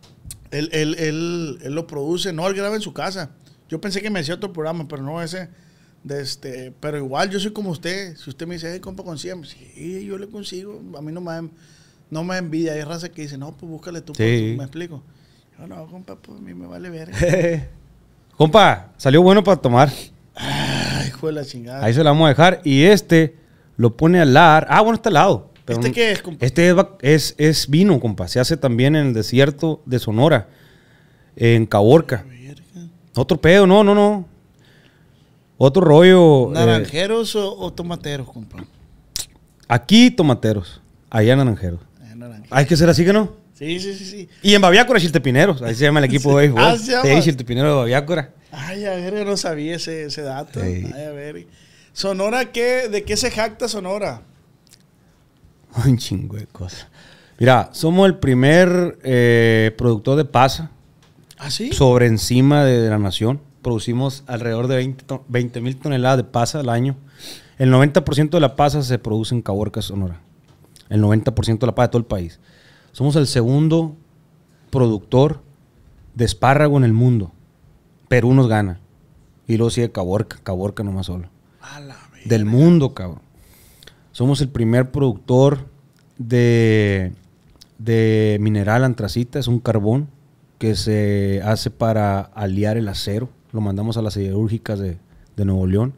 Él, 0.53 0.69
él, 0.71 0.95
él, 0.97 1.59
él 1.61 1.75
lo 1.75 1.89
produce, 1.89 2.33
no, 2.33 2.47
él 2.47 2.55
graba 2.55 2.77
en 2.77 2.83
su 2.83 2.93
casa. 2.93 3.33
Yo 3.69 3.81
pensé 3.81 4.01
que 4.01 4.11
me 4.11 4.21
decía 4.21 4.35
otro 4.35 4.53
programa, 4.53 4.87
pero 4.89 5.03
no 5.03 5.23
ese. 5.23 5.49
De 6.05 6.23
este, 6.23 6.73
pero 6.81 6.97
igual 6.97 7.29
yo 7.31 7.41
soy 7.41 7.53
como 7.53 7.71
usted. 7.71 8.17
Si 8.17 8.31
usted 8.31 8.47
me 8.47 8.55
dice, 8.55 8.71
hey, 8.73 8.81
compa, 8.81 9.03
consígame. 9.03 9.47
Sí, 9.47 10.05
yo 10.07 10.17
le 10.17 10.29
consigo. 10.29 10.81
A 10.97 11.03
mí 11.03 11.13
no 11.13 11.21
me, 11.21 11.51
no 12.11 12.25
me 12.25 12.37
envidia. 12.37 12.73
Hay 12.73 12.83
raza 12.83 13.09
que 13.09 13.23
dice, 13.23 13.37
no, 13.37 13.53
pues 13.53 13.71
búscale 13.71 14.01
tú. 14.01 14.13
pues, 14.13 14.41
Sí. 14.41 14.55
¿Me 14.57 14.65
explico? 14.65 15.03
Yo 15.59 15.67
no, 15.67 15.87
compa, 15.87 16.17
pues 16.17 16.39
a 16.39 16.41
mí 16.41 16.55
me 16.55 16.67
vale 16.67 16.89
ver. 16.89 17.11
Compa, 18.37 18.93
salió 18.97 19.21
bueno 19.21 19.43
para 19.43 19.57
tomar. 19.61 19.91
Ay, 20.37 21.09
hijo 21.09 21.27
de 21.27 21.33
la 21.33 21.45
chingada. 21.45 21.85
Ahí 21.85 21.93
se 21.93 22.05
la 22.05 22.11
vamos 22.11 22.27
a 22.27 22.29
dejar. 22.29 22.61
Y 22.63 22.85
este 22.85 23.35
lo 23.77 23.97
pone 23.97 24.21
al 24.21 24.33
lado. 24.33 24.65
Ah, 24.69 24.81
bueno, 24.81 24.95
está 24.95 25.09
al 25.09 25.15
lado. 25.15 25.51
¿Este 25.67 25.91
qué 25.91 26.13
es, 26.13 26.23
compa? 26.23 26.47
Este 26.47 26.71
es, 26.71 26.77
es, 27.03 27.35
es 27.37 27.69
vino, 27.69 27.99
compa. 27.99 28.29
Se 28.29 28.39
hace 28.39 28.57
también 28.57 28.95
en 28.95 29.09
el 29.09 29.15
desierto 29.15 29.83
de 29.87 29.99
Sonora. 29.99 30.49
En 31.35 31.67
Caborca. 31.67 32.25
Verga. 32.29 32.38
Otro 33.19 33.41
pedo, 33.41 33.67
no, 33.67 33.83
no, 33.85 33.95
no. 33.95 34.27
Otro 35.57 35.83
rollo. 35.83 36.51
eh, 36.51 36.55
¿Naranjeros 36.55 37.35
o, 37.37 37.59
o 37.59 37.73
tomateros, 37.73 38.31
compa? 38.31 38.65
aquí 39.67 40.11
tomateros. 40.11 40.81
Allá 41.11 41.37
naranjeros. 41.37 41.81
Eh, 42.03 42.15
naranjeros. 42.15 42.49
Hay 42.51 42.67
que 42.67 42.77
ser 42.77 42.89
así 42.89 43.05
que 43.05 43.13
no. 43.13 43.33
Sí, 43.55 43.81
sí, 43.81 43.93
sí, 43.95 44.05
sí. 44.05 44.29
Y 44.43 44.55
en 44.55 44.63
Baviácora, 44.63 45.01
Chiltepineros. 45.01 45.61
Ahí 45.63 45.75
se 45.75 45.85
llama 45.85 45.99
el 45.99 46.05
equipo 46.13 46.31
de 46.31 46.37
béisbol. 46.47 46.63
Ah, 46.63 46.77
¿se 46.79 46.93
llama? 46.93 47.05
Sí, 47.05 47.23
Chiltepinero 47.23 47.69
de 47.71 47.75
Baviácora. 47.75 48.31
Ay, 48.53 48.85
a 48.85 48.91
ver, 48.95 49.15
yo 49.15 49.25
no 49.25 49.37
sabía 49.37 49.75
ese, 49.77 50.05
ese 50.05 50.23
dato. 50.23 50.61
Sí. 50.61 50.85
Ay, 50.95 51.05
a 51.05 51.11
ver. 51.11 51.47
¿Sonora 51.93 52.53
qué? 52.53 52.89
¿De 52.89 53.03
qué 53.03 53.17
se 53.17 53.31
jacta 53.33 53.67
Sonora? 53.69 54.23
Un 55.85 55.99
chingo 55.99 56.37
de 56.37 56.47
cosas. 56.47 56.87
Mira, 57.39 57.69
somos 57.73 58.07
el 58.07 58.17
primer 58.17 58.99
eh, 59.03 59.75
productor 59.77 60.17
de 60.17 60.25
pasa 60.25 60.71
¿Ah, 61.39 61.51
sí? 61.51 61.73
sobre 61.73 62.07
encima 62.07 62.65
de, 62.65 62.89
la 62.89 62.99
nación. 62.99 63.41
Producimos 63.63 64.25
alrededor 64.27 64.67
de 64.67 64.95
20 65.29 65.61
mil 65.61 65.77
toneladas 65.77 66.17
de 66.19 66.25
pasa 66.25 66.61
al 66.61 66.69
año. 66.69 66.97
El 67.59 67.73
90% 67.73 68.31
de 68.31 68.41
la 68.41 68.57
pasa 68.57 68.83
se 68.83 68.99
produce 68.99 69.35
en 69.35 69.43
Caborca, 69.43 69.83
Sonora. 69.83 70.21
El 70.89 71.03
90% 71.03 71.59
de 71.59 71.67
la 71.67 71.75
pasa 71.75 71.89
de 71.89 71.93
todo 71.93 72.01
el 72.01 72.07
país. 72.07 72.39
Somos 72.93 73.17
el 73.17 73.27
segundo 73.27 73.97
productor 74.71 75.43
de 76.15 76.25
espárrago 76.25 76.77
en 76.79 76.85
el 76.85 76.93
mundo. 76.93 77.33
Perú 78.09 78.33
nos 78.35 78.49
gana. 78.49 78.81
Y 79.47 79.57
luego 79.57 79.71
sigue 79.71 79.91
Caborca, 79.91 80.39
Caborca 80.43 80.83
nomás 80.83 81.07
solo 81.07 81.29
A 81.61 81.81
la 81.81 81.97
verga. 82.13 82.29
del 82.29 82.45
mundo, 82.45 82.95
cabrón. 82.95 83.23
Somos 84.13 84.41
el 84.41 84.49
primer 84.49 84.91
productor 84.91 85.69
de, 86.17 87.13
de 87.79 88.39
mineral 88.41 88.85
antracita, 88.85 89.39
es 89.39 89.49
un 89.49 89.59
carbón 89.59 90.09
que 90.59 90.75
se 90.75 91.41
hace 91.45 91.71
para 91.71 92.21
aliar 92.21 92.77
el 92.77 92.89
acero. 92.89 93.29
Lo 93.53 93.61
mandamos 93.61 93.97
a 93.97 94.03
las 94.03 94.15
siderúrgicas 94.15 94.79
de, 94.79 94.99
de 95.37 95.45
Nuevo 95.45 95.67
León. 95.67 95.95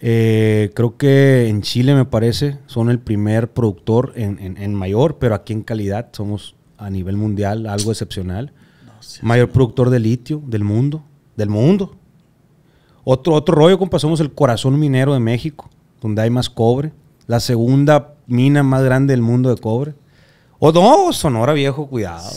Eh, 0.00 0.70
creo 0.74 0.96
que 0.96 1.48
en 1.48 1.62
Chile, 1.62 1.94
me 1.94 2.04
parece, 2.04 2.58
son 2.66 2.88
el 2.90 3.00
primer 3.00 3.50
productor 3.52 4.12
en, 4.14 4.38
en- 4.38 4.56
en 4.56 4.74
mayor, 4.74 5.18
pero 5.18 5.34
aquí 5.34 5.52
en 5.52 5.62
calidad 5.62 6.08
somos 6.12 6.54
a 6.76 6.88
nivel 6.90 7.16
mundial 7.16 7.66
algo 7.66 7.90
excepcional. 7.90 8.52
mayor 9.22 9.50
productor 9.50 9.90
de 9.90 9.98
litio 9.98 10.42
del 10.46 10.62
mundo, 10.64 11.02
del 11.36 11.48
mundo. 11.48 11.96
Otro, 13.04 13.34
otro 13.34 13.54
rollo, 13.54 13.78
compa, 13.78 13.98
somos 13.98 14.20
el 14.20 14.32
corazón 14.32 14.78
minero 14.78 15.14
de 15.14 15.20
México, 15.20 15.68
donde 16.00 16.22
hay 16.22 16.30
más 16.30 16.48
cobre. 16.50 16.92
La 17.26 17.40
segunda 17.40 18.14
mina 18.26 18.62
más 18.62 18.82
grande 18.84 19.12
del 19.12 19.22
mundo 19.22 19.52
de 19.54 19.60
cobre. 19.60 19.94
O 20.58 20.70
no, 20.72 21.12
Sonora 21.12 21.52
viejo, 21.54 21.86
cuidado. 21.88 22.28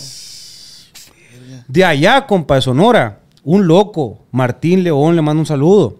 De 1.71 1.85
allá, 1.85 2.25
compa, 2.27 2.55
de 2.55 2.61
Sonora, 2.61 3.21
un 3.43 3.65
loco, 3.67 4.19
Martín 4.31 4.83
León, 4.83 5.15
le 5.15 5.21
mando 5.21 5.39
un 5.41 5.45
saludo. 5.45 5.99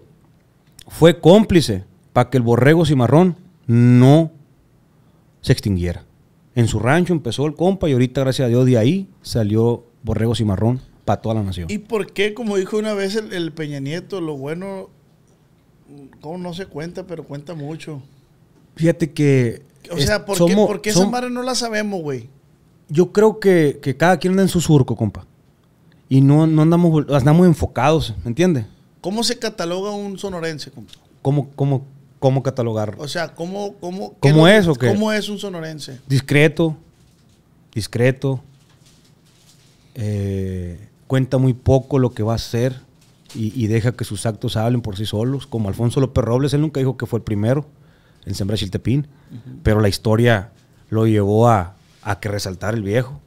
Fue 0.88 1.18
cómplice 1.20 1.84
para 2.12 2.28
que 2.28 2.36
el 2.36 2.42
borrego 2.42 2.84
cimarrón 2.84 3.36
no 3.66 4.30
se 5.40 5.52
extinguiera. 5.52 6.04
En 6.54 6.68
su 6.68 6.78
rancho 6.78 7.14
empezó 7.14 7.46
el 7.46 7.54
compa 7.54 7.88
y 7.88 7.92
ahorita, 7.94 8.20
gracias 8.20 8.46
a 8.46 8.48
Dios, 8.50 8.66
de 8.66 8.76
ahí 8.76 9.08
salió 9.22 9.84
borrego 10.02 10.34
cimarrón 10.34 10.80
para 11.06 11.22
toda 11.22 11.36
la 11.36 11.42
nación. 11.42 11.68
¿Y 11.70 11.78
por 11.78 12.12
qué, 12.12 12.34
como 12.34 12.56
dijo 12.58 12.76
una 12.76 12.92
vez 12.92 13.16
el, 13.16 13.32
el 13.32 13.52
Peña 13.52 13.80
Nieto, 13.80 14.20
lo 14.20 14.36
bueno, 14.36 14.90
como 16.20 16.36
no 16.38 16.52
se 16.52 16.66
cuenta, 16.66 17.06
pero 17.06 17.24
cuenta 17.24 17.54
mucho? 17.54 18.02
Fíjate 18.76 19.12
que. 19.12 19.62
O 19.90 19.96
sea, 19.98 20.26
¿por 20.26 20.36
qué, 20.36 20.52
somos- 20.52 20.66
por 20.66 20.80
qué 20.82 20.90
esa 20.90 21.06
madre 21.08 21.30
no 21.30 21.42
la 21.42 21.54
sabemos, 21.54 22.02
güey? 22.02 22.28
Yo 22.88 23.10
creo 23.12 23.40
que, 23.40 23.78
que 23.82 23.96
cada 23.96 24.18
quien 24.18 24.32
anda 24.32 24.42
en 24.42 24.48
su 24.48 24.60
surco, 24.60 24.94
compa. 24.94 25.26
Y 26.12 26.20
no, 26.20 26.46
no 26.46 26.60
andamos, 26.60 27.06
andamos 27.10 27.46
enfocados, 27.46 28.12
¿me 28.22 28.28
entiendes? 28.28 28.66
¿Cómo 29.00 29.24
se 29.24 29.38
cataloga 29.38 29.92
un 29.92 30.18
sonorense? 30.18 30.70
¿Cómo, 31.22 31.48
cómo, 31.56 31.86
cómo 32.18 32.42
catalogarlo? 32.42 33.02
O 33.02 33.08
sea, 33.08 33.34
¿cómo, 33.34 33.76
cómo, 33.80 34.12
¿Cómo 34.20 34.36
lo- 34.42 34.48
es 34.48 34.66
o 34.66 34.74
qué? 34.74 34.88
¿Cómo 34.88 35.10
es 35.10 35.30
un 35.30 35.38
sonorense? 35.38 36.00
Discreto, 36.06 36.76
discreto. 37.74 38.40
eh, 39.94 40.88
cuenta 41.06 41.38
muy 41.38 41.54
poco 41.54 41.98
lo 41.98 42.12
que 42.12 42.22
va 42.22 42.32
a 42.32 42.36
hacer 42.36 42.80
y, 43.34 43.58
y 43.58 43.66
deja 43.66 43.92
que 43.92 44.04
sus 44.04 44.26
actos 44.26 44.56
hablen 44.58 44.82
por 44.82 44.96
sí 44.98 45.06
solos. 45.06 45.46
Como 45.46 45.68
Alfonso 45.70 45.98
López 46.00 46.24
Robles, 46.24 46.52
él 46.54 46.60
nunca 46.60 46.80
dijo 46.80 46.96
que 46.98 47.06
fue 47.06 47.18
el 47.20 47.22
primero 47.24 47.66
en 48.26 48.34
Sembra 48.34 48.56
Chiltepín, 48.58 49.06
pero 49.62 49.80
la 49.80 49.88
historia 49.88 50.52
lo 50.90 51.06
llevó 51.06 51.48
a, 51.48 51.74
a 52.02 52.20
que 52.20 52.28
resaltar 52.28 52.74
el 52.74 52.82
viejo. 52.82 53.18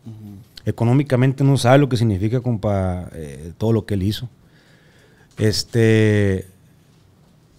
Económicamente 0.65 1.43
no 1.43 1.57
sabe 1.57 1.77
lo 1.77 1.89
que 1.89 1.95
significa 1.95 2.41
compa, 2.41 3.09
eh, 3.13 3.53
todo 3.57 3.71
lo 3.71 3.85
que 3.85 3.93
él 3.93 4.03
hizo. 4.03 4.27
Este. 5.37 6.47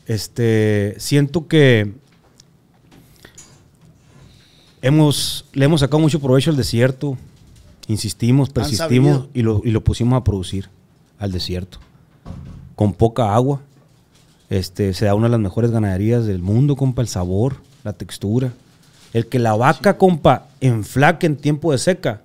Este. 0.07 0.97
Siento 0.99 1.47
que. 1.47 1.93
Hemos, 4.83 5.47
le 5.53 5.65
hemos 5.65 5.81
sacado 5.81 6.01
mucho 6.01 6.21
provecho 6.21 6.51
al 6.51 6.57
desierto. 6.57 7.17
Insistimos, 7.87 8.51
persistimos 8.51 9.29
y 9.33 9.43
lo, 9.43 9.63
y 9.65 9.71
lo 9.71 9.83
pusimos 9.83 10.17
a 10.17 10.25
producir 10.25 10.69
al 11.19 11.31
desierto. 11.31 11.79
Con 12.75 12.93
poca 12.93 13.35
agua. 13.35 13.61
Este, 14.51 14.95
se 14.95 15.07
da 15.07 15.15
una 15.15 15.27
de 15.27 15.33
las 15.33 15.41
mejores 15.41 15.71
ganaderías 15.71 16.27
del 16.27 16.41
mundo, 16.41 16.75
compa. 16.75 17.03
El 17.03 17.09
sabor, 17.09 17.59
la 17.85 17.93
textura. 17.93 18.53
El 19.13 19.27
que 19.27 19.39
la 19.39 19.55
vaca, 19.55 19.97
compa, 19.97 20.49
enflaque 20.61 21.27
en 21.27 21.37
tiempo 21.37 21.71
de 21.71 21.79
seca 21.79 22.23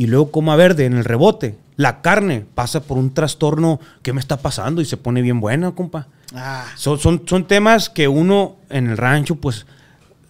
y 0.00 0.06
luego 0.06 0.30
coma 0.30 0.56
verde 0.56 0.86
en 0.86 0.94
el 0.94 1.04
rebote. 1.04 1.56
La 1.76 2.00
carne 2.00 2.46
pasa 2.54 2.80
por 2.82 2.96
un 2.96 3.12
trastorno. 3.12 3.80
¿Qué 4.02 4.12
me 4.14 4.20
está 4.20 4.38
pasando? 4.38 4.80
Y 4.80 4.86
se 4.86 4.96
pone 4.96 5.20
bien 5.20 5.40
buena, 5.40 5.72
compa. 5.72 6.08
Ah, 6.34 6.64
Son, 6.76 6.98
son, 6.98 7.22
son 7.26 7.46
temas 7.46 7.90
que 7.90 8.08
uno 8.08 8.56
en 8.70 8.88
el 8.88 8.96
rancho, 8.96 9.34
pues, 9.36 9.66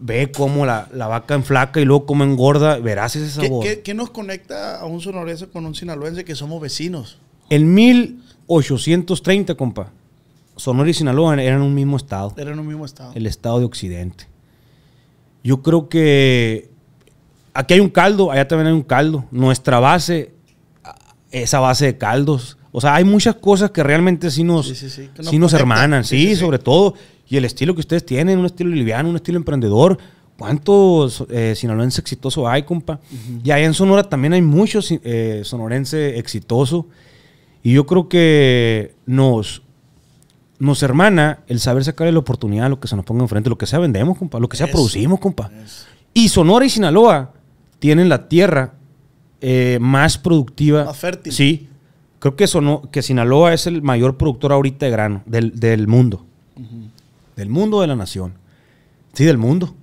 ve 0.01 0.33
cómo 0.33 0.67
la, 0.67 0.89
la 0.93 1.07
vaca 1.07 1.35
enflaca 1.35 1.81
y 1.81 1.85
luego 1.85 2.05
cómo 2.07 2.25
engorda. 2.25 2.79
Verás 2.79 3.15
ese 3.15 3.27
¿qué, 3.41 3.47
sabor. 3.47 3.63
qué- 3.65 3.81
qué 3.83 3.95
nos 3.95 4.11
conecta 4.11 4.81
a 4.81 4.87
un 4.87 5.01
sonorense 5.01 5.47
con 5.49 5.65
un 5.67 5.75
sinaloense 5.77 6.25
que 6.25 6.35
somos 6.35 6.61
vecinos? 6.61 7.19
En 7.49 7.73
1830, 8.49 9.55
compa, 9.55 9.91
Sonora 10.57 10.91
y 10.91 10.95
Sinaloa 10.95 11.41
eran 11.43 11.63
un 11.63 11.75
mismo 11.75 11.97
estado. 11.97 12.35
Eran 12.37 12.59
un 12.59 12.67
mismo 12.67 12.85
estado. 12.85 13.13
el 13.15 13.27
estado 13.27 13.61
de 13.61 13.67
Occidente. 13.67 14.27
Yo 15.45 15.63
creo 15.63 15.89
que 15.89 16.70
aquí 17.55 17.75
hay 17.75 17.81
un 17.81 17.89
caldo, 17.89 18.31
allá 18.31 18.47
también 18.47 18.69
hay 18.69 18.73
un 18.73 18.83
caldo. 18.83 19.25
Nuestra 19.31 19.81
base, 19.81 20.33
esa 21.31 21.61
base 21.61 21.87
de 21.87 21.99
caldos. 21.99 22.57
O 22.73 22.81
sea, 22.81 22.95
hay 22.95 23.05
muchas 23.05 23.35
cosas 23.37 23.71
que 23.71 23.83
realmente 23.83 24.31
sí 24.31 24.45
nos, 24.45 24.69
Sí, 24.69 24.75
sí, 24.75 24.91
sí, 24.91 25.11
que 25.15 25.39
nos 25.39 25.53
hermanan, 25.53 26.05
Sí, 26.05 26.37
sobre 26.37 26.59
todo. 26.59 26.95
Y 27.29 27.37
el 27.37 27.45
estilo 27.45 27.75
que 27.75 27.81
ustedes 27.81 28.05
tienen, 28.05 28.39
un 28.39 28.47
estilo 28.47 28.71
liviano, 28.71 29.09
un 29.09 29.17
estilo 29.17 29.39
emprendedor. 29.39 29.99
¿Cuántos 30.37 31.25
eh, 31.29 31.55
sinaloenses 31.55 31.99
exitosos 31.99 32.47
hay, 32.49 32.63
compa? 32.63 32.99
Y 33.45 33.51
allá 33.51 33.67
en 33.67 33.75
Sonora 33.75 34.09
también 34.09 34.33
hay 34.33 34.41
muchos 34.41 34.89
eh, 34.91 35.43
sonorense 35.45 36.19
exitoso. 36.19 36.87
Y 37.63 37.75
yo 37.75 37.85
creo 37.85 38.09
que 38.09 38.95
nos, 39.05 39.63
nos 40.59 40.83
hermana 40.83 41.41
el 41.47 41.61
saber 41.61 41.85
sacarle 41.85 42.13
la 42.13 42.21
oportunidad 42.21 42.67
a 42.67 42.69
lo 42.71 42.81
que 42.81 42.89
se 42.89 42.97
nos 42.97 43.05
ponga 43.05 43.23
enfrente, 43.23 43.51
lo 43.51 43.59
que 43.59 43.67
sea 43.67 43.79
vendemos, 43.79 44.17
compa, 44.17 44.41
lo 44.41 44.49
que 44.49 44.57
sea 44.57 44.67
Eso. 44.67 44.73
producimos, 44.73 45.21
compa. 45.21 45.51
Eso. 45.63 45.85
Y 46.15 46.29
Sonora 46.31 46.65
y 46.65 46.71
Sinaloa 46.71 47.33
tienen 47.81 48.09
la 48.09 48.29
tierra 48.29 48.75
eh, 49.41 49.79
más 49.81 50.17
productiva. 50.19 50.85
Más 50.85 50.97
fértil. 50.97 51.33
Sí. 51.33 51.69
Creo 52.21 52.37
que, 52.37 52.47
Sono- 52.47 52.89
que 52.93 53.03
Sinaloa 53.03 53.53
es 53.55 53.67
el 53.67 53.83
mayor 53.83 54.17
productor 54.19 54.53
ahorita 54.53 54.87
de 54.87 54.93
grano 54.93 55.23
del, 55.27 55.59
del 55.59 55.89
mundo. 55.89 56.25
Del 57.37 57.49
mundo 57.49 57.81
de 57.81 57.87
la 57.87 57.97
nación. 57.97 58.35
Sí, 59.15 59.25
del 59.25 59.39
mundo. 59.39 59.75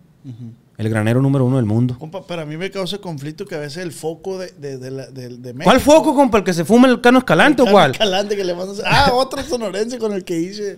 El 0.78 0.90
granero 0.90 1.24
número 1.24 1.44
uno 1.46 1.56
del 1.56 1.66
mundo. 1.66 1.98
Compa, 1.98 2.22
pero 2.28 2.44
a 2.44 2.46
mí 2.46 2.56
me 2.56 2.70
causa 2.70 3.00
conflicto 3.00 3.48
que 3.48 3.56
a 3.56 3.60
veces 3.60 3.78
el 3.78 3.92
foco 3.92 4.38
de, 4.38 4.52
de, 4.52 4.78
de, 4.78 4.92
la- 4.92 5.08
de- 5.08 5.30
de 5.38 5.54
¿Cuál 5.56 5.78
México- 5.78 5.92
foco, 5.92 6.14
compa? 6.14 6.38
¿El 6.38 6.44
que 6.44 6.54
se 6.54 6.64
fuma 6.66 6.88
el 6.88 7.02
cano 7.02 7.18
escalante 7.18 7.64
o 7.64 7.66
cuál? 7.66 7.92
Escalante 7.94 8.36
que 8.36 8.44
le 8.44 8.54
mandas- 8.54 8.84
Ah, 8.86 9.10
otro 9.14 9.42
sonorense 9.42 9.98
con 9.98 10.14
el 10.14 10.24
que 10.24 10.40
hice, 10.40 10.76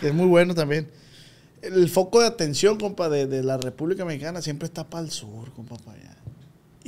que 0.00 0.08
es 0.08 0.14
muy 0.14 0.26
bueno 0.26 0.52
también. 0.56 0.88
El 1.62 1.88
foco 1.88 2.20
de 2.20 2.26
atención, 2.26 2.76
compa, 2.76 3.08
de, 3.08 3.26
de 3.28 3.44
la 3.44 3.56
República 3.56 4.04
Mexicana 4.04 4.42
siempre 4.42 4.66
está 4.66 4.82
para 4.90 5.04
el 5.04 5.12
sur, 5.12 5.52
compa, 5.52 5.76
para 5.76 5.96
allá. 5.96 6.15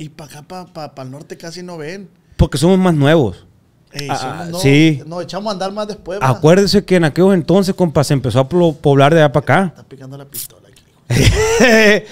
Y 0.01 0.07
para 0.09 0.39
acá, 0.39 0.69
para 0.73 1.03
el 1.03 1.11
norte 1.11 1.35
casi 1.37 1.61
no 1.61 1.77
ven. 1.77 2.07
Porque 2.37 2.57
somos 2.57 2.79
más 2.79 2.93
nuevos. 2.93 3.45
Ey, 3.91 4.07
Ah, 4.09 4.15
somos- 4.15 4.49
no, 4.49 4.59
sí. 4.59 5.03
Nos 5.05 5.23
echamos 5.23 5.49
a 5.49 5.53
andar 5.53 5.73
más 5.73 5.87
después. 5.89 6.19
¿va? 6.21 6.29
Acuérdese 6.29 6.85
que 6.85 6.95
en 6.95 7.03
aquellos 7.03 7.33
entonces, 7.33 7.75
compa, 7.75 8.03
se 8.05 8.13
empezó 8.13 8.39
a 8.39 8.47
poblar 8.47 9.13
de 9.13 9.19
allá 9.21 9.31
para 9.33 9.43
acá. 9.43 9.63
Está 9.75 9.83
picando 9.83 10.17
la 10.17 10.25
pistola 10.25 10.67
aquí. 10.69 10.83
Eh, 11.61 12.05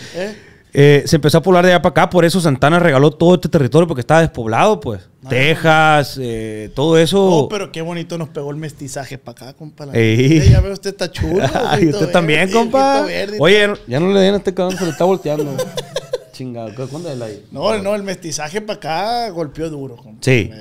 ¿Eh? 0.73 1.03
se 1.07 1.15
empezó 1.15 1.37
a 1.37 1.41
poblar 1.41 1.65
de 1.65 1.71
allá 1.71 1.81
para 1.81 1.91
acá, 1.91 2.09
por 2.09 2.25
eso 2.25 2.41
Santana 2.41 2.77
regaló 2.77 3.09
todo 3.11 3.35
este 3.35 3.47
territorio 3.47 3.87
porque 3.87 4.01
estaba 4.01 4.19
despoblado, 4.21 4.79
pues. 4.81 5.07
Texas, 5.29 6.17
eh, 6.21 6.71
todo 6.75 6.97
eso. 6.97 7.23
Oh, 7.25 7.49
pero 7.49 7.71
qué 7.71 7.81
bonito 7.81 8.17
nos 8.17 8.29
pegó 8.29 8.51
el 8.51 8.57
mestizaje 8.57 9.17
para 9.17 9.47
acá, 9.49 9.53
compa. 9.57 9.85
la. 9.85 9.93
Ya 9.93 10.59
ve, 10.61 10.71
usted 10.71 10.89
está 10.91 11.09
chulo. 11.11 11.41
Ay, 11.41 11.83
ojito 11.83 11.99
usted 11.99 12.11
también, 12.11 12.51
compa. 12.51 13.01
verde. 13.03 13.37
Oye, 13.39 13.59
ya 13.61 13.67
no- 13.67 13.77
ya 13.87 13.99
no 14.01 14.13
le 14.13 14.19
den 14.19 14.33
a 14.33 14.37
este 14.37 14.53
cabrón, 14.53 14.77
se 14.77 14.83
le 14.83 14.91
está 14.91 15.05
volteando. 15.05 15.55
Chingado, 16.37 16.69
¿cuándo 16.87 17.09
es 17.09 17.17
la 17.17 17.25
ahí? 17.25 17.43
No, 17.51 17.81
no, 17.81 17.95
el 17.95 18.03
mestizaje 18.03 18.61
para 18.61 18.77
acá 18.77 19.29
golpeó 19.31 19.71
duro, 19.71 19.95
compa. 19.95 20.19
Sí. 20.21 20.51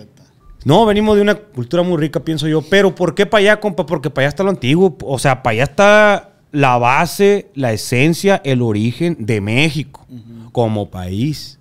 No, 0.64 0.87
venimos 0.87 1.16
de 1.16 1.22
una 1.22 1.35
cultura 1.35 1.83
muy 1.83 1.99
rica, 1.99 2.20
pienso 2.20 2.49
yo. 2.49 2.62
Pero 2.62 2.95
¿por 2.95 3.14
qué 3.14 3.27
para 3.27 3.41
allá, 3.41 3.61
compa? 3.61 3.85
Porque 3.85 4.09
para 4.09 4.24
allá 4.24 4.29
está 4.31 4.43
lo 4.43 4.49
antiguo. 4.49 4.97
O 5.03 5.18
sea, 5.18 5.43
para 5.43 5.53
allá 5.53 5.64
está 5.64 6.31
la 6.51 6.79
base, 6.79 7.51
la 7.55 7.74
esencia, 7.74 8.41
el 8.43 8.62
origen 8.62 9.18
de 9.20 9.43
México 9.43 10.07
como 10.51 10.89
país. 10.89 11.59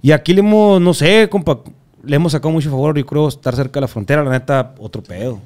Y 0.00 0.12
aquí 0.12 0.32
le 0.32 0.40
hemos, 0.40 0.80
no 0.80 0.94
sé, 0.94 1.28
compa, 1.28 1.60
le 2.02 2.16
hemos 2.16 2.32
sacado 2.32 2.50
mucho 2.50 2.70
favor, 2.70 2.96
yo 2.96 3.04
creo, 3.04 3.28
estar 3.28 3.54
cerca 3.54 3.74
de 3.74 3.82
la 3.82 3.88
frontera, 3.88 4.24
la 4.24 4.30
neta, 4.30 4.74
otro 4.78 5.02
pedo. 5.02 5.38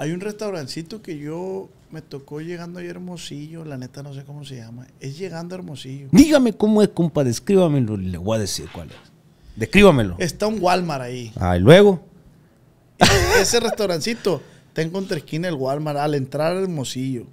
Hay 0.00 0.12
un 0.12 0.20
restaurancito 0.20 1.02
que 1.02 1.18
yo 1.18 1.68
me 1.90 2.02
tocó 2.02 2.40
llegando 2.40 2.78
a 2.78 2.84
Hermosillo, 2.84 3.64
la 3.64 3.76
neta 3.76 4.02
no 4.02 4.14
sé 4.14 4.22
cómo 4.24 4.44
se 4.44 4.56
llama. 4.56 4.86
Es 5.00 5.18
llegando 5.18 5.54
a 5.54 5.58
Hermosillo. 5.58 6.08
Dígame 6.12 6.52
cómo 6.52 6.82
es, 6.82 6.88
compa, 6.90 7.24
descríbamelo, 7.24 7.96
le 7.96 8.16
voy 8.16 8.36
a 8.36 8.40
decir 8.40 8.66
cuál 8.72 8.88
es. 8.90 8.96
Descríbamelo. 9.56 10.14
Está 10.18 10.46
un 10.46 10.58
Walmart 10.60 11.02
ahí. 11.02 11.32
Ah, 11.36 11.56
y 11.56 11.60
luego. 11.60 12.00
Ese 13.40 13.58
restaurancito 13.60 14.40
está 14.68 14.82
en 14.82 14.90
contraesquina 14.90 15.48
del 15.48 15.56
Walmart 15.56 15.98
al 15.98 16.14
entrar 16.14 16.56
a 16.56 16.60
Hermosillo. 16.60 17.24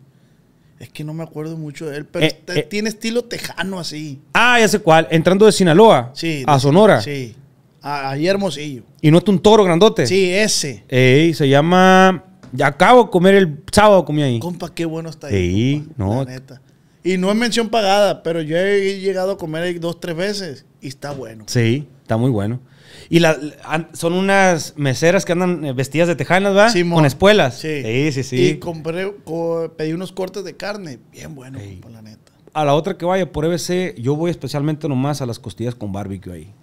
Es 0.79 0.89
que 0.89 1.03
no 1.03 1.13
me 1.13 1.23
acuerdo 1.23 1.57
mucho 1.57 1.85
de 1.85 1.97
él, 1.97 2.05
pero 2.05 2.25
Eh, 2.25 2.41
eh. 2.47 2.63
tiene 2.69 2.89
estilo 2.89 3.23
tejano 3.25 3.79
así. 3.79 4.19
Ah, 4.33 4.57
ya 4.59 4.67
sé 4.67 4.79
cuál. 4.79 5.07
Entrando 5.09 5.45
de 5.45 5.51
Sinaloa 5.51 6.11
Sí. 6.15 6.43
a 6.47 6.55
de- 6.55 6.59
Sonora. 6.59 7.01
Sí. 7.01 7.35
Ahí 7.81 8.27
Hermosillo. 8.27 8.83
Y 9.01 9.11
no 9.11 9.19
es 9.19 9.23
un 9.27 9.39
toro 9.39 9.63
grandote. 9.63 10.07
Sí, 10.07 10.31
ese. 10.33 10.83
Ey, 10.89 11.33
se 11.35 11.47
llama. 11.47 12.23
Ya 12.55 12.67
acabo 12.67 13.05
de 13.05 13.09
comer 13.09 13.35
el 13.35 13.59
sábado, 13.71 14.05
comí 14.05 14.21
ahí. 14.23 14.39
Compa, 14.39 14.73
qué 14.73 14.85
bueno 14.85 15.09
está 15.09 15.27
ahí. 15.27 15.33
Sí, 15.33 15.83
compa, 15.97 16.03
no. 16.03 16.23
La 16.23 16.31
neta. 16.31 16.61
Y 17.03 17.17
no 17.17 17.29
es 17.29 17.35
mención 17.37 17.69
pagada, 17.69 18.23
pero 18.23 18.41
yo 18.41 18.57
he 18.57 18.99
llegado 18.99 19.33
a 19.33 19.37
comer 19.37 19.63
ahí 19.63 19.73
dos, 19.75 19.99
tres 19.99 20.15
veces 20.15 20.65
y 20.81 20.87
está 20.87 21.11
bueno. 21.11 21.43
Sí, 21.47 21.87
está 22.01 22.17
muy 22.17 22.31
bueno. 22.31 22.59
Y 23.09 23.19
la- 23.19 23.37
son 23.93 24.13
unas 24.13 24.73
meseras 24.77 25.25
que 25.25 25.33
andan 25.33 25.63
eh, 25.65 25.73
vestidas 25.73 26.07
de 26.07 26.15
tejanas, 26.15 26.55
¿va? 26.55 26.69
Simón. 26.71 26.97
Con 26.97 27.05
espuelas. 27.05 27.59
Sí. 27.59 27.83
sí, 27.83 28.11
sí. 28.11 28.23
sí. 28.23 28.45
Y 28.47 28.55
compré, 28.57 29.13
co- 29.23 29.71
pedí 29.77 29.93
unos 29.93 30.11
cortes 30.11 30.43
de 30.43 30.55
carne. 30.55 30.97
Bien 31.11 31.35
bueno, 31.35 31.59
compa, 31.59 31.89
la 31.89 32.01
neta. 32.01 32.31
A 32.53 32.63
la 32.65 32.73
otra 32.73 32.97
que 32.97 33.05
vaya 33.05 33.31
por 33.31 33.45
EBC, 33.45 33.95
yo 33.99 34.15
voy 34.15 34.31
especialmente 34.31 34.87
nomás 34.87 35.21
a 35.21 35.25
las 35.27 35.37
costillas 35.39 35.75
con 35.75 35.91
barbecue 35.91 36.33
ahí. 36.33 36.53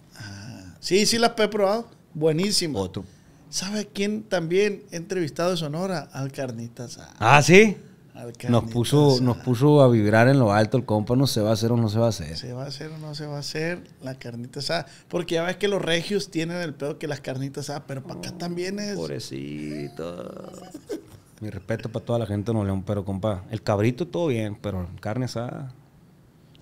Sí, 0.80 1.06
sí 1.06 1.18
las 1.18 1.32
he 1.38 1.48
probado. 1.48 1.86
Buenísimo. 2.14 2.80
Otro. 2.80 3.04
¿Sabe 3.52 3.86
quién 3.92 4.22
también 4.22 4.82
he 4.90 4.96
entrevistado 4.96 5.50
de 5.50 5.58
Sonora? 5.58 6.08
Al 6.14 6.32
Carnitas. 6.32 6.96
ah, 6.98 7.14
Ah, 7.18 7.42
sí. 7.42 7.76
Al 8.14 8.32
Nos 8.48 8.64
puso, 8.64 9.18
nos 9.20 9.36
puso 9.38 9.82
a 9.82 9.88
vibrar 9.90 10.28
en 10.28 10.38
lo 10.38 10.52
alto 10.54 10.78
el 10.78 10.86
compa, 10.86 11.16
no 11.16 11.26
se 11.26 11.42
va 11.42 11.50
a 11.50 11.52
hacer 11.52 11.70
o 11.70 11.76
no 11.76 11.90
se 11.90 11.98
va 11.98 12.06
a 12.06 12.08
hacer. 12.08 12.34
¿Se 12.38 12.54
va 12.54 12.64
a 12.64 12.68
hacer 12.68 12.90
o 12.90 12.96
no 12.98 13.14
se 13.14 13.26
va 13.26 13.36
a 13.36 13.40
hacer 13.40 13.82
la 14.02 14.14
carnita 14.14 14.60
asada? 14.60 14.86
Porque 15.08 15.34
ya 15.34 15.42
ves 15.42 15.56
que 15.58 15.68
los 15.68 15.82
regios 15.82 16.30
tienen 16.30 16.56
el 16.62 16.72
pedo 16.72 16.98
que 16.98 17.06
las 17.08 17.20
carnitas 17.20 17.64
asadas, 17.66 17.82
pero 17.86 18.02
para 18.02 18.20
acá 18.20 18.32
también 18.32 18.78
es. 18.78 18.96
Pobrecito. 18.96 20.50
Mi 21.40 21.50
respeto 21.50 21.90
para 21.90 22.04
toda 22.06 22.18
la 22.20 22.26
gente 22.26 22.46
de 22.46 22.52
Nuevo 22.54 22.66
León, 22.66 22.82
pero 22.86 23.04
compa, 23.04 23.44
el 23.50 23.62
cabrito 23.62 24.06
todo 24.08 24.28
bien, 24.28 24.56
pero 24.62 24.88
carne 25.00 25.26
asada. 25.26 25.74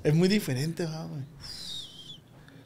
Es 0.03 0.13
muy 0.15 0.27
diferente, 0.29 0.87
¿va, 0.87 1.05
güey. 1.05 1.23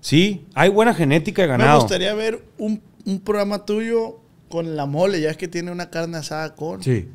Sí, 0.00 0.46
hay 0.54 0.68
buena 0.70 0.94
genética 0.94 1.42
de 1.42 1.48
Me 1.48 1.52
ganado. 1.58 1.80
gustaría 1.80 2.14
ver 2.14 2.42
un, 2.58 2.80
un 3.06 3.20
programa 3.20 3.64
tuyo 3.64 4.20
con 4.48 4.76
la 4.76 4.86
mole, 4.86 5.20
ya 5.20 5.30
es 5.30 5.36
que 5.36 5.48
tiene 5.48 5.70
una 5.72 5.90
carne 5.90 6.18
asada 6.18 6.54
con. 6.54 6.82
Sí. 6.82 7.08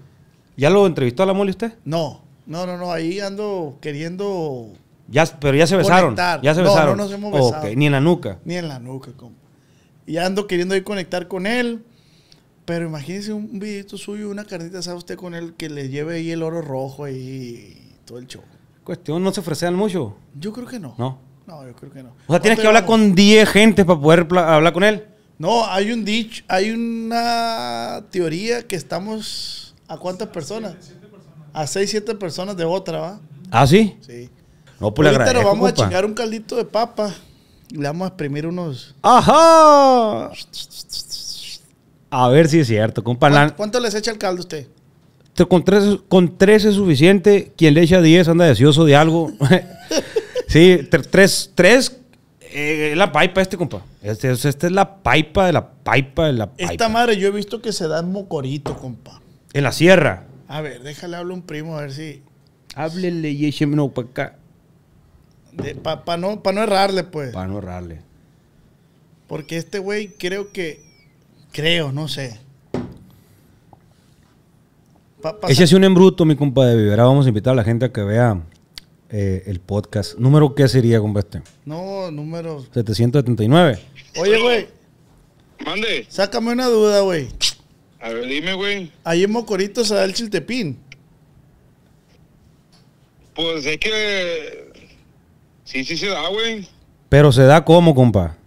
¿Ya 0.58 0.70
lo 0.70 0.86
entrevistó 0.88 1.24
a 1.24 1.26
la 1.26 1.34
mole 1.34 1.52
usted? 1.52 1.74
No, 1.86 2.22
no, 2.46 2.66
no, 2.66 2.78
no, 2.78 2.92
ahí 2.92 3.20
ando 3.20 3.78
queriendo 3.82 4.72
Ya, 5.08 5.26
pero 5.40 5.56
ya 5.58 5.66
se 5.68 5.78
besaron. 5.78 6.16
Conectar. 6.16 6.42
Ya 6.42 6.54
se 6.54 6.62
No, 6.62 6.70
besaron. 6.70 6.98
no 6.98 7.04
nos 7.04 7.14
hemos 7.14 7.32
besado. 7.34 7.76
ni 7.76 7.86
en 7.86 7.92
la 7.94 8.02
nuca. 8.02 8.40
ni 8.46 8.56
en 8.56 8.68
la 8.68 8.80
nuca, 8.80 9.12
compa. 9.16 9.40
Y 10.06 10.18
ando 10.18 10.48
queriendo 10.48 10.76
ir 10.76 10.84
conectar 10.84 11.28
con 11.28 11.46
él. 11.48 11.84
Pero 12.66 12.86
imagínese 12.86 13.34
un 13.34 13.58
videito 13.60 13.98
suyo, 13.98 14.30
una 14.30 14.46
carnita 14.46 14.78
asada 14.80 14.96
usted 14.96 15.16
con 15.16 15.34
él 15.34 15.56
que 15.58 15.70
le 15.70 15.90
lleve 15.90 16.16
ahí 16.18 16.30
el 16.30 16.44
oro 16.44 16.62
rojo 16.62 17.08
y 17.10 17.76
todo 18.06 18.20
el 18.20 18.28
show. 18.28 18.44
Cuestión, 18.84 19.24
no 19.24 19.32
se 19.34 19.40
ofrecean 19.40 19.74
mucho. 19.74 20.16
Yo 20.40 20.54
creo 20.54 20.68
que 20.68 20.80
no. 20.80 20.94
No. 21.00 21.18
No, 21.48 21.66
yo 21.66 21.74
creo 21.76 21.92
que 21.92 22.04
no. 22.04 22.10
O 22.28 22.32
sea, 22.34 22.40
tienes 22.40 22.60
que 22.60 22.68
hablar 22.68 22.86
con 22.86 23.16
10 23.16 23.50
gente 23.50 23.86
para 23.86 24.00
poder 24.00 24.28
hablar 24.38 24.72
con 24.74 24.84
él. 24.84 25.04
No, 25.40 25.66
hay 25.66 25.92
un 25.92 26.04
dicho, 26.06 26.44
hay 26.48 26.70
una 26.72 28.04
teoría 28.12 28.62
que 28.68 28.76
estamos 28.76 29.74
a 29.88 29.98
cuántas 29.98 30.28
personas? 30.28 30.76
A 31.54 31.66
seis, 31.66 31.90
siete 31.90 32.14
personas 32.14 32.56
de 32.58 32.66
otra, 32.66 33.00
¿va? 33.00 33.20
¿Ah, 33.50 33.66
sí? 33.66 33.96
Sí. 34.06 34.30
No, 34.80 34.94
pues 34.94 35.06
le 35.06 35.10
Ahorita 35.16 35.24
agradezco, 35.32 35.50
vamos 35.50 35.70
a 35.70 35.74
chingar 35.74 36.06
un 36.06 36.14
caldito 36.14 36.56
de 36.58 36.66
papa. 36.66 37.14
y 37.72 37.76
Le 37.78 37.84
vamos 37.84 38.06
a 38.06 38.08
exprimir 38.10 38.46
unos. 38.46 38.94
¡Ajá! 39.02 40.30
A 42.12 42.28
ver 42.30 42.48
si 42.50 42.60
es 42.60 42.68
cierto, 42.68 43.04
compa. 43.04 43.30
¿Cuánto, 43.30 43.56
cuánto 43.56 43.80
les 43.80 43.94
echa 43.96 44.12
el 44.12 44.18
caldo 44.18 44.42
usted? 44.42 44.68
te- 45.34 45.46
con, 45.46 45.64
tres, 45.64 45.84
con 46.10 46.38
tres 46.38 46.66
es 46.66 46.76
suficiente. 46.76 47.54
Quien 47.56 47.74
le 47.74 47.82
echa 47.84 48.02
10 48.02 48.28
anda 48.28 48.46
deseoso 48.46 48.84
de 48.86 48.96
algo. 48.96 49.32
sí, 50.48 50.80
tre- 50.92 51.08
tres, 51.10 51.52
tres 51.56 51.96
eh, 52.52 52.92
es 52.92 52.98
la 52.98 53.12
pipa 53.12 53.42
este, 53.42 53.58
compa. 53.58 53.82
Este, 54.02 54.32
esta 54.32 54.68
es 54.68 54.72
la 54.72 55.02
pipa 55.02 55.46
de 55.46 55.54
la 55.54 55.70
pipa 55.70 56.28
de 56.28 56.34
la 56.34 56.52
pipa. 56.52 56.72
Esta 56.72 56.90
madre 56.90 57.18
yo 57.18 57.28
he 57.28 57.32
visto 57.32 57.62
que 57.62 57.72
se 57.74 57.88
da 57.88 58.00
en 58.00 58.12
mocorito, 58.12 58.76
compa. 58.78 59.22
En 59.54 59.64
la 59.64 59.72
sierra. 59.72 60.26
A 60.48 60.62
ver, 60.62 60.82
déjale 60.82 61.18
hablar 61.18 61.32
a 61.32 61.36
un 61.36 61.42
primo 61.44 61.78
a 61.78 61.82
ver 61.82 61.92
si... 61.94 62.22
Háblele 62.76 63.32
y 63.32 63.46
écheme 63.46 63.76
no 63.76 63.90
para 63.90 64.08
acá. 64.08 64.36
Para 65.84 66.18
no, 66.18 66.42
pa 66.42 66.52
no 66.54 66.62
errarle, 66.64 67.04
pues. 67.04 67.34
Para 67.34 67.48
no 67.48 67.58
errarle. 67.58 68.02
Porque 69.28 69.58
este 69.58 69.80
güey 69.80 70.10
creo 70.10 70.52
que... 70.52 70.84
Creo, 71.52 71.92
no 71.92 72.08
sé. 72.08 72.40
Pa- 75.22 75.40
pa- 75.40 75.50
Échese 75.50 75.76
un 75.76 75.84
embruto, 75.84 76.26
mi 76.26 76.36
compa 76.36 76.66
de 76.66 76.76
Vivera. 76.78 77.04
Vamos 77.04 77.26
a 77.26 77.30
invitar 77.30 77.54
a 77.54 77.56
la 77.56 77.64
gente 77.64 77.86
a 77.86 77.92
que 77.92 78.02
vea 78.02 78.40
eh, 79.10 79.44
el 79.48 79.60
podcast. 79.60 80.18
¿Número 80.18 80.54
qué 80.56 80.68
sería, 80.68 81.00
compa 81.00 81.20
este? 81.22 81.42
No, 81.66 82.12
número... 82.12 82.62
779. 82.74 83.80
Oye, 84.18 84.42
güey, 84.42 84.68
Mande. 85.66 86.06
sácame 86.10 86.52
una 86.52 86.68
duda, 86.68 87.02
güey. 87.02 87.28
A 88.02 88.10
ver, 88.10 88.26
dime, 88.28 88.54
güey. 88.54 88.92
Ahí 89.04 89.24
en 89.24 89.32
Mocorito 89.32 89.84
se 89.84 89.94
da 89.96 90.06
el 90.06 90.14
chiltepín. 90.14 90.80
Pues 93.36 93.66
es 93.66 93.78
que. 93.78 94.72
Sí, 95.64 95.84
sí 95.84 95.98
se 95.98 96.08
da, 96.08 96.28
güey. 96.30 96.68
Pero 97.10 97.32
se 97.32 97.44
da 97.44 97.64
como, 97.66 97.94
compa. 97.96 98.38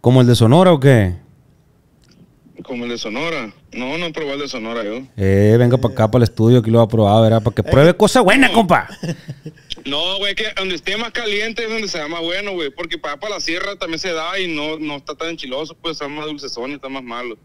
¿Como 0.00 0.20
el 0.20 0.26
de 0.26 0.34
Sonora 0.34 0.72
o 0.72 0.80
qué? 0.80 1.16
Como 2.64 2.84
el 2.84 2.90
de 2.90 2.98
Sonora. 2.98 3.52
No, 3.72 3.98
no 3.98 4.06
he 4.06 4.12
probado 4.12 4.34
el 4.34 4.40
de 4.42 4.48
Sonora 4.48 4.82
yo. 4.82 5.02
Eh, 5.16 5.56
venga 5.58 5.78
para 5.78 5.94
acá, 5.94 6.10
para 6.10 6.24
el 6.24 6.30
estudio, 6.30 6.62
que 6.62 6.70
lo 6.70 6.78
va 6.78 6.84
a 6.84 6.88
probar, 6.88 7.22
¿verdad? 7.22 7.42
Para 7.42 7.54
que 7.54 7.62
pruebe 7.62 7.96
cosa 7.96 8.20
buena, 8.20 8.52
compa. 8.52 8.88
No, 9.84 10.18
güey, 10.18 10.34
que 10.34 10.44
donde 10.56 10.74
esté 10.74 10.96
más 10.98 11.12
caliente 11.12 11.64
es 11.64 11.70
donde 11.70 11.88
se 11.88 11.98
da 11.98 12.08
más 12.08 12.20
bueno, 12.20 12.52
güey. 12.52 12.68
Porque 12.68 12.98
para, 12.98 13.18
para 13.18 13.36
la 13.36 13.40
sierra 13.40 13.76
también 13.76 13.98
se 13.98 14.12
da 14.12 14.38
y 14.38 14.48
no, 14.54 14.78
no 14.78 14.96
está 14.96 15.14
tan 15.14 15.30
enchiloso, 15.30 15.74
pues 15.74 15.92
está 15.92 16.08
más 16.08 16.26
dulcezón 16.26 16.72
y 16.72 16.74
está 16.74 16.88
más 16.90 17.02
malo. 17.02 17.38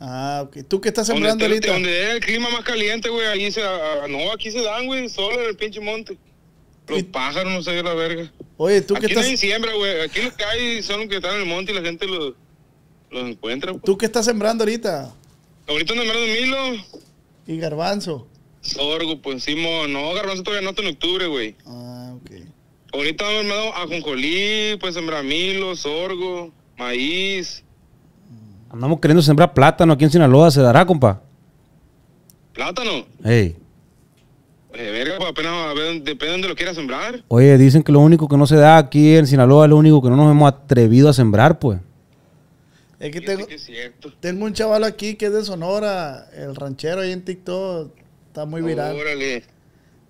Ah, 0.00 0.42
ok. 0.44 0.66
¿Tú 0.68 0.80
qué 0.80 0.88
estás 0.88 1.06
sembrando 1.06 1.44
ahorita? 1.44 1.72
donde 1.72 2.02
es 2.02 2.14
el 2.14 2.20
clima 2.20 2.48
más 2.50 2.62
caliente, 2.62 3.08
güey, 3.10 3.26
ahí 3.26 3.50
se 3.52 3.62
ah, 3.62 4.06
No, 4.08 4.32
aquí 4.32 4.50
se 4.50 4.62
dan, 4.62 4.86
güey, 4.86 5.08
solo 5.08 5.40
en 5.40 5.50
el 5.50 5.56
pinche 5.56 5.80
monte. 5.80 6.18
Los 6.88 7.02
pájaros, 7.04 7.52
no 7.52 7.62
sé, 7.62 7.82
la 7.82 7.94
verga. 7.94 8.30
Oye, 8.56 8.82
¿tú 8.82 8.94
qué 8.94 9.06
Aquí 9.06 9.14
nadie 9.14 9.28
estás... 9.28 9.40
siembra, 9.40 9.72
güey. 9.74 10.00
Aquí 10.00 10.20
los 10.20 10.34
que 10.34 10.44
hay 10.44 10.82
son 10.82 11.00
los 11.00 11.08
que 11.08 11.16
están 11.16 11.36
en 11.36 11.42
el 11.42 11.46
monte 11.46 11.72
y 11.72 11.74
la 11.74 11.82
gente 11.82 12.06
los, 12.06 12.34
los 13.14 13.30
encuentra. 13.30 13.72
pues. 13.72 13.82
¿Tú 13.84 13.96
qué 13.96 14.06
estás 14.06 14.24
sembrando 14.26 14.64
ahorita? 14.64 15.12
Ahorita 15.68 15.92
ando 15.92 16.04
sembrando 16.04 16.40
milo. 16.40 16.84
Y 17.46 17.56
garbanzo. 17.58 18.26
Sorgo, 18.60 19.20
pues 19.20 19.44
sí, 19.44 19.54
no, 19.54 20.14
garbanzo 20.14 20.42
todavía 20.42 20.64
no 20.64 20.70
está 20.70 20.82
en 20.82 20.88
octubre, 20.88 21.26
güey. 21.26 21.54
Ah, 21.66 22.14
ok. 22.16 22.30
Ahorita 22.92 23.24
hemos 23.24 23.40
sembrado 23.40 23.74
ajonjolí, 23.74 24.76
pues 24.80 24.94
sembrar 24.94 25.24
milo, 25.24 25.74
sorgo, 25.76 26.52
maíz, 26.78 27.62
Andamos 28.70 28.98
queriendo 28.98 29.22
sembrar 29.22 29.54
plátano 29.54 29.92
aquí 29.92 30.02
en 30.04 30.10
Sinaloa, 30.10 30.50
¿se 30.50 30.60
dará, 30.60 30.84
compa? 30.84 31.22
plátano. 32.52 33.04
Ey. 33.24 33.56
Eh, 34.72 34.90
verga, 34.90 35.14
pues 35.18 35.30
apenas 35.30 35.52
a 35.52 35.74
ver, 35.74 36.02
depende 36.02 36.26
de 36.26 36.32
donde 36.32 36.48
lo 36.48 36.54
quieras 36.56 36.74
sembrar. 36.74 37.22
Oye, 37.28 37.56
dicen 37.58 37.82
que 37.84 37.92
lo 37.92 38.00
único 38.00 38.26
que 38.28 38.36
no 38.36 38.46
se 38.46 38.56
da 38.56 38.76
aquí 38.78 39.14
en 39.16 39.26
Sinaloa 39.28 39.66
es 39.66 39.70
lo 39.70 39.76
único 39.76 40.02
que 40.02 40.08
no 40.10 40.16
nos 40.16 40.30
hemos 40.30 40.52
atrevido 40.52 41.08
a 41.08 41.12
sembrar, 41.12 41.58
pues. 41.60 41.78
Es 43.04 43.12
que 43.12 43.20
tengo, 43.20 43.46
que 43.46 43.56
es 43.56 43.70
tengo 44.20 44.46
un 44.46 44.54
chaval 44.54 44.82
aquí 44.82 45.16
que 45.16 45.26
es 45.26 45.32
de 45.34 45.44
Sonora, 45.44 46.26
el 46.32 46.56
ranchero 46.56 47.02
ahí 47.02 47.12
en 47.12 47.22
TikTok. 47.22 47.92
Está 48.28 48.46
muy 48.46 48.62
viral. 48.62 48.96
Órale. 48.96 49.44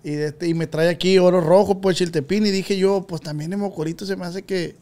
Y, 0.01 0.11
de 0.11 0.27
este, 0.27 0.47
y 0.47 0.53
me 0.53 0.65
trae 0.65 0.87
aquí 0.87 1.19
oro 1.19 1.41
rojo, 1.41 1.81
pues 1.81 1.97
chiltepín. 1.97 2.45
Y 2.45 2.51
dije 2.51 2.77
yo, 2.77 3.05
pues 3.05 3.21
también 3.21 3.51
en 3.51 3.59
Mocorito 3.59 4.05
se 4.05 4.15
me 4.15 4.25
hace 4.25 4.43
que... 4.43 4.75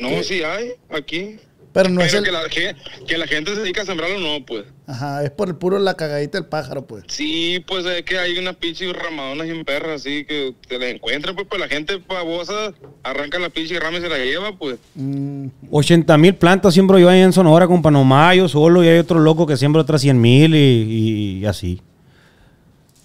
No, 0.00 0.24
sí 0.24 0.42
hay, 0.42 0.72
aquí. 0.88 1.38
Pero 1.72 1.88
no 1.88 2.02
es 2.02 2.12
el... 2.12 2.22
que, 2.24 2.30
la, 2.32 2.42
que 2.48 3.18
la 3.18 3.26
gente 3.26 3.54
se 3.54 3.60
dedica 3.62 3.80
a 3.82 3.86
sembrarlo, 3.86 4.18
no, 4.20 4.44
pues. 4.44 4.64
Ajá, 4.86 5.24
es 5.24 5.30
por 5.30 5.48
el 5.48 5.56
puro 5.56 5.78
la 5.78 5.94
cagadita 5.94 6.38
del 6.38 6.46
pájaro, 6.46 6.86
pues. 6.86 7.04
Sí, 7.08 7.64
pues 7.66 7.86
es 7.86 8.02
que 8.02 8.18
hay 8.18 8.36
unas 8.38 8.56
pinches 8.56 8.92
ramadonas 8.92 9.48
y 9.48 9.64
perras 9.64 10.02
así 10.02 10.24
que 10.26 10.54
te 10.68 10.78
las 10.78 10.90
encuentran, 10.90 11.34
pues, 11.34 11.46
pues 11.48 11.58
la 11.60 11.68
gente 11.68 11.96
babosa 12.06 12.74
arranca 13.02 13.38
la 13.38 13.48
pinche 13.48 13.80
rama 13.80 13.98
y 13.98 14.00
se 14.02 14.08
la 14.10 14.18
lleva, 14.18 14.54
pues. 14.58 14.76
Mm, 14.94 15.46
80 15.70 16.18
mil 16.18 16.34
plantas 16.34 16.74
siembro 16.74 16.98
yo 16.98 17.08
ahí 17.08 17.20
en 17.20 17.32
Sonora, 17.32 17.66
compa, 17.66 17.90
nomás 17.90 18.36
yo 18.36 18.48
solo 18.48 18.84
y 18.84 18.88
hay 18.88 18.98
otro 18.98 19.18
loco 19.18 19.46
que 19.46 19.56
siembra 19.56 19.80
otras 19.80 20.02
100 20.02 20.20
mil 20.20 20.54
y, 20.54 20.58
y- 20.58 21.38
y 21.38 21.46
así. 21.46 21.80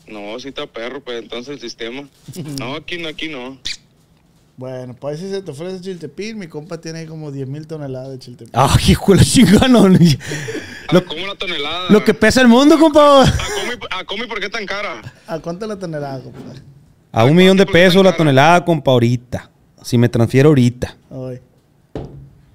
No, 0.08 0.40
sí 0.40 0.50
está 0.50 0.66
perro, 0.68 1.02
pues 1.02 1.22
entonces 1.22 1.54
el 1.56 1.60
sistema. 1.62 2.08
No, 2.60 2.76
aquí 2.76 2.98
no, 2.98 3.08
aquí 3.10 3.28
no. 3.30 3.58
Bueno, 4.58 4.96
pues 4.96 5.20
si 5.20 5.30
se 5.30 5.42
te 5.44 5.52
ofrece 5.52 5.80
chiltepín, 5.82 6.40
mi 6.40 6.48
compa 6.48 6.82
tiene 6.82 7.06
como 7.06 7.32
10 7.32 7.48
mil 7.48 7.68
toneladas 7.68 8.10
de 8.10 8.20
chiltepín. 8.20 8.52
¡Ay, 8.54 8.76
hijo 8.90 9.12
de 9.12 9.18
la 9.20 9.24
chingada! 9.24 9.68
no, 9.68 9.88
ni- 9.88 10.18
Lo, 10.92 11.06
¿Cómo 11.06 11.28
la 11.28 11.36
tonelada? 11.36 11.90
Lo 11.90 12.04
que 12.04 12.14
pesa 12.16 12.42
el 12.42 12.48
mundo, 12.48 12.78
compa. 12.80 13.22
¿A 13.24 14.00
a 14.00 14.04
cómo 14.06 14.24
y 14.24 14.28
por 14.28 14.40
qué 14.40 14.50
tan 14.50 14.66
cara? 14.66 15.02
¿A 15.28 15.40
cuánto 15.40 15.68
la 15.68 15.78
tonelada, 15.78 16.22
compa? 16.24 16.40
A 17.12 17.24
un 17.24 17.36
millón 17.36 17.56
de 17.56 17.66
pesos 17.68 18.04
la 18.04 18.16
tonelada, 18.18 18.66
compa, 18.66 18.92
ahorita. 18.92 19.50
Si 19.84 19.98
me 19.98 20.10
transfiero 20.10 20.50
ahorita. 20.50 20.98
Ay. 21.12 21.40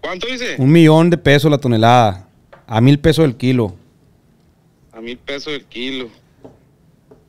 ¿Cuánto 0.01 0.27
dice? 0.27 0.57
Un 0.59 0.71
millón 0.73 1.09
de 1.09 1.17
pesos 1.17 1.51
la 1.51 1.59
tonelada. 1.59 2.29
A 2.67 2.81
mil 2.81 2.99
pesos 2.99 3.25
el 3.25 3.37
kilo. 3.37 3.75
A 4.93 5.01
mil 5.01 5.19
pesos 5.19 5.53
el 5.53 5.65
kilo. 5.67 6.09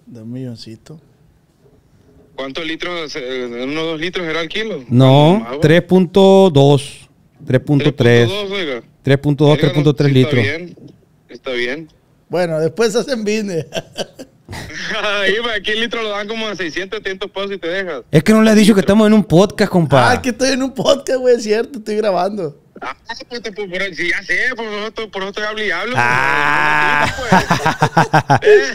De 0.07 0.21
un 0.21 0.31
milloncito. 0.31 0.99
¿Cuántos 2.35 2.65
litros? 2.65 3.15
eh, 3.15 3.63
¿Unos 3.63 3.83
dos 3.83 3.99
litros 3.99 4.25
era 4.27 4.41
el 4.41 4.49
kilo? 4.49 4.83
No, 4.89 5.45
Ah, 5.47 5.57
3.2, 5.61 7.07
3.3, 7.45 7.93
3.2, 7.95 8.51
oiga. 8.51 8.81
3.2, 9.05 9.57
Verga, 9.61 9.73
no, 9.81 9.93
3.3 9.93 10.05
sí 10.07 10.11
litros. 10.13 10.43
Está 10.45 10.51
bien, 10.57 10.75
está 11.29 11.51
bien. 11.51 11.87
Bueno, 12.29 12.59
después 12.59 12.95
hacen 12.95 13.23
business. 13.23 13.65
Aquí 15.55 15.71
el 15.71 15.81
litro 15.81 16.01
lo 16.03 16.09
dan 16.09 16.27
como 16.27 16.47
a 16.47 16.55
600, 16.55 16.97
700 16.99 17.31
pesos 17.31 17.51
y 17.53 17.57
te 17.57 17.67
dejas. 17.67 18.03
Es 18.11 18.23
que 18.23 18.33
no 18.33 18.41
le 18.43 18.49
has 18.51 18.55
dicho 18.55 18.73
que 18.73 18.81
estamos 18.81 19.07
en 19.07 19.13
un 19.13 19.23
podcast, 19.23 19.71
compa. 19.71 20.11
ah, 20.11 20.21
que 20.21 20.29
estoy 20.29 20.49
en 20.51 20.63
un 20.63 20.73
podcast, 20.73 21.19
güey, 21.19 21.35
es 21.35 21.43
cierto, 21.43 21.79
estoy 21.79 21.95
grabando. 21.97 22.59
Ah, 22.81 22.95
pues, 23.29 23.41
te- 23.41 23.51
pues, 23.51 23.69
por, 23.69 23.95
sí, 23.95 24.09
ya 24.09 24.21
sé, 24.23 24.37
por 24.55 24.65
eso, 24.65 24.87
estoy- 24.87 25.07
por 25.07 25.21
eso 25.21 25.29
estoy 25.29 25.43
hable 25.45 25.67
y 25.67 25.71
hablo. 25.71 25.93
Ah. 25.97 27.07
pues. 28.39 28.73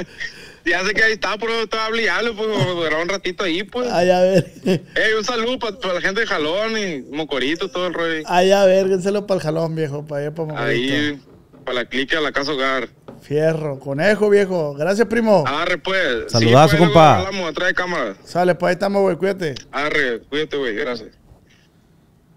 ya 0.64 0.84
sé 0.84 0.94
que 0.94 1.02
ahí 1.02 1.12
está, 1.12 1.36
por 1.38 1.50
eso 1.50 1.62
estoy 1.62 1.80
hable 1.80 2.02
y 2.04 2.08
hablo, 2.08 2.36
pues, 2.36 2.48
durará 2.74 3.02
un 3.02 3.08
ratito 3.08 3.44
ahí, 3.44 3.62
pues. 3.62 3.88
Ay, 3.90 4.10
a 4.10 4.20
ver. 4.20 4.52
Ey, 4.64 5.12
un 5.16 5.24
saludo 5.24 5.58
para 5.58 5.94
la 5.94 6.00
gente 6.00 6.20
de 6.20 6.26
Jalón 6.26 6.78
y 6.78 7.02
Mocorito, 7.14 7.70
todo 7.70 7.86
el 7.86 7.94
rollo. 7.94 8.22
Ay, 8.26 8.50
a 8.52 8.64
ver, 8.64 8.88
dénselo 8.88 9.26
para 9.26 9.38
el 9.38 9.42
jalón, 9.42 9.74
viejo, 9.74 10.04
para 10.06 10.22
allá, 10.22 10.34
para 10.34 10.48
Mocorito. 10.52 10.94
Ahí, 10.94 11.20
para 11.64 11.74
la 11.80 11.84
clica 11.84 12.16
de 12.16 12.22
la 12.22 12.32
casa 12.32 12.52
hogar. 12.52 12.88
Fierro, 13.22 13.78
conejo, 13.78 14.30
viejo. 14.30 14.72
Gracias, 14.74 15.06
primo. 15.06 15.44
Arre, 15.46 15.76
pues. 15.78 16.32
Saludazo, 16.32 16.70
Sí, 16.70 16.76
pues, 16.78 16.88
compa. 16.88 17.14
luego 17.16 17.26
Hablamos 17.28 17.50
atrás 17.50 17.68
de 17.68 17.74
cámara. 17.74 18.16
Sale, 18.24 18.54
pues 18.54 18.68
ahí 18.70 18.72
estamos, 18.74 19.02
güey, 19.02 19.16
cuídate. 19.16 19.54
Arre, 19.70 20.20
cuídate, 20.22 20.56
güey, 20.56 20.74
gracias. 20.74 21.10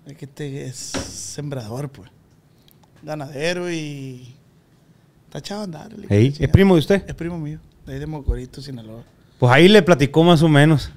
Es 0.06 0.18
que 0.18 0.26
este 0.26 0.66
es 0.66 0.76
sembrador, 0.76 1.90
pues. 1.90 2.10
Ganadero 3.02 3.72
y. 3.72 4.36
Está 5.28 5.40
echado 5.40 5.62
a 5.62 5.64
andar. 5.64 5.90
¿Es 6.10 6.50
primo 6.50 6.76
de 6.76 6.80
usted? 6.80 7.04
Es 7.08 7.16
primo 7.16 7.38
mío. 7.40 7.60
De 7.86 7.94
ahí 7.94 8.00
de 8.00 8.06
Mocorito, 8.08 8.62
Sinaloa. 8.62 9.04
Pues 9.40 9.52
ahí 9.52 9.68
le 9.68 9.82
platicó 9.82 10.24
más 10.24 10.42
o 10.42 10.48
menos. 10.50 10.92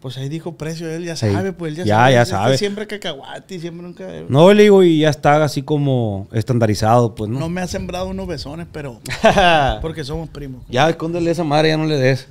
Pues 0.00 0.16
ahí 0.18 0.28
dijo 0.28 0.56
precio, 0.56 0.88
él 0.88 1.04
ya 1.04 1.16
Sí. 1.16 1.30
sabe, 1.32 1.52
pues 1.52 1.70
él 1.72 1.78
ya, 1.78 1.84
Ya, 1.84 1.96
sabe. 1.96 2.12
ya 2.12 2.24
sabe. 2.26 2.58
Siempre 2.58 2.86
cacahuate 2.86 3.56
y 3.56 3.60
siempre 3.60 3.82
nunca. 3.84 4.06
No, 4.28 4.52
le 4.52 4.64
digo, 4.64 4.82
y 4.84 5.00
ya 5.00 5.08
está 5.10 5.42
así 5.42 5.62
como 5.62 6.28
estandarizado, 6.32 7.14
pues, 7.14 7.28
No 7.30 7.40
¿no? 7.40 7.48
me 7.48 7.60
ha 7.60 7.66
sembrado 7.66 8.08
unos 8.08 8.26
besones, 8.28 8.66
pero. 8.70 9.00
Porque 9.82 10.04
somos 10.04 10.28
primos. 10.28 10.62
ya, 10.68 10.88
escóndele 10.90 11.30
esa 11.30 11.42
madre, 11.44 11.70
ya 11.70 11.76
no 11.76 11.86
le 11.86 11.96
des. 11.96 12.28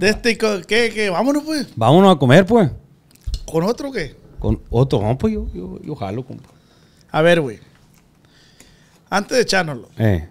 De 0.00 0.08
este, 0.08 0.36
¿qué? 0.36 0.90
¿Qué? 0.92 1.10
Vámonos, 1.10 1.44
pues. 1.44 1.68
Vámonos 1.76 2.16
a 2.16 2.18
comer, 2.18 2.44
pues. 2.44 2.70
¿Con 3.46 3.62
otro 3.62 3.92
qué? 3.92 4.16
Con 4.40 4.60
otro, 4.70 5.00
no, 5.00 5.16
pues 5.16 5.32
yo, 5.34 5.46
yo, 5.54 5.80
yo 5.80 5.94
jalo, 5.94 6.24
compa. 6.26 6.48
A 7.12 7.22
ver, 7.22 7.40
güey. 7.40 7.60
Antes 9.10 9.36
de 9.36 9.42
echárnoslo, 9.42 9.88
Eh, 9.96 10.28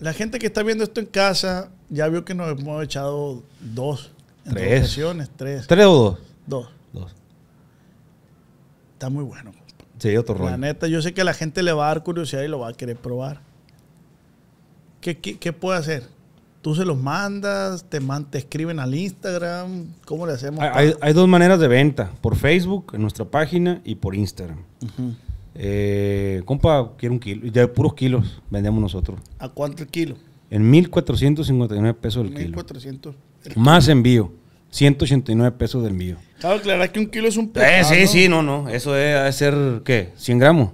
la 0.00 0.12
gente 0.12 0.38
que 0.38 0.46
está 0.46 0.62
viendo 0.62 0.84
esto 0.84 1.00
en 1.00 1.06
casa 1.06 1.70
ya 1.88 2.08
vio 2.08 2.24
que 2.24 2.34
nos 2.34 2.58
hemos 2.58 2.82
echado 2.84 3.42
dos. 3.60 4.10
En 4.44 4.54
dos 4.54 4.62
Tres. 4.62 4.80
ocasiones, 4.80 5.30
tres. 5.36 5.66
¿Tres 5.66 5.86
o 5.86 5.92
dos? 5.94 6.18
Dos. 6.46 6.68
Dos. 6.92 7.14
Está 8.94 9.10
muy 9.10 9.24
bueno. 9.24 9.52
compa. 9.52 9.60
Sí, 9.98 10.16
otro 10.16 10.34
La 10.36 10.40
rollo. 10.42 10.56
neta, 10.58 10.86
yo 10.86 11.02
sé 11.02 11.12
que 11.12 11.20
a 11.20 11.24
la 11.24 11.34
gente 11.34 11.62
le 11.62 11.72
va 11.72 11.84
a 11.86 11.88
dar 11.88 12.02
curiosidad 12.02 12.42
y 12.42 12.48
lo 12.48 12.58
va 12.60 12.68
a 12.68 12.72
querer 12.72 12.96
probar. 12.96 13.40
¿Qué, 15.00 15.18
qué, 15.18 15.38
qué 15.38 15.52
puede 15.52 15.78
hacer? 15.78 16.04
Tú 16.62 16.74
se 16.74 16.84
los 16.84 16.98
mandas, 16.98 17.84
te, 17.84 18.00
man- 18.00 18.30
te 18.30 18.38
escriben 18.38 18.80
al 18.80 18.94
Instagram. 18.94 19.86
¿Cómo 20.06 20.26
le 20.26 20.32
hacemos? 20.34 20.60
Hay, 20.60 20.70
hay- 20.88 20.94
hay 21.00 21.12
dos 21.12 21.26
maneras 21.28 21.58
de 21.60 21.68
venta, 21.68 22.10
por 22.20 22.36
Facebook, 22.36 22.92
en 22.94 23.02
nuestra 23.02 23.24
página, 23.26 23.80
y 23.84 23.94
por 23.96 24.14
Instagram. 24.14 24.58
Eh, 25.62 26.40
compa, 26.46 26.92
quiero 26.96 27.12
un 27.12 27.20
kilo. 27.20 27.50
De 27.50 27.68
puros 27.68 27.92
kilos 27.92 28.40
vendemos 28.50 28.80
nosotros. 28.80 29.20
¿A 29.38 29.50
cuánto 29.50 29.82
el 29.82 29.90
kilo? 29.90 30.16
En 30.50 30.72
1.459 30.72 31.94
pesos 31.96 32.24
el 32.26 32.32
kilo. 32.32 32.56
1400. 32.56 33.14
Más 33.56 33.86
envío. 33.88 34.32
189 34.70 35.56
pesos 35.58 35.82
de 35.82 35.90
envío. 35.90 36.16
Cabe 36.40 36.54
aclarar 36.56 36.90
que 36.90 37.00
un 37.00 37.06
kilo 37.08 37.28
es 37.28 37.36
un 37.36 37.46
Eh, 37.46 37.50
pesado, 37.52 37.94
sí, 37.94 38.06
sí, 38.06 38.28
no, 38.28 38.42
no. 38.42 38.68
Eso 38.70 38.92
debe 38.94 39.30
ser, 39.32 39.82
¿qué? 39.84 40.12
100 40.16 40.38
gramos. 40.38 40.70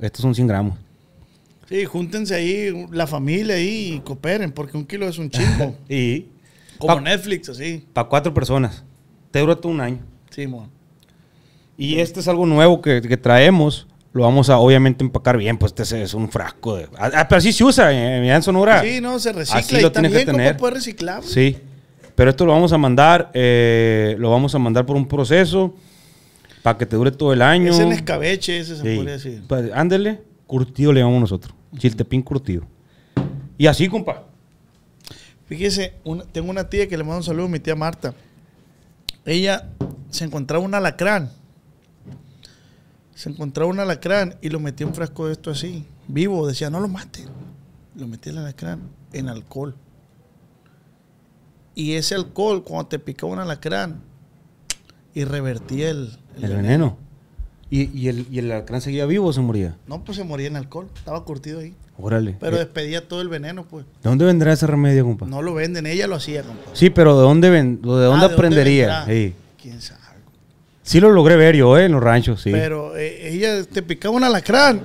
Estos 0.00 0.22
son 0.22 0.34
100 0.34 0.46
gramos. 0.46 0.78
Sí, 1.68 1.84
júntense 1.84 2.34
ahí, 2.34 2.86
la 2.90 3.06
familia 3.06 3.56
ahí 3.56 3.94
y 3.96 4.00
cooperen, 4.00 4.52
porque 4.52 4.76
un 4.78 4.86
kilo 4.86 5.06
es 5.08 5.18
un 5.18 5.28
chingo. 5.28 5.76
Y 5.90 6.26
Como 6.78 6.94
Pa- 6.94 7.00
Netflix, 7.02 7.50
así. 7.50 7.84
para 7.92 8.08
cuatro 8.08 8.32
personas. 8.32 8.82
Te 9.30 9.40
dura 9.40 9.56
todo 9.56 9.70
un 9.72 9.80
año. 9.80 9.98
Sí, 10.30 10.46
mon. 10.46 10.70
Y 11.76 11.98
este 11.98 12.20
es 12.20 12.28
algo 12.28 12.46
nuevo 12.46 12.80
que, 12.80 13.02
que 13.02 13.16
traemos. 13.18 13.86
Lo 14.12 14.22
vamos 14.24 14.50
a 14.50 14.58
obviamente 14.58 15.02
empacar 15.04 15.38
bien. 15.38 15.56
Pues 15.58 15.72
este 15.76 16.02
es- 16.02 16.14
un 16.14 16.28
frasco 16.30 16.76
de. 16.76 16.88
Ah, 16.98 17.10
ah, 17.14 17.28
pero 17.28 17.38
así 17.38 17.52
se 17.52 17.64
usa 17.64 17.92
eh, 17.92 18.28
en 18.34 18.42
Sonora. 18.42 18.82
Sí, 18.82 19.00
no, 19.00 19.18
se 19.18 19.32
recicla 19.32 19.60
Así 19.60 19.76
y 19.76 19.80
lo 19.80 19.90
tienes 19.92 20.12
que 20.12 20.24
también 20.26 20.46
tener. 20.48 20.56
puede 20.58 20.74
reciclar. 20.74 21.22
Sí. 21.22 21.56
Pero 22.14 22.30
esto 22.30 22.44
lo 22.44 22.52
vamos 22.52 22.72
a 22.74 22.78
mandar. 22.78 23.30
eh, 23.32 24.14
lo 24.18 24.30
vamos 24.30 24.54
a 24.54 24.58
mandar 24.58 24.84
por 24.84 24.96
un 24.96 25.08
proceso. 25.08 25.74
Para 26.62 26.78
que 26.78 26.86
te 26.86 26.94
dure 26.94 27.10
todo 27.10 27.32
el 27.32 27.42
año. 27.42 27.72
Es 27.72 27.78
el 27.80 27.90
escabeche, 27.90 28.58
ese 28.60 28.76
se 28.76 28.82
Sí. 28.82 28.96
podría 28.96 29.14
decir. 29.14 29.42
Pues, 29.48 29.70
ándele, 29.74 30.20
curtido 30.46 30.92
le 30.92 31.00
llamamos 31.00 31.22
nosotros. 31.22 31.54
Chiltepín 31.76 32.22
curtido. 32.22 32.62
Y 33.58 33.66
así, 33.66 33.88
compa. 33.88 34.24
Fíjese, 35.46 35.94
una- 36.04 36.24
tengo 36.24 36.50
una 36.50 36.68
tía 36.68 36.86
que 36.88 36.96
le 36.96 37.02
mando 37.02 37.16
un 37.18 37.22
saludo, 37.24 37.48
mi 37.48 37.58
tía 37.58 37.74
Marta. 37.74 38.14
Ella 39.24 39.68
se 40.10 40.24
encontraba 40.24 40.64
un 40.64 40.74
alacrán. 40.74 41.30
Se 43.22 43.30
encontraba 43.30 43.70
un 43.70 43.78
alacrán 43.78 44.34
y 44.42 44.48
lo 44.48 44.58
metía 44.58 44.82
en 44.84 44.88
un 44.88 44.94
frasco 44.96 45.26
de 45.28 45.32
esto 45.34 45.52
así, 45.52 45.86
vivo. 46.08 46.44
Decía, 46.44 46.70
no 46.70 46.80
lo 46.80 46.88
maten. 46.88 47.26
Lo 47.94 48.08
metía 48.08 48.32
el 48.32 48.38
alacrán 48.38 48.80
en 49.12 49.28
alcohol. 49.28 49.76
Y 51.76 51.92
ese 51.92 52.16
alcohol, 52.16 52.64
cuando 52.64 52.88
te 52.88 52.98
picaba 52.98 53.32
un 53.32 53.38
alacrán, 53.38 54.00
y 55.14 55.22
revertía 55.22 55.90
el, 55.90 56.18
el 56.36 56.44
El 56.44 56.50
veneno. 56.56 56.62
veneno. 56.62 56.96
¿Y, 57.70 57.96
y 57.96 58.08
el, 58.08 58.26
¿Y 58.28 58.40
el 58.40 58.50
alacrán 58.50 58.80
seguía 58.80 59.06
vivo 59.06 59.28
o 59.28 59.32
se 59.32 59.40
moría? 59.40 59.76
No, 59.86 60.02
pues 60.02 60.16
se 60.18 60.24
moría 60.24 60.48
en 60.48 60.56
alcohol. 60.56 60.88
Estaba 60.96 61.24
curtido 61.24 61.60
ahí. 61.60 61.74
Órale. 61.98 62.36
Pero 62.40 62.56
Eh, 62.56 62.58
despedía 62.58 63.06
todo 63.06 63.22
el 63.22 63.28
veneno, 63.28 63.64
pues. 63.64 63.86
¿De 64.02 64.08
dónde 64.10 64.24
vendrá 64.24 64.52
ese 64.52 64.66
remedio, 64.66 65.04
compa? 65.04 65.26
No 65.26 65.42
lo 65.42 65.54
venden, 65.54 65.86
ella 65.86 66.08
lo 66.08 66.16
hacía, 66.16 66.42
compa. 66.42 66.62
Sí, 66.72 66.90
pero 66.90 67.16
¿de 67.16 67.22
dónde, 67.22 67.50
ven, 67.50 67.80
de 67.80 67.88
dónde 67.88 68.24
Ah, 68.26 68.28
¿de 68.28 68.34
aprendería? 68.34 69.06
Sí. 69.06 69.34
¿Quién 69.62 69.80
sabe? 69.80 70.01
Sí 70.82 71.00
lo 71.00 71.10
logré 71.12 71.36
ver 71.36 71.54
yo, 71.56 71.78
¿eh? 71.78 71.84
En 71.84 71.92
los 71.92 72.02
ranchos, 72.02 72.42
sí. 72.42 72.50
Pero 72.50 72.96
eh, 72.96 73.28
ella 73.30 73.62
te 73.64 73.82
picaba 73.82 74.14
un 74.16 74.24
alacrán, 74.24 74.80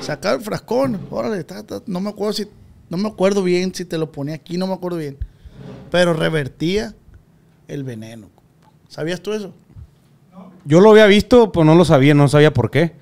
sacaba 0.00 0.36
el 0.36 0.42
frascón, 0.42 1.00
órale, 1.10 1.42
ta, 1.44 1.62
ta, 1.64 1.80
no 1.86 2.00
me 2.00 2.10
acuerdo 2.10 2.34
si, 2.34 2.46
no 2.90 2.96
me 2.98 3.08
acuerdo 3.08 3.42
bien 3.42 3.74
si 3.74 3.84
te 3.84 3.96
lo 3.98 4.12
ponía 4.12 4.34
aquí, 4.34 4.58
no 4.58 4.66
me 4.66 4.74
acuerdo 4.74 4.98
bien. 4.98 5.16
Pero 5.90 6.12
revertía 6.12 6.94
el 7.66 7.82
veneno. 7.84 8.28
¿Sabías 8.88 9.20
tú 9.22 9.32
eso? 9.32 9.54
Yo 10.64 10.80
lo 10.80 10.90
había 10.90 11.06
visto, 11.06 11.50
pero 11.50 11.64
no 11.64 11.74
lo 11.74 11.84
sabía, 11.84 12.12
no 12.14 12.28
sabía 12.28 12.52
por 12.52 12.70
qué. 12.70 12.92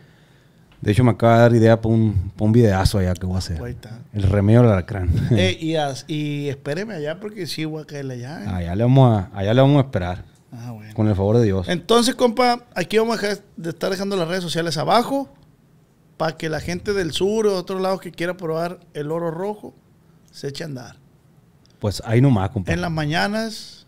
De 0.81 0.93
hecho, 0.93 1.02
me 1.02 1.10
acaba 1.10 1.35
de 1.36 1.40
dar 1.40 1.55
idea 1.55 1.81
para 1.81 1.94
un, 1.94 2.31
un 2.39 2.52
videazo 2.52 2.98
allá 2.98 3.14
que 3.14 3.27
voy 3.27 3.35
a 3.36 3.39
hacer. 3.39 3.60
Ahí 3.62 3.73
está. 3.73 3.98
El 4.12 4.23
remedio 4.23 4.62
del 4.62 4.70
alacrán. 4.70 5.10
Eh, 5.32 5.56
y, 5.60 5.74
as- 5.74 6.05
y 6.06 6.48
espéreme 6.48 6.94
allá 6.94 7.18
porque 7.18 7.47
sí 7.47 7.64
voy 7.64 7.82
a 7.82 7.86
caerle 7.86 8.14
allá. 8.14 8.44
¿eh? 8.44 8.48
allá, 8.48 8.77
le 8.77 8.85
vamos 8.85 9.18
a, 9.18 9.31
allá 9.36 9.52
le 9.55 9.60
vamos 9.62 9.78
a 9.82 9.86
esperar. 9.86 10.24
Ah, 10.52 10.73
bueno. 10.73 10.94
Con 10.94 11.09
el 11.09 11.14
favor 11.14 11.39
de 11.39 11.44
Dios. 11.44 11.68
Entonces, 11.68 12.14
compa, 12.14 12.64
aquí 12.74 12.98
vamos 12.98 13.18
a 13.18 13.20
dejar 13.20 13.44
de 13.56 13.70
estar 13.70 13.90
dejando 13.90 14.16
las 14.16 14.28
redes 14.28 14.43
sociales 14.43 14.77
abajo 14.77 15.28
para 16.16 16.36
que 16.36 16.48
la 16.48 16.60
gente 16.60 16.93
del 16.94 17.12
sur 17.12 17.47
o 17.47 17.52
de 17.52 17.56
otros 17.56 17.81
lados 17.81 18.01
que 18.01 18.10
quiera 18.12 18.36
probar 18.36 18.81
el 18.94 19.10
oro 19.10 19.31
rojo 19.31 19.74
se 20.31 20.48
eche 20.48 20.64
a 20.64 20.66
andar. 20.66 20.97
Pues 21.78 22.02
ahí 22.06 22.20
nomás, 22.20 22.51
compa. 22.51 22.73
En 22.73 22.81
las 22.81 22.90
mañanas, 22.90 23.86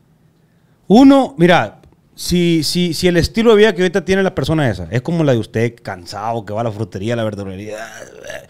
Uno, 0.89 1.35
mira, 1.39 1.81
si, 2.15 2.65
si, 2.65 2.95
si 2.95 3.07
el 3.07 3.17
estilo 3.17 3.51
de 3.51 3.57
vida 3.59 3.75
que 3.75 3.83
ahorita 3.83 4.05
tiene 4.05 4.23
la 4.23 4.35
persona 4.35 4.69
esa 4.69 4.89
es 4.91 5.03
como 5.03 5.23
la 5.25 5.33
de 5.33 5.39
usted, 5.39 5.77
cansado, 5.83 6.45
que 6.45 6.53
va 6.53 6.63
a 6.63 6.65
la 6.65 6.73
frutería, 6.73 7.15
a 7.15 7.17
la 7.17 7.25
verdulería. 7.25 7.87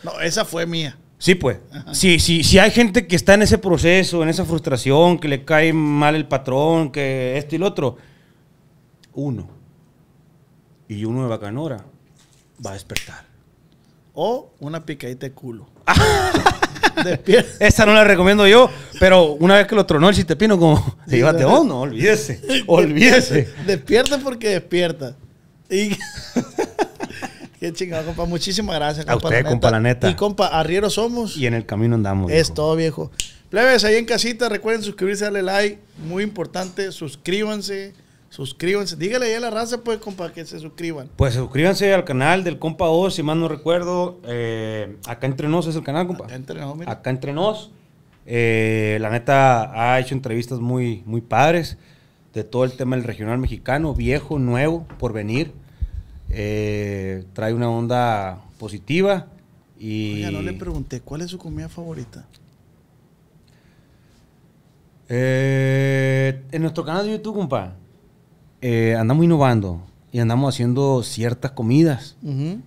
no, 0.02 0.20
esa 0.20 0.44
fue 0.44 0.66
mía. 0.66 0.96
Sí, 1.18 1.34
pues. 1.34 1.58
Si, 1.92 2.20
si, 2.20 2.44
si 2.44 2.58
hay 2.58 2.70
gente 2.70 3.06
que 3.06 3.16
está 3.16 3.34
en 3.34 3.42
ese 3.42 3.58
proceso, 3.58 4.22
en 4.22 4.28
esa 4.28 4.44
frustración, 4.44 5.18
que 5.18 5.28
le 5.28 5.44
cae 5.44 5.72
mal 5.72 6.14
el 6.14 6.26
patrón, 6.26 6.90
que 6.90 7.36
esto 7.36 7.56
y 7.56 7.58
lo 7.58 7.66
otro, 7.66 7.96
uno 9.14 9.58
y 10.88 11.04
uno 11.04 11.22
de 11.22 11.28
Bacanora 11.28 11.84
va 12.64 12.70
a 12.70 12.74
despertar. 12.74 13.26
O 14.14 14.52
una 14.60 14.84
picadita 14.84 15.26
de 15.26 15.32
culo. 15.32 15.68
Despierta. 17.04 17.64
Esa 17.64 17.86
no 17.86 17.92
la 17.92 18.02
recomiendo 18.02 18.46
yo, 18.46 18.70
pero 18.98 19.32
una 19.32 19.56
vez 19.56 19.66
que 19.66 19.76
lo 19.76 19.86
tronó 19.86 20.08
el 20.08 20.16
chistepino, 20.16 20.58
como, 20.58 20.96
llévate 21.06 21.44
vos, 21.44 21.64
no, 21.64 21.82
olvídese, 21.82 22.40
olvídese. 22.66 23.48
Despierta 23.66 24.18
porque 24.18 24.48
despierta. 24.48 25.14
Y... 25.70 25.90
Qué 27.60 27.72
chingado, 27.72 28.06
compa. 28.06 28.24
Muchísimas 28.24 28.76
gracias, 28.76 29.08
A 29.08 29.16
usted, 29.16 29.44
compa, 29.44 29.70
la 29.70 29.80
neta. 29.80 30.08
Y 30.08 30.14
compa, 30.14 30.46
arrieros 30.46 30.94
somos. 30.94 31.36
Y 31.36 31.46
en 31.46 31.54
el 31.54 31.66
camino 31.66 31.94
andamos. 31.96 32.30
Es 32.30 32.48
viejo. 32.48 32.54
todo, 32.54 32.76
viejo. 32.76 33.10
Plebes, 33.50 33.84
ahí 33.84 33.96
en 33.96 34.04
casita, 34.04 34.48
recuerden 34.48 34.82
suscribirse, 34.82 35.24
darle 35.24 35.42
like. 35.42 35.78
Muy 36.06 36.22
importante, 36.22 36.92
suscríbanse. 36.92 37.94
Suscríbanse. 38.30 38.96
Dígale 38.96 39.26
ahí 39.26 39.34
a 39.34 39.40
la 39.40 39.50
raza, 39.50 39.78
pues, 39.78 39.98
compa, 39.98 40.32
que 40.32 40.44
se 40.44 40.58
suscriban. 40.60 41.08
Pues 41.16 41.34
suscríbanse 41.34 41.94
al 41.94 42.04
canal 42.04 42.44
del 42.44 42.58
compa 42.58 42.84
2, 42.86 43.14
si 43.14 43.22
mal 43.22 43.40
no 43.40 43.48
recuerdo. 43.48 44.20
eh, 44.26 44.96
acá 45.06 45.26
entre 45.26 45.48
nos 45.48 45.66
es 45.66 45.74
el 45.76 45.82
canal, 45.82 46.06
compa. 46.06 46.26
Acá 46.26 46.34
entre 46.34 46.60
nos, 46.60 46.76
mira. 46.76 46.92
Acá 46.92 47.10
entre 47.10 47.32
nos. 47.32 47.70
Eh, 48.26 48.98
la 49.00 49.08
neta 49.08 49.72
ha 49.74 49.98
hecho 49.98 50.14
entrevistas 50.14 50.60
muy, 50.60 51.02
muy 51.06 51.22
padres 51.22 51.78
de 52.34 52.44
todo 52.44 52.64
el 52.64 52.72
tema 52.72 52.94
del 52.96 53.04
regional 53.06 53.38
mexicano, 53.38 53.94
viejo, 53.94 54.38
nuevo, 54.38 54.86
por 54.98 55.14
venir. 55.14 55.52
Eh, 56.30 57.24
trae 57.32 57.54
una 57.54 57.70
onda 57.70 58.42
positiva 58.58 59.28
y 59.78 60.14
Oiga, 60.14 60.30
no 60.30 60.42
le 60.42 60.52
pregunté, 60.52 61.00
¿cuál 61.00 61.22
es 61.22 61.30
su 61.30 61.38
comida 61.38 61.68
favorita? 61.68 62.26
Eh, 65.08 66.42
en 66.52 66.62
nuestro 66.62 66.84
canal 66.84 67.06
de 67.06 67.12
YouTube, 67.12 67.36
compa, 67.36 67.76
eh, 68.60 68.94
andamos 68.98 69.24
innovando 69.24 69.86
y 70.12 70.18
andamos 70.18 70.54
haciendo 70.54 71.02
ciertas 71.02 71.52
comidas. 71.52 72.16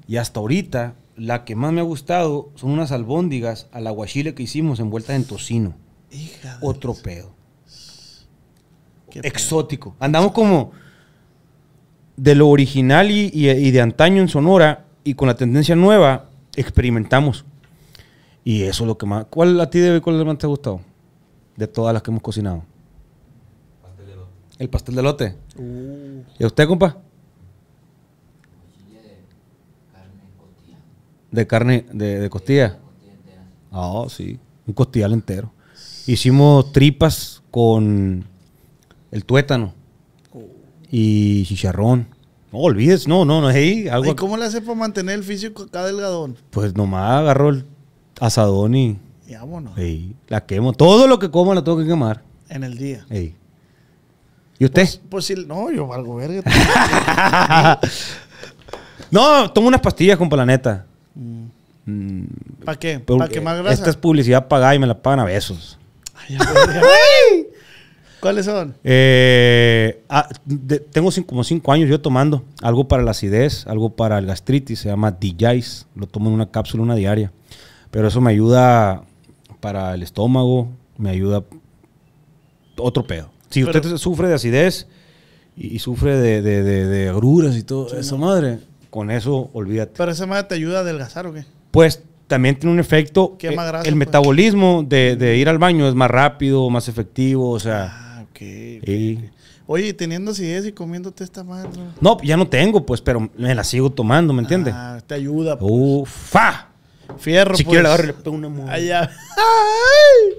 Y 0.08 0.18
hasta 0.18 0.40
ahorita, 0.40 0.96
la 1.16 1.44
que 1.44 1.56
más 1.56 1.72
me 1.72 1.82
ha 1.82 1.84
gustado 1.84 2.50
son 2.56 2.72
unas 2.72 2.92
albóndigas 2.92 3.68
al 3.72 3.88
aguachile 3.88 4.34
que 4.34 4.44
hicimos 4.44 4.80
envueltas 4.80 5.16
en 5.16 5.26
tocino. 5.26 5.76
Hija 6.12 6.58
Otro 6.62 6.94
pedo. 6.96 7.32
Exótico. 9.14 9.96
Andamos 10.00 10.32
como 10.32 10.72
de 12.22 12.36
lo 12.36 12.50
original 12.50 13.10
y, 13.10 13.32
y- 13.34 13.50
y 13.50 13.72
de 13.72 13.82
antaño 13.82 14.22
en 14.22 14.28
Sonora 14.28 14.86
y 15.04 15.16
con 15.16 15.28
la 15.28 15.34
tendencia 15.36 15.76
nueva, 15.76 16.30
experimentamos. 16.56 17.46
Y 18.44 18.62
eso 18.62 18.84
es 18.84 18.88
lo 18.88 18.96
que 18.96 19.08
más... 19.08 19.26
¿Cuál 19.32 19.60
a 19.60 19.72
ti, 19.72 19.80
Debe, 19.80 20.02
cuál 20.02 20.16
es 20.16 20.20
lo 20.20 20.26
que 20.26 20.30
más 20.30 20.38
te 20.38 20.46
ha 20.46 20.50
gustado? 20.50 20.82
De 21.56 21.66
todas 21.66 21.94
las 21.96 22.04
que 22.04 22.12
hemos 22.12 22.22
cocinado. 22.22 22.64
El 24.60 24.70
pastel 24.70 24.94
de 24.94 25.02
lote. 25.02 25.36
Uh, 25.58 26.22
¿Y 26.38 26.44
a 26.44 26.48
usted, 26.48 26.68
compa? 26.68 26.98
De 31.32 31.48
carne, 31.48 31.86
de, 31.92 32.20
de 32.20 32.30
costilla. 32.30 32.78
Ah, 33.72 34.06
sí. 34.10 34.38
Un 34.68 34.74
costillar 34.76 35.12
entero. 35.12 35.52
Hicimos 36.06 36.72
tripas 36.72 37.42
con 37.50 38.26
el 39.10 39.26
tuétano 39.26 39.74
y 40.92 41.46
chicharrón. 41.46 42.08
No 42.52 42.60
olvides, 42.60 43.08
no, 43.08 43.24
no, 43.24 43.40
no 43.40 43.50
es 43.50 43.56
ahí. 43.56 43.88
Algo, 43.88 44.12
¿Y 44.12 44.16
cómo 44.16 44.36
le 44.36 44.44
hace 44.46 44.62
para 44.62 44.76
mantener 44.76 45.16
el 45.16 45.24
físico 45.24 45.64
acá 45.64 45.86
delgadón? 45.86 46.36
Pues 46.50 46.76
nomás 46.76 47.22
agarró 47.22 47.50
el 47.50 47.66
asadón 48.20 48.76
y 48.76 49.00
Y 49.26 49.34
vámonos. 49.36 49.78
ey, 49.78 50.14
la 50.28 50.46
quemo. 50.46 50.74
Todo 50.74 51.08
lo 51.08 51.18
que 51.18 51.32
como 51.32 51.54
la 51.54 51.64
tengo 51.64 51.78
que 51.78 51.88
quemar. 51.88 52.22
En 52.50 52.66
el 52.66 52.78
día. 52.78 53.06
Ey. 53.10 53.36
¿Y 54.60 54.66
usted? 54.66 54.88
Pues 55.10 55.26
si, 55.26 55.34
no, 55.34 55.72
yo 55.72 55.88
valgo 55.88 56.16
verga. 56.16 56.44
no, 59.12 59.52
tomo 59.52 59.70
unas 59.70 59.82
pastillas, 59.82 60.18
compa, 60.18 60.36
la 60.36 60.46
neta. 60.46 60.86
¿Para 62.66 62.78
qué? 62.78 63.00
¿Para 63.00 63.30
quemar 63.30 63.56
eh, 63.56 63.62
grasa? 63.62 63.74
Esta 63.74 63.90
es 63.90 63.96
publicidad 63.96 64.48
pagada 64.48 64.76
y 64.76 64.80
me 64.80 64.88
la 64.88 65.02
pagan 65.02 65.22
a 65.22 65.24
besos. 65.24 65.80
Ay, 66.14 66.38
ya. 66.38 66.46
¿Cuáles 68.22 68.46
son? 68.46 68.76
Eh, 68.84 70.04
ah, 70.08 70.30
de- 70.46 70.80
tengo 70.80 71.10
como 71.26 71.44
cinco 71.44 71.72
años 71.74 71.90
yo 71.90 72.00
tomando 72.00 72.44
algo 72.62 72.88
para 72.88 73.02
la 73.04 73.12
acidez, 73.12 73.66
algo 73.68 73.96
para 73.96 74.20
el 74.20 74.26
gastritis, 74.28 74.80
se 74.80 74.90
llama 74.90 75.12
DJs, 75.12 75.88
lo 75.96 76.08
tomo 76.08 76.30
en 76.30 76.36
una 76.36 76.52
cápsula 76.52 76.84
una 76.84 76.96
diaria. 76.96 77.32
Pero 77.90 78.08
eso 78.08 78.22
me 78.22 78.32
ayuda 78.32 79.04
para 79.60 79.94
el 79.96 80.04
estómago, 80.04 80.70
me 80.98 81.10
ayuda 81.10 81.44
otro 82.78 83.06
pedo. 83.06 83.30
Si 83.50 83.64
usted 83.64 83.82
Pero- 83.82 83.98
sufre 83.98 84.28
de 84.28 84.36
acidez 84.36 84.88
y, 85.58 85.76
y 85.76 85.80
sufre 85.80 86.16
de, 86.18 86.42
de- 86.42 87.10
agruras 87.10 87.56
y 87.58 87.64
todo, 87.64 87.98
esa 87.98 88.16
madre, 88.16 88.60
con 88.90 89.12
eso 89.12 89.50
olvídate. 89.54 89.94
Pero 89.98 90.12
esa 90.12 90.26
madre 90.26 90.44
te 90.44 90.56
ayuda 90.56 90.80
a 90.80 90.82
adelgazar 90.82 91.28
o 91.28 91.34
qué? 91.34 91.44
Pues 91.72 92.04
también 92.28 92.58
tiene 92.58 92.72
un 92.74 92.80
efecto. 92.80 93.36
Quema 93.38 93.64
eh, 93.64 93.68
grasa, 93.68 93.88
el 93.90 93.96
pues. 93.96 94.08
metabolismo 94.08 94.86
de, 94.88 95.16
de 95.18 95.38
ir 95.38 95.50
al 95.50 95.58
baño 95.58 95.88
es 95.88 95.96
más 95.96 96.10
rápido, 96.12 96.70
más 96.70 96.88
efectivo, 96.88 97.50
o 97.50 97.60
sea. 97.60 97.90
Ah, 97.92 98.08
ok. 98.82 98.88
y- 98.90 99.30
Oye, 99.68 99.88
y 99.88 99.94
teniendo 99.94 100.32
acidez 100.32 100.66
y 100.66 100.72
comiéndote 100.74 101.24
esta 101.24 101.44
madre. 101.44 101.70
¿no? 102.02 102.16
no, 102.16 102.22
ya 102.24 102.36
no 102.36 102.48
tengo, 102.48 102.86
pues, 102.86 103.00
pero 103.00 103.30
me 103.38 103.56
la 103.56 103.64
sigo 103.64 103.90
tomando, 103.90 104.34
¿me 104.34 104.42
entiendes? 104.42 104.74
Ah, 104.76 105.00
te 105.06 105.14
ayuda. 105.16 105.58
pues. 105.58 105.72
Ufa. 105.74 106.68
Fierro, 107.18 107.56
Si 107.56 107.64
pues. 107.64 107.74
quiero 107.74 107.84
le 107.84 107.88
agarro 107.90 108.04
y 108.04 108.08
le 108.08 108.14
pego 108.14 108.36
una 108.36 108.80
ya. 108.80 109.02
Ay. 109.38 110.34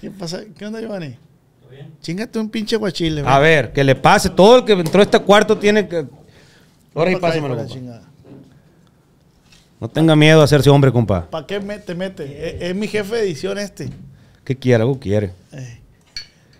¿Qué 0.00 0.10
pasa? 0.10 0.40
¿Qué 0.56 0.64
onda, 0.66 0.80
Giovanni? 0.80 1.16
Chingate 2.00 2.38
un 2.38 2.48
pinche 2.48 2.76
guachile. 2.76 3.22
A 3.26 3.38
ver, 3.38 3.72
que 3.72 3.84
le 3.84 3.94
pase. 3.94 4.30
Todo 4.30 4.58
el 4.58 4.64
que 4.64 4.72
entró 4.72 5.00
a 5.00 5.04
este 5.04 5.18
cuarto 5.18 5.58
tiene 5.58 5.86
que. 5.88 6.06
Ahora 6.94 7.10
sí, 7.10 7.16
pásamelo. 7.16 7.56
No 9.80 9.88
tenga 9.88 10.14
miedo 10.14 10.40
a 10.40 10.44
hacerse 10.44 10.68
hombre, 10.70 10.92
compa. 10.92 11.28
¿Para 11.30 11.46
qué 11.46 11.58
me- 11.60 11.78
te 11.78 11.94
mete? 11.94 12.56
Es, 12.56 12.70
es 12.70 12.74
mi 12.76 12.86
jefe 12.86 13.16
de 13.16 13.22
edición 13.22 13.58
este. 13.58 13.88
¿Qué 14.44 14.56
quiere? 14.56 14.82
Algo 14.82 14.98
quiere. 14.98 15.32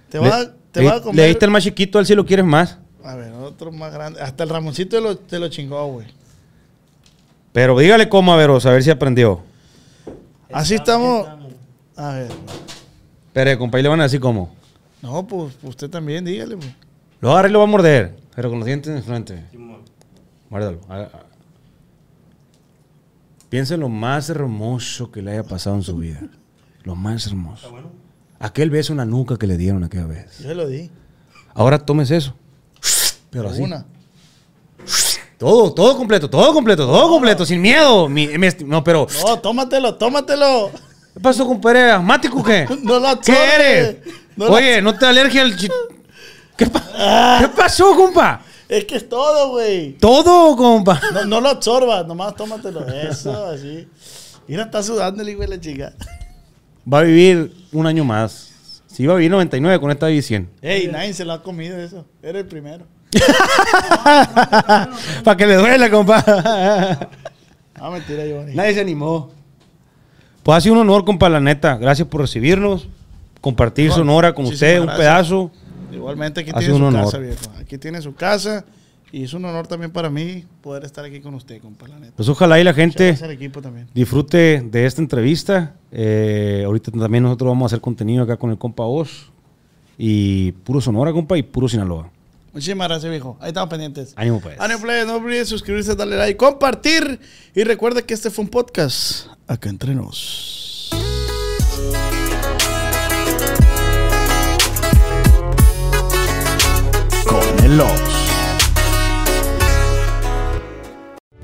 Te 0.08 0.18
va, 0.18 0.40
a- 0.40 0.50
te 0.72 0.88
a 0.88 1.00
comer. 1.00 1.16
Le 1.16 1.28
diste 1.28 1.44
el 1.44 1.50
más 1.50 1.62
chiquito, 1.62 1.98
a 1.98 2.00
él 2.00 2.06
si 2.06 2.14
lo 2.14 2.24
quieres 2.24 2.44
más. 2.44 2.78
A 3.04 3.14
ver, 3.14 3.32
otro 3.32 3.72
más 3.72 3.92
grande. 3.92 4.20
Hasta 4.20 4.44
el 4.44 4.50
Ramoncito 4.50 4.96
te 4.96 5.02
lo, 5.02 5.16
te 5.16 5.38
lo 5.38 5.48
chingó, 5.48 5.86
güey. 5.86 6.06
Pero 7.52 7.78
dígale 7.78 8.08
cómo, 8.08 8.32
a 8.32 8.36
ver, 8.36 8.50
a 8.50 8.70
ver 8.70 8.82
si 8.82 8.90
aprendió. 8.90 9.42
Así 10.52 10.74
estamos. 10.74 11.26
A 11.96 12.14
ver. 12.14 12.30
Pero, 13.32 13.58
compa, 13.58 13.78
ahí 13.78 13.82
le 13.82 13.88
van 13.88 14.00
a 14.00 14.04
decir 14.04 14.20
cómo. 14.20 14.54
No, 15.02 15.26
pues 15.26 15.56
usted 15.62 15.88
también, 15.88 16.24
dígale, 16.24 16.56
pues. 16.56 16.70
Lo 17.20 17.32
agarra 17.32 17.48
y 17.48 17.52
lo 17.52 17.58
va 17.58 17.64
a 17.64 17.68
morder. 17.68 18.16
Pero 18.34 18.50
con 18.50 18.58
los 18.58 18.66
dientes 18.66 18.94
en 18.94 19.02
frente. 19.02 19.44
Muérdalo. 20.48 20.80
Ah. 20.88 21.08
Piensa 23.48 23.74
en 23.74 23.80
lo 23.80 23.88
más 23.88 24.30
hermoso 24.30 25.10
que 25.10 25.22
le 25.22 25.32
haya 25.32 25.44
pasado 25.44 25.76
en 25.76 25.82
su 25.82 25.96
vida. 25.96 26.22
Lo 26.84 26.94
más 26.94 27.26
hermoso. 27.26 27.70
Aquel 28.40 28.70
beso 28.70 28.92
en 28.92 28.96
la 28.96 29.04
nuca 29.04 29.36
que 29.36 29.46
le 29.46 29.56
dieron 29.56 29.84
aquella 29.84 30.06
vez. 30.06 30.38
Yo 30.40 30.54
lo 30.54 30.66
di. 30.66 30.90
Ahora 31.54 31.78
tomes 31.78 32.10
eso. 32.10 32.34
Pero 33.30 33.50
así. 33.50 33.60
Una. 33.62 33.84
Todo, 35.38 35.72
todo 35.72 35.96
completo, 35.96 36.28
todo 36.28 36.52
completo, 36.52 36.86
todo 36.86 37.08
completo, 37.08 37.46
sin 37.46 37.60
miedo. 37.62 38.08
Mi- 38.08 38.26
mi 38.38 38.46
esti- 38.46 38.64
no, 38.66 38.82
pero. 38.82 39.06
No, 39.26 39.38
tómatelo, 39.38 39.94
tómatelo. 39.96 40.70
¿Qué 41.14 41.20
pasó, 41.20 41.46
compadre? 41.46 41.90
¿Asmático 41.90 42.40
o 42.40 42.42
qué? 42.42 42.66
No 42.82 42.98
lo 42.98 43.20
¿Qué 43.20 43.32
eres? 43.54 43.96
No 44.36 44.46
Oye, 44.46 44.80
¿no 44.82 44.94
te 44.94 45.04
da 45.04 45.10
alergia 45.10 45.42
al 45.42 45.56
chi- 45.56 45.68
¿Qué, 46.56 46.66
pa- 46.66 47.38
¿Qué 47.40 47.48
pasó, 47.48 47.94
compa? 47.94 48.42
Es 48.68 48.84
que 48.84 48.96
es 48.96 49.08
todo, 49.08 49.50
güey. 49.50 49.92
Todo, 49.98 50.56
compa. 50.56 51.00
No, 51.12 51.24
no 51.24 51.40
lo 51.40 51.48
absorbas, 51.50 52.06
nomás 52.06 52.36
tómatelo. 52.36 52.86
Eso, 52.88 53.46
así. 53.46 53.88
Mira, 54.46 54.64
está 54.64 54.82
sudando 54.82 55.22
el 55.22 55.28
hijo 55.30 55.40
de 55.40 55.48
la 55.48 55.60
chica. 55.60 55.92
Va 56.92 56.98
a 57.00 57.02
vivir 57.02 57.52
un 57.72 57.86
año 57.86 58.04
más. 58.04 58.48
Si 58.86 59.04
iba 59.04 59.12
a 59.14 59.16
vivir 59.16 59.30
99, 59.30 59.78
con 59.80 59.90
esta 59.90 60.08
vive 60.08 60.22
100. 60.22 60.48
Ey, 60.62 60.88
nadie 60.88 61.12
se 61.14 61.24
lo 61.24 61.32
ha 61.32 61.42
comido 61.42 61.78
eso. 61.78 62.04
Era 62.22 62.40
el 62.40 62.46
primero. 62.46 62.84
Para 65.24 65.36
que 65.36 65.46
le 65.46 65.54
duela, 65.56 65.90
compa. 65.90 66.24
Ah, 67.76 67.90
mentira, 67.90 68.26
Giovanni. 68.26 68.54
Nadie 68.54 68.74
se 68.74 68.80
animó. 68.80 69.30
Pues 70.42 70.58
ha 70.58 70.60
sido 70.60 70.74
un 70.74 70.80
honor, 70.80 71.04
compa, 71.04 71.28
la 71.28 71.40
neta. 71.40 71.76
Gracias 71.76 72.06
por 72.08 72.20
recibirnos. 72.22 72.88
Compartir 73.40 73.88
No, 73.88 73.94
Sonora 73.94 74.34
con 74.34 74.44
muchísimas 74.44 74.74
usted, 74.80 74.90
un 74.90 74.96
pedazo. 74.96 75.50
Igualmente 75.92 76.40
aquí 76.40 76.50
Ha 76.52 76.58
tiene 76.58 76.76
su 76.76 76.84
honor. 76.84 77.04
casa, 77.04 77.18
viejo. 77.18 77.40
Aquí 77.58 77.78
tiene 77.78 78.02
su 78.02 78.14
casa. 78.14 78.64
Y 79.12 79.24
es 79.24 79.34
un 79.34 79.44
honor 79.44 79.66
también 79.66 79.90
para 79.90 80.08
mí 80.08 80.44
poder 80.60 80.84
estar 80.84 81.04
aquí 81.04 81.20
con 81.20 81.34
usted, 81.34 81.60
compa, 81.60 81.88
la 81.88 81.98
neta. 81.98 82.12
Pues 82.16 82.28
ojalá 82.28 82.60
y 82.60 82.64
la 82.64 82.72
gente 82.72 83.16
disfrute 83.92 84.60
de 84.60 84.86
esta 84.86 85.02
entrevista. 85.02 85.74
Eh, 85.90 86.62
ahorita 86.64 86.92
también 86.92 87.24
nosotros 87.24 87.48
vamos 87.48 87.64
a 87.64 87.74
hacer 87.74 87.80
contenido 87.80 88.22
acá 88.22 88.36
con 88.36 88.50
el 88.50 88.58
compa 88.58 88.84
Oz. 88.84 89.30
Y 89.98 90.52
puro 90.52 90.80
Sonora, 90.80 91.12
compa, 91.12 91.36
y 91.36 91.42
puro 91.42 91.68
Sinaloa. 91.68 92.10
Muchísimas 92.52 92.88
gracias, 92.88 93.10
viejo. 93.10 93.36
Ahí 93.40 93.48
estamos 93.48 93.68
pendientes. 93.68 94.12
Ánimo, 94.16 94.40
pues. 94.40 94.58
Ánimo, 94.58 94.80
plebes. 94.80 95.06
No 95.06 95.16
olviden 95.16 95.46
suscribirse, 95.46 95.94
darle 95.94 96.16
like, 96.16 96.36
compartir. 96.36 97.20
Y 97.54 97.64
recuerde 97.64 98.04
que 98.04 98.14
este 98.14 98.30
fue 98.30 98.44
un 98.44 98.50
podcast. 98.50 99.26
Acá 99.46 99.68
entre 99.68 99.94
nos. 99.94 100.90
Con 107.26 107.64
el 107.64 107.80
Ops. 107.80 108.19